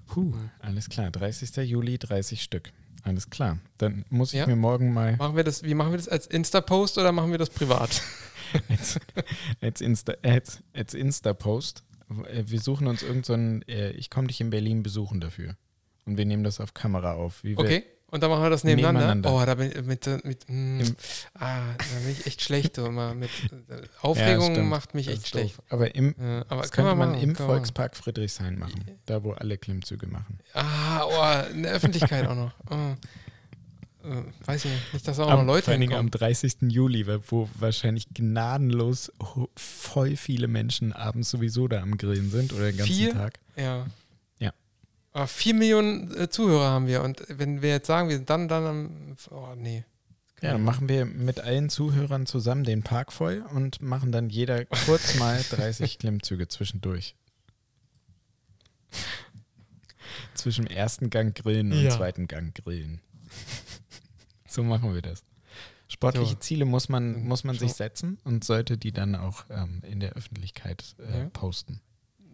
Puh, 0.07 0.33
alles 0.59 0.87
klar. 0.89 1.11
30. 1.11 1.69
Juli, 1.69 1.97
30 1.97 2.41
Stück. 2.41 2.71
Alles 3.03 3.29
klar. 3.29 3.59
Dann 3.77 4.05
muss 4.09 4.33
ich 4.33 4.39
Ja? 4.39 4.47
mir 4.47 4.55
morgen 4.55 4.93
mal 4.93 5.15
machen 5.17 5.35
wir 5.35 5.43
das, 5.43 5.63
wie 5.63 5.73
machen 5.73 5.91
wir 5.91 5.97
das 5.97 6.07
als 6.07 6.27
Insta-Post 6.27 6.97
oder 6.97 7.11
machen 7.11 7.31
wir 7.31 7.37
das 7.37 7.49
privat? 7.49 8.01
als, 8.69 8.99
als 9.61 9.81
Insta, 9.81 10.13
als, 10.23 10.59
als 10.73 10.93
Insta-Post. 10.93 11.83
äh, 12.31 12.43
Wir 12.45 12.59
suchen 12.59 12.87
uns 12.87 13.03
irgendeinen, 13.03 13.63
so 13.67 13.71
äh, 13.73 13.91
ich 13.91 14.09
komme 14.09 14.27
dich 14.27 14.41
in 14.41 14.49
Berlin 14.49 14.83
besuchen 14.83 15.19
dafür. 15.21 15.55
Und 16.05 16.17
wir 16.17 16.25
nehmen 16.25 16.43
das 16.43 16.59
auf 16.61 16.73
Kamera 16.73 17.13
auf. 17.13 17.43
Okay. 17.55 17.83
Und 18.09 18.23
dann 18.23 18.29
machen 18.29 18.43
wir 18.43 18.49
das 18.49 18.63
nebeneinander. 18.63 19.15
Nebeneinander. 19.15 19.33
Oh, 19.33 19.45
da 19.45 19.55
bin 19.55 19.69
ich 19.69 19.83
mit, 19.85 20.23
mit, 20.23 20.45
mm, 20.47 20.79
ah, 21.33 21.73
da 21.77 21.99
bin 22.01 22.09
ich 22.11 22.25
echt 22.25 22.41
schlecht. 22.41 22.77
Immer 22.77 23.13
mit 23.13 23.29
äh, 23.69 23.75
Ja, 23.81 23.87
Aufregung 24.01 24.51
stimmt. 24.53 24.69
macht 24.69 24.95
mich 24.95 25.07
Das 25.07 25.15
echt 25.15 25.27
schlecht. 25.27 25.57
doof. 25.57 25.63
Aber 25.67 25.93
im, 25.93 26.15
Äh, 26.17 26.45
aber 26.47 26.61
das 26.61 26.71
könnte 26.71 26.95
man 26.95 27.09
machen, 27.11 27.21
im 27.21 27.35
Volkspark 27.35 27.97
Friedrichshain 27.97 28.57
machen. 28.57 28.85
Da, 29.07 29.21
wo 29.25 29.33
alle 29.33 29.57
Klimmzüge 29.57 30.07
machen. 30.07 30.39
machen. 30.53 30.67
Ah, 30.69 31.03
oh, 31.49 31.51
in 31.53 31.63
der 31.63 31.73
Öffentlichkeit 31.73 32.25
auch 32.27 32.35
noch. 32.35 32.53
Oh. 32.69 32.95
Äh, 34.07 34.47
weiß 34.47 34.65
ich 34.65 34.71
nicht, 34.71 34.93
nicht, 34.93 35.07
dass 35.07 35.17
da 35.17 35.23
auch 35.23 35.29
noch 35.31 35.39
Am, 35.39 35.47
Leute 35.47 35.63
vor 35.63 35.71
allen 35.73 35.81
Dingen 35.81 35.93
am 35.93 36.05
hinkommen. 36.05 36.19
30. 36.31 36.55
Juli, 36.69 37.05
wo 37.29 37.49
wahrscheinlich 37.55 38.07
gnadenlos 38.13 39.11
voll 39.55 40.15
viele 40.15 40.47
Menschen 40.47 40.93
abends 40.93 41.29
sowieso 41.29 41.67
da 41.67 41.81
am 41.81 41.97
Grillen 41.97 42.29
sind 42.29 42.53
oder 42.53 42.65
den 42.71 42.77
ganzen 42.77 42.93
Vier? 42.93 43.13
Tag. 43.13 43.39
Ja. 43.55 43.85
Ja. 44.39 44.53
Aber 45.13 45.27
vier 45.27 45.53
Millionen 45.55 46.15
äh, 46.15 46.29
Zuhörer 46.29 46.69
haben 46.69 46.87
wir. 46.87 47.03
Und 47.03 47.23
wenn 47.27 47.61
wir 47.61 47.69
jetzt 47.69 47.87
sagen, 47.87 48.09
wir 48.09 48.15
sind 48.17 48.29
dann, 48.29 48.47
dann 48.47 48.65
am. 48.65 48.91
Oh, 49.31 49.55
nee. 49.55 49.83
Ja, 50.41 50.51
dann 50.51 50.63
machen 50.63 50.87
wir 50.87 51.05
mit 51.05 51.39
allen 51.39 51.67
Zuhörern 51.69 52.27
zusammen 52.27 52.63
den 52.63 52.83
Park 52.83 53.11
voll 53.11 53.43
und 53.55 53.81
machen 53.81 54.11
dann 54.11 54.29
jeder 54.29 54.65
kurz 54.65 55.15
mal 55.15 55.43
30 55.49 55.97
Klimmzüge 55.97 56.47
zwischendurch. 56.47 57.15
Zwischen 60.35 60.65
dem 60.65 60.75
ersten 60.75 61.09
Gang 61.09 61.35
grillen 61.35 61.71
und 61.71 61.81
Ja. 61.81 61.89
zweiten 61.89 62.27
Gang 62.27 62.53
grillen. 62.53 63.01
So 64.57 64.63
machen 64.63 64.91
wir 64.95 65.03
das. 65.03 65.23
Sportliche 65.87 66.31
So. 66.31 66.35
Ziele 66.39 66.65
muss 66.65 66.89
man, 66.89 67.23
muss 67.25 67.43
man 67.43 67.55
sich 67.59 67.73
setzen 67.73 68.17
und 68.23 68.43
sollte 68.43 68.75
die 68.75 68.91
dann 68.91 69.13
auch 69.15 69.45
ähm, 69.51 69.83
in 69.85 69.99
der 69.99 70.13
Öffentlichkeit 70.13 70.95
äh, 70.97 71.19
Ja. 71.19 71.25
posten. 71.29 71.79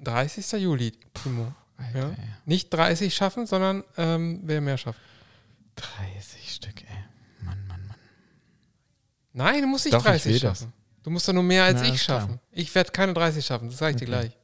30. 0.06 0.50
Juli, 0.54 0.92
Timo. 1.14 1.54
Alter, 1.76 2.12
Ja. 2.12 2.16
Nicht 2.46 2.70
30 2.74 3.14
schaffen, 3.14 3.46
sondern 3.46 3.84
ähm, 3.98 4.40
wer 4.44 4.62
mehr 4.62 4.78
schafft. 4.78 5.02
30 5.76 6.54
Stück, 6.54 6.82
ey. 6.84 6.98
Mann, 7.46 7.68
Mann, 7.68 7.86
Mann. 7.88 7.98
Nein, 9.34 9.62
du 9.64 9.68
musst 9.68 9.84
nicht 9.84 9.94
Doch, 9.96 10.00
ich 10.00 10.06
30 10.06 10.26
will 10.36 10.40
das. 10.40 10.60
schaffen. 10.60 10.74
Du 11.04 11.10
musst 11.10 11.28
doch 11.28 11.34
nur 11.34 11.44
mehr 11.44 11.66
als 11.66 11.82
Na, 11.82 11.88
ich 11.90 11.96
ist 11.96 12.06
klar. 12.06 12.22
schaffen. 12.22 12.40
Ich 12.52 12.74
werde 12.74 12.92
keine 12.92 13.14
30 13.14 13.46
schaffen, 13.46 13.68
das 13.68 13.80
sage 13.80 13.92
ich 13.92 13.98
dir 13.98 14.06
Okay. 14.08 14.30
gleich. 14.30 14.38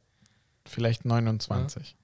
Vielleicht 0.66 1.06
29. 1.06 1.96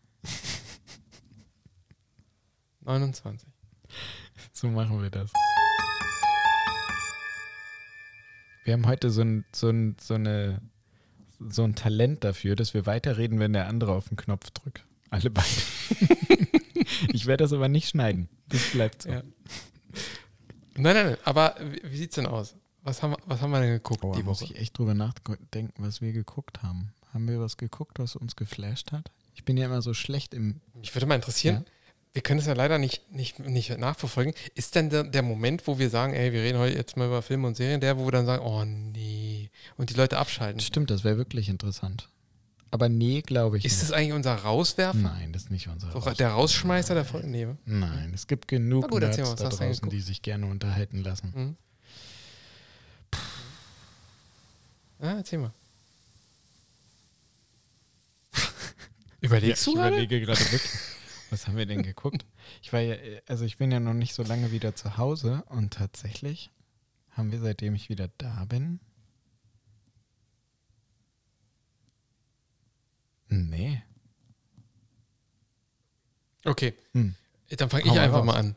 29. 2.81 3.47
So 4.53 4.69
machen 4.69 5.03
wir 5.03 5.11
das. 5.11 5.31
Wir 8.67 8.73
haben 8.73 8.87
heute 8.89 9.11
so 9.11 9.23
ein, 9.23 9.45
so 9.55 9.69
ein, 9.71 9.95
so 10.01 10.15
eine, 10.15 10.61
so 11.49 11.63
ein 11.63 11.77
Talent 11.77 12.25
dafür, 12.25 12.57
dass 12.57 12.75
wir 12.75 12.85
weiterreden, 12.85 13.39
wenn 13.39 13.53
der 13.53 13.69
andere 13.69 13.93
auf 13.93 14.09
den 14.09 14.17
Knopf 14.17 14.51
drückt. 14.51 14.85
Alle 15.11 15.31
beide. 15.31 15.47
ich 17.13 17.27
werde 17.27 17.45
das 17.45 17.53
aber 17.53 17.69
nicht 17.69 17.89
schneiden. 17.89 18.29
Das 18.49 18.73
bleibt 18.73 19.03
so. 19.03 19.11
Ja. 19.11 19.23
Nein, 20.75 20.95
nein, 20.95 21.07
nein. 21.07 21.17
Aber 21.25 21.55
wie, 21.85 21.97
sieht's 21.97 22.17
denn 22.17 22.27
aus? 22.27 22.57
Was 22.83 23.03
haben, 23.05 23.13
wir- 23.13 23.19
was 23.27 23.41
haben 23.41 23.53
wir 23.53 23.61
denn 23.61 23.71
geguckt 23.71 24.03
Oh, 24.05 24.13
die 24.17 24.25
muss 24.25 24.43
Woche? 24.43 24.53
ich 24.55 24.59
echt 24.61 24.77
drüber 24.77 24.95
nachdenken, 24.95 25.73
was 25.85 26.01
wir 26.01 26.13
geguckt 26.13 26.63
haben. 26.65 26.93
Haben 27.15 27.29
wir 27.29 27.39
was 27.41 27.57
geguckt, 27.57 28.01
was 28.01 28.17
uns 28.17 28.35
geflasht 28.35 28.91
hat? 28.91 29.13
Ich 29.35 29.45
bin 29.45 29.57
ja 29.57 29.67
immer 29.67 29.81
so 29.81 29.95
schlecht 29.95 30.35
im. 30.35 30.61
Mich 30.75 30.93
würde 30.95 31.07
mal 31.07 31.15
interessieren, 31.15 31.65
wir 32.17 32.23
können 32.23 32.41
es 32.41 32.47
ja 32.47 32.55
leider 32.55 32.79
nicht, 32.79 33.13
nicht, 33.13 33.41
nicht 33.41 33.77
nachverfolgen. 33.77 34.33
Ist 34.55 34.75
denn 34.75 34.89
der, 34.89 35.05
der 35.05 35.21
Moment, 35.21 35.67
wo 35.67 35.79
wir 35.79 35.91
sagen, 35.91 36.15
ey, 36.15 36.33
wir 36.33 36.41
reden 36.41 36.59
heute 36.59 36.75
jetzt 36.75 36.97
mal 36.97 37.09
über 37.09 37.21
Filme 37.21 37.47
und 37.47 37.59
Serien, 37.59 37.79
der, 37.79 37.99
wo 37.99 38.07
wir 38.07 38.11
dann 38.13 38.25
sagen, 38.25 38.43
oh 38.43 38.65
nee, 38.65 39.51
und 39.77 39.91
die 39.91 39.95
Leute 39.95 40.17
abschalten? 40.17 40.59
Stimmt, 40.61 40.89
das 40.91 41.05
wäre 41.05 41.19
wirklich 41.19 41.51
interessant. 41.51 42.09
Aber 42.71 42.89
nee, 42.89 43.21
glaube 43.21 43.59
ich 43.59 43.67
Ist 43.67 43.73
nicht. 43.75 43.83
das 43.83 43.93
eigentlich 43.93 44.15
unser 44.15 44.35
Rauswerfer? 44.35 44.97
Nein, 44.97 45.35
das 45.35 45.43
ist 45.43 45.51
nicht 45.51 45.69
unser 45.69 45.93
So, 45.93 46.01
der 46.01 46.31
Rausschmeißer 46.31 46.95
der 46.95 47.05
Folge? 47.05 47.27
Nee. 47.29 47.49
Nein, 47.67 48.13
es 48.15 48.27
gibt 48.27 48.49
genug 48.49 48.91
gut, 48.91 49.03
Nerds 49.03 49.35
da 49.35 49.51
draußen, 49.51 49.91
die 49.91 50.01
sich 50.01 50.23
gerne 50.23 50.47
unterhalten 50.47 51.03
lassen. 51.03 51.35
Hm? 51.35 51.57
Ja, 55.03 55.19
erzähl 55.19 55.39
mal. 55.41 55.53
Überlegst 59.21 59.67
Ja, 59.67 59.71
du 59.71 59.71
ich 59.73 59.77
gerade? 59.83 59.97
überlege 59.97 60.21
gerade 60.23 60.41
wirklich, 60.41 60.71
was 61.31 61.47
haben 61.47 61.57
wir 61.57 61.67
denn 61.67 61.83
geguckt? 61.83 62.25
Ich 62.63 62.73
war 62.73 62.81
ja, 62.81 62.95
äh, 62.95 63.21
also 63.27 63.45
ich 63.45 63.57
bin 63.59 63.71
ja 63.73 63.81
noch 63.81 63.95
nicht 63.95 64.15
so 64.15 64.23
lange 64.23 64.53
wieder 64.53 64.75
zu 64.75 64.97
Hause 64.97 65.45
und 65.49 65.73
tatsächlich 65.73 66.51
haben 67.11 67.33
wir, 67.33 67.41
seitdem 67.41 67.75
ich 67.75 67.89
wieder 67.89 68.09
da 68.19 68.45
bin, 68.45 68.81
nee. 73.29 73.83
Okay, 76.45 76.75
Hm. 76.93 77.15
dann 77.57 77.71
fange 77.71 77.85
ich 77.85 77.91
mal 77.91 77.99
einfach 78.01 78.19
raus. 78.19 78.27
mal 78.27 78.37
an. 78.37 78.55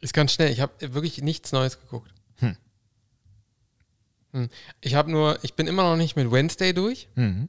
Ist 0.00 0.14
ganz 0.14 0.32
schnell. 0.32 0.50
Ich 0.52 0.60
habe 0.60 0.94
wirklich 0.94 1.20
nichts 1.20 1.52
Neues 1.52 1.80
geguckt. 1.80 2.14
Hm. 2.36 2.56
Hm. 4.32 4.48
Ich 4.80 4.94
habe 4.94 5.10
nur, 5.10 5.42
ich 5.42 5.54
bin 5.54 5.66
immer 5.66 5.82
noch 5.82 5.96
nicht 5.96 6.14
mit 6.16 6.30
Wednesday 6.30 6.72
durch, 6.72 7.08
Mhm. 7.16 7.48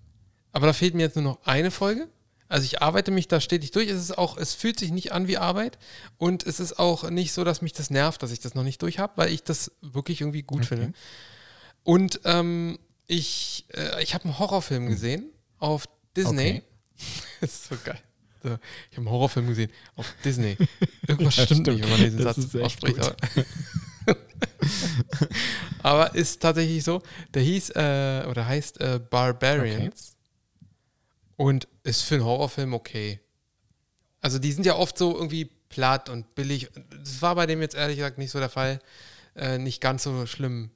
aber 0.52 0.66
da 0.68 0.74
fehlt 0.74 0.96
mir 0.96 1.04
jetzt 1.04 1.16
nur 1.16 1.24
noch 1.24 1.46
eine 1.46 1.70
Folge. 1.72 2.10
Also 2.52 2.66
ich 2.66 2.82
arbeite 2.82 3.12
mich 3.12 3.30
da 3.30 3.40
stetig 3.40 3.72
durch. 3.72 3.90
Es 3.90 3.98
ist 4.02 4.18
auch, 4.18 4.36
es 4.38 4.54
fühlt 4.54 4.78
sich 4.78 4.92
nicht 4.92 5.14
an 5.14 5.28
wie 5.28 5.38
Arbeit 5.38 5.78
und 6.18 6.46
es 6.46 6.60
ist 6.60 6.78
auch 6.80 7.10
nicht 7.10 7.32
so, 7.32 7.46
dass 7.46 7.62
mich 7.62 7.72
das 7.72 7.90
nervt, 7.90 8.22
dass 8.22 8.32
ich 8.32 8.42
das 8.42 8.56
noch 8.56 8.64
nicht 8.64 8.82
durch 8.82 9.00
habe, 9.00 9.14
weil 9.16 9.30
ich 9.32 9.44
das 9.44 9.72
wirklich 9.82 10.20
irgendwie 10.20 10.42
gut 10.44 10.64
Okay. 10.64 10.68
finde. 10.68 10.94
Und 11.84 12.20
ähm, 12.26 12.78
ich, 13.08 13.66
äh, 13.74 14.04
ich 14.04 14.14
habe 14.14 14.26
einen 14.26 14.38
Horrorfilm 14.38 14.88
gesehen 14.88 15.30
auf 15.60 15.86
Disney. 16.16 16.50
Hm. 16.50 16.58
Okay. 16.58 16.64
Das 17.40 17.50
ist 17.54 17.70
so 17.70 17.76
geil. 17.84 18.00
So, 18.44 18.50
ich 18.50 18.98
habe 18.98 19.08
einen 19.08 19.10
Horrorfilm 19.12 19.48
gesehen 19.48 19.72
auf 19.96 20.14
Disney. 20.26 20.58
Irgendwas 21.08 21.38
Ja, 21.38 21.46
stimmt 21.46 21.68
nicht, 21.68 21.82
wenn 21.84 21.90
man 21.90 22.02
diesen 22.02 22.18
Das 22.22 22.36
Satz 22.36 22.56
ausspricht. 22.56 23.00
Aber, 23.00 23.16
aber 25.84 26.16
ist 26.16 26.42
tatsächlich 26.42 26.84
so. 26.84 27.02
Der 27.34 27.44
hieß 27.44 27.70
äh, 27.72 28.26
oder 28.30 28.46
heißt 28.46 28.82
äh, 28.82 29.00
Barbarians 29.10 30.11
und 31.42 31.68
ist 31.84 32.02
für 32.04 32.16
einen 32.16 32.24
Horrorfilm 32.26 32.74
okay. 32.74 33.20
Also 34.22 34.38
die 34.40 34.52
sind 34.52 34.66
ja 34.66 34.76
oft 34.76 34.98
so 34.98 35.16
irgendwie 35.16 35.46
platt 35.70 36.10
und 36.10 36.36
billig. 36.36 36.70
Das 37.04 37.22
war 37.22 37.36
bei 37.36 37.46
dem 37.48 37.62
jetzt 37.62 37.76
ehrlich 37.76 37.98
gesagt 37.98 38.18
nicht 38.18 38.32
so 38.32 38.40
der 38.40 38.50
Fall. 38.50 38.80
Äh, 39.36 39.58
nicht 39.58 39.82
ganz 39.82 40.04
so 40.04 40.26
schlimm 40.26 40.70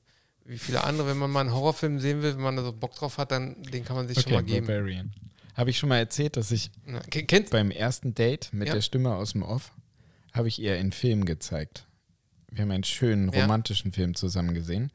wie 0.46 0.58
viele 0.58 0.84
andere. 0.84 1.08
Wenn 1.10 1.18
man 1.18 1.30
mal 1.30 1.42
einen 1.42 1.54
Horrorfilm 1.54 2.00
sehen 2.00 2.22
will, 2.24 2.36
wenn 2.36 2.42
man 2.44 2.56
da 2.56 2.64
so 2.64 2.72
Bock 2.74 2.96
drauf 2.96 3.18
hat, 3.18 3.32
dann 3.32 3.62
den 3.64 3.86
kann 3.86 3.96
man 3.96 4.08
sich 4.08 4.16
schon 4.18 4.26
Okay, 4.34 4.34
mal 4.36 4.44
geben. 4.44 4.66
Barbarian. 4.68 5.14
Habe 5.54 5.70
ich 5.70 5.78
schon 5.78 5.90
mal 5.90 5.98
erzählt, 5.98 6.36
dass 6.38 6.52
ich 6.52 6.72
Na, 6.86 7.02
beim 7.52 7.72
ersten 7.72 8.14
Date 8.16 8.50
mit 8.52 8.68
Ja. 8.68 8.74
der 8.74 8.82
Stimme 8.82 9.14
aus 9.16 9.34
dem 9.34 9.44
Off 9.44 9.72
habe 10.34 10.48
ich 10.48 10.60
ihr 10.60 10.74
einen 10.76 10.92
Film 10.92 11.26
gezeigt. 11.26 11.86
Wir 12.52 12.64
haben 12.64 12.72
einen 12.72 12.84
schönen 12.84 13.32
Ja. 13.32 13.42
romantischen 13.44 13.92
Film 13.92 14.16
zusammen 14.16 14.54
gesehen. 14.54 14.92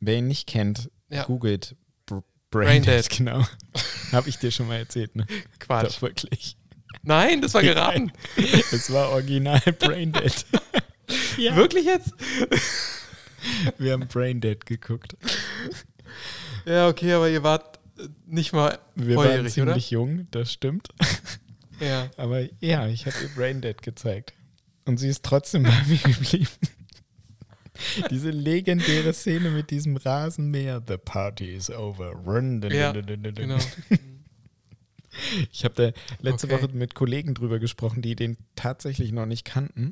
Wer 0.00 0.16
ihn 0.18 0.28
nicht 0.28 0.46
kennt, 0.48 0.90
Ja. 1.08 1.24
googelt 1.24 1.76
Br 2.52 2.58
Brain 2.58 2.82
Braindead, 2.82 3.08
genau. 3.10 3.46
habe 4.12 4.28
ich 4.28 4.38
dir 4.38 4.50
schon 4.50 4.68
mal 4.68 4.76
erzählt, 4.76 5.16
ne? 5.16 5.26
Quatsch. 5.58 5.96
Doch, 5.96 6.02
wirklich. 6.02 6.56
Nein, 7.02 7.40
das 7.40 7.54
war 7.54 7.62
geraten. 7.62 8.12
Es 8.36 8.92
war 8.92 9.08
original 9.10 9.60
Braindead. 9.78 10.46
ja. 11.38 11.56
Wirklich 11.56 11.86
jetzt? 11.86 12.12
Wir 13.78 13.94
haben 13.94 14.06
Braindead 14.06 14.66
geguckt. 14.66 15.16
Ja, 16.66 16.88
okay, 16.88 17.14
aber 17.14 17.28
ihr 17.28 17.42
wart 17.42 17.80
äh, 17.98 18.06
nicht 18.26 18.52
mal 18.52 18.78
Wir 18.94 19.16
waren 19.16 19.24
volljährig, 19.24 19.54
oder? 19.54 19.72
ziemlich 19.72 19.90
jung, 19.90 20.28
das 20.30 20.52
stimmt. 20.52 20.90
Ja. 21.80 22.10
Aber 22.16 22.42
ja, 22.60 22.86
ich 22.86 23.06
habe 23.06 23.16
ihr 23.22 23.28
Braindead 23.34 23.82
gezeigt. 23.82 24.34
Und 24.84 24.98
sie 24.98 25.08
ist 25.08 25.24
trotzdem 25.24 25.62
bei 25.64 25.82
mir 25.88 25.98
geblieben. 25.98 26.48
Diese 28.10 28.30
legendäre 28.30 29.12
Szene 29.12 29.50
mit 29.50 29.70
diesem 29.70 29.96
Rasenmäher. 29.96 30.82
The 30.86 30.98
party 30.98 31.54
is 31.54 31.70
over. 31.70 32.10
Run, 32.12 32.60
dun, 32.60 32.72
Ja, 32.72 32.92
dun, 32.92 33.06
dun. 33.22 33.34
Genau. 33.34 33.58
Ich 35.52 35.64
habe 35.64 35.74
da 35.74 36.00
letzte 36.22 36.46
Okay. 36.46 36.62
Woche 36.62 36.68
mit 36.74 36.94
Kollegen 36.94 37.34
drüber 37.34 37.58
gesprochen, 37.58 38.00
die 38.00 38.16
den 38.16 38.38
tatsächlich 38.56 39.12
noch 39.12 39.26
nicht 39.26 39.44
kannten. 39.44 39.90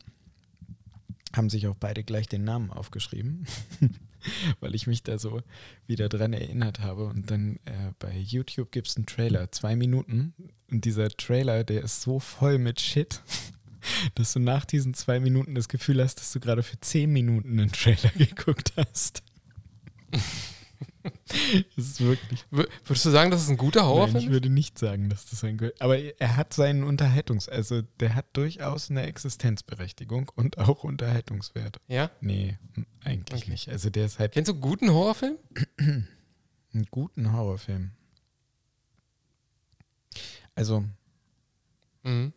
Haben 1.34 1.50
sich 1.50 1.66
auch 1.66 1.76
beide 1.76 2.02
gleich 2.04 2.26
den 2.26 2.42
Namen 2.44 2.70
aufgeschrieben, 2.70 3.44
weil 4.60 4.74
ich 4.74 4.86
mich 4.86 5.02
da 5.02 5.18
so 5.18 5.42
wieder 5.86 6.08
dran 6.08 6.32
erinnert 6.32 6.80
habe. 6.80 7.04
Und 7.04 7.30
dann 7.30 7.56
äh, 7.66 7.92
bei 7.98 8.16
YouTube 8.16 8.72
gibt 8.72 8.88
es 8.88 8.96
einen 8.96 9.04
Trailer, 9.06 9.52
zwei 9.52 9.76
Minuten. 9.76 10.32
Und 10.70 10.86
dieser 10.86 11.08
Trailer, 11.10 11.64
der 11.64 11.82
ist 11.82 12.00
so 12.00 12.18
voll 12.18 12.58
mit 12.58 12.80
Shit, 12.80 13.20
dass 14.14 14.32
du 14.32 14.38
nach 14.40 14.64
diesen 14.64 14.94
zwei 14.94 15.20
Minuten 15.20 15.54
das 15.54 15.68
Gefühl 15.68 16.02
hast, 16.02 16.20
dass 16.20 16.32
du 16.32 16.40
gerade 16.40 16.62
für 16.62 16.78
zehn 16.80 17.10
Minuten 17.12 17.58
einen 17.58 17.72
Trailer 17.72 18.10
geguckt 18.16 18.72
hast. 18.76 19.22
Das 21.76 21.84
ist 21.86 22.00
wirklich 22.00 22.44
Würdest 22.50 23.04
du 23.06 23.10
sagen, 23.10 23.30
das 23.30 23.42
ist 23.42 23.48
ein 23.48 23.56
guter 23.56 23.80
Nein, 23.80 23.88
Horrorfilm? 23.88 24.24
ich 24.24 24.30
würde 24.30 24.50
nicht 24.50 24.78
sagen, 24.78 25.08
dass 25.08 25.24
das 25.30 25.42
ein 25.44 25.56
Gehör. 25.56 25.72
Aber 25.78 25.96
er 25.98 26.36
hat 26.36 26.52
seinen 26.52 26.84
Unterhaltungs-, 26.84 27.48
also 27.48 27.82
der 28.00 28.14
hat 28.14 28.26
durchaus 28.34 28.90
eine 28.90 29.02
Existenzberechtigung 29.04 30.30
und 30.34 30.58
auch 30.58 30.84
Unterhaltungswert. 30.84 31.80
ja? 31.88 32.10
Nee, 32.20 32.58
hm, 32.74 32.86
eigentlich 33.04 33.42
Okay. 33.42 33.50
nicht. 33.50 33.68
Also 33.70 33.88
der 33.88 34.06
ist 34.06 34.18
halt 34.18 34.32
Kennst 34.32 34.50
du 34.50 34.54
guten 34.54 34.90
Horrorfilm? 34.90 35.38
einen 35.78 36.86
guten 36.90 37.32
Horrorfilm. 37.32 37.92
Also, 40.54 40.84
Mhm. 42.02 42.32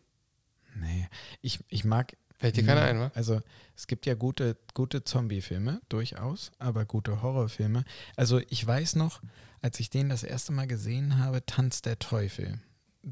Nee, 0.74 1.08
ich, 1.40 1.60
ich 1.68 1.84
mag. 1.84 2.16
Fällt 2.36 2.56
dir 2.56 2.64
keiner 2.66 2.82
ein, 2.82 2.98
wa? 2.98 3.12
Also 3.14 3.40
es 3.76 3.86
gibt 3.86 4.06
ja 4.06 4.14
gute, 4.14 4.56
gute 4.74 5.04
Zombie-Filme, 5.04 5.80
durchaus, 5.88 6.50
aber 6.58 6.84
gute 6.84 7.22
Horrorfilme. 7.22 7.84
Also 8.16 8.40
ich 8.50 8.66
weiß 8.66 8.96
noch, 8.96 9.22
als 9.62 9.78
ich 9.80 9.88
den 9.88 10.08
das 10.08 10.24
erste 10.24 10.52
Mal 10.52 10.66
gesehen 10.66 11.18
habe, 11.18 11.46
Tanz 11.46 11.80
der 11.80 11.98
Teufel. 12.00 12.58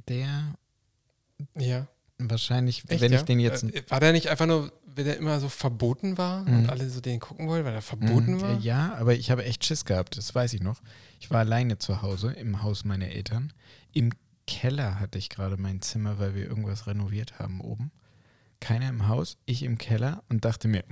Der 0.08 0.54
Ja. 1.54 1.86
wahrscheinlich, 2.18 2.82
Echt, 2.88 3.00
wenn 3.00 3.12
ja? 3.12 3.18
ich 3.20 3.24
den 3.24 3.40
jetzt 3.40 3.62
Äh, 3.64 3.82
War 3.88 4.00
der 4.00 4.12
nicht 4.12 4.28
einfach 4.28 4.46
nur, 4.46 4.72
wenn 4.86 5.04
der 5.06 5.16
immer 5.16 5.38
so 5.40 5.48
verboten 5.48 6.18
war 6.18 6.42
Mhm. 6.42 6.56
und 6.56 6.68
alle 6.68 6.88
so 6.90 7.00
den 7.00 7.20
gucken 7.20 7.48
wollten, 7.48 7.64
weil 7.64 7.74
er 7.74 7.82
verboten 7.82 8.36
Mm, 8.38 8.40
war? 8.42 8.58
Ja, 8.58 8.94
aber 8.96 9.14
ich 9.14 9.30
habe 9.30 9.44
echt 9.44 9.64
Schiss 9.64 9.84
gehabt, 9.84 10.16
das 10.16 10.34
weiß 10.34 10.52
ich 10.54 10.60
noch. 10.60 10.82
Ich 11.20 11.30
war 11.30 11.38
alleine 11.40 11.78
zu 11.78 12.02
Hause 12.02 12.32
im 12.32 12.62
Haus 12.62 12.84
meiner 12.84 13.08
Eltern. 13.08 13.52
Im 13.92 14.10
Keller 14.60 15.00
hatte 15.00 15.18
ich 15.18 15.28
gerade 15.30 15.56
mein 15.56 15.80
Zimmer, 15.82 16.18
weil 16.18 16.34
wir 16.34 16.44
irgendwas 16.46 16.86
renoviert 16.86 17.38
haben 17.38 17.60
oben. 17.60 17.90
Keiner 18.60 18.88
im 18.88 19.08
Haus, 19.08 19.38
ich 19.46 19.62
im 19.62 19.78
Keller 19.78 20.22
und 20.28 20.44
dachte 20.44 20.68
mir, 20.68 20.84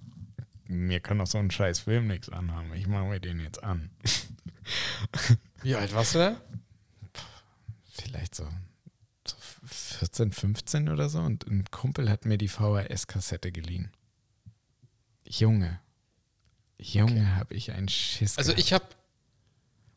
mir 0.66 1.00
kann 1.00 1.18
doch 1.18 1.26
so 1.26 1.38
ein 1.38 1.50
scheiß 1.50 1.80
Film 1.80 2.06
nichts 2.06 2.28
anhaben. 2.28 2.72
Ich 2.74 2.86
mache 2.86 3.04
mir 3.04 3.20
den 3.20 3.40
jetzt 3.40 3.62
an. 3.62 3.90
Wie 5.62 5.74
alt 5.76 5.94
warst 5.94 6.14
du 6.14 6.18
da? 6.18 6.40
Vielleicht 7.90 8.34
so, 8.34 8.48
so 9.26 9.36
14, 9.66 10.32
15 10.32 10.88
oder 10.88 11.08
so. 11.08 11.20
Und 11.20 11.46
ein 11.46 11.64
Kumpel 11.70 12.10
hat 12.10 12.24
mir 12.24 12.38
die 12.38 12.48
VHS-Kassette 12.48 13.52
geliehen. 13.52 13.90
Junge. 15.26 15.80
Junge, 16.78 17.12
Okay. 17.20 17.26
habe 17.36 17.54
ich 17.54 17.70
einen 17.72 17.88
Schiss 17.88 18.36
Also 18.36 18.52
gehabt. 18.52 18.60
ich 18.66 18.72
habe 18.72 18.84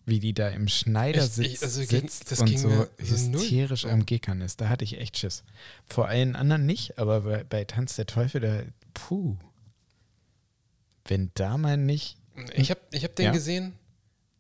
wie 0.08 0.20
die 0.20 0.34
da 0.34 0.48
im 0.48 0.68
Schneidersitz 0.68 1.46
Echt? 1.46 1.54
Ich- 1.58 1.64
also 1.64 1.84
sitzt 1.84 2.40
und 2.40 2.46
ging 2.48 2.58
so 2.58 2.70
null. 2.70 2.90
hysterisch 2.98 3.86
am 3.86 4.06
Gickern 4.06 4.42
ist. 4.42 4.60
Da 4.62 4.70
hatte 4.70 4.84
ich 4.86 4.98
echt 5.00 5.18
Schiss. 5.18 5.44
Vor 5.86 6.08
allen 6.08 6.36
anderen 6.36 6.66
nicht, 6.66 6.98
aber 6.98 7.22
bei, 7.22 7.44
bei 7.44 7.66
Tanz 7.66 7.96
der 7.98 8.06
Teufel, 8.08 8.42
da, 8.42 8.64
puh. 8.96 9.36
Wenn 11.06 11.30
da 11.36 11.58
mal 11.58 11.78
nicht, 11.78 12.18
Ich 12.56 12.70
habe 12.72 12.80
ich 12.92 13.04
hab 13.04 13.16
den 13.16 13.26
Ja. 13.28 13.32
gesehen, 13.32 13.74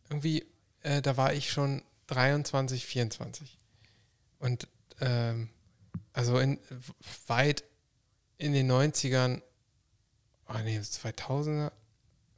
irgendwie, 0.09 0.45
äh, 0.81 1.01
da 1.01 1.17
war 1.17 1.33
ich 1.33 1.51
schon 1.51 1.81
23, 2.07 2.85
24. 2.85 3.57
Und 4.39 4.67
ähm, 5.01 5.49
also 6.13 6.39
in, 6.39 6.59
weit 7.27 7.63
in 8.37 8.53
den 8.53 8.71
90ern, 8.71 9.41
oh 10.47 10.57
nee, 10.63 10.77
2000er, 10.79 11.71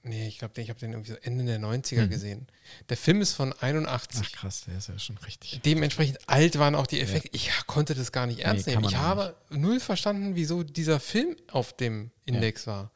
nee, 0.10 0.28
ich 0.28 0.38
glaube, 0.40 0.60
ich 0.62 0.70
habe 0.70 0.80
den 0.80 0.92
irgendwie 0.94 1.12
so 1.12 1.18
Ende 1.22 1.46
der 1.46 1.60
90er 1.60 2.06
Mhm. 2.06 2.10
gesehen. 2.10 2.48
Der 2.90 2.98
Film 2.98 3.22
ist 3.22 3.34
von 3.34 3.54
81. 3.54 4.20
ach 4.24 4.32
krass, 4.32 4.62
der 4.68 4.78
ist 4.78 4.90
ja 4.90 5.00
schon 5.00 5.18
richtig. 5.20 5.62
Dementsprechend 5.64 6.28
alt 6.28 6.60
waren 6.60 6.76
auch 6.76 6.88
die 6.88 7.00
Effekte. 7.00 7.30
Ich 7.32 7.50
konnte 7.68 7.96
das 7.96 8.12
gar 8.12 8.26
nicht 8.28 8.40
ernst 8.42 8.68
Nee, 8.68 8.76
nehmen. 8.76 8.86
Ich 8.90 8.98
habe 8.98 9.36
null 9.50 9.80
verstanden, 9.80 10.36
wieso 10.36 10.64
dieser 10.64 11.00
Film 11.00 11.36
auf 11.52 11.74
dem 11.78 12.12
Index 12.26 12.68
war. 12.68 12.92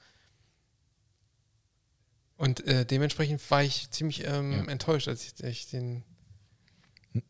Und 2.37 2.65
äh, 2.67 2.85
dementsprechend 2.85 3.39
war 3.51 3.63
ich 3.63 3.89
ziemlich 3.91 4.25
ähm, 4.25 4.51
Ja. 4.53 4.65
enttäuscht, 4.65 5.07
als 5.07 5.23
ich, 5.23 5.43
ich 5.43 5.69
den 5.69 6.03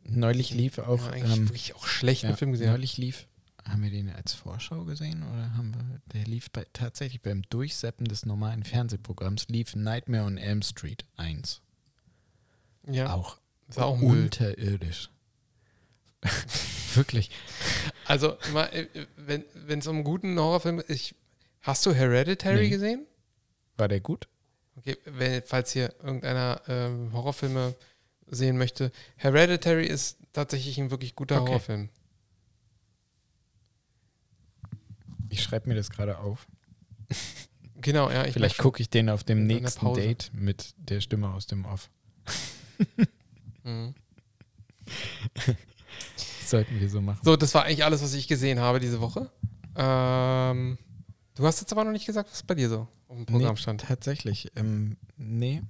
Neulich 0.06 0.52
lief 0.52 0.78
auch, 0.80 1.06
ja, 1.08 1.12
eigentlich 1.12 1.38
ähm, 1.38 1.50
wirklich 1.50 1.76
auch 1.76 1.86
schlechten 1.86 2.30
ja, 2.30 2.36
Film 2.38 2.54
gesehen 2.54 2.70
neulich 2.70 2.96
lief, 2.98 3.28
haben 3.68 3.84
wir 3.84 3.90
den 3.92 4.10
als 4.10 4.34
Vorschau 4.34 4.84
gesehen 4.86 5.24
oder 5.24 5.56
haben 5.56 5.74
wir, 5.74 6.02
der 6.14 6.26
lief 6.26 6.52
bei, 6.52 6.66
tatsächlich 6.74 7.22
beim 7.22 7.42
Durchseppen 7.44 8.06
des 8.08 8.26
normalen 8.26 8.64
Fernsehprogramms, 8.64 9.48
lief 9.50 9.76
Nightmare 9.76 10.26
on 10.26 10.38
Elm 10.38 10.62
Street 10.62 11.06
1. 11.18 11.62
Ja, 12.88 13.14
Auch 13.14 13.38
auch 13.76 14.02
unterirdisch. 14.02 15.10
Wirklich. 16.96 17.32
Also, 18.06 18.38
mal, 18.54 18.66
äh, 18.66 18.88
wenn 19.16 19.80
es 19.80 19.88
um 19.88 19.96
einen 19.98 20.04
guten 20.04 20.38
Horrorfilm 20.38 20.80
ist, 20.80 20.90
ich, 20.90 21.16
hast 21.62 21.86
du 21.86 21.94
Hereditary 21.94 22.64
Nee. 22.64 22.70
gesehen? 22.70 23.06
War 23.78 23.88
der 23.88 24.00
gut? 24.00 24.28
Okay, 24.76 24.98
wenn, 25.06 25.42
falls 25.44 25.72
hier 25.72 25.94
irgendeiner 26.04 26.62
ähm, 26.68 27.12
Horrorfilme 27.14 27.76
sehen 28.28 28.58
möchte. 28.58 28.92
Hereditary 29.18 29.86
ist 29.86 30.18
tatsächlich 30.34 30.78
ein 30.80 30.92
wirklich 30.92 31.16
guter 31.16 31.42
Okay. 31.42 31.50
Horrorfilm. 31.50 31.90
Ich 35.34 35.42
schreibe 35.42 35.68
mir 35.68 35.76
das 35.76 35.90
gerade 35.90 36.20
auf. 36.20 36.48
Genau, 37.82 38.10
ja. 38.12 38.26
Ich 38.26 38.34
Vielleicht 38.34 38.60
gucke 38.60 38.82
ich 38.82 38.90
den 38.90 39.10
auf 39.10 39.24
dem 39.24 39.46
nächsten. 39.48 39.94
Date 39.96 40.32
mit 40.34 40.76
der 40.78 41.02
Stimme 41.02 41.30
aus 41.34 41.48
dem 41.48 41.66
Off. 41.66 41.90
Mhm. 43.66 43.96
Sollten 46.46 46.78
wir 46.78 46.90
so 46.90 47.00
machen. 47.00 47.22
So, 47.24 47.38
das 47.38 47.54
war 47.54 47.64
eigentlich 47.64 47.86
alles, 47.86 48.04
was 48.04 48.14
ich 48.14 48.28
gesehen 48.28 48.60
habe 48.60 48.82
diese 48.82 49.00
Woche. 49.00 49.32
Ähm, 49.78 50.78
du 51.36 51.46
hast 51.46 51.62
jetzt 51.62 51.72
aber 51.72 51.86
noch 51.86 51.94
nicht 51.94 52.06
gesagt, 52.06 52.30
was 52.30 52.44
bei 52.44 52.56
dir 52.56 52.68
so 52.68 52.90
auf 53.08 53.16
dem 53.16 53.26
Programm 53.26 53.54
nee, 53.54 53.62
stand. 53.62 53.82
Tatsächlich. 53.88 54.52
Ähm, 54.58 54.98
nee, 55.16 55.62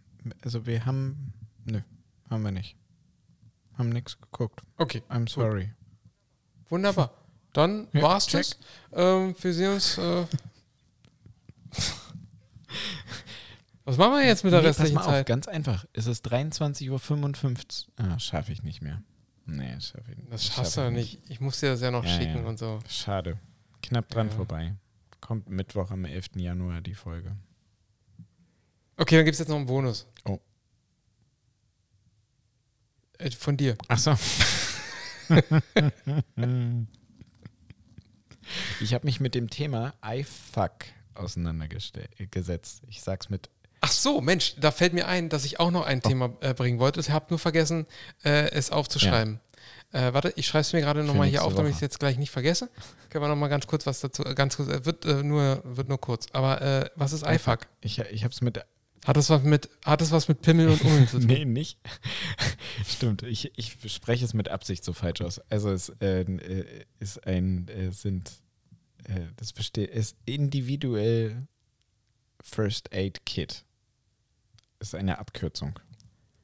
also 0.41 0.65
wir 0.65 0.88
haben. 0.88 1.34
Nö, 1.65 1.81
haben 2.31 2.44
wir 2.44 2.52
nicht. 2.52 2.76
Haben 3.77 3.90
nichts 3.90 4.19
geguckt. 4.19 4.64
Okay, 4.77 5.03
I'm 5.10 5.30
sorry. 5.30 5.72
wunderbar. 6.69 7.23
Dann 7.54 7.88
Ja, 7.94 8.02
war's 8.02 8.28
check. 8.28 8.42
das. 8.42 8.58
Ähm, 8.94 9.36
wir 9.40 9.54
sehen 9.54 9.74
uns. 9.74 9.98
Äh, 9.98 10.26
was 13.86 13.98
machen 13.98 14.14
wir 14.14 14.26
jetzt 14.26 14.44
mit 14.44 14.54
der 14.54 14.62
Nee, 14.62 14.68
pass 14.68 14.78
restlichen 14.80 14.96
mal 14.96 15.02
auf, 15.02 15.08
Zeit? 15.08 15.26
ganz 15.28 15.48
einfach. 15.48 15.86
Es 15.94 16.08
ist 16.08 16.26
23.55 16.32 17.88
Uhr. 18.00 18.06
Ah, 18.06 18.18
schaffe 18.20 18.52
ich 18.54 18.64
nicht 18.64 18.82
mehr. 18.82 19.02
Nee, 19.46 19.74
das 19.76 19.88
schaffe 19.90 20.12
ich 20.12 20.18
nicht. 20.18 20.32
Das 20.32 20.46
schaff 20.46 20.56
schaffst 20.56 20.78
du 20.78 20.82
ja 20.82 20.90
nicht. 20.92 21.20
Ich 21.30 21.42
muss 21.42 21.60
dir 21.60 21.72
das 21.72 21.82
ja 21.82 21.92
noch 21.92 22.06
Ja, 22.06 22.18
schicken 22.18 22.44
ja. 22.44 22.48
und 22.48 22.58
so. 22.58 22.80
Schade. 22.88 23.38
Knapp 23.82 24.08
dran 24.10 24.30
Ja. 24.30 24.36
vorbei. 24.36 24.76
Kommt 25.20 25.50
Mittwoch 25.50 25.92
am 25.92 26.06
11. 26.06 26.28
Januar 26.36 26.80
die 26.82 26.96
Folge. 26.96 27.36
Okay, 28.96 29.18
dann 29.18 29.26
gibt 29.26 29.34
es 29.34 29.40
jetzt 29.40 29.50
noch 29.50 29.58
einen 29.58 29.66
Bonus. 29.66 30.08
Oh. 30.26 30.40
Äh, 33.18 33.32
Von 33.32 33.58
dir. 33.58 33.76
Ach 33.90 33.98
so. 34.00 34.16
ich 38.82 38.94
habe 38.94 39.06
mich 39.06 39.20
mit 39.20 39.36
dem 39.36 39.49
Thema 39.49 39.94
iFuck 40.06 40.72
auseinandergesetzt. 41.15 42.82
Ich 42.90 43.02
sag's 43.02 43.30
mit 43.30 43.49
Ach 43.86 43.91
so, 43.91 44.22
Mensch, 44.22 44.56
da 44.61 44.72
fällt 44.72 44.94
mir 44.94 45.07
ein, 45.07 45.28
dass 45.28 45.44
ich 45.44 45.60
auch 45.60 45.70
noch 45.70 45.86
ein 45.86 45.99
Oh. 46.06 46.07
Thema 46.07 46.34
äh, 46.40 46.53
bringen 46.53 46.80
wollte. 46.80 47.02
Ich 47.02 47.10
habe 47.10 47.26
nur 47.30 47.40
vergessen, 47.40 47.86
äh, 48.24 48.49
es 48.52 48.72
aufzuschreiben. 48.72 49.41
Äh, 49.91 50.14
warte, 50.14 50.32
ich 50.38 50.48
schreibe 50.48 50.61
es 50.61 50.72
mir 50.74 50.80
gerade 50.80 51.03
nochmal 51.03 51.28
hier 51.28 51.44
auf, 51.44 51.53
damit 51.53 51.72
ich 51.72 51.76
es 51.76 51.82
Woche. 51.82 51.86
jetzt 51.86 51.99
gleich 51.99 52.18
nicht 52.18 52.32
vergesse. 52.32 52.70
Können 53.10 53.26
wir 53.26 53.28
nochmal 53.28 53.49
ganz 53.49 53.68
kurz 53.68 53.86
was 53.86 53.99
dazu, 53.99 54.24
ganz 54.24 54.56
kurz, 54.56 54.70
äh, 54.70 54.86
wird, 54.86 55.06
äh, 55.06 55.22
nur, 55.22 55.61
wird 55.65 55.90
nur 55.90 55.99
kurz. 55.99 56.28
Aber 56.32 56.61
äh, 56.61 56.90
was 56.95 57.11
ist 57.11 57.28
iFuck? 57.28 57.68
Ich, 57.82 57.99
ich 57.99 58.24
habe 58.24 58.34
es 58.34 58.40
mit 58.41 58.64
Hat 59.06 59.18
das 59.18 59.30
was 59.30 59.44
mit, 59.44 59.70
hat 59.84 60.00
das 60.02 60.12
was 60.12 60.28
mit 60.30 60.42
Pimmel 60.42 60.70
und 60.70 60.82
Ummeln 60.82 61.08
zu 61.08 61.18
tun? 61.20 61.28
Nee, 61.28 61.46
nicht. 61.46 61.78
Stimmt, 62.88 63.24
ich, 63.24 63.52
ich 63.58 63.78
spreche 63.94 64.24
es 64.24 64.34
mit 64.34 64.48
Absicht 64.50 64.84
so 64.84 64.94
falsch 64.94 65.22
aus. 65.22 65.40
Also 65.50 65.72
es 65.72 65.90
äh, 66.02 66.22
äh, 66.22 66.86
ist 67.00 67.26
ein, 67.28 67.68
äh, 67.68 67.92
sind, 67.92 68.32
äh, 69.06 69.20
das 69.36 69.52
besteht, 69.54 69.90
ist 69.92 70.16
individuell 70.26 71.48
First 72.42 72.94
Aid 72.94 73.26
Kit. 73.26 73.66
Ist 74.80 74.96
eine 74.96 75.20
Abkürzung. 75.20 75.80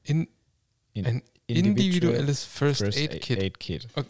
In, 0.03 0.27
In- 0.93 1.05
ein 1.05 1.23
individuell 1.47 2.15
individuelles 2.17 2.43
First, 2.45 2.81
Aid 2.83 3.21
Kit. 3.21 3.39
Aid 3.39 3.59
Kit. 3.59 3.87
Okay. 3.95 4.09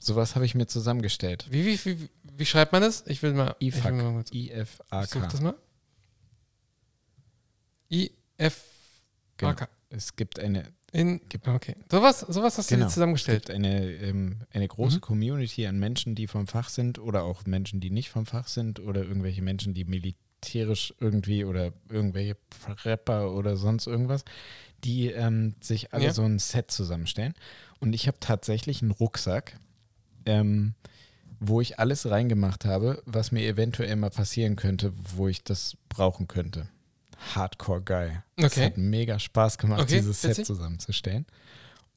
Sowas 0.00 0.34
habe 0.34 0.44
ich 0.44 0.54
mir 0.54 0.66
zusammengestellt. 0.66 1.46
Wie, 1.50 1.64
wie, 1.64 1.84
wie, 1.84 2.08
wie 2.36 2.44
schreibt 2.46 2.72
man 2.72 2.82
das? 2.82 3.04
Ich 3.06 3.22
will 3.22 3.32
mal. 3.32 3.54
ich 3.60 3.82
will 3.84 3.92
mal 3.92 4.12
kurz- 4.12 4.30
IFAK. 4.32 4.34
Ich 4.34 5.10
such 5.10 5.16
I-F-A-K. 5.20 5.26
das 5.28 5.40
mal. 5.40 5.54
I 7.90 8.10
F 8.38 8.64
Genau. 9.36 9.54
Es 9.90 10.16
gibt 10.16 10.38
eine, 10.38 10.64
In, 10.92 11.20
Gibt- 11.28 11.48
okay. 11.48 11.74
Sowas, 11.90 12.20
sowas 12.20 12.56
hast 12.56 12.70
du 12.70 12.74
Genau. 12.76 12.84
dir 12.84 12.88
es 12.88 12.94
zusammengestellt. 12.94 13.46
gibt 13.46 13.54
eine, 13.56 13.90
ähm, 13.94 14.40
eine 14.52 14.68
große 14.68 14.96
Mhm. 14.96 15.00
Community 15.00 15.66
an 15.66 15.78
Menschen, 15.78 16.14
die 16.14 16.26
vom 16.28 16.46
Fach 16.46 16.68
sind 16.68 16.98
oder 17.00 17.24
auch 17.24 17.44
Menschen, 17.46 17.80
die 17.80 17.90
nicht 17.90 18.10
vom 18.10 18.26
Fach 18.26 18.46
sind 18.46 18.78
oder 18.80 19.02
irgendwelche 19.02 19.42
Menschen, 19.42 19.74
die 19.74 19.84
militärisch 19.84 20.94
irgendwie 21.00 21.44
oder 21.44 21.72
irgendwelche 21.88 22.36
Prepper 22.76 23.32
oder 23.34 23.56
sonst 23.56 23.86
irgendwas, 23.88 24.24
die 24.84 25.08
ähm, 25.08 25.54
sich 25.60 25.92
alle 25.92 26.04
Ja. 26.06 26.12
so 26.12 26.22
ein 26.22 26.38
Set 26.38 26.70
zusammenstellen. 26.70 27.34
Und 27.80 27.92
ich 27.92 28.06
habe 28.06 28.18
tatsächlich 28.20 28.80
einen 28.82 28.92
Rucksack, 28.92 29.58
ähm, 30.26 30.74
wo 31.40 31.60
ich 31.60 31.78
alles 31.80 32.08
reingemacht 32.08 32.64
habe, 32.64 33.02
was 33.04 33.32
mir 33.32 33.46
eventuell 33.48 33.96
mal 33.96 34.10
passieren 34.10 34.54
könnte, 34.56 34.92
wo 35.16 35.26
ich 35.28 35.42
das 35.42 35.76
brauchen 35.88 36.28
könnte. 36.28 36.68
Hardcore 37.34 37.82
geil. 37.82 38.22
Es 38.36 38.44
Okay. 38.44 38.66
hat 38.66 38.76
mega 38.76 39.18
Spaß 39.18 39.58
gemacht, 39.58 39.80
Okay, 39.82 39.96
dieses 39.96 40.20
Set 40.22 40.30
witzig. 40.30 40.46
zusammenzustellen. 40.46 41.26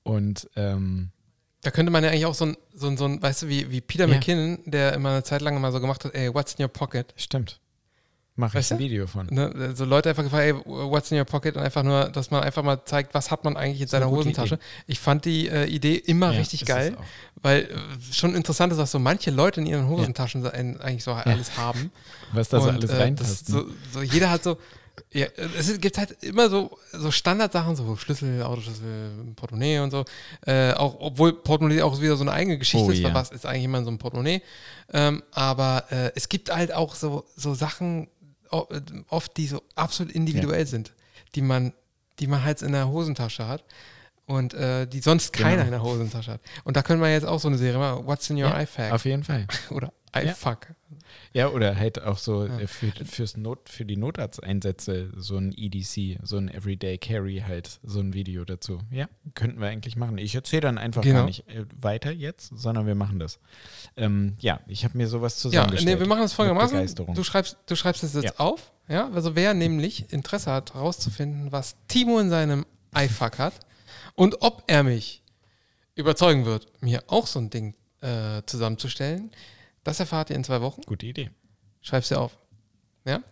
Und 0.03 0.49
ähm, 0.55 1.09
Da 1.63 1.71
könnte 1.71 1.91
man 1.91 2.03
ja 2.03 2.11
eigentlich 2.11 2.25
auch 2.25 2.35
so 2.35 2.45
ein, 2.45 2.57
so 2.73 2.87
ein, 2.87 2.97
so 2.97 3.05
ein 3.05 3.21
weißt 3.21 3.41
du, 3.43 3.47
wie, 3.49 3.69
wie 3.71 3.81
Peter 3.81 4.07
Ja. 4.07 4.13
McKinnon, 4.15 4.59
der 4.65 4.93
immer 4.93 5.09
eine 5.09 5.23
Zeit 5.23 5.41
lang 5.41 5.57
immer 5.57 5.71
so 5.71 5.79
gemacht 5.79 6.05
hat, 6.05 6.13
ey, 6.13 6.33
what's 6.33 6.53
in 6.53 6.63
your 6.63 6.69
pocket? 6.69 7.13
stimmt. 7.17 7.59
Mache 8.39 8.59
ich 8.59 8.71
ein? 8.71 8.77
Video 8.77 9.07
von. 9.07 9.25
Ne, 9.31 9.73
so 9.75 9.83
Leute 9.83 10.09
einfach 10.09 10.21
gefragt, 10.21 10.43
ey, 10.43 10.53
what's 10.53 11.11
in 11.11 11.17
your 11.17 11.25
pocket? 11.25 11.57
Und 11.57 11.63
einfach 11.63 11.81
nur, 11.81 12.07
dass 12.09 12.29
man 12.29 12.43
einfach 12.43 12.61
mal 12.61 12.85
zeigt, 12.85 13.15
was 13.15 13.31
hat 13.31 13.43
man 13.43 13.57
eigentlich 13.57 13.81
in 13.81 13.87
seiner 13.87 14.11
Hosentasche. 14.11 14.59
Ich 14.85 14.99
fand 14.99 15.25
die 15.25 15.47
äh, 15.49 15.65
Idee 15.65 15.95
immer 15.95 16.31
Ja, 16.31 16.37
richtig 16.37 16.63
geil, 16.65 16.95
weil 17.41 17.61
äh, 17.63 18.13
schon 18.13 18.35
interessant 18.35 18.71
ist, 18.71 18.77
was 18.77 18.91
so 18.91 18.99
manche 18.99 19.31
Leute 19.31 19.59
in 19.61 19.65
ihren 19.65 19.87
Hosentaschen 19.87 20.45
ein- 20.45 20.79
eigentlich 20.79 21.03
so 21.03 21.13
alles 21.13 21.57
haben. 21.57 21.91
Was 22.31 22.49
da 22.49 22.61
so 22.61 22.67
Und, 22.69 22.75
alles 22.75 22.91
äh, 22.91 22.95
reinpasst. 22.97 23.49
das, 23.49 23.55
ne? 23.55 23.65
so, 23.91 23.99
so, 23.99 24.01
jeder 24.03 24.29
hat 24.29 24.43
so, 24.43 24.59
ja, 25.13 25.27
es 25.57 25.79
gibt 25.79 25.97
halt 25.97 26.23
immer 26.23 26.49
so, 26.49 26.77
so 26.91 27.11
Standardsachen, 27.11 27.75
so 27.75 27.95
Schlüssel, 27.97 28.41
Autoschlüssel, 28.43 29.11
Portemonnaie 29.35 29.79
und 29.79 29.91
so. 29.91 30.05
Äh, 30.45 30.73
auch, 30.73 30.95
obwohl 30.99 31.33
Portemonnaie 31.33 31.81
auch 31.81 31.99
wieder 32.01 32.15
so 32.17 32.23
eine 32.23 32.31
eigene 32.31 32.57
Geschichte 32.57 32.85
Oh, 32.85 32.91
ist, 32.91 32.99
ja. 32.99 33.07
weil 33.09 33.15
was 33.15 33.31
ist 33.31 33.45
eigentlich 33.45 33.65
immer 33.65 33.83
so 33.83 33.91
ein 33.91 33.97
Portemonnaie. 33.97 34.41
Ähm, 34.91 35.23
aber 35.31 35.85
äh, 35.91 36.11
es 36.15 36.29
gibt 36.29 36.53
halt 36.53 36.73
auch 36.73 36.95
so, 36.95 37.25
so 37.35 37.53
Sachen, 37.53 38.07
äh, 38.51 38.81
oft, 39.09 39.37
die 39.37 39.47
so 39.47 39.61
absolut 39.75 40.11
individuell 40.13 40.65
sind, 40.65 40.93
die 41.35 41.41
man, 41.41 41.73
die 42.19 42.27
man 42.27 42.43
halt 42.43 42.61
in 42.61 42.71
der 42.71 42.87
Hosentasche 42.89 43.47
hat. 43.47 43.63
Und 44.25 44.53
äh, 44.55 44.85
die 44.87 44.99
sonst 44.99 45.31
keiner 45.31 45.51
Genau. 45.63 45.65
in 45.65 45.71
der 45.71 45.83
Hosentasche 45.83 46.33
hat. 46.33 46.41
Und 46.65 46.75
da 46.75 46.81
können 46.81 47.01
wir 47.01 47.09
jetzt 47.09 47.25
auch 47.25 47.39
so 47.39 47.47
eine 47.47 47.57
Serie 47.57 47.77
machen. 47.79 48.05
What's 48.07 48.29
in 48.29 48.35
your 48.35 48.49
Ja, 48.49 48.59
iFac? 48.61 48.91
Auf 48.91 49.05
jeden 49.05 49.23
Fall. 49.23 49.47
Oder 49.69 49.93
Ja. 50.13 50.23
iFuck. 50.23 50.67
Ja, 50.69 50.96
oder 51.33 51.75
halt 51.75 52.01
auch 52.01 52.17
so 52.17 52.45
Ja. 52.45 52.59
äh, 52.59 52.67
für, 52.67 52.91
fürs 53.05 53.37
Not, 53.37 53.69
für 53.69 53.85
die 53.85 53.97
Notarzteinsätze 53.97 55.11
so 55.15 55.37
ein 55.37 55.53
EDC, 55.55 56.19
so 56.23 56.37
ein 56.37 56.49
Everyday 56.49 56.97
Carry 56.97 57.43
halt, 57.45 57.79
so 57.83 57.99
ein 57.99 58.13
Video 58.13 58.45
dazu. 58.45 58.79
Ja, 58.91 59.07
könnten 59.35 59.59
wir 59.61 59.67
eigentlich 59.67 59.95
machen. 59.95 60.17
Ich 60.17 60.35
erzähle 60.35 60.61
dann 60.61 60.77
einfach 60.77 61.01
Genau. 61.01 61.19
gar 61.19 61.25
nicht 61.25 61.47
äh, 61.47 61.65
weiter 61.79 62.11
jetzt, 62.11 62.51
sondern 62.55 62.85
wir 62.87 62.95
machen 62.95 63.19
das. 63.19 63.39
Ähm, 63.95 64.35
ja, 64.39 64.59
ich 64.67 64.83
habe 64.83 64.97
mir 64.97 65.07
sowas 65.07 65.35
Ja, 65.35 65.41
zusammengestellt. 65.49 65.95
nee, 65.95 65.99
wir 65.99 66.07
machen 66.07 66.21
das 66.21 66.33
folgendermaßen. 66.33 66.95
Du 67.13 67.23
schreibst, 67.23 67.57
du 67.65 67.75
schreibst 67.75 68.03
es 68.03 68.13
jetzt 68.13 68.23
Ja. 68.25 68.33
auf, 68.37 68.71
ja. 68.87 69.09
Also 69.11 69.35
wer 69.35 69.53
nämlich 69.53 70.11
Interesse 70.11 70.51
hat, 70.51 70.73
herauszufinden, 70.73 71.51
was 71.51 71.75
Timo 71.87 72.19
in 72.19 72.29
seinem 72.29 72.65
iFuck 72.95 73.37
hat 73.39 73.53
Und 74.15 74.41
ob 74.41 74.63
er 74.67 74.83
mich 74.83 75.21
überzeugen 75.95 76.45
wird, 76.45 76.67
mir 76.81 77.03
auch 77.07 77.27
so 77.27 77.39
ein 77.39 77.49
Ding 77.49 77.75
äh, 78.01 78.41
zusammenzustellen, 78.45 79.31
das 79.87 80.01
erfahrt 80.01 80.29
ihr 80.29 80.35
in 80.35 80.43
zwei 80.43 80.59
Wochen. 80.59 80.81
Gute 80.81 81.05
Idee. 81.05 81.29
Schreib's 81.81 82.09
dir 82.09 82.19
auf. 82.19 82.37
Ja. 83.05 83.23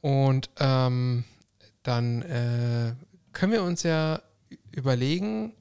Und 0.00 0.50
ähm, 0.58 1.22
dann 1.84 2.22
äh, 2.22 2.94
können 3.32 3.52
wir 3.52 3.62
uns 3.62 3.84
ja 3.84 4.20
überlegen, 4.72 5.54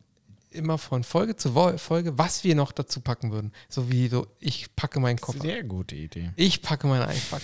immer 0.49 0.79
von 0.79 1.03
Folge 1.03 1.35
zu 1.35 1.53
Folge, 1.77 2.17
was 2.17 2.43
wir 2.43 2.55
noch 2.55 2.71
dazu 2.71 2.99
packen 3.01 3.31
würden. 3.31 3.51
So 3.69 3.91
wie 3.91 4.07
so, 4.07 4.25
ich 4.39 4.75
packe 4.75 4.99
meinen 4.99 5.21
Koffer. 5.21 5.39
Sehr 5.39 5.63
gute 5.63 5.95
Idee. 5.95 6.31
Ich 6.35 6.63
packe 6.63 6.87
meinen 6.87 7.03
Einpack. 7.03 7.43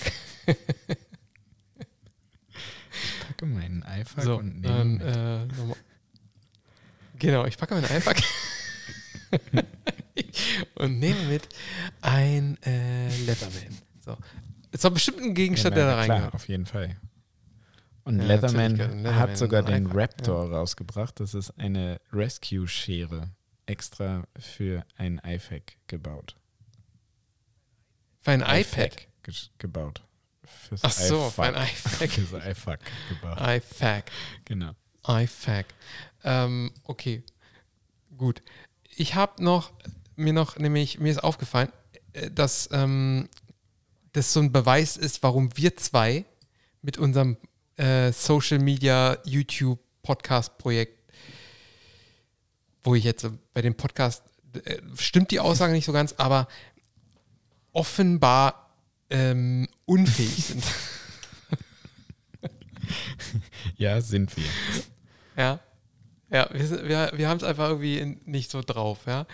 Packe 3.27 3.45
meinen 3.45 3.83
iPhone 3.83 4.23
So, 4.23 4.37
und 4.37 4.61
nehme 4.61 4.97
dann, 4.97 5.47
äh, 5.47 5.75
genau, 7.19 7.45
ich 7.45 7.55
packe 7.55 7.75
meinen 7.75 7.85
Einpack 7.85 8.23
und 10.75 10.99
nehme 10.99 11.21
mit 11.27 11.47
ein 12.01 12.57
äh, 12.63 13.09
Leatherman. 13.25 13.77
So. 14.03 14.17
Ist 14.71 14.83
doch 14.85 14.91
bestimmt 14.91 15.19
ein 15.21 15.33
Gegenstand, 15.33 15.75
Ja, 15.75 15.83
der 15.85 15.95
da 15.95 16.03
klar, 16.03 16.15
reingehört. 16.17 16.33
auf 16.35 16.47
jeden 16.47 16.65
Fall. 16.65 16.95
Und 18.03 18.19
Ja, 18.19 18.25
Leatherman, 18.25 18.75
Leatherman 18.75 19.15
hat 19.15 19.37
sogar 19.37 19.61
den 19.63 19.85
einfach, 19.87 19.95
Raptor 19.95 20.51
rausgebracht. 20.51 21.19
Das 21.19 21.33
ist 21.33 21.51
eine 21.59 21.99
Rescue-Schere 22.11 23.29
extra 23.65 24.23
für 24.37 24.83
ein 24.97 25.19
iFac 25.23 25.77
gebaut. 25.87 26.35
Für 28.19 28.31
ein 28.31 28.41
iPad. 28.41 28.97
ges- 29.23 29.49
gebaut. 29.57 30.01
Fürs 30.43 30.83
Ach 30.83 30.91
so, 30.91 31.29
für 31.29 31.43
ein 31.43 31.55
iFac. 31.55 32.09
Fürs 32.11 32.33
iFac 32.45 32.79
gebaut. 33.09 33.37
iFac. 33.39 34.11
Genau. 34.45 34.71
iFac. 35.07 35.65
Ähm, 36.23 36.71
okay, 36.83 37.23
gut. 38.17 38.41
Ich 38.95 39.15
habe 39.15 39.43
noch, 39.43 39.71
mir 40.19 40.33
noch, 40.33 40.57
nämlich, 40.57 40.99
mir 40.99 41.11
ist 41.11 41.23
aufgefallen, 41.23 41.71
äh, 42.13 42.29
dass 42.29 42.69
ähm, 42.71 43.29
das 44.13 44.33
so 44.33 44.39
ein 44.41 44.51
Beweis 44.51 44.97
ist, 44.97 45.23
warum 45.23 45.55
wir 45.57 45.75
zwei 45.77 46.25
mit 46.81 46.97
unserem 46.97 47.37
äh, 47.77 48.11
Social 48.11 48.59
Media, 48.59 49.17
YouTube, 49.23 49.79
Podcast-Projekt, 50.03 50.97
wo 52.83 52.95
ich 52.95 53.03
jetzt 53.03 53.27
bei 53.53 53.61
dem 53.61 53.75
Podcast, 53.75 54.23
äh, 54.65 54.77
stimmt 54.97 55.31
die 55.31 55.39
Aussage 55.39 55.73
nicht 55.73 55.85
so 55.85 55.91
ganz, 55.91 56.13
aber 56.13 56.47
offenbar 57.71 58.69
ähm, 59.09 59.67
unfähig 59.85 60.45
sind. 60.45 60.63
Ja, 63.75 64.01
sind 64.01 64.35
wir. 64.35 64.45
Ja. 65.37 65.59
Ja, 66.31 66.47
wir, 66.51 66.87
wir, 66.87 67.11
wir 67.15 67.27
haben 67.29 67.37
es 67.37 67.43
einfach 67.43 67.69
irgendwie 67.69 67.97
in- 67.99 68.21
nicht 68.25 68.51
so 68.51 68.61
drauf, 68.61 68.99
ja. 69.07 69.25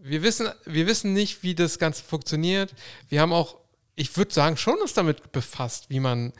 Wir 0.00 0.22
wissen, 0.22 0.48
wir 0.64 0.86
wissen 0.86 1.12
nicht, 1.12 1.42
wie 1.42 1.54
das 1.54 1.78
Ganze 1.78 2.02
funktioniert. 2.02 2.74
Wir 3.08 3.20
haben 3.20 3.32
auch, 3.32 3.56
ich 3.96 4.16
würde 4.16 4.32
sagen, 4.32 4.56
schon 4.56 4.80
uns 4.80 4.94
damit 4.94 5.32
befasst, 5.32 5.90
wie 5.90 6.00
man, 6.00 6.32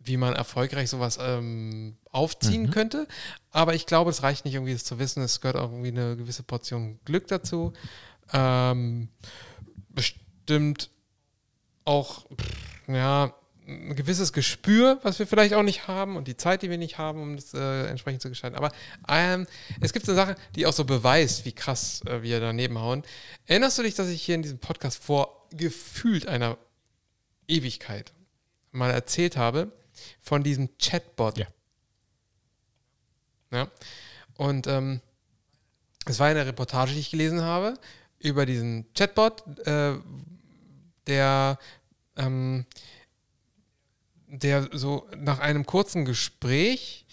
wie 0.00 0.16
man 0.16 0.34
erfolgreich 0.34 0.90
sowas 0.90 1.18
ähm, 1.20 1.96
aufziehen 2.10 2.70
könnte. 2.70 3.06
Aber 3.50 3.74
ich 3.74 3.86
glaube, 3.86 4.10
es 4.10 4.22
reicht 4.22 4.44
nicht 4.44 4.54
irgendwie, 4.54 4.72
das 4.72 4.84
zu 4.84 4.98
wissen. 4.98 5.22
Es 5.22 5.40
gehört 5.40 5.56
auch 5.56 5.70
irgendwie 5.70 5.88
eine 5.88 6.16
gewisse 6.16 6.42
Portion 6.42 6.98
Glück 7.04 7.26
dazu. 7.28 7.72
Ähm, 8.32 9.08
bestimmt 9.90 10.90
auch, 11.84 12.26
ja, 12.86 13.34
ein 13.66 13.94
gewisses 13.94 14.32
Gespür, 14.32 14.98
was 15.02 15.18
wir 15.18 15.26
vielleicht 15.26 15.54
auch 15.54 15.62
nicht 15.62 15.86
haben 15.86 16.16
und 16.16 16.26
die 16.26 16.36
Zeit, 16.36 16.62
die 16.62 16.70
wir 16.70 16.78
nicht 16.78 16.98
haben, 16.98 17.22
um 17.22 17.36
das 17.36 17.54
äh, 17.54 17.86
entsprechend 17.86 18.22
zu 18.22 18.28
gestalten. 18.28 18.56
Aber 18.56 18.72
ähm, 19.08 19.46
es 19.80 19.92
gibt 19.92 20.08
eine 20.08 20.16
Sache, 20.16 20.34
die 20.56 20.66
auch 20.66 20.72
so 20.72 20.84
beweist, 20.84 21.44
wie 21.44 21.52
krass 21.52 22.02
äh, 22.06 22.22
wir 22.22 22.40
daneben 22.40 22.78
hauen. 22.78 23.02
Erinnerst 23.46 23.78
du 23.78 23.82
dich, 23.82 23.94
dass 23.94 24.08
ich 24.08 24.22
hier 24.22 24.34
in 24.34 24.42
diesem 24.42 24.58
Podcast 24.58 25.02
vor 25.02 25.46
gefühlt 25.50 26.26
einer 26.26 26.58
Ewigkeit 27.46 28.12
mal 28.72 28.90
erzählt 28.90 29.36
habe 29.36 29.70
von 30.20 30.42
diesem 30.42 30.70
Chatbot? 30.78 31.38
Ja. 31.38 31.46
Ja. 33.52 33.70
Und 34.36 34.66
ähm, 34.66 35.00
es 36.06 36.18
war 36.18 36.26
eine 36.26 36.46
Reportage, 36.46 36.94
die 36.94 37.00
ich 37.00 37.10
gelesen 37.10 37.42
habe 37.42 37.74
über 38.18 38.46
diesen 38.46 38.92
Chatbot, 38.94 39.66
äh, 39.66 39.94
der, 41.06 41.58
ähm, 42.16 42.66
der 44.32 44.70
so 44.72 45.06
nach 45.16 45.38
einem 45.38 45.66
kurzen 45.66 46.04
Gespräch, 46.04 47.06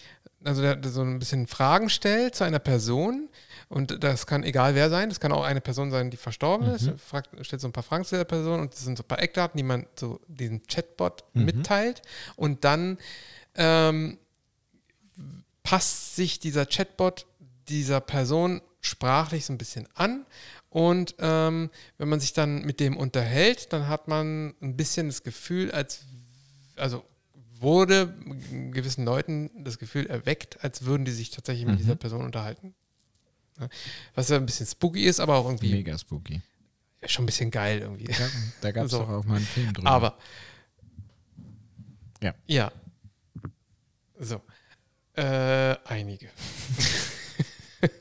also 0.43 0.61
der, 0.61 0.77
der 0.77 0.89
so 0.89 1.01
ein 1.01 1.19
bisschen 1.19 1.47
Fragen 1.47 1.89
stellt 1.89 2.33
zu 2.35 2.45
einer 2.45 2.59
Person. 2.59 3.29
Und 3.67 4.03
das 4.03 4.25
kann 4.25 4.43
egal 4.43 4.73
wer 4.73 4.89
sein, 4.89 5.09
das 5.09 5.19
kann 5.19 5.31
auch 5.31 5.43
eine 5.43 5.61
Person 5.61 5.91
sein, 5.91 6.09
die 6.09 6.17
verstorben 6.17 6.69
ist, 6.69 6.89
fragt, 6.97 7.29
stellt 7.45 7.61
so 7.61 7.67
ein 7.67 7.73
paar 7.73 7.83
Fragen 7.83 8.05
zu 8.05 8.15
der 8.15 8.23
Person 8.23 8.61
und 8.61 8.73
das 8.73 8.79
sind 8.79 8.97
so 8.97 9.03
ein 9.03 9.07
paar 9.07 9.21
Eckdaten, 9.21 9.57
die 9.57 9.63
man 9.63 9.85
so 9.95 10.19
diesem 10.27 10.63
Chatbot 10.63 11.25
mitteilt. 11.33 12.01
Und 12.35 12.63
dann 12.63 12.97
ähm, 13.55 14.17
passt 15.61 16.15
sich 16.15 16.39
dieser 16.39 16.65
Chatbot 16.65 17.27
dieser 17.67 18.01
Person 18.01 18.61
sprachlich 18.81 19.45
so 19.45 19.53
ein 19.53 19.57
bisschen 19.57 19.87
an. 19.93 20.25
Und 20.69 21.15
ähm, 21.19 21.69
wenn 21.97 22.09
man 22.09 22.19
sich 22.19 22.33
dann 22.33 22.63
mit 22.63 22.79
dem 22.79 22.95
unterhält, 22.95 23.73
dann 23.73 23.87
hat 23.87 24.07
man 24.07 24.53
ein 24.61 24.77
bisschen 24.77 25.07
das 25.07 25.23
Gefühl, 25.23 25.71
als, 25.71 26.05
also 26.79 27.05
wurde 27.59 28.07
gewissen 28.71 29.03
Leuten 29.05 29.49
das 29.63 29.77
Gefühl 29.79 30.07
erweckt, 30.07 30.63
als 30.63 30.85
würden 30.85 31.05
die 31.05 31.11
sich 31.11 31.29
tatsächlich 31.29 31.65
mit 31.65 31.79
dieser 31.79 31.95
Person 31.95 32.23
unterhalten. 32.23 32.73
Ja, 33.59 33.67
Was 34.15 34.29
ja 34.29 34.37
ein 34.37 34.45
bisschen 34.45 34.65
spooky 34.65 35.03
ist, 35.03 35.19
aber 35.19 35.35
auch 35.35 35.45
irgendwie 35.45 35.71
Mega 35.73 35.97
spooky. 35.97 36.41
schon 37.05 37.23
ein 37.23 37.25
bisschen 37.25 37.51
geil 37.51 37.79
irgendwie. 37.79 38.05
Ja, 38.09 38.29
da 38.61 38.71
gab 38.71 38.85
es 38.85 38.91
So. 38.93 38.99
doch 38.99 39.09
auch 39.09 39.25
mal 39.25 39.35
einen 39.37 39.45
Film 39.45 39.73
drüber. 39.73 39.89
Aber. 39.89 40.17
Ja. 42.21 42.33
Ja. 42.47 42.71
So. 44.19 44.41
Äh, 45.15 45.75
einige. 45.85 46.29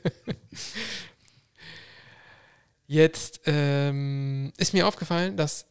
Jetzt 2.87 3.41
ähm, 3.45 4.51
ist 4.57 4.73
mir 4.73 4.87
aufgefallen, 4.87 5.37
dass 5.37 5.67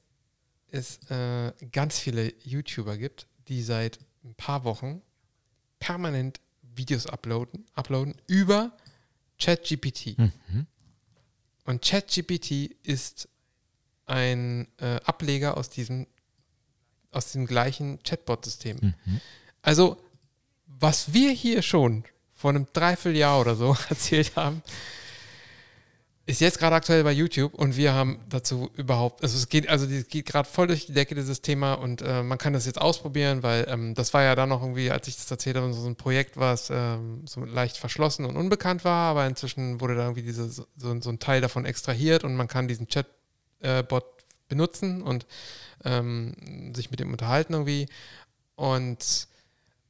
es 0.70 0.98
äh, 1.10 1.52
ganz 1.72 1.98
viele 1.98 2.32
YouTuber 2.42 2.96
gibt, 2.96 3.26
die 3.48 3.62
seit 3.62 3.98
ein 4.24 4.34
paar 4.34 4.64
Wochen 4.64 5.02
permanent 5.78 6.40
Videos 6.62 7.06
uploaden, 7.06 7.64
uploaden 7.74 8.14
über 8.26 8.72
ChatGPT. 9.38 10.18
Mhm. 10.18 10.66
Und 11.64 11.82
ChatGPT 11.82 12.74
ist 12.82 13.28
ein 14.06 14.68
äh, 14.78 15.00
Ableger 15.04 15.56
aus 15.56 15.70
diesem, 15.70 16.06
aus 17.10 17.26
diesem 17.26 17.46
gleichen 17.46 18.02
Chatbot-System. 18.02 18.78
Mhm. 18.80 19.20
Also, 19.62 20.02
was 20.66 21.12
wir 21.12 21.30
hier 21.32 21.62
schon 21.62 22.04
vor 22.32 22.50
einem 22.50 22.66
Dreivierteljahr 22.72 23.40
oder 23.40 23.56
so 23.56 23.76
erzählt 23.88 24.36
haben, 24.36 24.62
ist 26.28 26.42
jetzt 26.42 26.58
gerade 26.58 26.76
aktuell 26.76 27.04
bei 27.04 27.12
YouTube 27.12 27.54
und 27.54 27.78
wir 27.78 27.94
haben 27.94 28.18
dazu 28.28 28.68
überhaupt, 28.76 29.22
also 29.22 29.34
es 29.34 29.48
geht, 29.48 29.66
also 29.70 29.86
es 29.86 30.08
geht 30.08 30.26
gerade 30.26 30.46
voll 30.46 30.66
durch 30.66 30.84
die 30.84 30.92
Decke, 30.92 31.14
dieses 31.14 31.40
Thema 31.40 31.72
und 31.72 32.02
äh, 32.02 32.22
man 32.22 32.36
kann 32.36 32.52
das 32.52 32.66
jetzt 32.66 32.78
ausprobieren, 32.78 33.42
weil 33.42 33.66
ähm, 33.66 33.94
das 33.94 34.12
war 34.12 34.22
ja 34.22 34.34
dann 34.34 34.50
noch 34.50 34.60
irgendwie, 34.60 34.90
als 34.90 35.08
ich 35.08 35.16
das 35.16 35.30
erzählt 35.30 35.56
habe, 35.56 35.72
so 35.72 35.88
ein 35.88 35.96
Projekt, 35.96 36.36
was 36.36 36.68
ähm, 36.68 37.26
so 37.26 37.42
leicht 37.46 37.78
verschlossen 37.78 38.26
und 38.26 38.36
unbekannt 38.36 38.84
war, 38.84 39.10
aber 39.10 39.26
inzwischen 39.26 39.80
wurde 39.80 39.94
da 39.94 40.02
irgendwie 40.02 40.22
diese, 40.22 40.50
so, 40.50 40.66
so 40.76 40.90
ein 40.90 41.18
Teil 41.18 41.40
davon 41.40 41.64
extrahiert 41.64 42.24
und 42.24 42.36
man 42.36 42.46
kann 42.46 42.68
diesen 42.68 42.88
Chatbot 42.88 44.04
benutzen 44.48 45.00
und 45.00 45.24
ähm, 45.86 46.74
sich 46.74 46.90
mit 46.90 47.00
dem 47.00 47.10
unterhalten 47.10 47.54
irgendwie 47.54 47.88
und 48.54 49.28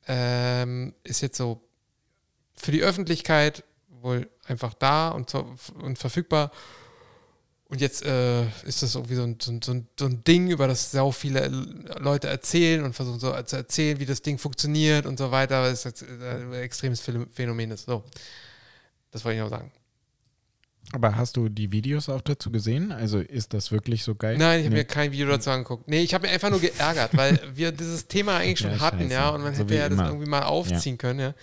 ähm, 0.06 0.94
ist 1.02 1.20
jetzt 1.20 1.36
so 1.36 1.68
für 2.54 2.70
die 2.70 2.82
Öffentlichkeit 2.82 3.64
wohl 4.02 4.28
einfach 4.46 4.74
da 4.74 5.10
und, 5.10 5.32
und 5.34 5.98
verfügbar. 5.98 6.50
Und 7.70 7.82
jetzt 7.82 8.02
äh, 8.04 8.44
ist 8.64 8.82
das 8.82 8.94
irgendwie 8.94 9.14
so 9.14 9.22
ein, 9.24 9.36
so, 9.42 9.52
ein, 9.52 9.86
so, 9.98 10.06
ein, 10.06 10.24
Ding, 10.24 10.48
über 10.50 10.66
das 10.66 10.90
sau 10.90 11.10
viele 11.12 11.48
Leute 11.98 12.26
erzählen 12.28 12.82
und 12.82 12.94
versuchen 12.94 13.20
so 13.20 13.40
zu 13.42 13.56
erzählen, 13.56 14.00
wie 14.00 14.06
das 14.06 14.22
Ding 14.22 14.38
funktioniert 14.38 15.04
und 15.04 15.18
so 15.18 15.30
weiter. 15.30 15.62
Das 15.64 15.80
ist 15.80 15.84
jetzt 15.84 16.02
ein 16.08 16.54
extremes 16.54 17.02
Phänomen 17.32 17.70
ist. 17.70 17.84
So, 17.84 18.04
das 19.10 19.22
wollte 19.24 19.36
ich 19.36 19.42
noch 19.42 19.50
sagen. 19.50 19.70
Aber 20.92 21.14
hast 21.16 21.36
du 21.36 21.50
die 21.50 21.70
Videos 21.70 22.08
auch 22.08 22.22
dazu 22.22 22.50
gesehen? 22.50 22.90
Also 22.92 23.18
ist 23.18 23.52
das 23.52 23.70
wirklich 23.70 24.02
so 24.02 24.14
geil? 24.14 24.38
Nein, 24.38 24.60
ich 24.60 24.64
habe 24.64 24.74
Nee. 24.74 24.80
mir 24.80 24.84
kein 24.86 25.12
Video 25.12 25.26
dazu 25.28 25.50
angeguckt. 25.50 25.86
Nee, 25.86 26.00
ich 26.00 26.14
habe 26.14 26.26
mir 26.26 26.32
einfach 26.32 26.48
nur 26.48 26.60
geärgert, 26.60 27.14
weil 27.14 27.38
wir 27.54 27.72
dieses 27.72 28.08
Thema 28.08 28.38
eigentlich 28.38 28.58
schon 28.60 28.70
Ja, 28.70 28.80
hatten, 28.80 29.00
scheiße. 29.00 29.12
ja, 29.12 29.28
und 29.28 29.42
man 29.42 29.54
So 29.54 29.64
hätte 29.64 29.74
ja 29.74 29.90
das 29.90 29.98
immer. 29.98 30.08
irgendwie 30.08 30.30
mal 30.30 30.44
aufziehen 30.44 30.96
können, 30.96 31.20
ja. 31.20 31.34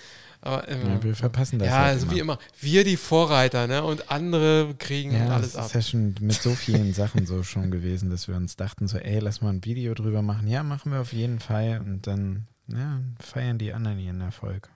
Aber 0.46 0.68
ähm, 0.70 0.82
Ja, 0.88 1.04
wir 1.04 1.16
verpassen 1.16 1.60
das 1.60 1.68
ja, 1.70 1.78
halt 1.86 2.00
so 2.00 2.06
immer. 2.06 2.16
wie 2.16 2.20
immer. 2.20 2.40
Wir 2.62 2.84
die 2.84 2.98
Vorreiter, 2.98 3.68
ne? 3.68 3.84
Und 3.84 4.12
andere 4.12 4.74
kriegen 4.78 5.12
Ja, 5.14 5.30
alles 5.36 5.54
das 5.54 5.56
ab. 5.58 5.66
ist 5.66 5.74
ja 5.74 5.82
schon 5.82 6.16
mit 6.22 6.42
so 6.42 6.52
vielen 6.52 6.94
Sachen 6.94 7.26
so 7.26 7.44
schon 7.44 7.72
gewesen, 7.72 8.10
dass 8.10 8.28
wir 8.28 8.36
uns 8.36 8.56
dachten 8.56 8.88
so, 8.88 8.98
ey, 8.98 9.20
lass 9.20 9.42
mal 9.42 9.50
ein 9.50 9.66
Video 9.66 9.94
drüber 9.96 10.22
machen. 10.22 10.48
Ja, 10.48 10.64
machen 10.64 10.92
wir 10.92 11.02
auf 11.02 11.14
jeden 11.14 11.40
Fall. 11.40 11.82
Und 11.84 12.06
dann 12.08 12.48
ja, 12.68 13.00
feiern 13.20 13.58
die 13.58 13.74
anderen 13.74 14.00
ihren 14.00 14.22
Erfolg. 14.22 14.70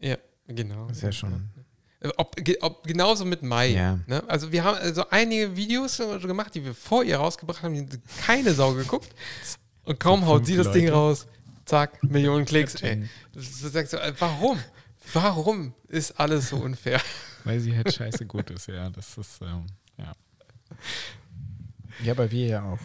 Ja, 0.00 0.16
genau. 0.46 0.86
Das 0.88 0.98
ist 0.98 1.02
ja 1.02 1.12
schon 1.12 1.50
Äh, 2.00 2.10
Ob, 2.16 2.36
ob, 2.60 2.86
genauso 2.86 3.24
mit 3.24 3.42
Mai. 3.42 3.70
Ja. 3.70 3.98
Ne? 4.06 4.22
Also 4.28 4.52
wir 4.52 4.62
haben 4.62 4.78
also 4.78 5.04
einige 5.10 5.56
Videos 5.56 5.98
gemacht, 6.22 6.54
die 6.54 6.64
wir 6.64 6.74
vor 6.74 7.02
ihr 7.02 7.16
rausgebracht 7.16 7.62
haben, 7.64 7.74
die 7.74 7.98
keine 8.24 8.52
Sau 8.54 8.72
geguckt. 8.74 9.08
Und 9.84 9.98
kaum 9.98 10.26
haut 10.26 10.46
sie 10.46 10.54
das 10.56 10.70
Ding 10.70 10.84
Leute. 10.84 10.94
raus, 10.96 11.26
zack, 11.64 12.02
Millionen 12.04 12.44
Klicks. 12.44 12.74
Ey. 12.82 13.08
Das 13.38 13.60
sagst 13.72 13.92
du, 13.92 13.98
äh, 13.98 14.12
warum? 14.18 14.58
Warum 15.12 15.72
ist 15.86 16.18
alles 16.18 16.48
so 16.48 16.56
unfair? 16.56 17.00
Weil 17.44 17.60
sie 17.60 17.76
halt 17.76 17.92
scheiße 17.92 18.26
gut 18.26 18.50
ist, 18.50 18.66
ja. 18.66 18.90
Das 18.90 19.16
ist, 19.16 19.40
ähm, 19.42 19.66
ja. 19.96 20.12
Ja, 22.02 22.12
aber 22.12 22.30
wir 22.30 22.46
ja 22.46 22.64
auch. 22.64 22.80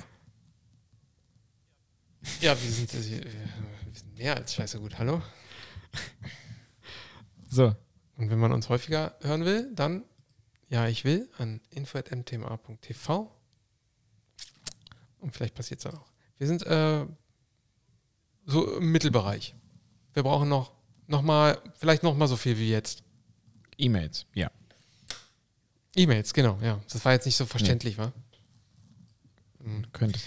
Ja, 2.40 2.52
wir 2.62 2.72
sind, 2.72 2.94
wir 2.94 3.02
sind 3.02 4.18
mehr 4.18 4.36
als 4.36 4.54
scheiße 4.54 4.80
gut. 4.80 4.98
Hallo? 4.98 5.22
So, 7.50 7.76
Und 8.18 8.32
wenn 8.32 8.40
man 8.40 8.52
uns 8.52 8.68
häufiger 8.70 9.16
hören 9.22 9.46
will, 9.46 9.72
dann, 9.76 10.04
ja, 10.70 10.88
ich 10.88 11.04
will, 11.06 11.30
an 11.38 11.62
info.mtma.tv. 11.70 13.32
Und 15.20 15.36
vielleicht 15.36 15.54
passiert 15.54 15.80
es 15.80 15.84
dann 15.84 16.00
auch. 16.00 16.12
Wir 16.40 16.48
sind 16.48 16.66
äh, 16.66 17.06
so 18.48 18.78
im 18.78 18.92
Mittelbereich. 18.92 19.54
Wir 20.14 20.24
brauchen 20.24 20.50
noch, 20.50 20.72
noch 21.08 21.22
mal, 21.22 21.58
vielleicht 21.78 22.04
noch 22.04 22.16
mal 22.16 22.28
so 22.28 22.36
viel 22.38 22.58
wie 22.58 22.70
jetzt. 22.70 23.04
E-Mails, 23.78 24.26
ja. 24.34 24.50
E-Mails, 25.96 26.34
genau, 26.34 26.58
ja. 26.62 26.80
Das 26.92 27.04
war 27.06 27.14
jetzt 27.14 27.26
nicht 27.26 27.36
so 27.36 27.46
verständlich, 27.46 27.98
wa? 27.98 28.12
Mhm. 29.60 29.86
Könntest. 29.94 30.26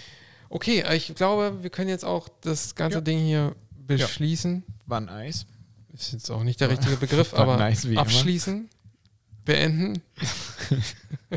Okay, 0.49 0.83
ich 0.95 1.13
glaube, 1.15 1.61
wir 1.63 1.69
können 1.69 1.89
jetzt 1.89 2.05
auch 2.05 2.29
das 2.41 2.75
ganze 2.75 2.97
Ja. 2.99 3.01
Ding 3.01 3.19
hier 3.19 3.55
beschließen. 3.71 4.63
Wann 4.85 5.09
Eis? 5.09 5.45
Ist 5.93 6.13
jetzt 6.13 6.29
auch 6.29 6.43
nicht 6.43 6.59
der 6.61 6.69
richtige 6.69 6.95
Begriff, 6.97 7.33
War 7.33 7.39
aber 7.39 7.57
nice 7.57 7.85
wie 7.87 7.91
immer. 7.93 8.01
abschließen, 8.01 8.69
beenden. 9.45 10.01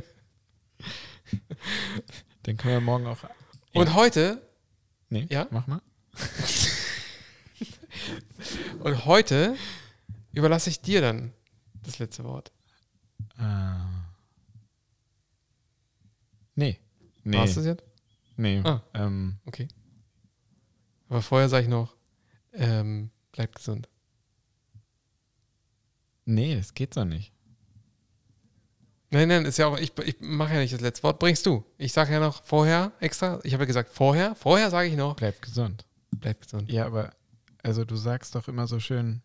Den 2.47 2.57
können 2.57 2.75
wir 2.75 2.81
morgen 2.81 3.07
auch. 3.07 3.19
Und 3.75 3.95
heute, 3.95 4.43
Nee, 5.09 5.27
Ja? 5.29 5.47
mach 5.51 5.67
mal. 5.67 5.81
und 8.81 9.05
heute 9.07 9.57
überlasse 10.33 10.71
ich 10.71 10.81
dir 10.81 11.01
dann 11.01 11.33
das 11.83 11.99
letzte 11.99 12.25
Wort. 12.25 12.53
Äh, 13.39 13.43
nee. 16.55 16.79
Nee. 17.25 17.37
Warst 17.37 17.57
du 17.57 17.61
es 17.61 17.67
jetzt? 17.67 17.85
Nee. 18.37 18.61
Ah. 18.65 18.83
Ähm, 18.95 19.39
Okay. 19.47 19.69
Aber 21.09 21.23
vorher 21.23 21.49
sage 21.49 21.65
ich 21.65 21.69
noch, 21.71 21.97
ähm, 22.53 23.11
bleibt 23.33 23.57
gesund. 23.57 23.89
nee, 26.25 26.55
das 26.55 26.73
geht 26.75 26.95
so 26.95 27.05
nicht. 27.05 27.33
Nein, 29.11 29.27
nein, 29.27 29.45
ist 29.45 29.59
ja 29.59 29.67
auch, 29.67 29.77
ich, 29.77 29.93
ich 29.99 30.21
mache 30.21 30.55
ja 30.55 30.61
nicht 30.61 30.73
das 30.73 30.81
letzte 30.81 31.03
Wort, 31.03 31.19
bringst 31.19 31.45
du. 31.47 31.65
Ich 31.79 31.93
sage 31.93 32.13
ja 32.13 32.21
noch 32.21 32.45
vorher 32.45 32.93
extra, 33.01 33.41
ich 33.43 33.53
habe 33.55 33.65
ja 33.65 33.67
gesagt 33.67 33.91
vorher, 33.91 34.37
vorher 34.37 34.71
sage 34.71 34.89
ich 34.89 34.95
noch, 34.97 35.17
Bleib 35.17 35.43
gesund. 35.43 35.85
bleibt 36.13 36.43
gesund. 36.43 36.71
Ja, 36.71 36.87
aber, 36.87 37.13
also 37.63 37.85
du 37.85 37.97
sagst 37.97 38.35
doch 38.35 38.49
immer 38.49 38.67
so 38.67 38.81
schön. 38.81 39.23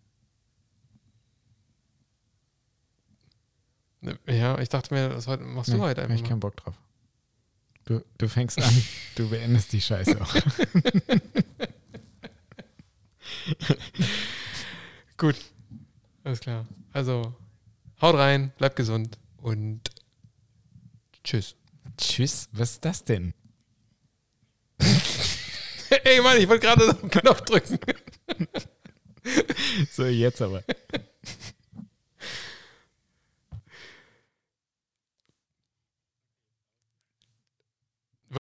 Ja, 4.28 4.60
ich 4.60 4.70
dachte 4.70 4.94
mir, 4.94 5.10
das 5.10 5.28
heute, 5.28 5.44
machst 5.44 5.70
du 5.70 5.74
Nee, 5.78 5.82
heute 5.82 6.02
hab 6.02 6.10
einfach 6.10 6.24
ich 6.24 6.30
keinen 6.30 6.40
Bock 6.40 6.56
drauf. 6.58 6.76
Du, 7.86 8.04
du 8.18 8.28
fängst 8.28 8.60
an, 8.62 8.84
du 9.16 9.30
beendest 9.30 9.72
die 9.74 9.82
Scheiße 9.82 10.20
auch. 10.22 10.36
Gut, 15.18 15.36
alles 16.24 16.40
klar. 16.40 16.66
Also, 16.94 17.34
haut 18.02 18.16
rein, 18.16 18.52
bleibt 18.58 18.76
gesund 18.76 19.18
und 19.38 19.82
tschüss. 21.24 21.56
Tschüss, 21.98 22.50
was 22.52 22.72
ist 22.72 22.86
das 22.86 23.04
denn? 23.04 23.34
Ey 26.04 26.22
Mann, 26.22 26.38
ich 26.38 26.50
wollte 26.50 26.66
gerade 26.66 26.88
noch 26.88 27.02
einen 27.02 27.12
Knopf 27.12 27.42
drücken. 27.42 27.80
So, 29.92 30.06
jetzt 30.06 30.42
aber. 30.42 30.64